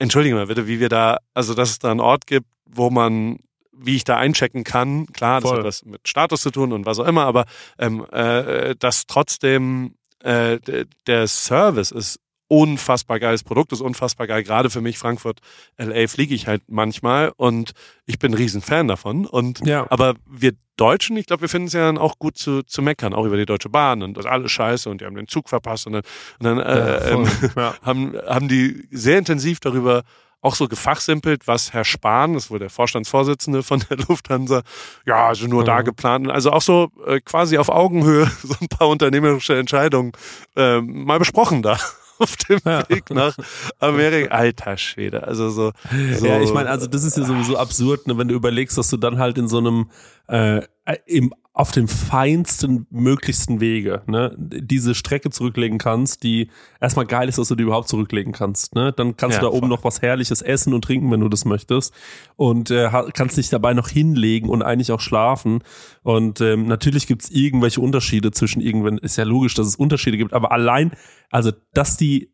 entschuldige 0.00 0.34
mal 0.34 0.46
bitte, 0.46 0.66
wie 0.66 0.80
wir 0.80 0.88
da, 0.88 1.18
also 1.34 1.54
dass 1.54 1.70
es 1.70 1.78
da 1.78 1.90
einen 1.90 2.00
Ort 2.00 2.26
gibt, 2.26 2.46
wo 2.64 2.90
man, 2.90 3.38
wie 3.72 3.96
ich 3.96 4.04
da 4.04 4.16
einchecken 4.16 4.64
kann, 4.64 5.06
klar, 5.06 5.40
das 5.40 5.50
Voll. 5.50 5.58
hat 5.58 5.66
was 5.66 5.84
mit 5.84 6.08
Status 6.08 6.40
zu 6.42 6.50
tun 6.50 6.72
und 6.72 6.86
was 6.86 6.98
auch 6.98 7.06
immer, 7.06 7.26
aber 7.26 7.44
ähm, 7.78 8.04
äh, 8.10 8.74
dass 8.76 9.06
trotzdem 9.06 9.94
äh, 10.20 10.58
der 11.06 11.28
Service 11.28 11.92
ist 11.92 12.18
unfassbar 12.50 13.20
geiles 13.20 13.44
Produkt, 13.44 13.70
ist 13.72 13.80
unfassbar 13.80 14.26
geil. 14.26 14.42
Gerade 14.42 14.70
für 14.70 14.80
mich, 14.80 14.98
Frankfurt, 14.98 15.38
LA 15.78 16.08
fliege 16.08 16.34
ich 16.34 16.48
halt 16.48 16.62
manchmal 16.66 17.32
und 17.36 17.70
ich 18.06 18.18
bin 18.18 18.32
ein 18.32 18.34
Riesen-Fan 18.34 18.88
davon. 18.88 19.24
Und 19.24 19.64
Ja. 19.64 19.86
aber 19.88 20.14
wir 20.28 20.52
Deutschen, 20.76 21.16
ich 21.16 21.26
glaube, 21.26 21.42
wir 21.42 21.48
finden 21.48 21.68
es 21.68 21.74
ja 21.74 21.82
dann 21.86 21.96
auch 21.98 22.18
gut 22.18 22.36
zu, 22.38 22.62
zu 22.64 22.82
meckern, 22.82 23.14
auch 23.14 23.24
über 23.24 23.36
die 23.36 23.46
Deutsche 23.46 23.68
Bahn 23.68 24.02
und 24.02 24.16
das 24.16 24.24
ist 24.24 24.30
alles 24.30 24.50
scheiße 24.50 24.90
und 24.90 25.00
die 25.00 25.04
haben 25.04 25.14
den 25.14 25.28
Zug 25.28 25.48
verpasst 25.48 25.86
und 25.86 25.92
dann, 25.92 26.02
und 26.40 26.44
dann 26.44 26.58
äh, 26.58 27.00
voll. 27.02 27.26
ähm, 27.44 27.50
Ja. 27.54 27.74
haben, 27.82 28.14
haben 28.26 28.48
die 28.48 28.88
sehr 28.90 29.18
intensiv 29.18 29.60
darüber 29.60 30.02
auch 30.42 30.54
so 30.54 30.68
gefachsimpelt, 30.68 31.46
was 31.46 31.74
Herr 31.74 31.84
Spahn, 31.84 32.32
das 32.32 32.46
ist 32.46 32.50
wohl 32.50 32.58
der 32.58 32.70
Vorstandsvorsitzende 32.70 33.62
von 33.62 33.84
der 33.90 33.98
Lufthansa, 34.08 34.62
ja, 35.06 35.26
also 35.28 35.46
nur 35.46 35.64
da 35.64 35.80
Mhm. 35.80 35.84
geplant. 35.84 36.30
Also 36.30 36.50
auch 36.50 36.62
so 36.62 36.90
äh, 37.06 37.20
quasi 37.20 37.58
auf 37.58 37.68
Augenhöhe 37.68 38.24
so 38.42 38.54
ein 38.60 38.68
paar 38.68 38.88
unternehmerische 38.88 39.56
Entscheidungen 39.58 40.12
äh, 40.56 40.80
mal 40.80 41.18
besprochen 41.18 41.62
da 41.62 41.78
auf 42.20 42.36
dem 42.36 42.60
Ja. 42.64 42.88
Weg 42.88 43.10
nach 43.10 43.36
Amerika. 43.78 44.34
Alter 44.34 44.76
Schwede, 44.76 45.26
also 45.26 45.50
so. 45.50 45.72
so 46.16 46.26
Ja, 46.26 46.40
ich 46.40 46.52
meine, 46.52 46.70
also 46.70 46.86
das 46.86 47.04
ist 47.04 47.16
ja 47.16 47.24
sowieso 47.24 47.56
absurd, 47.56 48.06
ne, 48.06 48.16
wenn 48.18 48.28
du 48.28 48.34
überlegst, 48.34 48.78
dass 48.78 48.88
du 48.88 48.96
dann 48.96 49.18
halt 49.18 49.38
in 49.38 49.48
so 49.48 49.58
einem 49.58 49.90
äh, 50.28 50.62
im 51.06 51.32
auf 51.52 51.72
dem 51.72 51.88
feinsten 51.88 52.86
möglichsten 52.90 53.60
Wege, 53.60 54.02
ne, 54.06 54.34
diese 54.38 54.94
Strecke 54.94 55.30
zurücklegen 55.30 55.78
kannst, 55.78 56.22
die 56.22 56.48
erstmal 56.80 57.06
geil 57.06 57.28
ist, 57.28 57.38
dass 57.38 57.48
du 57.48 57.56
die 57.56 57.64
überhaupt 57.64 57.88
zurücklegen 57.88 58.32
kannst, 58.32 58.76
ne? 58.76 58.92
Dann 58.92 59.16
kannst 59.16 59.34
Ja, 59.36 59.40
du 59.40 59.46
da 59.46 59.50
oben 59.50 59.62
voll. 59.62 59.68
noch 59.70 59.84
was 59.84 60.00
herrliches 60.00 60.42
essen 60.42 60.72
und 60.74 60.84
trinken, 60.84 61.10
wenn 61.10 61.20
du 61.20 61.28
das 61.28 61.44
möchtest 61.44 61.92
und 62.36 62.70
äh, 62.70 62.88
kannst 63.14 63.36
dich 63.36 63.48
dabei 63.50 63.74
noch 63.74 63.88
hinlegen 63.88 64.48
und 64.48 64.62
eigentlich 64.62 64.92
auch 64.92 65.00
schlafen 65.00 65.64
und 66.04 66.40
ähm, 66.40 66.66
natürlich 66.66 67.08
gibt's 67.08 67.30
irgendwelche 67.30 67.80
Unterschiede 67.80 68.30
zwischen 68.30 68.60
irgendwann 68.60 68.98
ist 68.98 69.16
ja 69.16 69.24
logisch, 69.24 69.54
dass 69.54 69.66
es 69.66 69.74
Unterschiede 69.76 70.16
gibt, 70.18 70.32
aber 70.32 70.52
allein 70.52 70.92
also 71.30 71.50
dass 71.74 71.96
die 71.96 72.32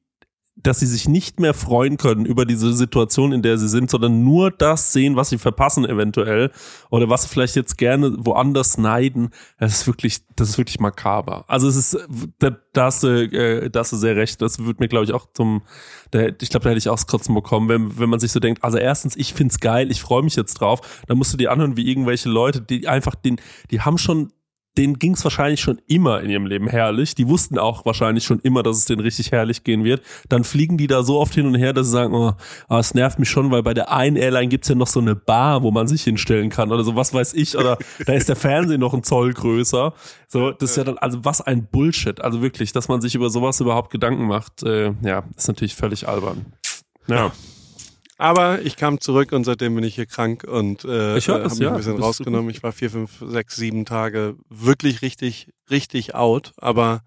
dass 0.56 0.80
sie 0.80 0.86
sich 0.86 1.06
nicht 1.06 1.38
mehr 1.38 1.52
freuen 1.52 1.98
können 1.98 2.24
über 2.24 2.46
diese 2.46 2.72
Situation, 2.72 3.32
in 3.32 3.42
der 3.42 3.58
sie 3.58 3.68
sind, 3.68 3.90
sondern 3.90 4.24
nur 4.24 4.50
das 4.50 4.92
sehen, 4.92 5.14
was 5.14 5.28
sie 5.28 5.36
verpassen 5.36 5.84
eventuell 5.84 6.50
oder 6.90 7.10
was 7.10 7.22
sie 7.22 7.28
vielleicht 7.28 7.56
jetzt 7.56 7.76
gerne 7.76 8.16
woanders 8.18 8.78
neiden. 8.78 9.30
Das 9.58 9.72
ist 9.74 9.86
wirklich, 9.86 10.20
das 10.34 10.48
ist 10.48 10.58
wirklich 10.58 10.80
makaber. 10.80 11.44
Also 11.46 11.68
es 11.68 11.76
ist, 11.76 11.98
da, 12.38 12.56
da 12.72 12.84
hast 12.86 13.02
du, 13.02 13.08
äh, 13.08 13.68
da 13.68 13.80
hast 13.80 13.92
du 13.92 13.96
sehr 13.96 14.16
recht. 14.16 14.40
Das 14.40 14.64
wird 14.64 14.80
mir, 14.80 14.88
glaube 14.88 15.04
ich, 15.04 15.12
auch 15.12 15.26
zum, 15.34 15.62
da, 16.10 16.26
ich 16.26 16.48
glaube, 16.48 16.64
da 16.64 16.70
hätte 16.70 16.78
ich 16.78 16.88
auch 16.88 17.06
Kotzen 17.06 17.34
bekommen, 17.34 17.68
wenn, 17.68 17.98
wenn 17.98 18.08
man 18.08 18.18
sich 18.18 18.32
so 18.32 18.40
denkt, 18.40 18.64
also 18.64 18.78
erstens, 18.78 19.14
ich 19.14 19.34
find's 19.34 19.60
geil, 19.60 19.90
ich 19.90 20.00
freue 20.00 20.22
mich 20.22 20.36
jetzt 20.36 20.54
drauf. 20.54 21.02
Dann 21.06 21.18
musst 21.18 21.32
du 21.34 21.36
dir 21.36 21.52
anhören, 21.52 21.76
wie 21.76 21.88
irgendwelche 21.88 22.30
Leute, 22.30 22.62
die 22.62 22.88
einfach 22.88 23.14
den, 23.14 23.36
die 23.70 23.82
haben 23.82 23.98
schon 23.98 24.32
denen 24.78 24.98
ging's 24.98 25.24
wahrscheinlich 25.24 25.60
schon 25.60 25.80
immer 25.86 26.20
in 26.20 26.30
ihrem 26.30 26.46
Leben 26.46 26.68
herrlich. 26.68 27.14
Die 27.14 27.28
wussten 27.28 27.58
auch 27.58 27.84
wahrscheinlich 27.84 28.24
schon 28.24 28.40
immer, 28.40 28.62
dass 28.62 28.76
es 28.78 28.84
denen 28.84 29.00
richtig 29.00 29.32
herrlich 29.32 29.64
gehen 29.64 29.84
wird. 29.84 30.02
Dann 30.28 30.44
fliegen 30.44 30.78
die 30.78 30.86
da 30.86 31.02
so 31.02 31.18
oft 31.18 31.34
hin 31.34 31.46
und 31.46 31.54
her, 31.54 31.72
dass 31.72 31.86
sie 31.86 31.92
sagen, 31.92 32.14
oh, 32.14 32.32
ah, 32.68 32.78
es 32.78 32.94
nervt 32.94 33.18
mich 33.18 33.30
schon, 33.30 33.50
weil 33.50 33.62
bei 33.62 33.74
der 33.74 33.92
einen 33.92 34.16
Airline 34.16 34.48
gibt's 34.48 34.68
ja 34.68 34.74
noch 34.74 34.86
so 34.86 35.00
eine 35.00 35.14
Bar, 35.14 35.62
wo 35.62 35.70
man 35.70 35.88
sich 35.88 36.04
hinstellen 36.04 36.50
kann 36.50 36.72
oder 36.72 36.84
so, 36.84 36.96
was 36.96 37.14
weiß 37.14 37.34
ich. 37.34 37.56
Oder 37.56 37.78
da 38.06 38.12
ist 38.12 38.28
der 38.28 38.36
Fernseher 38.36 38.78
noch 38.78 38.94
ein 38.94 39.02
Zoll 39.02 39.32
größer. 39.32 39.94
So, 40.28 40.50
das 40.50 40.70
ist 40.70 40.76
ja 40.76 40.84
dann, 40.84 40.98
also 40.98 41.24
was 41.24 41.40
ein 41.40 41.66
Bullshit. 41.66 42.20
Also 42.20 42.42
wirklich, 42.42 42.72
dass 42.72 42.88
man 42.88 43.00
sich 43.00 43.14
über 43.14 43.30
sowas 43.30 43.60
überhaupt 43.60 43.90
Gedanken 43.90 44.26
macht, 44.26 44.62
äh, 44.62 44.92
ja, 45.02 45.24
ist 45.36 45.48
natürlich 45.48 45.74
völlig 45.74 46.08
albern. 46.08 46.46
Ja. 47.06 47.32
Aber 48.18 48.62
ich 48.62 48.76
kam 48.76 49.00
zurück 49.00 49.32
und 49.32 49.44
seitdem 49.44 49.74
bin 49.74 49.84
ich 49.84 49.94
hier 49.94 50.06
krank 50.06 50.44
und 50.44 50.84
äh, 50.84 51.18
Ich 51.18 51.28
hör 51.28 51.36
äh, 51.38 51.42
das, 51.42 51.52
hab 51.52 51.58
mich 51.58 51.66
ja. 51.66 51.70
ein 51.72 51.76
bisschen 51.76 51.98
rausgenommen. 52.00 52.50
Ich 52.50 52.62
war 52.62 52.72
vier, 52.72 52.90
fünf, 52.90 53.10
sechs, 53.26 53.56
sieben 53.56 53.84
Tage 53.84 54.36
wirklich 54.48 55.02
richtig, 55.02 55.48
richtig 55.70 56.14
out. 56.14 56.52
Aber 56.56 57.02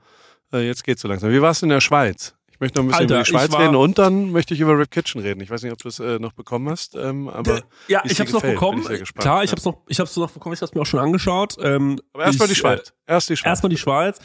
äh, 0.53 0.65
jetzt 0.67 0.83
geht's 0.83 1.01
so 1.01 1.07
langsam. 1.07 1.31
Wie 1.31 1.41
war's 1.41 1.63
in 1.63 1.69
der 1.69 1.81
Schweiz? 1.81 2.35
Ich 2.51 2.59
möchte 2.61 2.77
noch 2.79 2.83
ein 2.83 2.87
bisschen 2.89 3.01
Alter, 3.03 3.15
über 3.15 3.23
die 3.23 3.29
Schweiz 3.29 3.57
reden 3.57 3.75
und 3.77 3.97
dann 3.97 4.31
möchte 4.33 4.53
ich 4.53 4.59
über 4.59 4.77
Rip 4.77 4.91
Kitchen 4.91 5.21
reden. 5.21 5.39
Ich 5.39 5.49
weiß 5.49 5.63
nicht, 5.63 5.71
ob 5.71 5.77
du 5.79 5.87
es 5.87 5.99
äh, 5.99 6.19
noch 6.19 6.33
bekommen 6.33 6.69
hast, 6.69 6.93
ähm, 6.93 7.29
aber 7.29 7.63
Ja, 7.87 8.01
es 8.03 8.11
ich 8.11 8.17
dir 8.17 8.23
hab's 8.23 8.33
noch 8.33 8.41
gefällt, 8.41 8.55
bekommen. 8.59 8.71
bin 8.75 8.81
ich 8.81 8.87
sehr 8.89 8.97
gespannt. 8.99 9.21
Klar, 9.23 9.43
ich 9.45 9.49
Ja. 9.49 9.55
hab's 9.55 9.63
noch, 9.65 9.77
ich 9.87 9.99
hab's 10.01 10.15
noch 10.17 10.29
bekommen, 10.29 10.53
ich 10.55 10.61
hab's 10.61 10.73
mir 10.75 10.81
auch 10.81 10.85
schon 10.85 10.99
angeschaut. 10.99 11.55
Ähm, 11.61 12.01
Aber 12.11 12.25
erstmal 12.25 12.49
die 12.49 12.51
ich, 12.51 12.57
Schweiz. 12.59 12.93
Erst 13.07 13.29
die 13.29 13.33
Äh, 13.33 13.37
Schweiz. 13.37 13.47
erstmal 13.49 13.69
die 13.69 13.77
Schweiz. 13.77 14.19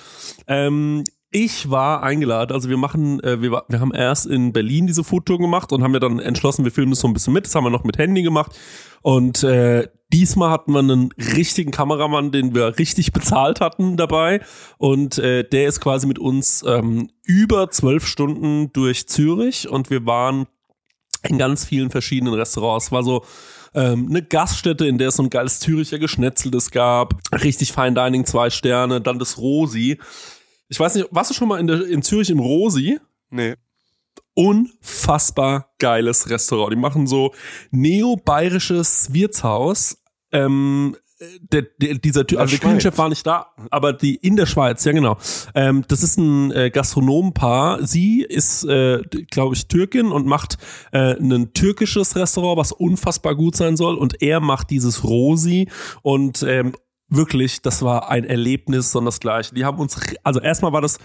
Ähm, 0.48 1.04
ich 1.34 1.68
war 1.68 2.04
eingeladen, 2.04 2.54
also 2.54 2.68
wir 2.68 2.76
machen, 2.76 3.20
äh, 3.24 3.42
wir, 3.42 3.64
wir 3.66 3.80
haben 3.80 3.92
erst 3.92 4.26
in 4.26 4.52
Berlin 4.52 4.86
diese 4.86 5.02
Foodtour 5.02 5.38
gemacht 5.38 5.72
und 5.72 5.82
haben 5.82 5.92
ja 5.92 5.98
dann 5.98 6.20
entschlossen, 6.20 6.64
wir 6.64 6.70
filmen 6.70 6.92
das 6.92 7.00
so 7.00 7.08
ein 7.08 7.12
bisschen 7.12 7.32
mit. 7.32 7.44
Das 7.44 7.56
haben 7.56 7.64
wir 7.64 7.70
noch 7.70 7.82
mit 7.82 7.98
Handy 7.98 8.22
gemacht. 8.22 8.52
Und 9.02 9.42
äh, 9.42 9.88
diesmal 10.12 10.50
hatten 10.50 10.72
wir 10.72 10.78
einen 10.78 11.10
richtigen 11.18 11.72
Kameramann, 11.72 12.30
den 12.30 12.54
wir 12.54 12.78
richtig 12.78 13.12
bezahlt 13.12 13.60
hatten 13.60 13.96
dabei. 13.96 14.42
Und 14.78 15.18
äh, 15.18 15.42
der 15.42 15.66
ist 15.66 15.80
quasi 15.80 16.06
mit 16.06 16.20
uns 16.20 16.64
ähm, 16.68 17.10
über 17.24 17.68
zwölf 17.68 18.06
Stunden 18.06 18.72
durch 18.72 19.08
Zürich 19.08 19.68
und 19.68 19.90
wir 19.90 20.06
waren 20.06 20.46
in 21.28 21.36
ganz 21.36 21.64
vielen 21.64 21.90
verschiedenen 21.90 22.34
Restaurants. 22.34 22.86
Es 22.86 22.92
war 22.92 23.02
so 23.02 23.24
ähm, 23.74 24.06
eine 24.08 24.22
Gaststätte, 24.22 24.86
in 24.86 24.98
der 24.98 25.08
es 25.08 25.16
so 25.16 25.24
ein 25.24 25.30
geiles 25.30 25.58
Züricher 25.58 25.98
Geschnetzeltes 25.98 26.70
gab. 26.70 27.14
Richtig 27.32 27.72
Fine 27.72 27.94
Dining, 27.94 28.24
zwei 28.24 28.50
Sterne. 28.50 29.00
Dann 29.00 29.18
das 29.18 29.38
Rosi. 29.38 29.98
Ich 30.74 30.80
weiß 30.80 30.96
nicht, 30.96 31.06
warst 31.12 31.30
du 31.30 31.34
schon 31.34 31.46
mal 31.46 31.60
in, 31.60 31.68
der, 31.68 31.86
in 31.86 32.02
Zürich 32.02 32.30
im 32.30 32.40
Rosi? 32.40 32.98
Nee. 33.30 33.54
Unfassbar 34.34 35.72
geiles 35.78 36.28
Restaurant. 36.28 36.72
Die 36.72 36.76
machen 36.76 37.06
so 37.06 37.32
neo-bayerisches 37.70 39.14
Wirtshaus. 39.14 39.98
Ähm, 40.32 40.96
der, 41.40 41.62
der, 41.80 41.94
dieser 41.94 42.26
Typ, 42.26 42.40
also 42.40 42.56
der. 42.56 42.58
Küchenchef 42.58 42.98
war 42.98 43.08
nicht 43.08 43.24
da, 43.24 43.52
aber 43.70 43.92
die 43.92 44.16
in 44.16 44.34
der 44.34 44.46
Schweiz, 44.46 44.84
ja 44.84 44.90
genau. 44.90 45.16
Ähm, 45.54 45.84
das 45.86 46.02
ist 46.02 46.18
ein 46.18 46.50
äh, 46.50 46.70
Gastronomenpaar. 46.70 47.86
Sie 47.86 48.22
ist, 48.22 48.64
äh, 48.64 49.00
glaube 49.30 49.54
ich, 49.54 49.68
Türkin 49.68 50.10
und 50.10 50.26
macht 50.26 50.58
äh, 50.90 51.14
ein 51.16 51.52
türkisches 51.54 52.16
Restaurant, 52.16 52.58
was 52.58 52.72
unfassbar 52.72 53.36
gut 53.36 53.54
sein 53.54 53.76
soll. 53.76 53.94
Und 53.94 54.20
er 54.22 54.40
macht 54.40 54.70
dieses 54.70 55.04
Rosi 55.04 55.68
und 56.02 56.42
ähm, 56.42 56.74
wirklich, 57.16 57.62
das 57.62 57.82
war 57.82 58.10
ein 58.10 58.24
Erlebnis, 58.24 58.92
sondersgleichen. 58.92 59.54
Die 59.54 59.64
haben 59.64 59.78
uns, 59.78 59.98
also 60.22 60.40
erstmal 60.40 60.72
war 60.72 60.80
das 60.80 60.98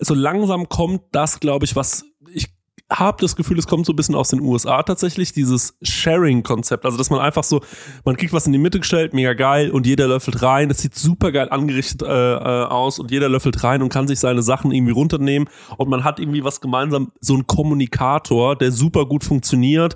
so 0.00 0.14
langsam 0.14 0.68
kommt 0.68 1.02
das, 1.12 1.40
glaube 1.40 1.66
ich, 1.66 1.76
was 1.76 2.04
ich 2.32 2.48
habe 2.90 3.18
das 3.20 3.36
Gefühl, 3.36 3.58
es 3.58 3.68
kommt 3.68 3.86
so 3.86 3.92
ein 3.92 3.96
bisschen 3.96 4.16
aus 4.16 4.30
den 4.30 4.40
USA 4.40 4.82
tatsächlich, 4.82 5.32
dieses 5.32 5.76
Sharing-Konzept. 5.80 6.84
Also, 6.84 6.98
dass 6.98 7.08
man 7.08 7.20
einfach 7.20 7.44
so, 7.44 7.60
man 8.04 8.16
kriegt 8.16 8.32
was 8.32 8.46
in 8.46 8.52
die 8.52 8.58
Mitte 8.58 8.80
gestellt, 8.80 9.14
mega 9.14 9.32
geil, 9.34 9.70
und 9.70 9.86
jeder 9.86 10.08
löffelt 10.08 10.42
rein. 10.42 10.68
Das 10.68 10.78
sieht 10.78 10.96
super 10.96 11.30
geil 11.30 11.48
angerichtet 11.50 12.02
äh, 12.02 12.06
äh, 12.06 12.64
aus 12.64 12.98
und 12.98 13.10
jeder 13.10 13.28
löffelt 13.28 13.62
rein 13.62 13.82
und 13.82 13.90
kann 13.90 14.08
sich 14.08 14.18
seine 14.18 14.42
Sachen 14.42 14.72
irgendwie 14.72 14.92
runternehmen. 14.92 15.48
Und 15.76 15.88
man 15.88 16.02
hat 16.02 16.18
irgendwie 16.18 16.42
was 16.42 16.60
gemeinsam, 16.60 17.12
so 17.20 17.36
ein 17.36 17.46
Kommunikator, 17.46 18.56
der 18.56 18.72
super 18.72 19.06
gut 19.06 19.22
funktioniert 19.22 19.94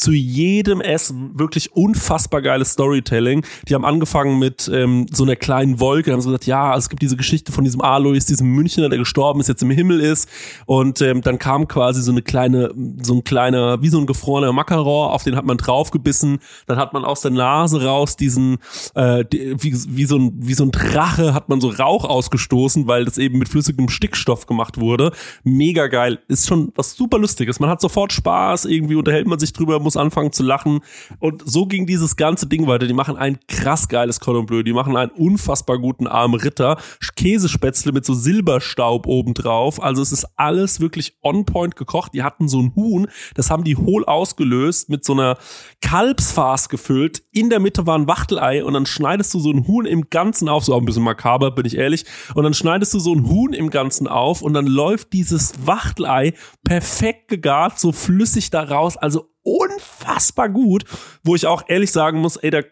zu 0.00 0.12
jedem 0.12 0.80
Essen 0.80 1.38
wirklich 1.38 1.76
unfassbar 1.76 2.40
geiles 2.40 2.72
Storytelling. 2.72 3.44
Die 3.68 3.74
haben 3.74 3.84
angefangen 3.84 4.38
mit 4.38 4.70
ähm, 4.72 5.04
so 5.12 5.24
einer 5.24 5.36
kleinen 5.36 5.78
Wolke, 5.78 6.10
haben 6.10 6.22
so 6.22 6.30
gesagt, 6.30 6.46
ja, 6.46 6.74
es 6.74 6.88
gibt 6.88 7.02
diese 7.02 7.18
Geschichte 7.18 7.52
von 7.52 7.64
diesem 7.64 7.82
Alois, 7.82 8.20
diesem 8.20 8.48
Münchner, 8.48 8.88
der 8.88 8.98
gestorben 8.98 9.40
ist, 9.40 9.48
jetzt 9.48 9.62
im 9.62 9.70
Himmel 9.70 10.00
ist. 10.00 10.26
Und 10.64 11.02
ähm, 11.02 11.20
dann 11.20 11.38
kam 11.38 11.68
quasi 11.68 12.00
so 12.00 12.12
eine 12.12 12.22
kleine, 12.22 12.72
so 13.02 13.12
ein 13.12 13.24
kleiner, 13.24 13.82
wie 13.82 13.90
so 13.90 13.98
ein 13.98 14.06
gefrorener 14.06 14.54
Macaron, 14.54 15.10
auf 15.10 15.22
den 15.22 15.36
hat 15.36 15.44
man 15.44 15.58
draufgebissen. 15.58 16.38
Dann 16.66 16.78
hat 16.78 16.94
man 16.94 17.04
aus 17.04 17.20
der 17.20 17.32
Nase 17.32 17.84
raus 17.84 18.16
diesen, 18.16 18.56
äh, 18.94 19.24
wie, 19.30 19.76
wie, 19.86 20.04
so 20.06 20.16
ein, 20.16 20.32
wie 20.36 20.54
so 20.54 20.64
ein 20.64 20.70
Drache, 20.70 21.34
hat 21.34 21.50
man 21.50 21.60
so 21.60 21.68
Rauch 21.68 22.06
ausgestoßen, 22.06 22.86
weil 22.86 23.04
das 23.04 23.18
eben 23.18 23.38
mit 23.38 23.50
flüssigem 23.50 23.90
Stickstoff 23.90 24.46
gemacht 24.46 24.80
wurde. 24.80 25.12
Mega 25.44 25.88
geil. 25.88 26.20
Ist 26.26 26.48
schon 26.48 26.72
was 26.74 26.96
super 26.96 27.18
Lustiges. 27.18 27.60
Man 27.60 27.68
hat 27.68 27.82
sofort 27.82 28.14
Spaß, 28.14 28.64
irgendwie 28.64 28.94
unterhält 28.94 29.26
man 29.26 29.38
sich 29.38 29.52
drüber, 29.52 29.78
muss 29.78 29.89
anfangen 29.96 30.32
zu 30.32 30.42
lachen. 30.42 30.80
Und 31.18 31.42
so 31.44 31.66
ging 31.66 31.86
dieses 31.86 32.16
ganze 32.16 32.46
Ding 32.46 32.66
weiter. 32.66 32.86
Die 32.86 32.94
machen 32.94 33.16
ein 33.16 33.38
krass 33.48 33.88
geiles 33.88 34.20
Cordon 34.20 34.46
Bleu. 34.46 34.62
Die 34.62 34.72
machen 34.72 34.96
einen 34.96 35.10
unfassbar 35.12 35.78
guten 35.78 36.06
Arm 36.06 36.34
Ritter. 36.34 36.76
Käsespätzle 37.20 37.92
mit 37.92 38.06
so 38.06 38.14
Silberstaub 38.14 39.06
obendrauf. 39.06 39.82
Also 39.82 40.00
es 40.00 40.10
ist 40.10 40.26
alles 40.36 40.80
wirklich 40.80 41.18
on 41.22 41.44
point 41.44 41.76
gekocht. 41.76 42.14
Die 42.14 42.22
hatten 42.22 42.48
so 42.48 42.60
ein 42.60 42.74
Huhn, 42.74 43.08
das 43.34 43.50
haben 43.50 43.62
die 43.62 43.76
hohl 43.76 44.06
ausgelöst, 44.06 44.88
mit 44.88 45.04
so 45.04 45.12
einer 45.12 45.36
Kalbsfarce 45.82 46.70
gefüllt. 46.70 47.22
In 47.30 47.50
der 47.50 47.60
Mitte 47.60 47.86
war 47.86 47.98
ein 47.98 48.06
Wachtelei 48.06 48.64
und 48.64 48.72
dann 48.72 48.86
schneidest 48.86 49.34
du 49.34 49.38
so 49.38 49.50
ein 49.50 49.66
Huhn 49.66 49.84
im 49.84 50.08
Ganzen 50.08 50.48
auf. 50.48 50.64
So 50.64 50.74
auch 50.74 50.78
ein 50.78 50.86
bisschen 50.86 51.02
makaber, 51.02 51.50
bin 51.50 51.66
ich 51.66 51.76
ehrlich. 51.76 52.06
Und 52.34 52.44
dann 52.44 52.54
schneidest 52.54 52.94
du 52.94 52.98
so 52.98 53.14
ein 53.14 53.28
Huhn 53.28 53.52
im 53.52 53.68
Ganzen 53.68 54.08
auf 54.08 54.40
und 54.40 54.54
dann 54.54 54.66
läuft 54.66 55.12
dieses 55.12 55.66
Wachtelei 55.66 56.32
perfekt 56.64 57.28
gegart, 57.28 57.78
so 57.78 57.92
flüssig 57.92 58.48
da 58.48 58.62
raus. 58.62 58.96
Also 58.96 59.30
unfassbar 59.42 60.48
gut, 60.48 60.84
wo 61.24 61.34
ich 61.34 61.46
auch 61.46 61.62
ehrlich 61.68 61.90
sagen 61.90 62.20
muss, 62.20 62.36
ey, 62.36 62.50
da, 62.50 62.62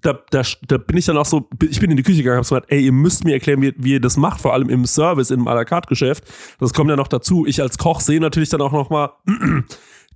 da, 0.00 0.18
da, 0.30 0.42
da 0.66 0.78
bin 0.78 0.96
ich 0.96 1.06
dann 1.06 1.18
auch 1.18 1.26
so, 1.26 1.48
ich 1.68 1.80
bin 1.80 1.90
in 1.90 1.96
die 1.96 2.02
Küche 2.02 2.18
gegangen, 2.18 2.38
hab 2.38 2.44
gesagt, 2.44 2.70
ey, 2.70 2.84
ihr 2.84 2.92
müsst 2.92 3.24
mir 3.24 3.34
erklären, 3.34 3.60
wie, 3.62 3.74
wie 3.76 3.92
ihr 3.92 4.00
das 4.00 4.16
macht, 4.16 4.40
vor 4.40 4.54
allem 4.54 4.68
im 4.68 4.86
Service, 4.86 5.30
im 5.30 5.46
à 5.46 5.54
la 5.54 5.64
carte 5.64 5.88
Geschäft. 5.88 6.24
Das 6.58 6.72
kommt 6.72 6.90
ja 6.90 6.96
noch 6.96 7.08
dazu. 7.08 7.46
Ich 7.46 7.60
als 7.60 7.78
Koch 7.78 8.00
sehe 8.00 8.20
natürlich 8.20 8.48
dann 8.48 8.60
auch 8.60 8.72
noch 8.72 8.90
mal, 8.90 9.10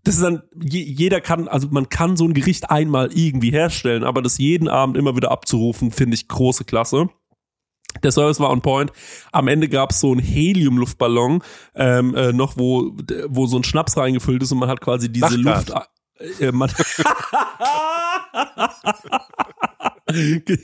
das 0.05 0.17
ist 0.17 0.23
dann, 0.23 0.43
je, 0.55 0.83
jeder 0.83 1.21
kann, 1.21 1.49
also 1.49 1.69
man 1.71 1.89
kann 1.89 2.17
so 2.17 2.25
ein 2.25 2.35
Gericht 2.35 2.71
einmal 2.71 3.11
irgendwie 3.13 3.51
herstellen, 3.51 4.05
aber 4.05 4.23
das 4.23 4.39
jeden 4.39 4.69
Abend 4.69 4.97
immer 4.97 5.17
wieder 5.17 5.31
abzurufen, 5.31 5.91
finde 5.91 6.15
ich 6.15 6.29
große 6.29 6.65
Klasse. 6.65 7.09
Der 8.03 8.13
Service 8.13 8.41
war 8.41 8.51
on 8.51 8.63
point. 8.63 8.93
Am 9.33 9.49
Ende 9.49 9.69
gab 9.69 9.91
es 9.91 10.01
so 10.01 10.13
einen 10.13 10.21
Helium-Luftballon, 10.21 11.43
ähm, 11.75 12.15
äh, 12.15 12.33
noch 12.33 12.57
wo, 12.57 12.93
wo 13.29 13.47
so 13.47 13.59
ein 13.59 13.65
Schnaps 13.65 13.97
reingefüllt 13.97 14.43
ist 14.43 14.53
und 14.53 14.59
man 14.59 14.69
hat 14.69 14.81
quasi 14.81 15.11
diese 15.11 15.37
Lachgas. 15.37 15.69
Luft. 15.69 16.41
Äh, 16.41 16.53
man 16.53 16.71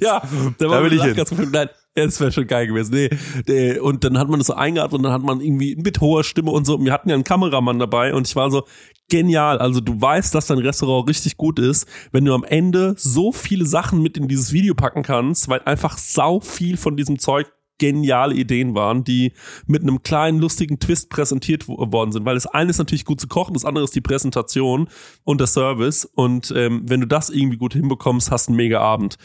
ja, 0.01 0.23
da 0.59 0.71
war 0.71 0.85
will 0.85 0.93
ich 0.93 1.03
hin. 1.03 1.15
Gefüllt. 1.15 1.53
Nein, 1.53 1.69
das 1.95 2.21
wäre 2.21 2.33
schon 2.33 2.47
geil 2.47 2.67
gewesen. 2.67 2.95
Nee, 2.95 3.11
nee, 3.47 3.79
und 3.79 4.05
dann 4.05 4.19
hat 4.19 4.29
man 4.29 4.41
das 4.41 4.49
so 4.49 4.55
eingeatmet 4.55 4.99
und 4.99 5.03
dann 5.05 5.13
hat 5.13 5.23
man 5.23 5.41
irgendwie 5.41 5.77
mit 5.77 6.01
hoher 6.01 6.25
Stimme 6.25 6.51
und 6.51 6.67
so. 6.67 6.75
Und 6.75 6.85
wir 6.85 6.93
hatten 6.93 7.09
ja 7.09 7.15
einen 7.15 7.25
Kameramann 7.25 7.79
dabei 7.79 8.13
und 8.13 8.27
ich 8.27 8.37
war 8.37 8.51
so, 8.51 8.67
genial. 9.09 9.59
Also 9.59 9.81
du 9.81 10.01
weißt, 10.01 10.35
dass 10.35 10.47
dein 10.47 10.59
Restaurant 10.59 11.09
richtig 11.09 11.37
gut 11.37 11.59
ist, 11.59 11.87
wenn 12.13 12.25
du 12.25 12.35
am 12.35 12.45
Ende 12.45 12.95
so 12.99 13.33
viele 13.33 13.67
Sachen 13.67 14.03
mit 14.03 14.17
in 14.17 14.29
dieses 14.29 14.53
Video 14.53 14.75
packen 14.75 15.03
kannst, 15.03 15.49
weil 15.49 15.61
einfach 15.63 15.99
sau 15.99 16.41
viel 16.41 16.77
von 16.77 16.97
diesem 16.97 17.19
Zeug 17.19 17.47
geniale 17.79 18.35
Ideen 18.35 18.75
waren, 18.75 19.05
die 19.05 19.33
mit 19.67 19.83
einem 19.83 20.03
kleinen 20.03 20.39
lustigen 20.39 20.79
Twist 20.79 21.11
präsentiert 21.11 21.69
wo- 21.69 21.93
worden 21.93 22.11
sind. 22.11 22.25
Weil 22.25 22.35
das 22.35 22.47
eine 22.47 22.71
ist 22.71 22.79
natürlich 22.79 23.05
gut 23.05 23.21
zu 23.21 23.29
kochen, 23.29 23.53
das 23.55 23.67
andere 23.67 23.85
ist 23.85 23.95
die 23.95 24.01
Präsentation 24.01 24.89
und 25.25 25.41
der 25.41 25.47
Service. 25.47 26.07
Und 26.07 26.53
ähm, 26.57 26.83
wenn 26.87 27.01
du 27.01 27.07
das 27.07 27.29
irgendwie 27.29 27.59
gut 27.59 27.75
hinbekommst, 27.75 28.31
hast 28.31 28.49
einen 28.49 28.57
mega 28.57 28.81
Abend. 28.81 29.19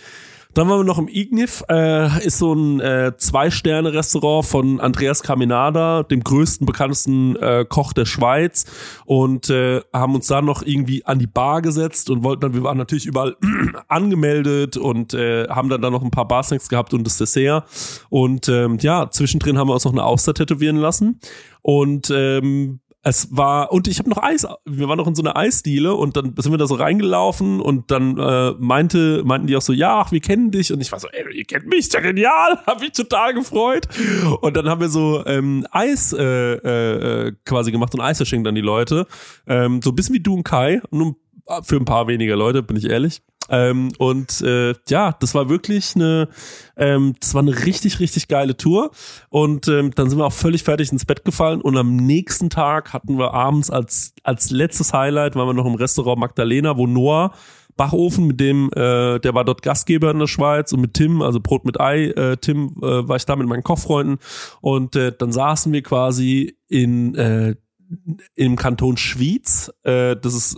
Dann 0.54 0.68
waren 0.68 0.80
wir 0.80 0.84
noch 0.84 0.98
im 0.98 1.08
Ignif, 1.08 1.64
äh, 1.70 2.26
ist 2.26 2.38
so 2.38 2.54
ein 2.54 2.82
äh, 2.82 3.14
Zwei-Sterne-Restaurant 3.16 4.46
von 4.46 4.82
Andreas 4.82 5.24
Caminada, 5.24 6.04
dem 6.04 6.24
größten, 6.24 6.66
bekanntesten 6.66 7.38
äh, 7.38 7.66
Koch 7.68 7.94
der 7.94 8.06
Schweiz. 8.06 8.66
Und 9.06 9.50
äh, 9.50 9.82
haben 9.94 10.16
uns 10.16 10.28
da 10.28 10.42
noch 10.42 10.62
irgendwie 10.62 11.06
an 11.06 11.20
die 11.20 11.28
Bar 11.28 11.62
gesetzt 11.62 12.10
und 12.10 12.26
wollten 12.26 12.42
dann, 12.42 12.54
wir 12.54 12.64
waren 12.64 12.78
natürlich 12.78 13.06
überall 13.06 13.38
angemeldet 13.88 14.76
und 14.76 15.14
äh, 15.14 15.48
haben 15.48 15.70
dann 15.70 15.82
da 15.82 15.90
noch 15.90 16.04
ein 16.04 16.12
paar 16.12 16.28
Barsnacks 16.28 16.68
gehabt 16.68 16.94
und 16.94 17.06
das 17.06 17.18
Dessert. 17.18 17.66
Und 18.10 18.50
ähm, 18.50 18.78
ja, 18.82 19.10
zwischendrin 19.10 19.58
haben 19.58 19.70
wir 19.70 19.74
uns 19.74 19.86
noch 19.86 19.94
eine 19.94 20.04
Auster 20.04 20.34
tätowieren 20.34 20.78
lassen. 20.78 21.22
Und 21.62 22.12
ähm, 22.14 22.81
es 23.04 23.36
war, 23.36 23.72
und 23.72 23.88
ich 23.88 23.98
habe 23.98 24.10
noch 24.10 24.22
Eis, 24.22 24.46
wir 24.66 24.88
waren 24.88 24.98
noch 24.98 25.08
in 25.08 25.16
so 25.16 25.24
einer 25.24 25.36
Eisdiele 25.36 25.96
und 25.96 26.16
dann 26.18 26.36
sind 26.38 26.52
wir 26.52 26.58
da 26.58 26.68
so 26.68 26.76
reingelaufen 26.76 27.60
und 27.60 27.90
dann 27.90 28.18
äh, 28.18 28.52
meinte, 28.60 29.24
meinten 29.26 29.48
die 29.48 29.56
auch 29.56 29.62
so, 29.62 29.74
ja, 29.74 30.02
ach, 30.02 30.12
wir 30.12 30.20
kennen 30.20 30.52
dich. 30.52 30.72
Und 30.72 30.82
ich 30.82 30.92
war 30.92 31.00
so, 31.00 31.08
ey, 31.08 31.26
ihr 31.36 31.46
kennt 31.46 31.66
mich, 31.66 31.92
ja 31.92 32.00
genial, 32.00 32.60
hab 32.68 32.80
mich 32.80 32.92
total 32.92 33.34
gefreut. 33.34 33.88
Und 34.42 34.56
dann 34.56 34.70
haben 34.70 34.82
wir 34.82 34.90
so 34.90 35.26
ähm, 35.26 35.66
Eis 35.72 36.14
äh, 36.14 36.54
äh, 36.54 37.32
quasi 37.44 37.72
gemacht 37.72 37.94
und 37.96 38.02
Eis 38.02 38.18
verschenkt 38.18 38.48
an 38.48 38.56
die 38.56 38.62
Leute. 38.62 39.08
Ähm, 39.48 39.82
so 39.82 39.90
ein 39.90 39.96
bisschen 39.96 40.14
wie 40.14 40.22
du 40.22 40.36
und 40.36 40.44
Kai, 40.44 40.82
nur 40.92 41.16
für 41.64 41.78
ein 41.78 41.86
paar 41.86 42.08
weniger 42.08 42.36
Leute, 42.36 42.62
bin 42.62 42.78
ich 42.78 42.88
ehrlich. 42.88 43.22
Ähm, 43.52 43.92
und 44.00 44.42
äh, 44.42 44.74
ja, 44.90 45.12
das 45.20 45.36
war 45.36 45.50
wirklich 45.50 45.96
eine, 45.96 46.30
ähm, 46.78 47.16
das 47.20 47.34
war 47.34 47.42
eine 47.42 47.66
richtig, 47.66 48.00
richtig 48.00 48.28
geile 48.28 48.58
Tour. 48.58 48.92
Und 49.30 49.68
ähm, 49.68 49.92
dann 49.94 50.10
sind 50.10 50.18
wir 50.18 50.26
auch 50.26 50.34
völlig 50.34 50.64
fertig 50.64 50.92
ins 50.92 51.06
Bett 51.06 51.26
gefallen. 51.26 51.62
Und 51.62 51.78
am 51.78 51.96
nächsten 51.96 52.50
Tag 52.50 52.94
hatten 52.94 53.20
wir 53.20 53.34
abends 53.34 53.70
als, 53.70 54.14
als 54.24 54.50
letztes 54.50 54.94
Highlight, 54.94 55.36
waren 55.36 55.48
wir 55.48 55.54
noch 55.54 55.66
im 55.66 55.76
Restaurant 55.76 56.20
Magdalena, 56.20 56.78
wo 56.78 56.88
Noah 56.88 57.34
Bachofen, 57.78 58.28
mit 58.28 58.40
dem, 58.40 58.70
äh, 58.76 59.20
der 59.20 59.34
war 59.34 59.46
dort 59.46 59.62
Gastgeber 59.62 60.12
in 60.12 60.20
der 60.20 60.28
Schweiz 60.28 60.72
und 60.74 60.82
mit 60.82 60.94
Tim, 60.94 61.22
also 61.22 61.40
Brot 61.40 61.66
mit 61.66 61.80
Ei, 61.80 62.08
äh, 62.08 62.38
Tim, 62.38 62.76
äh, 62.82 63.08
war 63.08 63.16
ich 63.16 63.26
da 63.26 63.36
mit 63.36 63.48
meinen 63.48 63.64
Kochfreunden 63.64 64.20
und 64.62 64.96
äh, 64.96 65.12
dann 65.18 65.32
saßen 65.32 65.72
wir 65.72 65.82
quasi 65.82 66.58
in 66.68 67.16
äh, 67.16 67.56
im 68.36 68.56
Kanton 68.56 68.98
Schwyz. 68.98 69.72
Äh, 69.84 70.16
das 70.16 70.34
ist 70.34 70.58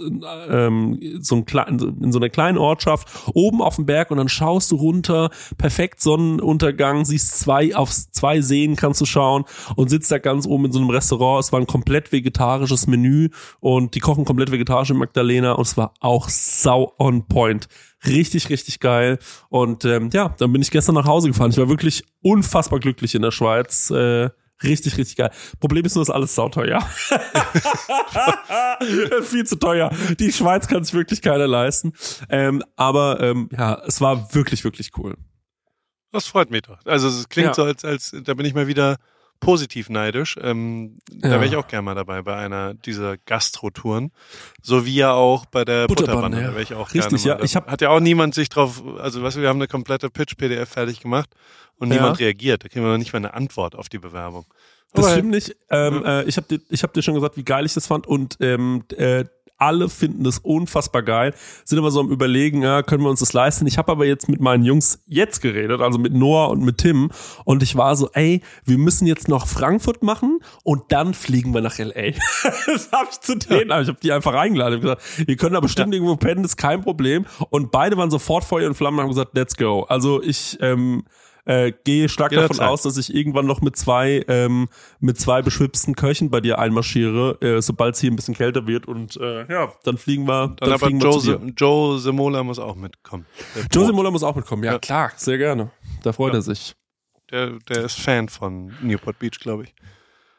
ähm, 0.49 0.99
so 1.19 1.35
ein 1.35 1.45
klein, 1.45 1.79
in 2.01 2.11
so 2.11 2.19
einer 2.19 2.29
kleinen 2.29 2.57
Ortschaft 2.57 3.07
oben 3.33 3.61
auf 3.61 3.75
dem 3.77 3.85
Berg 3.85 4.11
und 4.11 4.17
dann 4.17 4.29
schaust 4.29 4.71
du 4.71 4.75
runter, 4.75 5.29
perfekt 5.57 6.01
Sonnenuntergang, 6.01 7.05
siehst 7.05 7.39
zwei 7.39 7.75
auf 7.75 7.91
zwei 7.91 8.41
Seen 8.41 8.75
kannst 8.75 9.01
du 9.01 9.05
schauen 9.05 9.45
und 9.75 9.89
sitzt 9.89 10.11
da 10.11 10.17
ganz 10.17 10.45
oben 10.45 10.65
in 10.65 10.71
so 10.71 10.79
einem 10.79 10.89
Restaurant. 10.89 11.43
Es 11.43 11.51
war 11.51 11.59
ein 11.59 11.67
komplett 11.67 12.11
vegetarisches 12.11 12.87
Menü 12.87 13.29
und 13.59 13.95
die 13.95 13.99
kochen 13.99 14.25
komplett 14.25 14.51
vegetarisch 14.51 14.91
in 14.91 14.97
Magdalena 14.97 15.53
und 15.53 15.65
es 15.65 15.77
war 15.77 15.93
auch 15.99 16.29
sau 16.29 16.93
on 16.99 17.27
point 17.27 17.67
richtig, 18.05 18.49
richtig 18.49 18.79
geil. 18.79 19.19
Und 19.49 19.85
ähm, 19.85 20.09
ja, 20.13 20.35
dann 20.37 20.51
bin 20.51 20.61
ich 20.61 20.71
gestern 20.71 20.95
nach 20.95 21.07
Hause 21.07 21.29
gefahren. 21.29 21.51
Ich 21.51 21.57
war 21.57 21.69
wirklich 21.69 22.03
unfassbar 22.21 22.79
glücklich 22.79 23.15
in 23.15 23.21
der 23.21 23.31
Schweiz. 23.31 23.89
Äh, 23.91 24.29
Richtig, 24.63 24.97
richtig 24.97 25.15
geil. 25.17 25.31
Problem 25.59 25.85
ist 25.85 25.95
nur, 25.95 26.05
dass 26.05 26.13
alles 26.13 26.35
sauteuer. 26.35 26.81
Viel 29.23 29.45
zu 29.45 29.57
teuer. 29.57 29.91
Die 30.19 30.31
Schweiz 30.31 30.67
kann 30.67 30.81
es 30.81 30.93
wirklich 30.93 31.21
keiner 31.21 31.47
leisten. 31.47 31.93
Ähm, 32.29 32.63
aber 32.75 33.19
ähm, 33.21 33.49
ja, 33.51 33.81
es 33.85 34.01
war 34.01 34.33
wirklich, 34.33 34.63
wirklich 34.63 34.91
cool. 34.97 35.15
Das 36.11 36.27
freut 36.27 36.51
mich 36.51 36.61
doch. 36.61 36.77
Also 36.85 37.07
es 37.07 37.27
klingt 37.27 37.49
ja. 37.49 37.53
so, 37.53 37.63
als, 37.63 37.83
als 37.83 38.15
da 38.23 38.33
bin 38.35 38.45
ich 38.45 38.53
mal 38.53 38.67
wieder 38.67 38.97
positiv 39.43 39.89
neidisch. 39.89 40.37
Ähm, 40.41 40.99
ja. 41.11 41.29
Da 41.29 41.31
wäre 41.31 41.45
ich 41.45 41.55
auch 41.55 41.67
gerne 41.67 41.83
mal 41.83 41.95
dabei 41.95 42.21
bei 42.21 42.35
einer 42.35 42.73
dieser 42.73 43.17
Gastro-Touren. 43.17 44.11
So 44.61 44.85
wie 44.85 44.95
ja 44.95 45.13
auch 45.13 45.45
bei 45.45 45.65
der 45.65 45.87
Butterbande. 45.87 46.39
Ja. 46.39 46.47
Da 46.47 46.53
wäre 46.53 46.63
ich 46.63 46.73
auch 46.73 46.93
Richtig, 46.93 47.23
gerne 47.23 47.39
ja. 47.39 47.45
Ich 47.45 47.55
hab, 47.55 47.69
Hat 47.69 47.81
ja 47.81 47.89
auch 47.89 47.99
niemand 47.99 48.33
sich 48.35 48.49
drauf, 48.49 48.83
also 48.99 49.21
weißt 49.21 49.37
du, 49.37 49.41
wir 49.41 49.49
haben 49.49 49.57
eine 49.57 49.67
komplette 49.67 50.09
Pitch-PDF 50.09 50.69
fertig 50.69 51.01
gemacht 51.01 51.29
und 51.77 51.89
ja. 51.89 51.95
niemand 51.95 52.19
reagiert. 52.19 52.63
Da 52.63 52.69
kriegen 52.69 52.85
wir 52.85 52.91
noch 52.91 52.97
nicht 52.97 53.13
mal 53.13 53.19
eine 53.19 53.33
Antwort 53.33 53.75
auf 53.75 53.89
die 53.89 53.99
Bewerbung. 53.99 54.45
Das 54.93 55.11
stimmt 55.11 55.31
nicht. 55.31 55.55
Ähm, 55.69 56.05
äh, 56.05 56.23
ich 56.23 56.37
habe 56.37 56.47
dir, 56.47 56.59
ich 56.69 56.83
hab 56.83 56.93
dir 56.93 57.01
schon 57.01 57.15
gesagt, 57.15 57.35
wie 57.35 57.43
geil 57.43 57.65
ich 57.65 57.73
das 57.73 57.87
fand 57.87 58.05
und 58.05 58.37
ähm, 58.39 58.83
äh, 58.95 59.25
alle 59.57 59.89
finden 59.89 60.23
das 60.23 60.39
unfassbar 60.39 61.03
geil, 61.03 61.33
sind 61.65 61.79
aber 61.79 61.91
so 61.91 61.99
am 61.99 62.09
überlegen, 62.09 62.61
ja, 62.61 62.83
können 62.83 63.03
wir 63.03 63.09
uns 63.09 63.19
das 63.19 63.33
leisten? 63.33 63.67
Ich 63.67 63.77
habe 63.77 63.91
aber 63.91 64.05
jetzt 64.05 64.29
mit 64.29 64.41
meinen 64.41 64.63
Jungs 64.63 65.03
jetzt 65.05 65.41
geredet, 65.41 65.81
also 65.81 65.99
mit 65.99 66.13
Noah 66.13 66.49
und 66.49 66.63
mit 66.63 66.79
Tim 66.79 67.11
und 67.45 67.63
ich 67.63 67.75
war 67.75 67.95
so, 67.95 68.09
ey, 68.13 68.41
wir 68.65 68.77
müssen 68.77 69.07
jetzt 69.07 69.27
noch 69.27 69.47
Frankfurt 69.47 70.03
machen 70.03 70.39
und 70.63 70.91
dann 70.91 71.13
fliegen 71.13 71.53
wir 71.53 71.61
nach 71.61 71.77
LA. 71.77 72.11
das 72.65 72.91
habe 72.91 73.09
ich 73.11 73.19
zu 73.19 73.35
denen, 73.37 73.69
ja. 73.69 73.81
ich 73.81 73.87
habe 73.87 73.99
die 74.01 74.11
einfach 74.11 74.33
eingeladen, 74.33 74.79
ich 74.79 74.85
hab 74.85 74.97
gesagt, 74.99 75.27
wir 75.27 75.35
können 75.37 75.53
da 75.53 75.59
bestimmt 75.59 75.93
ja. 75.93 75.95
irgendwo 75.95 76.15
pennen, 76.15 76.43
das 76.43 76.51
ist 76.51 76.57
kein 76.57 76.81
Problem 76.81 77.25
und 77.49 77.71
beide 77.71 77.97
waren 77.97 78.11
sofort 78.11 78.43
Feuer 78.43 78.67
und 78.67 78.75
Flammen 78.75 78.99
und 78.99 79.03
haben 79.03 79.09
gesagt, 79.09 79.35
let's 79.35 79.55
go. 79.55 79.83
Also 79.83 80.21
ich 80.21 80.57
ähm, 80.61 81.03
äh, 81.45 81.73
gehe 81.83 82.07
stark 82.09 82.31
Jeder 82.31 82.47
davon 82.47 82.65
aus, 82.65 82.83
dass 82.83 82.97
ich 82.97 83.13
irgendwann 83.13 83.45
noch 83.45 83.61
mit 83.61 83.75
zwei 83.75 84.23
ähm, 84.27 84.69
mit 84.99 85.19
zwei 85.19 85.41
beschwipsten 85.41 85.95
Köchen 85.95 86.29
bei 86.29 86.41
dir 86.41 86.59
einmarschiere, 86.59 87.37
äh, 87.41 87.61
sobald 87.61 87.95
es 87.95 88.01
hier 88.01 88.11
ein 88.11 88.15
bisschen 88.15 88.33
kälter 88.33 88.65
wird 88.67 88.87
und 88.87 89.17
äh, 89.17 89.51
ja, 89.51 89.73
dann 89.83 89.97
fliegen 89.97 90.25
wir. 90.25 90.47
Dann, 90.47 90.55
dann 90.57 90.71
aber 90.71 90.85
fliegen 90.87 90.99
Joe, 90.99 91.23
wir 91.23 91.53
Joe 91.57 91.99
Semola 91.99 92.43
muss 92.43 92.59
auch 92.59 92.75
mitkommen. 92.75 93.25
Joe 93.71 93.85
Semola 93.85 94.11
muss 94.11 94.23
auch 94.23 94.35
mitkommen. 94.35 94.63
Ja, 94.63 94.73
ja, 94.73 94.79
klar, 94.79 95.11
sehr 95.15 95.37
gerne. 95.37 95.71
Da 96.03 96.13
freut 96.13 96.33
ja. 96.33 96.39
er 96.39 96.43
sich. 96.43 96.75
Der, 97.31 97.51
der 97.67 97.85
ist 97.85 97.99
Fan 97.99 98.29
von 98.29 98.73
Newport 98.81 99.19
Beach, 99.19 99.39
glaube 99.39 99.63
ich. 99.63 99.73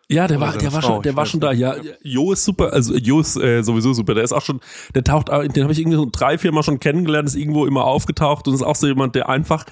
Ja, 0.08 0.26
der 0.26 0.36
Oder 0.36 0.46
war, 0.46 0.58
der 0.58 0.72
war 0.72 0.82
schon, 0.82 1.02
der 1.02 1.16
war 1.16 1.26
schon 1.26 1.40
da. 1.40 1.52
Ja, 1.52 1.76
Jo 2.02 2.32
ist 2.32 2.44
super, 2.44 2.72
also 2.72 2.94
Jo 2.94 3.20
ist 3.20 3.36
äh, 3.36 3.62
sowieso 3.62 3.94
super. 3.94 4.14
Der 4.14 4.22
ist 4.22 4.32
auch 4.32 4.42
schon, 4.42 4.60
der 4.94 5.02
taucht, 5.02 5.28
den 5.28 5.62
habe 5.62 5.72
ich 5.72 5.78
irgendwie 5.78 5.96
so 5.96 6.06
drei, 6.10 6.36
vier 6.36 6.52
Mal 6.52 6.62
schon 6.62 6.78
kennengelernt, 6.78 7.28
ist 7.28 7.36
irgendwo 7.36 7.66
immer 7.66 7.84
aufgetaucht 7.84 8.46
und 8.46 8.54
ist 8.54 8.62
auch 8.62 8.76
so 8.76 8.86
jemand, 8.86 9.14
der 9.14 9.28
einfach 9.28 9.64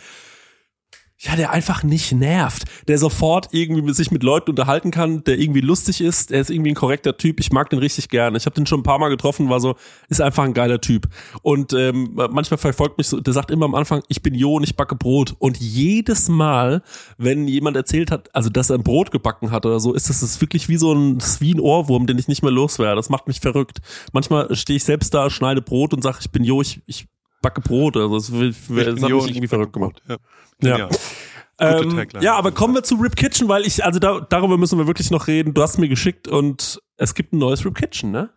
ja, 1.24 1.36
der 1.36 1.52
einfach 1.52 1.84
nicht 1.84 2.10
nervt, 2.12 2.64
der 2.88 2.98
sofort 2.98 3.48
irgendwie 3.52 3.92
sich 3.94 4.10
mit 4.10 4.24
Leuten 4.24 4.50
unterhalten 4.50 4.90
kann, 4.90 5.22
der 5.22 5.38
irgendwie 5.38 5.60
lustig 5.60 6.00
ist, 6.00 6.30
der 6.30 6.40
ist 6.40 6.50
irgendwie 6.50 6.72
ein 6.72 6.74
korrekter 6.74 7.16
Typ. 7.16 7.38
Ich 7.38 7.52
mag 7.52 7.70
den 7.70 7.78
richtig 7.78 8.08
gerne. 8.08 8.36
Ich 8.36 8.44
habe 8.44 8.56
den 8.56 8.66
schon 8.66 8.80
ein 8.80 8.82
paar 8.82 8.98
Mal 8.98 9.08
getroffen, 9.08 9.48
war 9.48 9.60
so, 9.60 9.76
ist 10.08 10.20
einfach 10.20 10.42
ein 10.42 10.52
geiler 10.52 10.80
Typ. 10.80 11.06
Und 11.42 11.74
ähm, 11.74 12.10
manchmal 12.14 12.58
verfolgt 12.58 12.98
mich 12.98 13.06
so, 13.06 13.20
der 13.20 13.32
sagt 13.32 13.52
immer 13.52 13.66
am 13.66 13.76
Anfang, 13.76 14.02
ich 14.08 14.20
bin 14.22 14.34
Jo 14.34 14.56
und 14.56 14.64
ich 14.64 14.74
backe 14.74 14.96
Brot. 14.96 15.36
Und 15.38 15.58
jedes 15.58 16.28
Mal, 16.28 16.82
wenn 17.18 17.46
jemand 17.46 17.76
erzählt 17.76 18.10
hat, 18.10 18.34
also 18.34 18.50
dass 18.50 18.70
er 18.70 18.78
ein 18.78 18.82
Brot 18.82 19.12
gebacken 19.12 19.52
hat 19.52 19.64
oder 19.64 19.78
so, 19.78 19.94
ist 19.94 20.08
das, 20.08 20.20
das 20.20 20.40
wirklich 20.40 20.68
wie 20.68 20.76
so 20.76 20.92
ein, 20.92 21.18
wie 21.38 21.54
ein 21.54 21.60
Ohrwurm, 21.60 22.08
den 22.08 22.18
ich 22.18 22.26
nicht 22.26 22.42
mehr 22.42 22.50
loswerde. 22.50 22.96
Das 22.96 23.10
macht 23.10 23.28
mich 23.28 23.38
verrückt. 23.38 23.78
Manchmal 24.12 24.56
stehe 24.56 24.76
ich 24.76 24.84
selbst 24.84 25.14
da, 25.14 25.30
schneide 25.30 25.62
Brot 25.62 25.94
und 25.94 26.02
sage, 26.02 26.18
ich 26.20 26.32
bin 26.32 26.42
Jo, 26.42 26.60
ich, 26.60 26.82
ich 26.86 27.06
backe 27.42 27.60
Brot. 27.60 27.96
Also 27.96 28.16
das, 28.16 28.26
das, 28.28 28.56
das 28.68 29.02
hat 29.02 29.10
mich 29.10 29.28
irgendwie 29.28 29.48
verrückt 29.48 29.72
gemacht. 29.72 30.02
Ja. 30.08 30.16
Ja. 30.60 30.88
Ähm, 31.58 32.06
ja, 32.20 32.34
aber 32.34 32.50
kommen 32.50 32.74
wir 32.74 32.82
zu 32.82 32.96
Rip 32.96 33.14
Kitchen, 33.14 33.48
weil 33.48 33.66
ich, 33.66 33.84
also 33.84 33.98
da, 33.98 34.20
darüber 34.20 34.58
müssen 34.58 34.78
wir 34.78 34.86
wirklich 34.86 35.10
noch 35.10 35.26
reden. 35.26 35.54
Du 35.54 35.62
hast 35.62 35.78
mir 35.78 35.88
geschickt 35.88 36.26
und 36.26 36.80
es 36.96 37.14
gibt 37.14 37.32
ein 37.32 37.38
neues 37.38 37.64
Rip 37.64 37.76
Kitchen, 37.76 38.10
ne? 38.10 38.30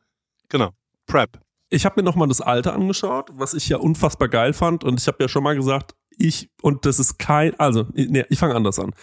Genau. 0.50 0.72
Prep. 1.08 1.40
Ich 1.70 1.86
habe 1.86 2.00
mir 2.00 2.04
nochmal 2.04 2.28
das 2.28 2.42
alte 2.42 2.74
angeschaut, 2.74 3.30
was 3.34 3.54
ich 3.54 3.70
ja 3.70 3.78
unfassbar 3.78 4.28
geil 4.28 4.54
fand. 4.54 4.84
Und 4.84 5.00
ich 5.00 5.08
habe 5.08 5.18
ja 5.22 5.28
schon 5.28 5.44
mal 5.44 5.56
gesagt, 5.56 5.96
ich, 6.18 6.50
und 6.62 6.86
das 6.86 7.00
ist 7.00 7.18
kein, 7.18 7.60
also, 7.60 7.88
nee, 7.94 8.26
ich 8.30 8.40
fange 8.40 8.56
anders 8.56 8.80
an. 8.80 8.94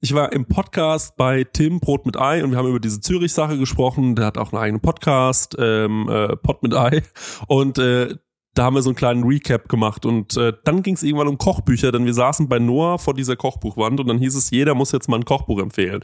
Ich 0.00 0.14
war 0.14 0.32
im 0.32 0.46
Podcast 0.46 1.16
bei 1.16 1.44
Tim 1.44 1.78
Brot 1.78 2.06
mit 2.06 2.16
Ei 2.16 2.42
und 2.42 2.50
wir 2.50 2.58
haben 2.58 2.68
über 2.68 2.80
diese 2.80 3.00
Zürich-Sache 3.00 3.58
gesprochen. 3.58 4.16
Der 4.16 4.26
hat 4.26 4.38
auch 4.38 4.52
einen 4.52 4.62
eigenen 4.62 4.80
Podcast, 4.80 5.56
ähm, 5.58 6.08
äh, 6.08 6.36
Pot 6.36 6.62
mit 6.62 6.74
Ei. 6.74 7.02
Und 7.46 7.78
äh, 7.78 8.16
da 8.54 8.64
haben 8.64 8.74
wir 8.74 8.82
so 8.82 8.90
einen 8.90 8.96
kleinen 8.96 9.24
Recap 9.24 9.68
gemacht 9.68 10.04
und 10.04 10.36
äh, 10.36 10.52
dann 10.64 10.82
ging 10.82 10.94
es 10.94 11.02
irgendwann 11.02 11.28
um 11.28 11.38
Kochbücher, 11.38 11.92
denn 11.92 12.04
wir 12.04 12.14
saßen 12.14 12.48
bei 12.48 12.58
Noah 12.58 12.98
vor 12.98 13.14
dieser 13.14 13.36
Kochbuchwand 13.36 14.00
und 14.00 14.06
dann 14.08 14.18
hieß 14.18 14.34
es, 14.34 14.50
jeder 14.50 14.74
muss 14.74 14.92
jetzt 14.92 15.08
mal 15.08 15.18
ein 15.18 15.24
Kochbuch 15.24 15.60
empfehlen. 15.60 16.00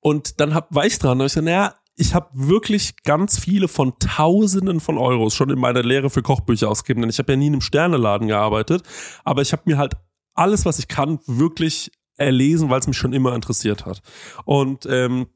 Und 0.00 0.40
dann 0.40 0.54
hab, 0.54 0.72
war 0.74 0.86
ich 0.86 0.98
dran 0.98 1.20
und 1.20 1.26
ich 1.26 1.32
gesagt, 1.32 1.46
naja, 1.46 1.74
ich 1.96 2.14
habe 2.14 2.28
wirklich 2.32 3.02
ganz 3.04 3.38
viele 3.38 3.68
von 3.68 3.94
Tausenden 3.98 4.80
von 4.80 4.98
Euros 4.98 5.34
schon 5.34 5.50
in 5.50 5.58
meiner 5.58 5.82
Lehre 5.82 6.10
für 6.10 6.22
Kochbücher 6.22 6.68
ausgegeben, 6.68 7.02
denn 7.02 7.10
ich 7.10 7.18
habe 7.18 7.32
ja 7.32 7.36
nie 7.36 7.46
in 7.46 7.54
einem 7.54 7.60
Sterneladen 7.60 8.28
gearbeitet, 8.28 8.82
aber 9.24 9.42
ich 9.42 9.52
habe 9.52 9.62
mir 9.66 9.78
halt 9.78 9.94
alles, 10.34 10.64
was 10.64 10.78
ich 10.78 10.88
kann, 10.88 11.20
wirklich 11.26 11.92
erlesen, 12.16 12.70
weil 12.70 12.80
es 12.80 12.86
mich 12.86 12.96
schon 12.96 13.12
immer 13.12 13.34
interessiert 13.34 13.86
hat. 13.86 14.02
Und 14.44 14.86
ähm, 14.86 15.26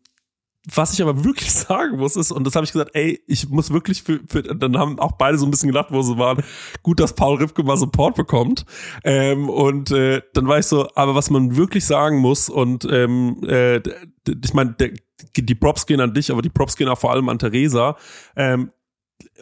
was 0.74 0.92
ich 0.92 1.02
aber 1.02 1.24
wirklich 1.24 1.52
sagen 1.52 1.98
muss, 1.98 2.16
ist, 2.16 2.30
und 2.30 2.44
das 2.46 2.54
habe 2.54 2.64
ich 2.64 2.72
gesagt, 2.72 2.90
ey, 2.94 3.22
ich 3.26 3.48
muss 3.48 3.72
wirklich 3.72 4.02
für, 4.02 4.20
für, 4.28 4.42
dann 4.42 4.76
haben 4.78 4.98
auch 4.98 5.12
beide 5.12 5.38
so 5.38 5.46
ein 5.46 5.50
bisschen 5.50 5.68
gedacht, 5.68 5.88
wo 5.90 6.02
sie 6.02 6.18
waren, 6.18 6.42
gut, 6.82 7.00
dass 7.00 7.14
Paul 7.14 7.36
Ripke 7.36 7.62
mal 7.62 7.76
Support 7.76 8.16
bekommt. 8.16 8.64
Ähm, 9.04 9.48
und 9.48 9.90
äh, 9.90 10.22
dann 10.34 10.48
war 10.48 10.58
ich 10.58 10.66
so, 10.66 10.88
aber 10.94 11.14
was 11.14 11.30
man 11.30 11.56
wirklich 11.56 11.86
sagen 11.86 12.18
muss, 12.18 12.48
und 12.48 12.86
ähm, 12.90 13.42
äh, 13.46 13.80
ich 14.26 14.54
meine, 14.54 14.76
die 15.36 15.54
Props 15.54 15.86
gehen 15.86 16.00
an 16.00 16.14
dich, 16.14 16.30
aber 16.30 16.42
die 16.42 16.50
Props 16.50 16.76
gehen 16.76 16.88
auch 16.88 16.98
vor 16.98 17.12
allem 17.12 17.28
an 17.28 17.38
Theresa. 17.38 17.96
Ähm, 18.36 18.70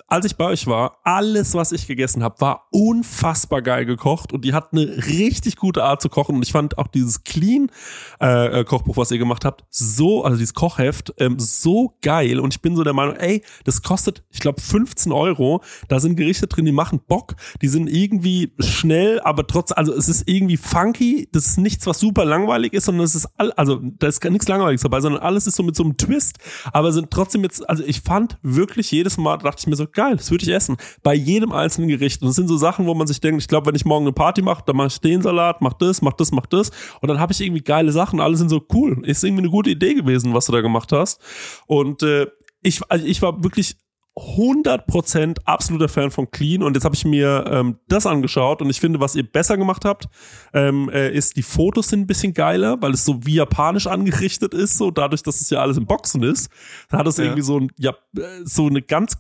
als 0.09 0.27
ich 0.27 0.37
bei 0.37 0.45
euch 0.45 0.67
war, 0.67 0.99
alles, 1.05 1.55
was 1.55 1.73
ich 1.73 1.87
gegessen 1.87 2.23
habe, 2.23 2.41
war 2.41 2.69
unfassbar 2.71 3.63
geil 3.63 3.87
gekocht 3.87 4.33
und 4.33 4.45
die 4.45 4.53
hat 4.53 4.73
eine 4.73 4.85
richtig 5.09 5.57
gute 5.57 5.85
Art 5.85 6.01
zu 6.03 6.09
kochen. 6.09 6.37
Und 6.37 6.43
ich 6.43 6.53
fand 6.53 6.79
auch 6.79 6.87
dieses 6.87 7.25
Clean-Kochbuch, 7.25 8.95
äh, 8.95 9.01
was 9.01 9.11
ihr 9.11 9.19
gemacht 9.19 9.45
habt, 9.45 9.65
so, 9.71 10.25
also 10.25 10.37
dieses 10.37 10.55
Kochheft, 10.55 11.15
ähm, 11.19 11.39
so 11.39 11.97
geil. 12.03 12.41
Und 12.41 12.55
ich 12.55 12.63
bin 12.63 12.77
so 12.77 12.85
der 12.85 12.93
Meinung, 12.93 13.17
ey, 13.17 13.43
das 13.65 13.83
kostet, 13.83 14.23
ich 14.31 14.41
glaube, 14.41 14.61
15 14.61 15.13
Euro. 15.13 15.63
Da 15.89 16.01
sind 16.01 16.17
Gerichte 16.17 16.47
drin, 16.47 16.65
die 16.65 16.73
machen 16.73 17.01
Bock. 17.07 17.35
Die 17.63 17.69
sind 17.69 17.89
irgendwie 17.89 18.53
schnell, 18.59 19.21
aber 19.21 19.47
trotz, 19.47 19.73
also 19.73 19.93
es 19.93 20.09
ist 20.09 20.29
irgendwie 20.29 20.57
funky. 20.57 21.29
Das 21.33 21.47
ist 21.47 21.59
nichts, 21.59 21.87
was 21.87 22.01
super 22.01 22.25
langweilig 22.25 22.73
ist, 22.73 22.85
sondern 22.85 23.05
es 23.05 23.15
ist 23.15 23.29
all, 23.37 23.53
also 23.53 23.81
da 23.83 24.07
ist 24.09 24.21
gar 24.21 24.31
nichts 24.31 24.49
Langweiliges 24.49 24.83
dabei, 24.83 25.01
sondern 25.01 25.23
alles 25.23 25.47
ist 25.47 25.57
so 25.57 25.63
mit 25.63 25.77
so 25.77 25.83
einem 25.83 25.97
Twist. 25.97 26.39
Aber 26.73 26.93
sind 26.93 27.11
trotzdem 27.11 27.43
jetzt, 27.43 27.69
also 27.69 27.83
ich 27.85 28.03
fand 28.03 28.39
wirklich 28.43 28.91
jedes 28.91 29.17
Mal, 29.17 29.39
dachte 29.39 29.61
ich 29.61 29.66
mir 29.67 29.77
so, 29.77 29.87
geil, 29.87 30.17
das 30.17 30.31
würde 30.31 30.45
ich 30.45 30.51
essen. 30.51 30.77
Bei 31.03 31.15
jedem 31.15 31.53
einzelnen 31.53 31.89
Gericht. 31.89 32.23
Und 32.23 32.29
das 32.29 32.37
sind 32.37 32.49
so 32.49 32.57
Sachen, 32.57 32.87
wo 32.87 32.95
man 32.95 33.07
sich 33.07 33.21
denkt, 33.21 33.41
ich 33.41 33.49
glaube, 33.49 33.67
wenn 33.67 33.75
ich 33.75 33.85
morgen 33.85 34.05
eine 34.05 34.13
Party 34.13 34.43
mache, 34.43 34.63
dann 34.67 34.77
mache 34.77 34.89
ich 34.89 35.01
den 35.01 35.23
Salat, 35.23 35.61
mach 35.61 35.75
das, 35.75 36.03
mach 36.03 36.15
das, 36.15 36.33
mach 36.33 36.47
das. 36.47 36.71
Und 37.01 37.09
dann 37.09 37.21
habe 37.21 37.33
ich 37.33 37.41
irgendwie 37.41 37.63
geile 37.63 37.93
Sachen. 37.93 38.21
Alle 38.21 38.37
sind 38.37 38.49
so 38.49 38.63
cool. 38.73 39.01
Ist 39.05 39.25
irgendwie 39.25 39.43
eine 39.43 39.51
gute 39.51 39.71
Idee 39.71 39.95
gewesen, 39.95 40.35
was 40.35 40.47
du 40.47 40.53
da 40.53 40.61
gemacht 40.61 40.93
hast. 40.93 41.21
Und 41.67 42.03
äh, 42.03 42.27
ich, 42.63 42.81
also 42.89 43.07
ich 43.07 43.23
war 43.23 43.43
wirklich 43.43 43.77
100% 44.17 45.41
absoluter 45.45 45.89
Fan 45.89 46.11
von 46.11 46.31
Clean 46.31 46.63
und 46.63 46.75
jetzt 46.75 46.85
habe 46.85 46.95
ich 46.95 47.05
mir 47.05 47.45
ähm, 47.49 47.79
das 47.87 48.07
angeschaut 48.07 48.63
und 48.63 48.71
ich 48.71 48.81
finde, 48.81 48.99
was 48.99 49.15
ihr 49.15 49.31
besser 49.31 49.59
gemacht 49.59 49.85
habt, 49.85 50.09
ähm, 50.55 50.89
äh, 50.89 51.11
ist, 51.11 51.37
die 51.37 51.43
Fotos 51.43 51.89
sind 51.89 52.01
ein 52.01 52.07
bisschen 52.07 52.33
geiler, 52.33 52.81
weil 52.81 52.93
es 52.93 53.05
so 53.05 53.27
wie 53.27 53.35
japanisch 53.35 53.87
angerichtet 53.87 54.55
ist, 54.55 54.79
so 54.79 54.91
dadurch, 54.91 55.23
dass 55.23 55.43
es 55.43 55.51
ja 55.51 55.61
alles 55.61 55.77
im 55.77 55.85
Boxen 55.85 56.23
ist, 56.23 56.51
da 56.89 56.99
hat 56.99 57.07
es 57.07 57.19
ja. 57.19 57.25
irgendwie 57.25 57.43
so 57.43 57.61
ein, 57.61 57.71
ja, 57.77 57.91
äh, 58.17 58.23
so 58.45 58.67
eine 58.67 58.81
ganz 58.81 59.19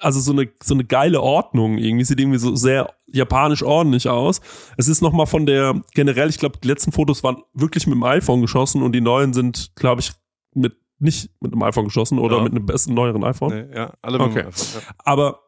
also 0.00 0.20
so 0.20 0.32
eine 0.32 0.48
so 0.62 0.74
eine 0.74 0.84
geile 0.84 1.20
Ordnung 1.20 1.78
irgendwie 1.78 2.04
sieht 2.04 2.20
irgendwie 2.20 2.38
so 2.38 2.54
sehr 2.54 2.92
japanisch 3.06 3.62
ordentlich 3.62 4.08
aus. 4.08 4.40
Es 4.76 4.88
ist 4.88 5.02
noch 5.02 5.12
mal 5.12 5.26
von 5.26 5.46
der 5.46 5.80
generell, 5.94 6.28
ich 6.28 6.38
glaube, 6.38 6.58
die 6.62 6.68
letzten 6.68 6.92
Fotos 6.92 7.22
waren 7.22 7.42
wirklich 7.54 7.86
mit 7.86 7.94
dem 7.94 8.04
iPhone 8.04 8.40
geschossen 8.40 8.82
und 8.82 8.92
die 8.92 9.00
neuen 9.00 9.32
sind, 9.32 9.72
glaube 9.76 10.00
ich, 10.00 10.12
mit 10.54 10.76
nicht 10.98 11.30
mit 11.40 11.52
einem 11.52 11.62
iPhone 11.62 11.84
geschossen 11.84 12.18
oder 12.18 12.38
ja. 12.38 12.42
mit 12.42 12.52
einem 12.52 12.66
besten 12.66 12.94
neueren 12.94 13.22
iPhone. 13.24 13.68
Nee, 13.68 13.76
ja, 13.76 13.92
alle 14.02 14.18
mit 14.18 14.28
okay. 14.28 14.40
iPhone, 14.40 14.66
ja. 14.74 14.94
Aber 14.98 15.40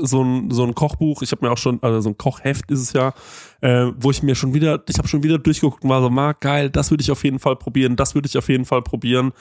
so 0.00 0.22
ein 0.22 0.50
so 0.50 0.64
ein 0.64 0.74
Kochbuch, 0.74 1.22
ich 1.22 1.32
habe 1.32 1.46
mir 1.46 1.52
auch 1.52 1.58
schon 1.58 1.82
also 1.82 2.00
so 2.00 2.10
ein 2.10 2.18
Kochheft 2.18 2.70
ist 2.70 2.80
es 2.80 2.92
ja, 2.92 3.14
äh, 3.60 3.92
wo 3.96 4.10
ich 4.10 4.22
mir 4.22 4.34
schon 4.34 4.54
wieder, 4.54 4.82
ich 4.88 4.98
habe 4.98 5.08
schon 5.08 5.22
wieder 5.22 5.38
durchgeguckt 5.38 5.84
und 5.84 5.90
war 5.90 6.02
so, 6.02 6.10
mag 6.10 6.40
geil, 6.40 6.70
das 6.70 6.90
würde 6.90 7.02
ich 7.02 7.10
auf 7.10 7.24
jeden 7.24 7.38
Fall 7.38 7.56
probieren, 7.56 7.96
das 7.96 8.14
würde 8.14 8.26
ich 8.26 8.36
auf 8.36 8.48
jeden 8.48 8.64
Fall 8.64 8.82
probieren. 8.82 9.32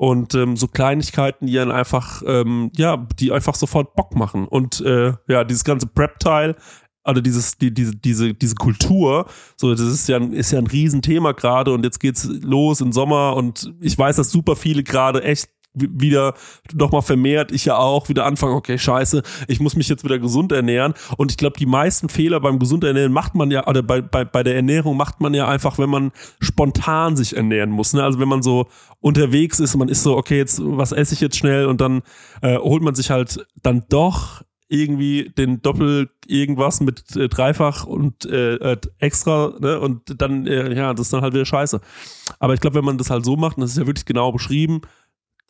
Und 0.00 0.34
ähm, 0.34 0.56
so 0.56 0.66
Kleinigkeiten, 0.66 1.46
die 1.46 1.52
dann 1.52 1.70
einfach, 1.70 2.22
ähm, 2.24 2.70
ja, 2.74 3.06
die 3.18 3.32
einfach 3.32 3.54
sofort 3.54 3.94
Bock 3.96 4.16
machen. 4.16 4.48
Und 4.48 4.80
äh, 4.80 5.12
ja, 5.28 5.44
dieses 5.44 5.62
ganze 5.62 5.88
Prep-Teil, 5.88 6.56
also 7.04 7.20
dieses, 7.20 7.58
die, 7.58 7.74
diese, 7.74 7.96
diese, 7.96 8.32
diese 8.32 8.54
Kultur, 8.54 9.26
so, 9.58 9.70
das 9.70 9.82
ist 9.82 10.08
ja, 10.08 10.16
ist 10.16 10.52
ja 10.52 10.58
ein 10.58 10.66
Riesenthema 10.66 11.32
gerade 11.32 11.74
und 11.74 11.84
jetzt 11.84 12.00
geht's 12.00 12.24
los 12.24 12.80
im 12.80 12.92
Sommer 12.92 13.36
und 13.36 13.74
ich 13.82 13.98
weiß, 13.98 14.16
dass 14.16 14.30
super 14.30 14.56
viele 14.56 14.84
gerade 14.84 15.22
echt 15.22 15.50
wieder 15.74 16.34
nochmal 16.74 17.02
vermehrt, 17.02 17.52
ich 17.52 17.64
ja 17.64 17.76
auch, 17.76 18.08
wieder 18.08 18.26
anfangen, 18.26 18.54
okay, 18.54 18.78
scheiße, 18.78 19.22
ich 19.46 19.60
muss 19.60 19.76
mich 19.76 19.88
jetzt 19.88 20.04
wieder 20.04 20.18
gesund 20.18 20.52
ernähren. 20.52 20.94
Und 21.16 21.30
ich 21.30 21.36
glaube, 21.36 21.58
die 21.58 21.66
meisten 21.66 22.08
Fehler 22.08 22.40
beim 22.40 22.58
gesund 22.58 22.84
ernähren 22.84 23.12
macht 23.12 23.34
man 23.34 23.50
ja, 23.50 23.66
oder 23.66 23.82
bei, 23.82 24.00
bei, 24.00 24.24
bei 24.24 24.42
der 24.42 24.56
Ernährung 24.56 24.96
macht 24.96 25.20
man 25.20 25.34
ja 25.34 25.48
einfach, 25.48 25.78
wenn 25.78 25.90
man 25.90 26.12
spontan 26.40 27.16
sich 27.16 27.36
ernähren 27.36 27.70
muss. 27.70 27.92
Ne? 27.92 28.02
Also 28.02 28.18
wenn 28.18 28.28
man 28.28 28.42
so 28.42 28.66
unterwegs 29.00 29.60
ist, 29.60 29.76
man 29.76 29.88
ist 29.88 30.02
so, 30.02 30.16
okay, 30.16 30.38
jetzt, 30.38 30.60
was 30.62 30.92
esse 30.92 31.14
ich 31.14 31.20
jetzt 31.20 31.36
schnell? 31.36 31.66
Und 31.66 31.80
dann 31.80 32.02
äh, 32.42 32.58
holt 32.58 32.82
man 32.82 32.94
sich 32.94 33.10
halt 33.10 33.46
dann 33.62 33.84
doch 33.88 34.42
irgendwie 34.70 35.32
den 35.36 35.60
Doppel 35.62 36.10
irgendwas 36.26 36.80
mit 36.80 37.16
äh, 37.16 37.28
dreifach 37.28 37.84
und 37.84 38.24
äh, 38.24 38.54
äh, 38.54 38.76
extra 38.98 39.52
ne? 39.58 39.80
und 39.80 40.20
dann 40.20 40.46
äh, 40.46 40.72
ja 40.74 40.94
das 40.94 41.08
ist 41.08 41.12
dann 41.12 41.22
halt 41.22 41.34
wieder 41.34 41.44
scheiße 41.44 41.80
aber 42.38 42.54
ich 42.54 42.60
glaube 42.60 42.76
wenn 42.76 42.84
man 42.84 42.96
das 42.96 43.10
halt 43.10 43.24
so 43.24 43.36
macht 43.36 43.56
und 43.56 43.62
das 43.62 43.72
ist 43.72 43.78
ja 43.78 43.86
wirklich 43.88 44.06
genau 44.06 44.30
beschrieben 44.30 44.82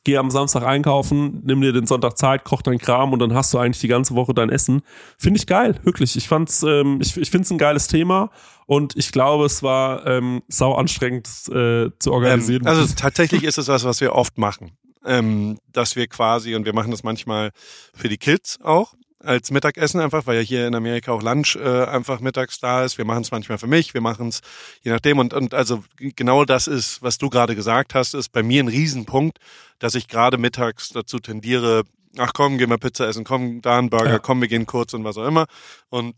geh 0.05 0.17
am 0.17 0.31
Samstag 0.31 0.63
einkaufen, 0.63 1.43
nimm 1.45 1.61
dir 1.61 1.73
den 1.73 1.87
Sonntag 1.87 2.17
Zeit, 2.17 2.45
koch 2.45 2.63
dein 2.63 2.79
Kram 2.79 3.13
und 3.13 3.19
dann 3.19 3.35
hast 3.35 3.53
du 3.53 3.59
eigentlich 3.59 3.81
die 3.81 3.89
ganze 3.89 4.15
Woche 4.15 4.35
dein 4.35 4.51
Essen. 4.51 4.83
Finde 5.19 5.39
ich 5.39 5.47
geil, 5.47 5.79
wirklich. 5.83 6.17
Ich 6.17 6.29
fand's, 6.29 6.63
ähm, 6.63 6.99
ich, 7.01 7.17
ich 7.17 7.31
finde 7.31 7.45
es 7.45 7.51
ein 7.51 7.59
geiles 7.59 7.87
Thema 7.87 8.31
und 8.67 8.97
ich 8.97 9.13
glaube, 9.13 9.45
es 9.45 9.63
war 9.63 10.07
ähm, 10.07 10.43
sau 10.49 10.75
anstrengend 10.75 11.29
äh, 11.49 11.91
zu 11.99 12.13
organisieren. 12.13 12.63
Ähm, 12.63 12.69
also 12.69 12.95
tatsächlich 12.95 13.45
ist 13.45 13.59
es 13.59 13.69
was, 13.69 13.85
was 13.85 14.01
wir 14.01 14.15
oft 14.15 14.39
machen. 14.39 14.73
Ähm, 15.05 15.59
dass 15.73 15.97
wir 15.97 16.07
quasi, 16.09 16.55
und 16.55 16.67
wir 16.67 16.75
machen 16.75 16.91
das 16.91 17.03
manchmal 17.03 17.53
für 17.95 18.11
die 18.11 18.19
Kids 18.19 18.59
auch, 18.63 18.95
als 19.23 19.51
Mittagessen 19.51 20.01
einfach, 20.01 20.27
weil 20.27 20.37
ja 20.37 20.43
hier 20.43 20.67
in 20.67 20.75
Amerika 20.75 21.13
auch 21.13 21.23
Lunch 21.23 21.57
äh, 21.57 21.85
einfach 21.85 22.21
mittags 22.21 22.59
da 22.61 22.85
ist. 22.85 22.99
Wir 22.99 23.05
machen 23.05 23.23
es 23.23 23.31
manchmal 23.31 23.59
für 23.59 23.67
mich, 23.67 23.95
wir 23.95 24.01
machen 24.01 24.29
es 24.29 24.41
je 24.83 24.91
nachdem. 24.91 25.19
Und, 25.19 25.35
und 25.35 25.55
also 25.55 25.85
genau 25.99 26.45
das 26.45 26.67
ist, 26.67 27.03
was 27.03 27.19
du 27.19 27.29
gerade 27.29 27.55
gesagt 27.55 27.95
hast, 27.95 28.15
ist 28.15 28.31
bei 28.31 28.43
mir 28.43 28.63
ein 28.63 28.69
Riesenpunkt, 28.69 29.39
dass 29.79 29.95
ich 29.95 30.09
gerade 30.09 30.39
mittags 30.39 30.91
dazu 30.91 31.19
tendiere, 31.19 31.85
ach 32.17 32.33
komm, 32.33 32.59
gehen 32.59 32.71
wir 32.71 32.79
Pizza 32.79 33.09
essen, 33.09 33.25
komm, 33.25 33.63
da 33.63 33.79
ein 33.79 33.91
Burger, 33.91 34.11
ja. 34.11 34.19
komm, 34.19 34.41
wir 34.41 34.49
gehen 34.49 34.67
kurz 34.67 34.95
und 34.95 35.05
was 35.05 35.19
auch 35.19 35.27
immer. 35.27 35.47
Und 35.89 36.15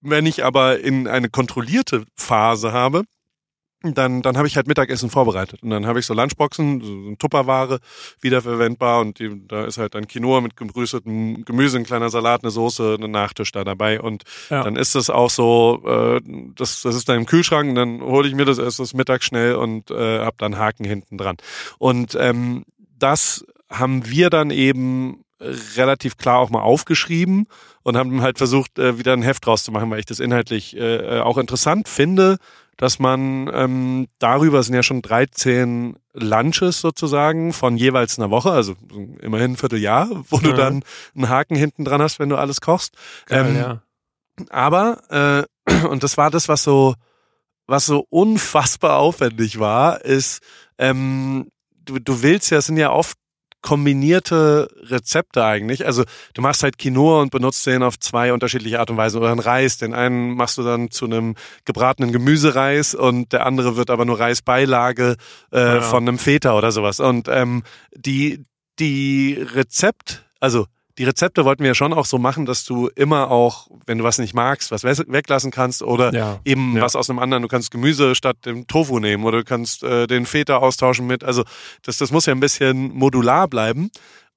wenn 0.00 0.26
ich 0.26 0.44
aber 0.44 0.80
in 0.80 1.08
eine 1.08 1.30
kontrollierte 1.30 2.04
Phase 2.14 2.72
habe, 2.72 3.04
dann, 3.92 4.22
dann 4.22 4.36
habe 4.36 4.48
ich 4.48 4.56
halt 4.56 4.66
Mittagessen 4.66 5.10
vorbereitet. 5.10 5.62
Und 5.62 5.70
dann 5.70 5.86
habe 5.86 5.98
ich 5.98 6.06
so 6.06 6.14
Lunchboxen, 6.14 6.80
so 6.80 7.14
Tupperware, 7.16 7.80
wiederverwendbar. 8.20 9.00
Und 9.00 9.18
die, 9.18 9.46
da 9.46 9.64
ist 9.64 9.76
halt 9.76 9.94
dann 9.94 10.08
Quinoa 10.08 10.40
mit 10.40 10.56
gebrüstetem 10.56 11.44
Gemüse, 11.44 11.76
ein 11.76 11.84
kleiner 11.84 12.08
Salat, 12.08 12.42
eine 12.42 12.50
Soße, 12.50 12.96
ein 13.00 13.10
Nachtisch 13.10 13.52
da 13.52 13.64
dabei. 13.64 14.00
Und 14.00 14.22
ja. 14.48 14.62
dann 14.62 14.76
ist 14.76 14.94
das 14.94 15.10
auch 15.10 15.30
so, 15.30 15.82
äh, 15.86 16.20
das, 16.54 16.82
das 16.82 16.94
ist 16.94 17.08
dann 17.08 17.18
im 17.18 17.26
Kühlschrank. 17.26 17.68
Und 17.68 17.74
dann 17.74 18.00
hole 18.00 18.26
ich 18.26 18.34
mir 18.34 18.44
das 18.44 18.58
erst 18.58 18.78
das 18.78 18.94
Mittag 18.94 19.22
schnell 19.22 19.56
und 19.56 19.90
äh, 19.90 20.20
habe 20.20 20.36
dann 20.38 20.56
Haken 20.56 20.84
hinten 20.84 21.18
dran. 21.18 21.36
Und 21.78 22.16
ähm, 22.18 22.64
das 22.98 23.44
haben 23.68 24.08
wir 24.08 24.30
dann 24.30 24.50
eben 24.50 25.23
relativ 25.40 26.16
klar 26.16 26.38
auch 26.38 26.50
mal 26.50 26.62
aufgeschrieben 26.62 27.46
und 27.82 27.96
haben 27.96 28.22
halt 28.22 28.38
versucht, 28.38 28.78
äh, 28.78 28.98
wieder 28.98 29.12
ein 29.12 29.22
Heft 29.22 29.46
draus 29.46 29.64
zu 29.64 29.72
machen, 29.72 29.90
weil 29.90 29.98
ich 29.98 30.06
das 30.06 30.20
inhaltlich 30.20 30.76
äh, 30.76 31.20
auch 31.20 31.38
interessant 31.38 31.88
finde 31.88 32.38
dass 32.76 32.98
man 32.98 33.50
ähm, 33.52 34.08
darüber 34.18 34.62
sind 34.62 34.74
ja 34.74 34.82
schon 34.82 35.02
13 35.02 35.96
Lunches 36.12 36.80
sozusagen 36.80 37.52
von 37.52 37.76
jeweils 37.76 38.18
einer 38.18 38.30
Woche, 38.30 38.50
also 38.50 38.74
immerhin 39.20 39.52
ein 39.52 39.56
Vierteljahr, 39.56 40.08
wo 40.28 40.36
ja. 40.36 40.42
du 40.42 40.54
dann 40.54 40.84
einen 41.14 41.28
Haken 41.28 41.56
hinten 41.56 41.84
dran 41.84 42.02
hast, 42.02 42.18
wenn 42.18 42.28
du 42.28 42.36
alles 42.36 42.60
kochst. 42.60 42.94
Geil, 43.26 43.46
ähm, 43.48 43.56
ja. 43.56 43.82
Aber, 44.50 45.46
äh, 45.66 45.72
und 45.88 46.02
das 46.02 46.16
war 46.16 46.30
das, 46.30 46.48
was 46.48 46.62
so, 46.62 46.94
was 47.66 47.86
so 47.86 48.06
unfassbar 48.10 48.98
aufwendig 48.98 49.58
war, 49.58 50.04
ist, 50.04 50.42
ähm, 50.78 51.50
du, 51.84 51.98
du 51.98 52.22
willst 52.22 52.50
ja, 52.50 52.58
es 52.58 52.66
sind 52.66 52.76
ja 52.76 52.90
oft 52.90 53.16
kombinierte 53.64 54.68
Rezepte 54.82 55.42
eigentlich. 55.42 55.86
Also 55.86 56.04
du 56.34 56.42
machst 56.42 56.62
halt 56.62 56.76
Quinoa 56.76 57.22
und 57.22 57.30
benutzt 57.30 57.66
den 57.66 57.82
auf 57.82 57.98
zwei 57.98 58.34
unterschiedliche 58.34 58.78
Art 58.78 58.90
und 58.90 58.98
Weise. 58.98 59.18
Oder 59.18 59.30
einen 59.30 59.40
Reis. 59.40 59.78
Den 59.78 59.94
einen 59.94 60.34
machst 60.34 60.58
du 60.58 60.62
dann 60.62 60.90
zu 60.90 61.06
einem 61.06 61.34
gebratenen 61.64 62.12
Gemüsereis 62.12 62.94
und 62.94 63.32
der 63.32 63.46
andere 63.46 63.76
wird 63.76 63.88
aber 63.88 64.04
nur 64.04 64.20
Reisbeilage 64.20 65.16
äh, 65.50 65.76
ja. 65.76 65.80
von 65.80 66.06
einem 66.06 66.18
Feta 66.18 66.58
oder 66.58 66.72
sowas. 66.72 67.00
Und 67.00 67.26
ähm, 67.28 67.62
die, 67.96 68.44
die 68.78 69.32
Rezept, 69.54 70.26
also 70.40 70.66
die 70.98 71.04
Rezepte 71.04 71.44
wollten 71.44 71.62
wir 71.62 71.68
ja 71.68 71.74
schon 71.74 71.92
auch 71.92 72.06
so 72.06 72.18
machen, 72.18 72.46
dass 72.46 72.64
du 72.64 72.88
immer 72.94 73.30
auch, 73.30 73.68
wenn 73.86 73.98
du 73.98 74.04
was 74.04 74.18
nicht 74.18 74.32
magst, 74.32 74.70
was 74.70 74.84
weglassen 74.84 75.50
kannst 75.50 75.82
oder 75.82 76.14
ja, 76.14 76.40
eben 76.44 76.76
ja. 76.76 76.82
was 76.82 76.94
aus 76.94 77.10
einem 77.10 77.18
anderen, 77.18 77.42
du 77.42 77.48
kannst 77.48 77.70
Gemüse 77.70 78.14
statt 78.14 78.36
dem 78.44 78.66
Tofu 78.66 79.00
nehmen 79.00 79.24
oder 79.24 79.38
du 79.38 79.44
kannst 79.44 79.82
äh, 79.82 80.06
den 80.06 80.24
Feta 80.24 80.58
austauschen 80.58 81.06
mit, 81.06 81.24
also 81.24 81.44
das, 81.82 81.98
das 81.98 82.12
muss 82.12 82.26
ja 82.26 82.32
ein 82.32 82.40
bisschen 82.40 82.94
modular 82.94 83.48
bleiben. 83.48 83.90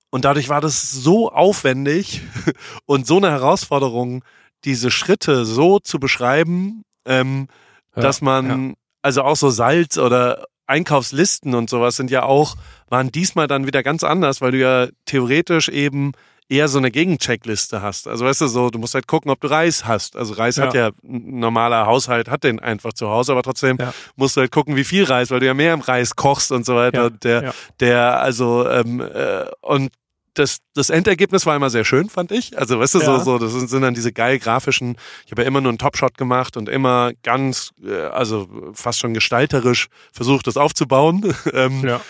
Und 0.10 0.26
dadurch 0.26 0.50
war 0.50 0.62
das 0.62 0.92
so 0.92 1.32
aufwendig 1.32 2.22
und 2.86 3.06
so 3.06 3.18
eine 3.18 3.30
Herausforderung, 3.30 4.24
diese 4.64 4.90
Schritte 4.90 5.46
so 5.46 5.80
zu 5.80 6.00
beschreiben, 6.00 6.84
ähm, 7.06 7.50
ja, 7.96 8.02
dass 8.02 8.22
man, 8.22 8.76
also 9.04 9.22
auch 9.22 9.36
so 9.36 9.50
Salz 9.50 9.98
oder 9.98 10.46
Einkaufslisten 10.66 11.54
und 11.54 11.70
sowas 11.70 11.96
sind 11.96 12.10
ja 12.10 12.24
auch, 12.24 12.56
waren 12.90 13.12
diesmal 13.12 13.48
dann 13.48 13.68
wieder 13.68 13.84
ganz 13.84 14.04
anders, 14.04 14.42
weil 14.42 14.52
du 14.52 14.58
ja 14.58 14.88
theoretisch 15.06 15.70
eben 15.70 16.14
eher 16.50 16.68
so 16.68 16.78
eine 16.78 16.92
Gegencheckliste 16.92 17.82
hast. 17.82 18.08
Also 18.08 18.26
weißt 18.26 18.42
du 18.42 18.48
so, 18.48 18.70
du 18.70 18.80
musst 18.80 18.94
halt 18.94 19.08
gucken, 19.08 19.30
ob 19.32 19.42
du 19.42 19.48
Reis 19.48 19.86
hast. 19.86 20.16
Also 20.16 20.34
Reis 20.34 20.56
ja. 20.56 20.66
hat 20.66 20.74
ja 20.74 20.88
ein 21.04 21.40
normaler 21.40 21.86
Haushalt, 21.86 22.30
hat 22.30 22.44
den 22.44 22.60
einfach 22.60 22.94
zu 22.94 23.10
Hause, 23.10 23.34
aber 23.34 23.44
trotzdem 23.44 23.78
ja. 23.80 23.94
musst 24.16 24.38
du 24.38 24.42
halt 24.42 24.52
gucken, 24.52 24.76
wie 24.76 24.86
viel 24.86 25.04
Reis, 25.04 25.30
weil 25.30 25.40
du 25.40 25.46
ja 25.46 25.54
mehr 25.54 25.74
im 25.74 25.82
Reis 25.82 26.16
kochst 26.16 26.52
und 26.52 26.66
so 26.66 26.76
weiter. 26.76 27.04
Ja. 27.04 27.10
Der, 27.10 27.54
der, 27.80 28.22
also 28.22 28.68
ähm, 28.68 29.02
äh, 29.02 29.46
und 29.62 29.92
das, 30.38 30.60
das 30.74 30.90
Endergebnis 30.90 31.46
war 31.46 31.56
immer 31.56 31.70
sehr 31.70 31.84
schön, 31.84 32.10
fand 32.10 32.32
ich. 32.32 32.58
Also, 32.58 32.80
weißt 32.80 32.96
du, 32.96 33.00
ja. 33.00 33.06
so, 33.06 33.20
so, 33.20 33.40
das 33.40 33.54
sind, 33.54 33.70
sind 33.70 33.82
dann 33.82 33.94
diese 33.94 34.12
geil 34.12 34.40
grafischen, 34.40 34.98
ich 35.26 35.32
habe 35.32 35.42
ja 35.42 35.48
immer 35.48 35.62
nur 35.62 35.70
einen 35.70 35.80
Topshot 35.80 36.18
gemacht 36.18 36.58
und 36.58 36.70
immer 36.70 37.12
ganz, 37.24 37.72
äh, 37.84 38.04
also 38.04 38.48
fast 38.74 39.00
schon 39.00 39.14
gestalterisch 39.14 39.88
versucht, 40.12 40.48
das 40.48 40.58
aufzubauen. 40.58 41.34
ähm, 41.54 41.84
ja. 41.86 42.02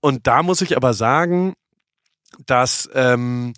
Und 0.00 0.26
da 0.26 0.42
muss 0.42 0.60
ich 0.60 0.76
aber 0.76 0.94
sagen, 0.94 1.54
dass 2.44 2.88
ähm, 2.94 3.54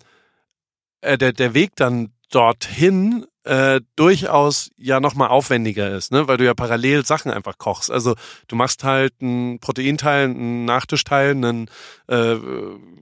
äh, 1.01 1.17
der, 1.17 1.33
der 1.33 1.53
Weg 1.53 1.75
dann 1.75 2.11
dorthin 2.31 3.25
äh, 3.43 3.81
durchaus 3.95 4.69
ja 4.77 4.99
nochmal 4.99 5.29
aufwendiger 5.29 5.89
ist, 5.89 6.11
ne? 6.11 6.27
weil 6.27 6.37
du 6.37 6.45
ja 6.45 6.53
parallel 6.53 7.05
Sachen 7.05 7.31
einfach 7.31 7.57
kochst. 7.57 7.89
Also 7.89 8.15
du 8.47 8.55
machst 8.55 8.83
halt 8.83 9.13
einen 9.21 9.59
Proteinteil, 9.59 10.25
einen 10.25 10.65
Nachtischteil, 10.65 11.31
einen 11.31 11.69
äh, 12.07 12.35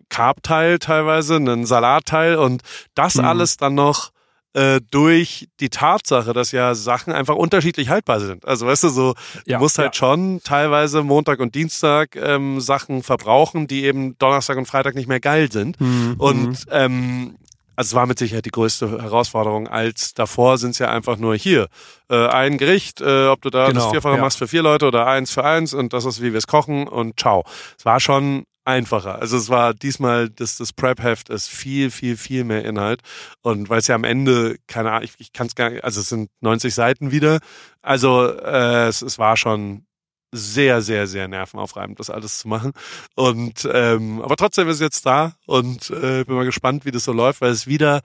Carbteil 0.10 0.80
teilweise, 0.80 1.36
einen 1.36 1.66
Salatteil 1.66 2.36
und 2.36 2.62
das 2.96 3.16
mhm. 3.16 3.26
alles 3.26 3.58
dann 3.58 3.76
noch 3.76 4.12
äh, 4.54 4.80
durch 4.90 5.50
die 5.60 5.70
Tatsache, 5.70 6.34
dass 6.34 6.52
ja 6.52 6.74
Sachen 6.76 7.12
einfach 7.12 7.36
unterschiedlich 7.36 7.90
haltbar 7.90 8.20
sind. 8.20 8.48
Also 8.48 8.66
weißt 8.66 8.86
du, 8.86 8.90
so 8.90 9.16
ja, 9.46 9.58
du 9.58 9.64
musst 9.64 9.78
halt 9.78 9.96
ja. 9.96 10.00
schon 10.00 10.42
teilweise 10.44 11.04
Montag 11.04 11.40
und 11.40 11.56
Dienstag 11.56 12.16
ähm, 12.16 12.62
Sachen 12.62 13.04
verbrauchen, 13.04 13.68
die 13.68 13.84
eben 13.84 14.18
Donnerstag 14.18 14.58
und 14.58 14.66
Freitag 14.66 14.96
nicht 14.96 15.08
mehr 15.08 15.20
geil 15.20 15.52
sind. 15.52 15.80
Mhm. 15.82 16.16
Und 16.18 16.48
mhm. 16.48 16.72
ähm, 16.72 17.36
also 17.78 17.90
es 17.90 17.96
war 17.96 18.08
mit 18.08 18.20
Sicherheit 18.20 18.46
die 18.46 18.52
größte 18.52 19.02
Herausforderung 19.02 19.68
als 19.68 20.14
davor 20.14 20.58
sind 20.58 20.72
es 20.72 20.80
ja 20.80 20.90
einfach 20.90 21.18
nur 21.18 21.36
hier 21.36 21.68
äh, 22.10 22.28
ein 22.28 22.58
Gericht, 22.58 23.00
äh, 23.00 23.28
ob 23.28 23.42
du 23.42 23.50
da 23.50 23.68
genau, 23.68 23.82
das 23.82 23.92
Vierfache 23.92 24.16
ja. 24.16 24.22
machst 24.22 24.38
für 24.38 24.48
vier 24.48 24.64
Leute 24.64 24.88
oder 24.88 25.08
eins 25.08 25.32
für 25.32 25.46
eins 25.46 25.74
und 25.74 25.94
das 25.94 26.04
ist 26.04 26.22
wie 26.22 26.34
wir 26.34 26.40
es 26.40 26.48
kochen 26.48 26.88
und 26.88 27.20
ciao. 27.20 27.46
Es 27.78 27.86
war 27.86 28.00
schon 28.00 28.44
einfacher. 28.68 29.20
Also 29.20 29.38
es 29.38 29.50
war 29.50 29.74
diesmal 29.74 30.30
das, 30.30 30.58
das 30.58 30.74
Prep-Heft 30.74 31.30
ist 31.30 31.50
viel, 31.50 31.90
viel, 31.90 32.18
viel 32.18 32.44
mehr 32.44 32.66
Inhalt. 32.66 33.02
Und 33.42 33.70
weil 33.70 33.80
es 33.80 33.88
ja 33.88 33.96
am 33.96 34.04
Ende, 34.04 34.58
keine 34.68 34.92
Ahnung, 34.92 35.04
ich, 35.06 35.14
ich 35.20 35.32
kann 35.32 35.48
es 35.48 35.56
gar 35.56 35.70
nicht, 35.70 35.84
also 35.84 36.02
es 36.02 36.10
sind 36.10 36.30
90 36.42 36.74
Seiten 36.74 37.12
wieder. 37.12 37.40
Also 37.82 38.28
äh, 38.28 38.88
es, 38.88 39.02
es 39.02 39.18
war 39.18 39.38
schon 39.38 39.87
sehr, 40.32 40.82
sehr, 40.82 41.08
sehr 41.08 41.28
nervenaufreibend, 41.28 42.00
das 42.00 42.10
alles 42.10 42.40
zu 42.40 42.48
machen. 42.48 42.74
Und 43.16 43.68
ähm, 43.72 44.22
aber 44.22 44.36
trotzdem 44.36 44.68
ist 44.68 44.76
es 44.76 44.82
jetzt 44.82 45.06
da 45.06 45.34
und 45.46 45.90
äh, 45.90 46.24
bin 46.26 46.36
mal 46.36 46.46
gespannt, 46.46 46.86
wie 46.86 46.92
das 46.92 47.06
so 47.06 47.14
läuft, 47.14 47.42
weil 47.42 47.52
es 47.52 47.68
wieder 47.68 48.02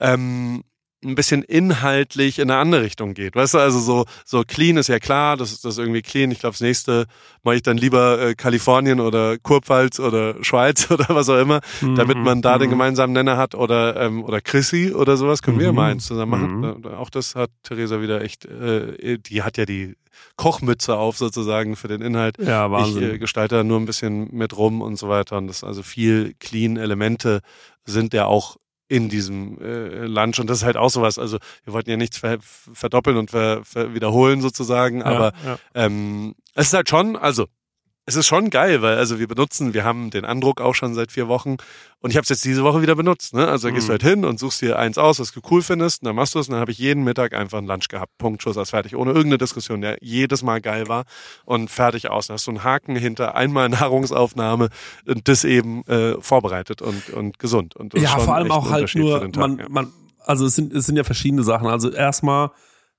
ähm, 0.00 0.64
ein 1.04 1.14
bisschen 1.14 1.42
inhaltlich 1.42 2.38
in 2.38 2.50
eine 2.50 2.60
andere 2.60 2.82
Richtung 2.82 3.14
geht. 3.14 3.36
Weißt 3.36 3.54
du, 3.54 3.58
also 3.58 3.78
so, 3.78 4.04
so 4.24 4.42
clean 4.46 4.76
ist 4.76 4.88
ja 4.88 4.98
klar, 4.98 5.36
das 5.36 5.52
ist 5.52 5.64
das 5.64 5.78
irgendwie 5.78 6.02
clean. 6.02 6.30
Ich 6.30 6.40
glaube, 6.40 6.54
das 6.54 6.60
nächste 6.60 7.06
mache 7.44 7.56
ich 7.56 7.62
dann 7.62 7.76
lieber 7.76 8.20
äh, 8.20 8.34
Kalifornien 8.34 8.98
oder 8.98 9.38
Kurpfalz 9.38 10.00
oder 10.00 10.42
Schweiz 10.42 10.90
oder 10.90 11.06
was 11.10 11.28
auch 11.28 11.38
immer, 11.38 11.60
mhm. 11.80 11.94
damit 11.94 12.18
man 12.18 12.42
da 12.42 12.56
mhm. 12.56 12.60
den 12.60 12.70
gemeinsamen 12.70 13.12
Nenner 13.12 13.36
hat 13.36 13.54
oder, 13.54 13.96
ähm, 13.96 14.24
oder 14.24 14.40
Chrissy 14.40 14.92
oder 14.92 15.16
sowas. 15.16 15.42
Können 15.42 15.58
mhm. 15.58 15.62
wir 15.62 15.72
mal 15.72 15.92
eins 15.92 16.06
zusammen 16.06 16.30
machen. 16.30 16.80
Mhm. 16.82 16.86
Auch 16.94 17.10
das 17.10 17.36
hat 17.36 17.50
Theresa 17.62 18.00
wieder 18.00 18.22
echt, 18.22 18.44
äh, 18.46 19.18
die 19.18 19.42
hat 19.42 19.56
ja 19.56 19.66
die 19.66 19.94
Kochmütze 20.36 20.96
auf 20.96 21.16
sozusagen 21.16 21.76
für 21.76 21.88
den 21.88 22.02
Inhalt. 22.02 22.38
Ja, 22.38 22.70
Wahnsinn. 22.72 23.02
Ich 23.04 23.14
äh, 23.14 23.18
gestalte 23.18 23.62
nur 23.62 23.78
ein 23.78 23.86
bisschen 23.86 24.28
mit 24.32 24.56
rum 24.56 24.82
und 24.82 24.96
so 24.96 25.08
weiter. 25.08 25.38
Und 25.38 25.46
das 25.46 25.62
also 25.62 25.82
viel 25.84 26.34
clean 26.40 26.76
Elemente 26.76 27.40
sind 27.84 28.14
ja 28.14 28.26
auch 28.26 28.56
in 28.88 29.08
diesem 29.08 29.58
äh, 29.60 30.06
Lunch 30.06 30.38
und 30.40 30.48
das 30.48 30.58
ist 30.58 30.64
halt 30.64 30.76
auch 30.76 30.90
sowas. 30.90 31.18
Also 31.18 31.38
wir 31.64 31.72
wollten 31.72 31.90
ja 31.90 31.96
nichts 31.96 32.18
ver 32.18 32.38
verdoppeln 32.40 33.16
und 33.16 33.30
ver 33.30 33.64
ver 33.64 33.94
wiederholen 33.94 34.40
sozusagen, 34.40 35.02
aber 35.02 35.32
ja, 35.44 35.50
ja. 35.50 35.58
Ähm, 35.74 36.34
es 36.54 36.68
ist 36.68 36.72
halt 36.74 36.88
schon, 36.88 37.16
also 37.16 37.46
es 38.08 38.16
ist 38.16 38.26
schon 38.26 38.48
geil, 38.48 38.80
weil 38.80 38.96
also 38.96 39.18
wir 39.18 39.28
benutzen, 39.28 39.74
wir 39.74 39.84
haben 39.84 40.08
den 40.08 40.24
Andruck 40.24 40.62
auch 40.62 40.74
schon 40.74 40.94
seit 40.94 41.12
vier 41.12 41.28
Wochen 41.28 41.58
und 42.00 42.08
ich 42.10 42.16
habe 42.16 42.22
es 42.22 42.30
jetzt 42.30 42.42
diese 42.42 42.64
Woche 42.64 42.80
wieder 42.80 42.94
benutzt. 42.94 43.34
Ne? 43.34 43.46
Also 43.46 43.68
da 43.68 43.74
gehst 43.74 43.86
du 43.86 43.90
mhm. 43.90 43.92
halt 43.92 44.02
hin 44.02 44.24
und 44.24 44.40
suchst 44.40 44.62
dir 44.62 44.78
eins 44.78 44.96
aus, 44.96 45.20
was 45.20 45.30
du 45.30 45.40
cool 45.50 45.60
findest, 45.60 46.00
und 46.00 46.06
dann 46.06 46.16
machst 46.16 46.34
du 46.34 46.38
es 46.38 46.48
und 46.48 46.52
dann 46.52 46.60
habe 46.62 46.70
ich 46.70 46.78
jeden 46.78 47.04
Mittag 47.04 47.34
einfach 47.34 47.58
einen 47.58 47.66
Lunch 47.66 47.88
gehabt. 47.88 48.16
Punkt, 48.16 48.42
Schuss 48.42 48.56
aus, 48.56 48.70
fertig. 48.70 48.96
Ohne 48.96 49.10
irgendeine 49.10 49.36
Diskussion, 49.36 49.82
der 49.82 49.98
jedes 50.00 50.42
Mal 50.42 50.62
geil 50.62 50.88
war 50.88 51.04
und 51.44 51.70
fertig 51.70 52.08
aus. 52.08 52.28
Dann 52.28 52.34
hast 52.36 52.46
du 52.46 52.52
einen 52.52 52.64
Haken 52.64 52.96
hinter, 52.96 53.34
einmal 53.34 53.68
Nahrungsaufnahme 53.68 54.70
und 55.06 55.28
das 55.28 55.44
eben 55.44 55.84
äh, 55.84 56.14
vorbereitet 56.18 56.80
und, 56.80 57.10
und 57.10 57.38
gesund. 57.38 57.76
Und 57.76 57.92
ja, 57.92 58.18
vor 58.18 58.36
allem 58.36 58.50
auch 58.50 58.70
halt 58.70 58.94
nur, 58.94 59.20
Tag, 59.20 59.36
man, 59.36 59.58
ja. 59.58 59.66
man, 59.68 59.92
also 60.24 60.46
es 60.46 60.54
sind, 60.54 60.72
es 60.72 60.86
sind 60.86 60.96
ja 60.96 61.04
verschiedene 61.04 61.42
Sachen. 61.42 61.66
Also 61.66 61.90
erstmal, 61.90 62.52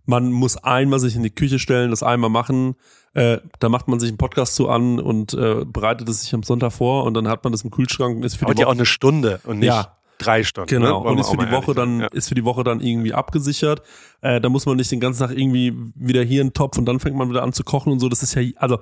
man 0.06 0.32
muss 0.32 0.58
einmal 0.58 1.00
sich 1.00 1.16
in 1.16 1.24
die 1.24 1.34
Küche 1.34 1.58
stellen, 1.58 1.90
das 1.90 2.04
einmal 2.04 2.30
machen 2.30 2.76
äh, 3.14 3.40
da 3.60 3.70
macht 3.70 3.88
man 3.88 4.00
sich 4.00 4.10
einen 4.10 4.18
Podcast 4.18 4.56
zu 4.56 4.70
an 4.70 5.00
und 5.00 5.34
äh, 5.34 5.66
bereitet 5.66 6.08
es 6.10 6.22
sich 6.22 6.34
am 6.34 6.44
Sonntag 6.44 6.72
vor 6.74 7.06
und 7.06 7.14
dann 7.16 7.28
hat 7.28 7.44
man 7.44 7.52
das 7.52 7.64
im 7.64 7.72
Kühlschrank 7.72 8.18
und 8.18 8.24
ist 8.24 8.36
für 8.36 8.46
Aber 8.46 8.54
die 8.54 8.60
Woche 8.60 8.64
ja 8.64 8.68
auch 8.68 8.76
eine 8.76 8.86
Stunde 8.86 9.40
und 9.46 9.60
nicht 9.60 9.68
ja. 9.68 9.98
drei 10.20 10.44
Stunden. 10.44 10.70
Genau 10.70 11.04
ne? 11.04 11.10
und 11.10 11.18
ist 11.20 11.30
für 11.30 11.38
die 11.38 11.52
Woche 11.52 11.74
dann 11.74 12.02
ja. 12.02 12.08
ist 12.08 12.30
für 12.30 12.36
die 12.36 12.46
Woche 12.46 12.64
dann 12.64 12.82
irgendwie 12.82 13.14
abgesichert. 13.14 13.82
Äh, 14.22 14.40
da 14.40 14.50
muss 14.50 14.66
man 14.66 14.78
nicht 14.78 14.92
den 14.92 15.00
ganzen 15.00 15.28
Tag 15.28 15.32
irgendwie 15.32 15.74
wieder 15.96 16.24
hier 16.24 16.42
einen 16.42 16.54
Topf 16.54 16.78
und 16.78 16.86
dann 16.86 17.00
fängt 17.00 17.16
man 17.16 17.30
wieder 17.30 17.44
an 17.44 17.54
zu 17.54 17.64
kochen 17.64 17.92
und 17.92 18.00
so. 18.00 18.10
Das 18.10 18.22
ist 18.22 18.36
ja 18.36 18.44
also 18.58 18.80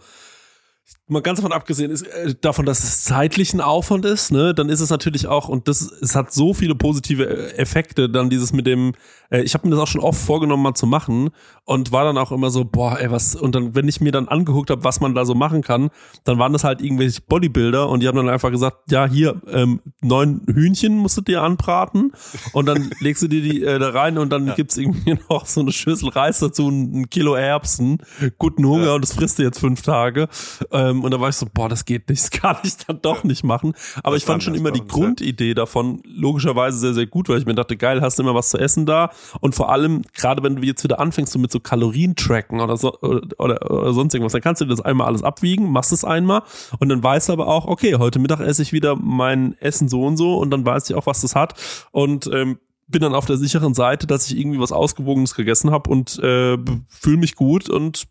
mal 1.07 1.21
ganz 1.21 1.39
davon 1.39 1.51
abgesehen 1.51 1.91
ist 1.91 2.03
äh, 2.03 2.35
davon, 2.39 2.65
dass 2.65 2.83
es 2.83 3.03
zeitlichen 3.03 3.61
Aufwand 3.61 4.05
ist, 4.05 4.31
ne, 4.31 4.53
dann 4.53 4.69
ist 4.69 4.79
es 4.79 4.89
natürlich 4.89 5.27
auch 5.27 5.47
und 5.47 5.67
das 5.67 5.81
es 5.81 6.15
hat 6.15 6.33
so 6.33 6.53
viele 6.53 6.75
positive 6.75 7.25
äh, 7.25 7.57
Effekte, 7.57 8.09
dann 8.09 8.29
dieses 8.29 8.53
mit 8.53 8.67
dem 8.67 8.93
äh, 9.29 9.41
ich 9.41 9.53
habe 9.53 9.67
mir 9.67 9.75
das 9.75 9.83
auch 9.83 9.87
schon 9.87 10.01
oft 10.01 10.19
vorgenommen 10.19 10.63
mal 10.63 10.73
zu 10.73 10.87
machen 10.87 11.29
und 11.65 11.91
war 11.91 12.03
dann 12.03 12.17
auch 12.17 12.31
immer 12.31 12.49
so, 12.49 12.65
boah, 12.65 12.99
ey, 12.99 13.11
was 13.11 13.35
und 13.35 13.55
dann 13.55 13.75
wenn 13.75 13.87
ich 13.87 14.01
mir 14.01 14.11
dann 14.11 14.27
angeguckt 14.27 14.69
habe, 14.69 14.83
was 14.83 14.99
man 14.99 15.15
da 15.15 15.25
so 15.25 15.35
machen 15.35 15.61
kann, 15.61 15.89
dann 16.23 16.39
waren 16.39 16.53
das 16.53 16.63
halt 16.63 16.81
irgendwelche 16.81 17.21
Bodybuilder 17.21 17.89
und 17.89 18.01
die 18.01 18.07
haben 18.07 18.15
dann 18.15 18.29
einfach 18.29 18.51
gesagt, 18.51 18.91
ja, 18.91 19.05
hier 19.07 19.41
ähm, 19.51 19.81
neun 20.01 20.41
Hühnchen 20.47 20.97
musst 20.97 21.17
du 21.17 21.21
dir 21.21 21.43
anbraten 21.43 22.13
und 22.53 22.65
dann 22.65 22.89
legst 22.99 23.21
du 23.23 23.27
dir 23.27 23.41
die 23.41 23.63
äh, 23.63 23.79
da 23.79 23.89
rein 23.89 24.17
und 24.17 24.29
dann 24.29 24.47
ja. 24.47 24.55
gibt's 24.55 24.77
irgendwie 24.77 25.17
noch 25.29 25.45
so 25.45 25.61
eine 25.61 25.71
Schüssel 25.71 26.09
Reis 26.09 26.39
dazu, 26.39 26.69
ein 26.69 27.09
Kilo 27.09 27.35
Erbsen, 27.35 27.99
guten 28.37 28.65
Hunger 28.65 28.85
ja. 28.85 28.93
und 28.95 29.01
das 29.01 29.13
frisst 29.13 29.39
du 29.39 29.43
jetzt 29.43 29.59
fünf 29.59 29.81
Tage. 29.81 30.27
Ähm, 30.71 31.03
und 31.03 31.11
da 31.11 31.19
war 31.19 31.29
ich 31.29 31.35
so, 31.35 31.47
boah, 31.51 31.69
das 31.69 31.85
geht 31.85 32.09
nicht, 32.09 32.21
das 32.23 32.31
kann 32.31 32.57
ich 32.63 32.77
dann 32.77 33.01
doch 33.01 33.23
nicht 33.23 33.43
machen. 33.43 33.73
Aber 34.03 34.15
das 34.15 34.23
ich 34.23 34.25
fand 34.25 34.43
schon 34.43 34.55
immer 34.55 34.71
die 34.71 34.85
Grundidee 34.85 35.53
davon 35.53 36.01
logischerweise 36.05 36.77
sehr, 36.77 36.93
sehr 36.93 37.07
gut, 37.07 37.29
weil 37.29 37.39
ich 37.39 37.45
mir 37.45 37.55
dachte, 37.55 37.77
geil, 37.77 38.01
hast 38.01 38.19
du 38.19 38.23
immer 38.23 38.35
was 38.35 38.49
zu 38.49 38.57
essen 38.57 38.85
da. 38.85 39.11
Und 39.41 39.55
vor 39.55 39.71
allem, 39.71 40.03
gerade 40.13 40.43
wenn 40.43 40.57
du 40.57 40.63
jetzt 40.63 40.83
wieder 40.83 40.99
anfängst, 40.99 41.33
so 41.33 41.39
mit 41.39 41.51
so 41.51 41.59
Kalorien 41.59 42.15
tracken 42.15 42.59
oder, 42.59 42.77
so, 42.77 42.97
oder, 42.99 43.21
oder, 43.37 43.71
oder 43.71 43.93
sonst 43.93 44.13
irgendwas, 44.13 44.33
dann 44.33 44.41
kannst 44.41 44.61
du 44.61 44.65
das 44.65 44.81
einmal 44.81 45.07
alles 45.07 45.23
abwiegen, 45.23 45.71
machst 45.71 45.91
es 45.91 46.03
einmal 46.03 46.43
und 46.79 46.89
dann 46.89 47.03
weißt 47.03 47.29
du 47.29 47.33
aber 47.33 47.47
auch, 47.47 47.65
okay, 47.65 47.95
heute 47.95 48.19
Mittag 48.19 48.39
esse 48.39 48.61
ich 48.61 48.73
wieder 48.73 48.95
mein 48.95 49.55
Essen 49.59 49.89
so 49.89 50.03
und 50.05 50.17
so 50.17 50.37
und 50.37 50.51
dann 50.51 50.65
weiß 50.65 50.89
ich 50.89 50.95
auch, 50.95 51.05
was 51.05 51.21
das 51.21 51.35
hat. 51.35 51.55
Und 51.91 52.29
ähm, 52.33 52.59
bin 52.87 53.01
dann 53.01 53.15
auf 53.15 53.25
der 53.25 53.37
sicheren 53.37 53.73
Seite, 53.73 54.07
dass 54.07 54.29
ich 54.29 54.37
irgendwie 54.37 54.59
was 54.59 54.71
Ausgewogenes 54.71 55.35
gegessen 55.35 55.71
habe 55.71 55.89
und 55.89 56.19
äh, 56.19 56.57
fühle 56.87 57.17
mich 57.17 57.35
gut 57.35 57.69
und 57.69 58.07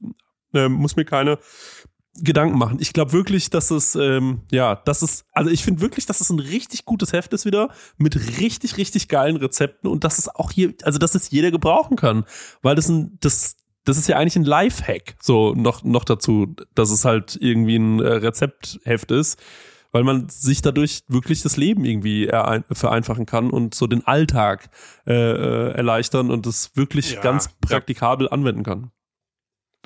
äh, 0.53 0.69
muss 0.69 0.97
mir 0.97 1.05
keine 1.05 1.39
Gedanken 2.23 2.59
machen. 2.59 2.79
Ich 2.81 2.93
glaube 2.93 3.13
wirklich, 3.13 3.51
dass 3.51 3.71
es, 3.71 3.95
ähm, 3.95 4.41
ja, 4.51 4.77
dass 4.77 5.03
es, 5.03 5.25
also 5.33 5.51
ich 5.51 5.65
finde 5.65 5.81
wirklich, 5.81 6.07
dass 6.07 6.21
es 6.21 6.31
ein 6.31 6.39
richtig 6.39 6.85
gutes 6.85 7.13
Heft 7.13 7.33
ist 7.33 7.45
wieder 7.45 7.71
mit 7.99 8.17
richtig, 8.41 8.77
richtig 8.77 9.09
geilen 9.09 9.37
Rezepten 9.37 9.91
und 9.91 10.05
dass 10.05 10.19
es 10.19 10.29
auch 10.29 10.51
hier, 10.51 10.75
also 10.83 10.99
dass 10.99 11.15
es 11.15 11.31
jeder 11.31 11.51
gebrauchen 11.51 11.97
kann, 11.97 12.25
weil 12.63 12.75
das 12.75 12.89
ein, 12.89 13.19
das, 13.21 13.57
das 13.85 13.99
ist 13.99 14.09
ja 14.09 14.17
eigentlich 14.17 14.37
ein 14.37 14.45
Lifehack, 14.45 15.17
so 15.21 15.55
noch, 15.55 15.85
noch 15.85 16.05
dazu, 16.05 16.55
dass 16.75 16.91
es 16.91 17.05
halt 17.05 17.37
irgendwie 17.41 17.77
ein 17.77 18.01
äh, 18.01 18.09
Rezeptheft 18.09 19.11
ist, 19.11 19.41
weil 19.93 20.05
man 20.05 20.29
sich 20.29 20.63
dadurch 20.63 21.03
wirklich 21.09 21.43
das 21.43 21.57
Leben 21.57 21.85
irgendwie 21.85 22.27
vereinfachen 22.27 23.25
kann 23.25 23.51
und 23.51 23.75
so 23.75 23.87
den 23.87 24.07
Alltag 24.07 24.69
äh, 25.07 25.15
äh 25.15 25.71
erleichtern 25.73 26.31
und 26.31 26.45
das 26.45 26.77
wirklich 26.77 27.13
ja, 27.13 27.21
ganz 27.21 27.49
praktikabel 27.61 28.27
ja. 28.27 28.33
anwenden 28.33 28.63
kann. 28.63 28.91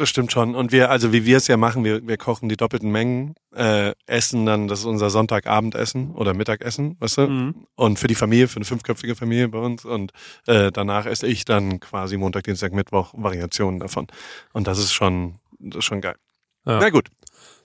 Das 0.00 0.08
stimmt 0.08 0.32
schon. 0.32 0.54
Und 0.54 0.72
wir, 0.72 0.90
also 0.90 1.12
wie 1.12 1.26
wir 1.26 1.36
es 1.36 1.46
ja 1.46 1.58
machen, 1.58 1.84
wir, 1.84 2.08
wir 2.08 2.16
kochen 2.16 2.48
die 2.48 2.56
doppelten 2.56 2.90
Mengen, 2.90 3.34
äh, 3.54 3.92
essen 4.06 4.46
dann, 4.46 4.66
das 4.66 4.78
ist 4.78 4.86
unser 4.86 5.10
Sonntagabendessen 5.10 6.12
oder 6.12 6.32
Mittagessen, 6.32 6.96
weißt 7.00 7.18
du? 7.18 7.26
Mhm. 7.26 7.66
Und 7.74 7.98
für 7.98 8.06
die 8.06 8.14
Familie, 8.14 8.48
für 8.48 8.56
eine 8.56 8.64
fünfköpfige 8.64 9.14
Familie 9.14 9.48
bei 9.48 9.58
uns. 9.58 9.84
Und 9.84 10.12
äh, 10.46 10.72
danach 10.72 11.04
esse 11.04 11.26
ich 11.26 11.44
dann 11.44 11.80
quasi 11.80 12.16
Montag, 12.16 12.44
Dienstag, 12.44 12.72
Mittwoch 12.72 13.12
Variationen 13.14 13.78
davon. 13.78 14.06
Und 14.54 14.66
das 14.68 14.78
ist 14.78 14.94
schon, 14.94 15.34
das 15.58 15.80
ist 15.80 15.84
schon 15.84 16.00
geil. 16.00 16.16
Ja. 16.64 16.78
Na 16.80 16.88
gut. 16.88 17.10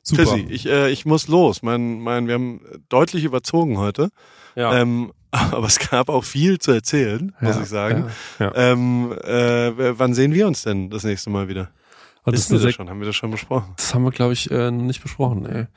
Super. 0.02 0.24
Chrissy, 0.24 0.46
ich, 0.50 0.68
äh, 0.68 0.90
ich 0.90 1.06
muss 1.06 1.30
los. 1.30 1.64
Mein, 1.64 2.02
mein, 2.02 2.28
wir 2.28 2.34
haben 2.34 2.60
deutlich 2.90 3.24
überzogen 3.24 3.78
heute. 3.78 4.10
Ja. 4.58 4.78
Ähm, 4.78 5.14
aber 5.32 5.68
es 5.68 5.80
gab 5.80 6.10
auch 6.10 6.26
viel 6.26 6.60
zu 6.60 6.74
erzählen, 6.74 7.34
muss 7.40 7.56
ja, 7.56 7.62
ich 7.62 7.70
sagen. 7.70 8.12
Ja, 8.40 8.46
ja. 8.48 8.74
Ähm, 8.74 9.14
äh, 9.24 9.98
wann 9.98 10.14
sehen 10.14 10.34
wir 10.34 10.48
uns 10.48 10.64
denn 10.64 10.90
das 10.90 11.06
nächste 11.06 11.30
Mal 11.30 11.48
wieder? 11.48 11.72
Das, 12.32 12.52
wir 12.52 12.60
das 12.60 12.74
schon? 12.74 12.90
Haben 12.90 13.00
wir 13.00 13.08
das 13.08 13.16
schon 13.16 13.32
besprochen? 13.32 13.74
Das 13.78 13.94
haben 13.94 14.04
wir, 14.04 14.12
glaube 14.12 14.34
ich, 14.34 14.50
äh, 14.52 14.72
nicht 14.72 15.02
besprochen. 15.02 15.46
Ey. 15.46 15.68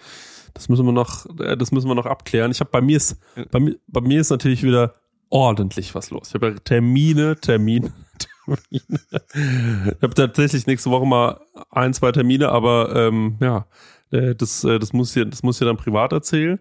Das 0.55 0.69
müssen 0.69 0.87
wir 0.87 0.93
noch, 0.93 1.27
äh, 1.41 1.57
das 1.57 1.73
müssen 1.73 1.89
wir 1.89 1.95
noch 1.95 2.07
abklären. 2.07 2.51
Ich 2.51 2.61
habe 2.61 2.71
bei 2.71 2.81
mir 2.81 2.97
ist, 2.97 3.21
bei 3.51 3.61
mir, 3.61 3.77
bei 3.87 4.01
mir 4.01 4.21
ist 4.21 4.31
natürlich 4.31 4.63
wieder 4.63 4.95
ordentlich 5.31 5.95
was 5.95 6.11
los. 6.11 6.29
Ich 6.29 6.35
habe 6.35 6.49
ja 6.49 6.55
Termine, 6.55 7.37
Termine, 7.37 7.93
Termine. 8.19 9.01
Ich 9.97 10.03
habe 10.03 10.15
tatsächlich 10.15 10.67
nächste 10.67 10.91
Woche 10.91 11.07
mal 11.07 11.41
ein, 11.71 11.93
zwei 11.93 12.13
Termine, 12.13 12.49
aber 12.49 12.95
ähm, 12.97 13.37
ja, 13.41 13.67
äh, 14.11 14.35
das, 14.35 14.65
äh, 14.65 14.79
das 14.79 14.93
muss 14.93 15.15
hier, 15.15 15.27
das 15.27 15.43
muss 15.43 15.59
hier 15.59 15.67
dann 15.67 15.77
privat 15.77 16.13
erzählen. 16.13 16.59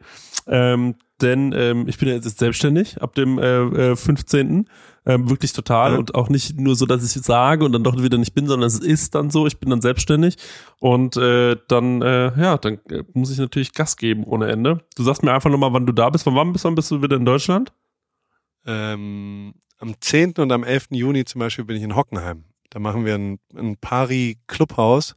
Ähm, 0.48 0.96
denn 1.22 1.54
ähm, 1.56 1.88
ich 1.88 1.98
bin 1.98 2.10
ja 2.10 2.16
jetzt 2.16 2.40
selbstständig 2.40 3.02
ab 3.02 3.16
dem 3.16 3.40
äh, 3.40 3.96
15. 3.96 4.60
Äh, 4.60 4.64
ähm, 5.08 5.30
wirklich 5.30 5.54
total 5.54 5.94
ja. 5.94 5.98
und 5.98 6.16
auch 6.16 6.28
nicht 6.28 6.60
nur 6.60 6.76
so, 6.76 6.86
dass 6.86 7.04
ich 7.04 7.24
sage 7.24 7.64
und 7.64 7.72
dann 7.72 7.84
doch 7.84 7.96
wieder 8.02 8.18
nicht 8.18 8.34
bin, 8.34 8.46
sondern 8.46 8.68
es 8.68 8.80
ist 8.80 9.16
dann 9.16 9.30
so, 9.30 9.48
ich 9.48 9.58
bin 9.58 9.70
dann 9.70 9.82
selbstständig 9.82 10.36
und 10.80 11.16
äh, 11.16 11.56
dann, 11.70 12.02
äh, 12.02 12.38
ja, 12.40 12.58
dann 12.58 12.80
äh, 12.90 13.04
muss 13.14 13.32
ich 13.32 13.38
natürlich 13.38 13.72
Gas 13.72 13.96
geben 13.96 14.26
ohne 14.26 14.48
Ende. 14.48 14.84
Du 14.98 15.04
sagst 15.04 15.24
mir 15.24 15.32
einfach 15.32 15.50
nochmal, 15.50 15.72
wann 15.72 15.86
du 15.86 15.94
da 15.94 16.10
bist. 16.10 16.26
Von 16.26 16.36
wann 16.36 16.52
bis 16.52 16.66
wann 16.66 16.76
bist 16.76 16.92
du 16.92 17.02
wieder 17.02 17.16
in 17.16 17.24
Deutschland? 17.24 17.72
Ähm, 18.66 19.54
am 19.80 19.96
10. 19.98 20.34
und 20.40 20.52
am 20.52 20.66
11. 20.66 20.88
Juni 20.92 21.24
zum 21.24 21.40
Beispiel 21.40 21.64
bin 21.64 21.78
ich 21.78 21.84
in 21.84 21.96
Hockenheim. 21.96 22.44
Da 22.70 22.80
machen 22.80 23.06
wir 23.06 23.16
ein, 23.16 23.40
ein 23.56 23.78
Pari 23.78 24.40
Clubhaus 24.48 25.16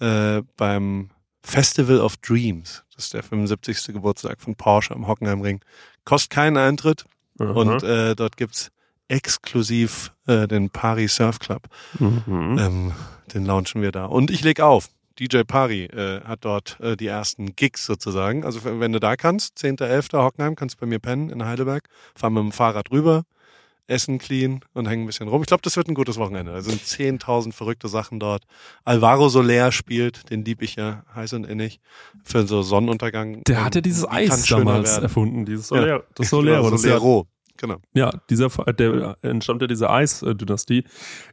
äh, 0.00 0.42
beim 0.58 1.08
Festival 1.42 2.00
of 2.00 2.18
Dreams. 2.18 2.83
Das 2.94 3.06
ist 3.06 3.14
der 3.14 3.22
75. 3.22 3.94
Geburtstag 3.94 4.40
von 4.40 4.54
Porsche 4.54 4.94
am 4.94 5.06
Hockenheimring. 5.06 5.60
Kostet 6.04 6.30
keinen 6.30 6.56
Eintritt. 6.56 7.04
Aha. 7.38 7.50
Und 7.50 7.82
äh, 7.82 8.14
dort 8.14 8.36
gibt's 8.36 8.70
exklusiv 9.08 10.12
äh, 10.26 10.46
den 10.46 10.70
Pari 10.70 11.08
Surf 11.08 11.38
Club. 11.38 11.68
Mhm. 11.98 12.56
Ähm, 12.58 12.92
den 13.32 13.44
launchen 13.44 13.82
wir 13.82 13.92
da. 13.92 14.06
Und 14.06 14.30
ich 14.30 14.42
leg 14.42 14.60
auf. 14.60 14.88
DJ 15.18 15.42
Pari 15.46 15.84
äh, 15.84 16.22
hat 16.22 16.44
dort 16.44 16.78
äh, 16.80 16.96
die 16.96 17.06
ersten 17.06 17.54
Gigs 17.54 17.86
sozusagen. 17.86 18.44
Also 18.44 18.64
wenn 18.64 18.92
du 18.92 18.98
da 18.98 19.14
kannst, 19.16 19.58
10.11. 19.58 20.20
Hockenheim, 20.20 20.56
kannst 20.56 20.76
du 20.76 20.80
bei 20.80 20.86
mir 20.86 20.98
pennen 20.98 21.30
in 21.30 21.44
Heidelberg. 21.44 21.88
Fahr 22.16 22.30
mit 22.30 22.42
dem 22.42 22.52
Fahrrad 22.52 22.90
rüber, 22.90 23.24
essen 23.86 24.18
clean 24.18 24.60
und 24.72 24.88
hängen 24.88 25.04
ein 25.04 25.06
bisschen 25.06 25.28
rum. 25.28 25.42
Ich 25.42 25.48
glaube, 25.48 25.62
das 25.62 25.76
wird 25.76 25.88
ein 25.88 25.94
gutes 25.94 26.16
Wochenende. 26.16 26.52
Da 26.52 26.60
sind 26.60 26.80
10.000 26.80 27.52
verrückte 27.52 27.88
Sachen 27.88 28.18
dort. 28.20 28.44
Alvaro 28.84 29.28
Soler 29.28 29.72
spielt, 29.72 30.30
den 30.30 30.44
lieb 30.44 30.62
ich 30.62 30.76
ja 30.76 31.04
heiß 31.14 31.34
und 31.34 31.44
innig, 31.44 31.80
für 32.22 32.46
so 32.46 32.62
Sonnenuntergang. 32.62 33.42
Der 33.44 33.64
hat 33.64 33.74
ja 33.74 33.80
dieses 33.80 34.08
Eis 34.08 34.46
damals 34.46 34.98
erfunden, 34.98 35.44
dieses 35.44 35.68
Soler, 35.68 35.86
ja. 35.86 36.02
das 36.14 36.28
Soler. 36.30 36.62
Genau, 36.62 36.76
Solero. 36.76 37.28
Genau. 37.56 37.76
Ja, 37.94 38.10
dieser 38.30 38.48
der 38.48 39.16
entstammt 39.22 39.62
ja 39.62 39.68
dieser 39.68 39.88
Eis-Dynastie. 39.90 40.84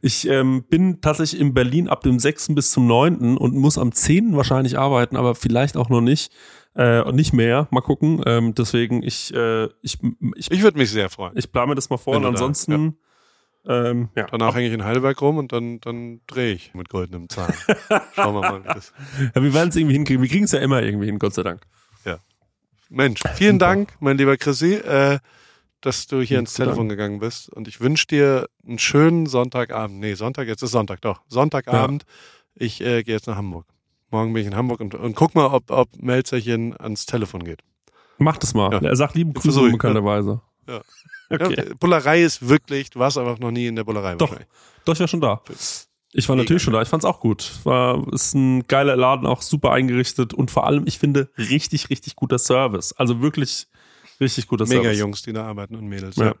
Ich 0.02 0.28
ähm, 0.28 0.64
bin 0.68 1.00
tatsächlich 1.00 1.40
in 1.40 1.52
Berlin 1.52 1.88
ab 1.88 2.02
dem 2.02 2.20
6. 2.20 2.54
bis 2.54 2.70
zum 2.70 2.86
9. 2.86 3.36
und 3.36 3.54
muss 3.56 3.76
am 3.76 3.92
10. 3.92 4.36
wahrscheinlich 4.36 4.78
arbeiten, 4.78 5.16
aber 5.16 5.34
vielleicht 5.34 5.76
auch 5.76 5.88
noch 5.88 6.00
nicht. 6.00 6.32
Äh, 6.74 7.10
nicht 7.12 7.32
mehr, 7.32 7.68
mal 7.70 7.82
gucken. 7.82 8.22
Ähm, 8.24 8.54
deswegen, 8.54 9.02
ich, 9.02 9.32
äh, 9.34 9.64
ich, 9.82 9.98
ich, 10.36 10.50
ich 10.50 10.62
würde 10.62 10.78
mich 10.78 10.90
sehr 10.90 11.10
freuen. 11.10 11.36
Ich 11.36 11.52
plane 11.52 11.68
mir 11.68 11.74
das 11.74 11.90
mal 11.90 11.98
vor 11.98 12.16
und 12.16 12.24
ansonsten, 12.24 12.98
Ähm, 13.64 14.08
ja. 14.16 14.26
Danach 14.28 14.56
hänge 14.56 14.66
ich 14.66 14.72
in 14.74 14.82
Heidelberg 14.82 15.20
rum 15.22 15.36
und 15.38 15.52
dann, 15.52 15.78
dann 15.80 16.20
drehe 16.26 16.52
ich 16.52 16.74
mit 16.74 16.88
goldenem 16.88 17.28
Zahn. 17.28 17.54
Schauen 18.14 18.34
wir 18.34 18.40
mal, 18.40 18.64
wie 18.64 18.68
das. 18.68 18.92
ja 19.36 19.40
wir 19.42 19.54
werden 19.54 19.68
es 19.68 19.76
irgendwie 19.76 19.94
hinkriegen. 19.94 20.20
Wir 20.20 20.28
kriegen 20.28 20.46
es 20.46 20.52
ja 20.52 20.58
immer 20.58 20.82
irgendwie 20.82 21.06
hin, 21.06 21.18
Gott 21.20 21.34
sei 21.34 21.42
Dank. 21.44 21.62
Mensch, 22.94 23.20
vielen 23.36 23.58
Dank, 23.58 23.94
mein 24.00 24.18
lieber 24.18 24.36
Chrissy, 24.36 24.74
äh, 24.74 25.18
dass 25.80 26.06
du 26.08 26.20
hier 26.20 26.34
Ja, 26.34 26.40
ins 26.40 26.52
Telefon 26.52 26.90
gegangen 26.90 27.20
bist. 27.20 27.48
Und 27.48 27.66
ich 27.66 27.80
wünsche 27.80 28.06
dir 28.06 28.48
einen 28.66 28.78
schönen 28.78 29.24
Sonntagabend. 29.24 29.98
Nee, 29.98 30.12
Sonntag, 30.12 30.46
jetzt 30.46 30.60
ist 30.62 30.72
Sonntag, 30.72 31.00
doch. 31.00 31.22
Sonntagabend. 31.28 32.04
Ich 32.54 32.82
äh, 32.82 33.02
gehe 33.02 33.14
jetzt 33.14 33.28
nach 33.28 33.36
Hamburg. 33.36 33.64
Morgen 34.12 34.32
bin 34.32 34.42
ich 34.42 34.46
in 34.46 34.54
Hamburg 34.54 34.80
und, 34.80 34.94
und 34.94 35.16
guck 35.16 35.34
mal, 35.34 35.46
ob, 35.46 35.70
ob 35.70 35.88
Melzerchen 36.00 36.78
ans 36.78 37.06
Telefon 37.06 37.44
geht. 37.44 37.62
Mach 38.18 38.36
das 38.36 38.54
mal. 38.54 38.70
Ja. 38.72 38.78
Er 38.80 38.96
sagt 38.96 39.14
lieben 39.14 39.32
Grüße 39.32 39.60
unbekannterweise. 39.60 40.40
Ja. 40.68 40.80
Okay. 41.32 41.54
Ja, 41.56 41.74
Bullerei 41.80 42.22
ist 42.22 42.46
wirklich, 42.46 42.90
du 42.90 42.98
warst 42.98 43.16
einfach 43.16 43.38
noch 43.38 43.50
nie 43.50 43.66
in 43.66 43.74
der 43.74 43.84
Bullerei 43.84 44.16
Doch. 44.16 44.36
Doch, 44.84 44.92
ich 44.92 45.00
war 45.00 45.08
schon 45.08 45.22
da. 45.22 45.40
Ich 46.12 46.28
war 46.28 46.36
Mega 46.36 46.44
natürlich 46.44 46.62
schon 46.62 46.74
da. 46.74 46.82
Ich 46.82 46.88
fand's 46.88 47.06
auch 47.06 47.20
gut. 47.20 47.52
War, 47.64 48.06
ist 48.12 48.34
ein 48.34 48.66
geiler 48.68 48.96
Laden, 48.96 49.26
auch 49.26 49.40
super 49.40 49.72
eingerichtet 49.72 50.34
und 50.34 50.50
vor 50.50 50.66
allem, 50.66 50.86
ich 50.86 50.98
finde, 50.98 51.30
richtig, 51.38 51.88
richtig 51.88 52.16
guter 52.16 52.38
Service. 52.38 52.92
Also 52.92 53.22
wirklich 53.22 53.66
richtig 54.20 54.46
guter 54.46 54.66
Mega 54.66 54.82
Service. 54.82 54.98
Jungs, 54.98 55.22
die 55.22 55.32
da 55.32 55.46
arbeiten 55.46 55.74
und 55.74 55.86
Mädels. 55.86 56.16
Ja. 56.16 56.26
Ja. 56.26 56.34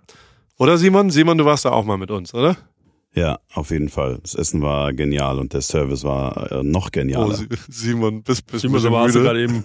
Oder 0.58 0.76
Simon? 0.76 1.08
Simon, 1.08 1.38
du 1.38 1.46
warst 1.46 1.64
da 1.64 1.70
auch 1.70 1.86
mal 1.86 1.96
mit 1.96 2.10
uns, 2.10 2.34
oder? 2.34 2.58
Ja, 3.14 3.38
auf 3.52 3.70
jeden 3.70 3.90
Fall. 3.90 4.20
Das 4.22 4.34
Essen 4.34 4.62
war 4.62 4.92
genial 4.94 5.38
und 5.38 5.52
der 5.52 5.60
Service 5.60 6.02
war 6.02 6.50
äh, 6.50 6.62
noch 6.62 6.86
Oh, 6.86 6.90
genialer. 6.92 7.34
Si- 7.34 7.46
Simon, 7.68 8.22
bist, 8.22 8.46
bist 8.46 8.62
Simon, 8.62 8.84
aber 8.86 9.00
hast 9.00 9.14
du 9.14 9.22
gerade 9.22 9.42
eben, 9.42 9.64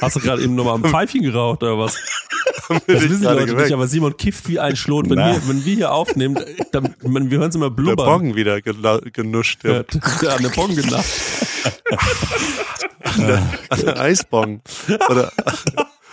hast 0.00 0.14
du 0.16 0.20
gerade 0.20 0.42
eben 0.42 0.54
nochmal 0.54 0.76
ein 0.76 0.84
Pfeifchen 0.84 1.22
geraucht 1.22 1.62
oder 1.62 1.78
was? 1.78 1.96
Das 2.66 2.80
ich 2.86 3.10
wissen 3.10 3.20
die 3.20 3.24
Leute 3.26 3.44
geweckt. 3.46 3.64
nicht, 3.66 3.74
aber 3.74 3.86
Simon 3.88 4.16
kifft 4.16 4.48
wie 4.48 4.58
ein 4.58 4.74
Schlot. 4.74 5.10
Wenn, 5.10 5.18
Na. 5.18 5.34
wir, 5.34 5.48
wenn 5.48 5.66
wir 5.66 5.74
hier 5.74 5.92
aufnehmen, 5.92 6.42
dann, 6.72 6.94
man, 7.02 7.30
wir 7.30 7.38
hören 7.38 7.50
es 7.50 7.56
immer 7.56 7.68
der 7.68 7.76
blubbern. 7.76 8.06
Bong 8.06 8.36
wieder 8.36 8.62
genuscht. 8.62 9.64
Ja, 9.64 9.82
Der, 9.82 10.00
der 10.22 10.36
an 10.36 10.42
der 10.42 10.48
Bong 10.48 10.74
gedacht. 10.74 11.04
der 13.18 14.00
Eisbong. 14.00 14.62
Oder 15.10 15.30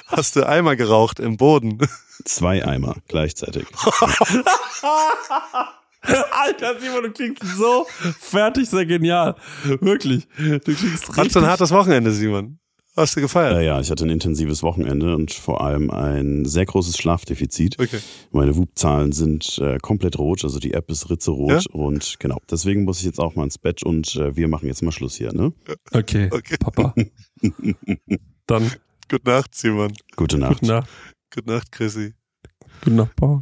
hast 0.07 0.35
du 0.35 0.45
Eimer 0.45 0.75
geraucht 0.75 1.21
im 1.21 1.37
Boden? 1.37 1.77
Zwei 2.25 2.65
Eimer 2.65 2.95
gleichzeitig. 3.07 3.65
Alter, 6.31 6.79
Simon, 6.79 7.03
du 7.03 7.11
klingst 7.11 7.43
so 7.57 7.85
fertig, 8.19 8.69
sehr 8.69 8.85
genial. 8.85 9.35
Wirklich. 9.81 10.27
Du 10.37 10.59
klingst 10.59 10.77
Hattest 10.81 11.07
du 11.17 11.21
richtig. 11.21 11.37
ein 11.37 11.47
hartes 11.47 11.71
Wochenende, 11.71 12.11
Simon? 12.11 12.57
Hast 12.97 13.15
du 13.15 13.21
gefeiert? 13.21 13.53
Ja, 13.53 13.61
ja, 13.61 13.79
ich 13.79 13.89
hatte 13.89 14.03
ein 14.05 14.09
intensives 14.09 14.63
Wochenende 14.63 15.15
und 15.15 15.31
vor 15.31 15.61
allem 15.63 15.89
ein 15.91 16.43
sehr 16.43 16.65
großes 16.65 16.97
Schlafdefizit. 16.97 17.79
Okay. 17.79 17.99
Meine 18.31 18.57
WUP-Zahlen 18.57 19.13
sind 19.13 19.57
äh, 19.59 19.77
komplett 19.81 20.19
rot, 20.19 20.43
also 20.43 20.59
die 20.59 20.73
App 20.73 20.91
ist 20.91 21.09
ritze-rot 21.09 21.67
und 21.67 22.17
genau, 22.19 22.39
deswegen 22.49 22.83
muss 22.83 22.99
ich 22.99 23.05
jetzt 23.05 23.19
auch 23.19 23.35
mal 23.35 23.45
ins 23.45 23.57
Bett 23.57 23.81
und 23.83 24.13
äh, 24.17 24.35
wir 24.35 24.49
machen 24.49 24.67
jetzt 24.67 24.81
mal 24.83 24.91
Schluss 24.91 25.15
hier, 25.15 25.31
ne? 25.33 25.53
Okay, 25.93 26.27
Okay. 26.33 26.57
Papa. 26.59 26.93
Dann 28.47 28.71
Gute 29.09 29.29
Nacht, 29.29 29.55
Simon. 29.55 29.93
Gute 30.17 30.37
Nacht. 30.37 30.59
gute 30.59 30.65
Nacht. 30.71 30.89
Gute 31.33 31.49
Nacht, 31.49 31.71
Chrissy. 31.71 32.13
Gute 32.83 32.95
Nacht, 32.95 33.15
Paul. 33.15 33.41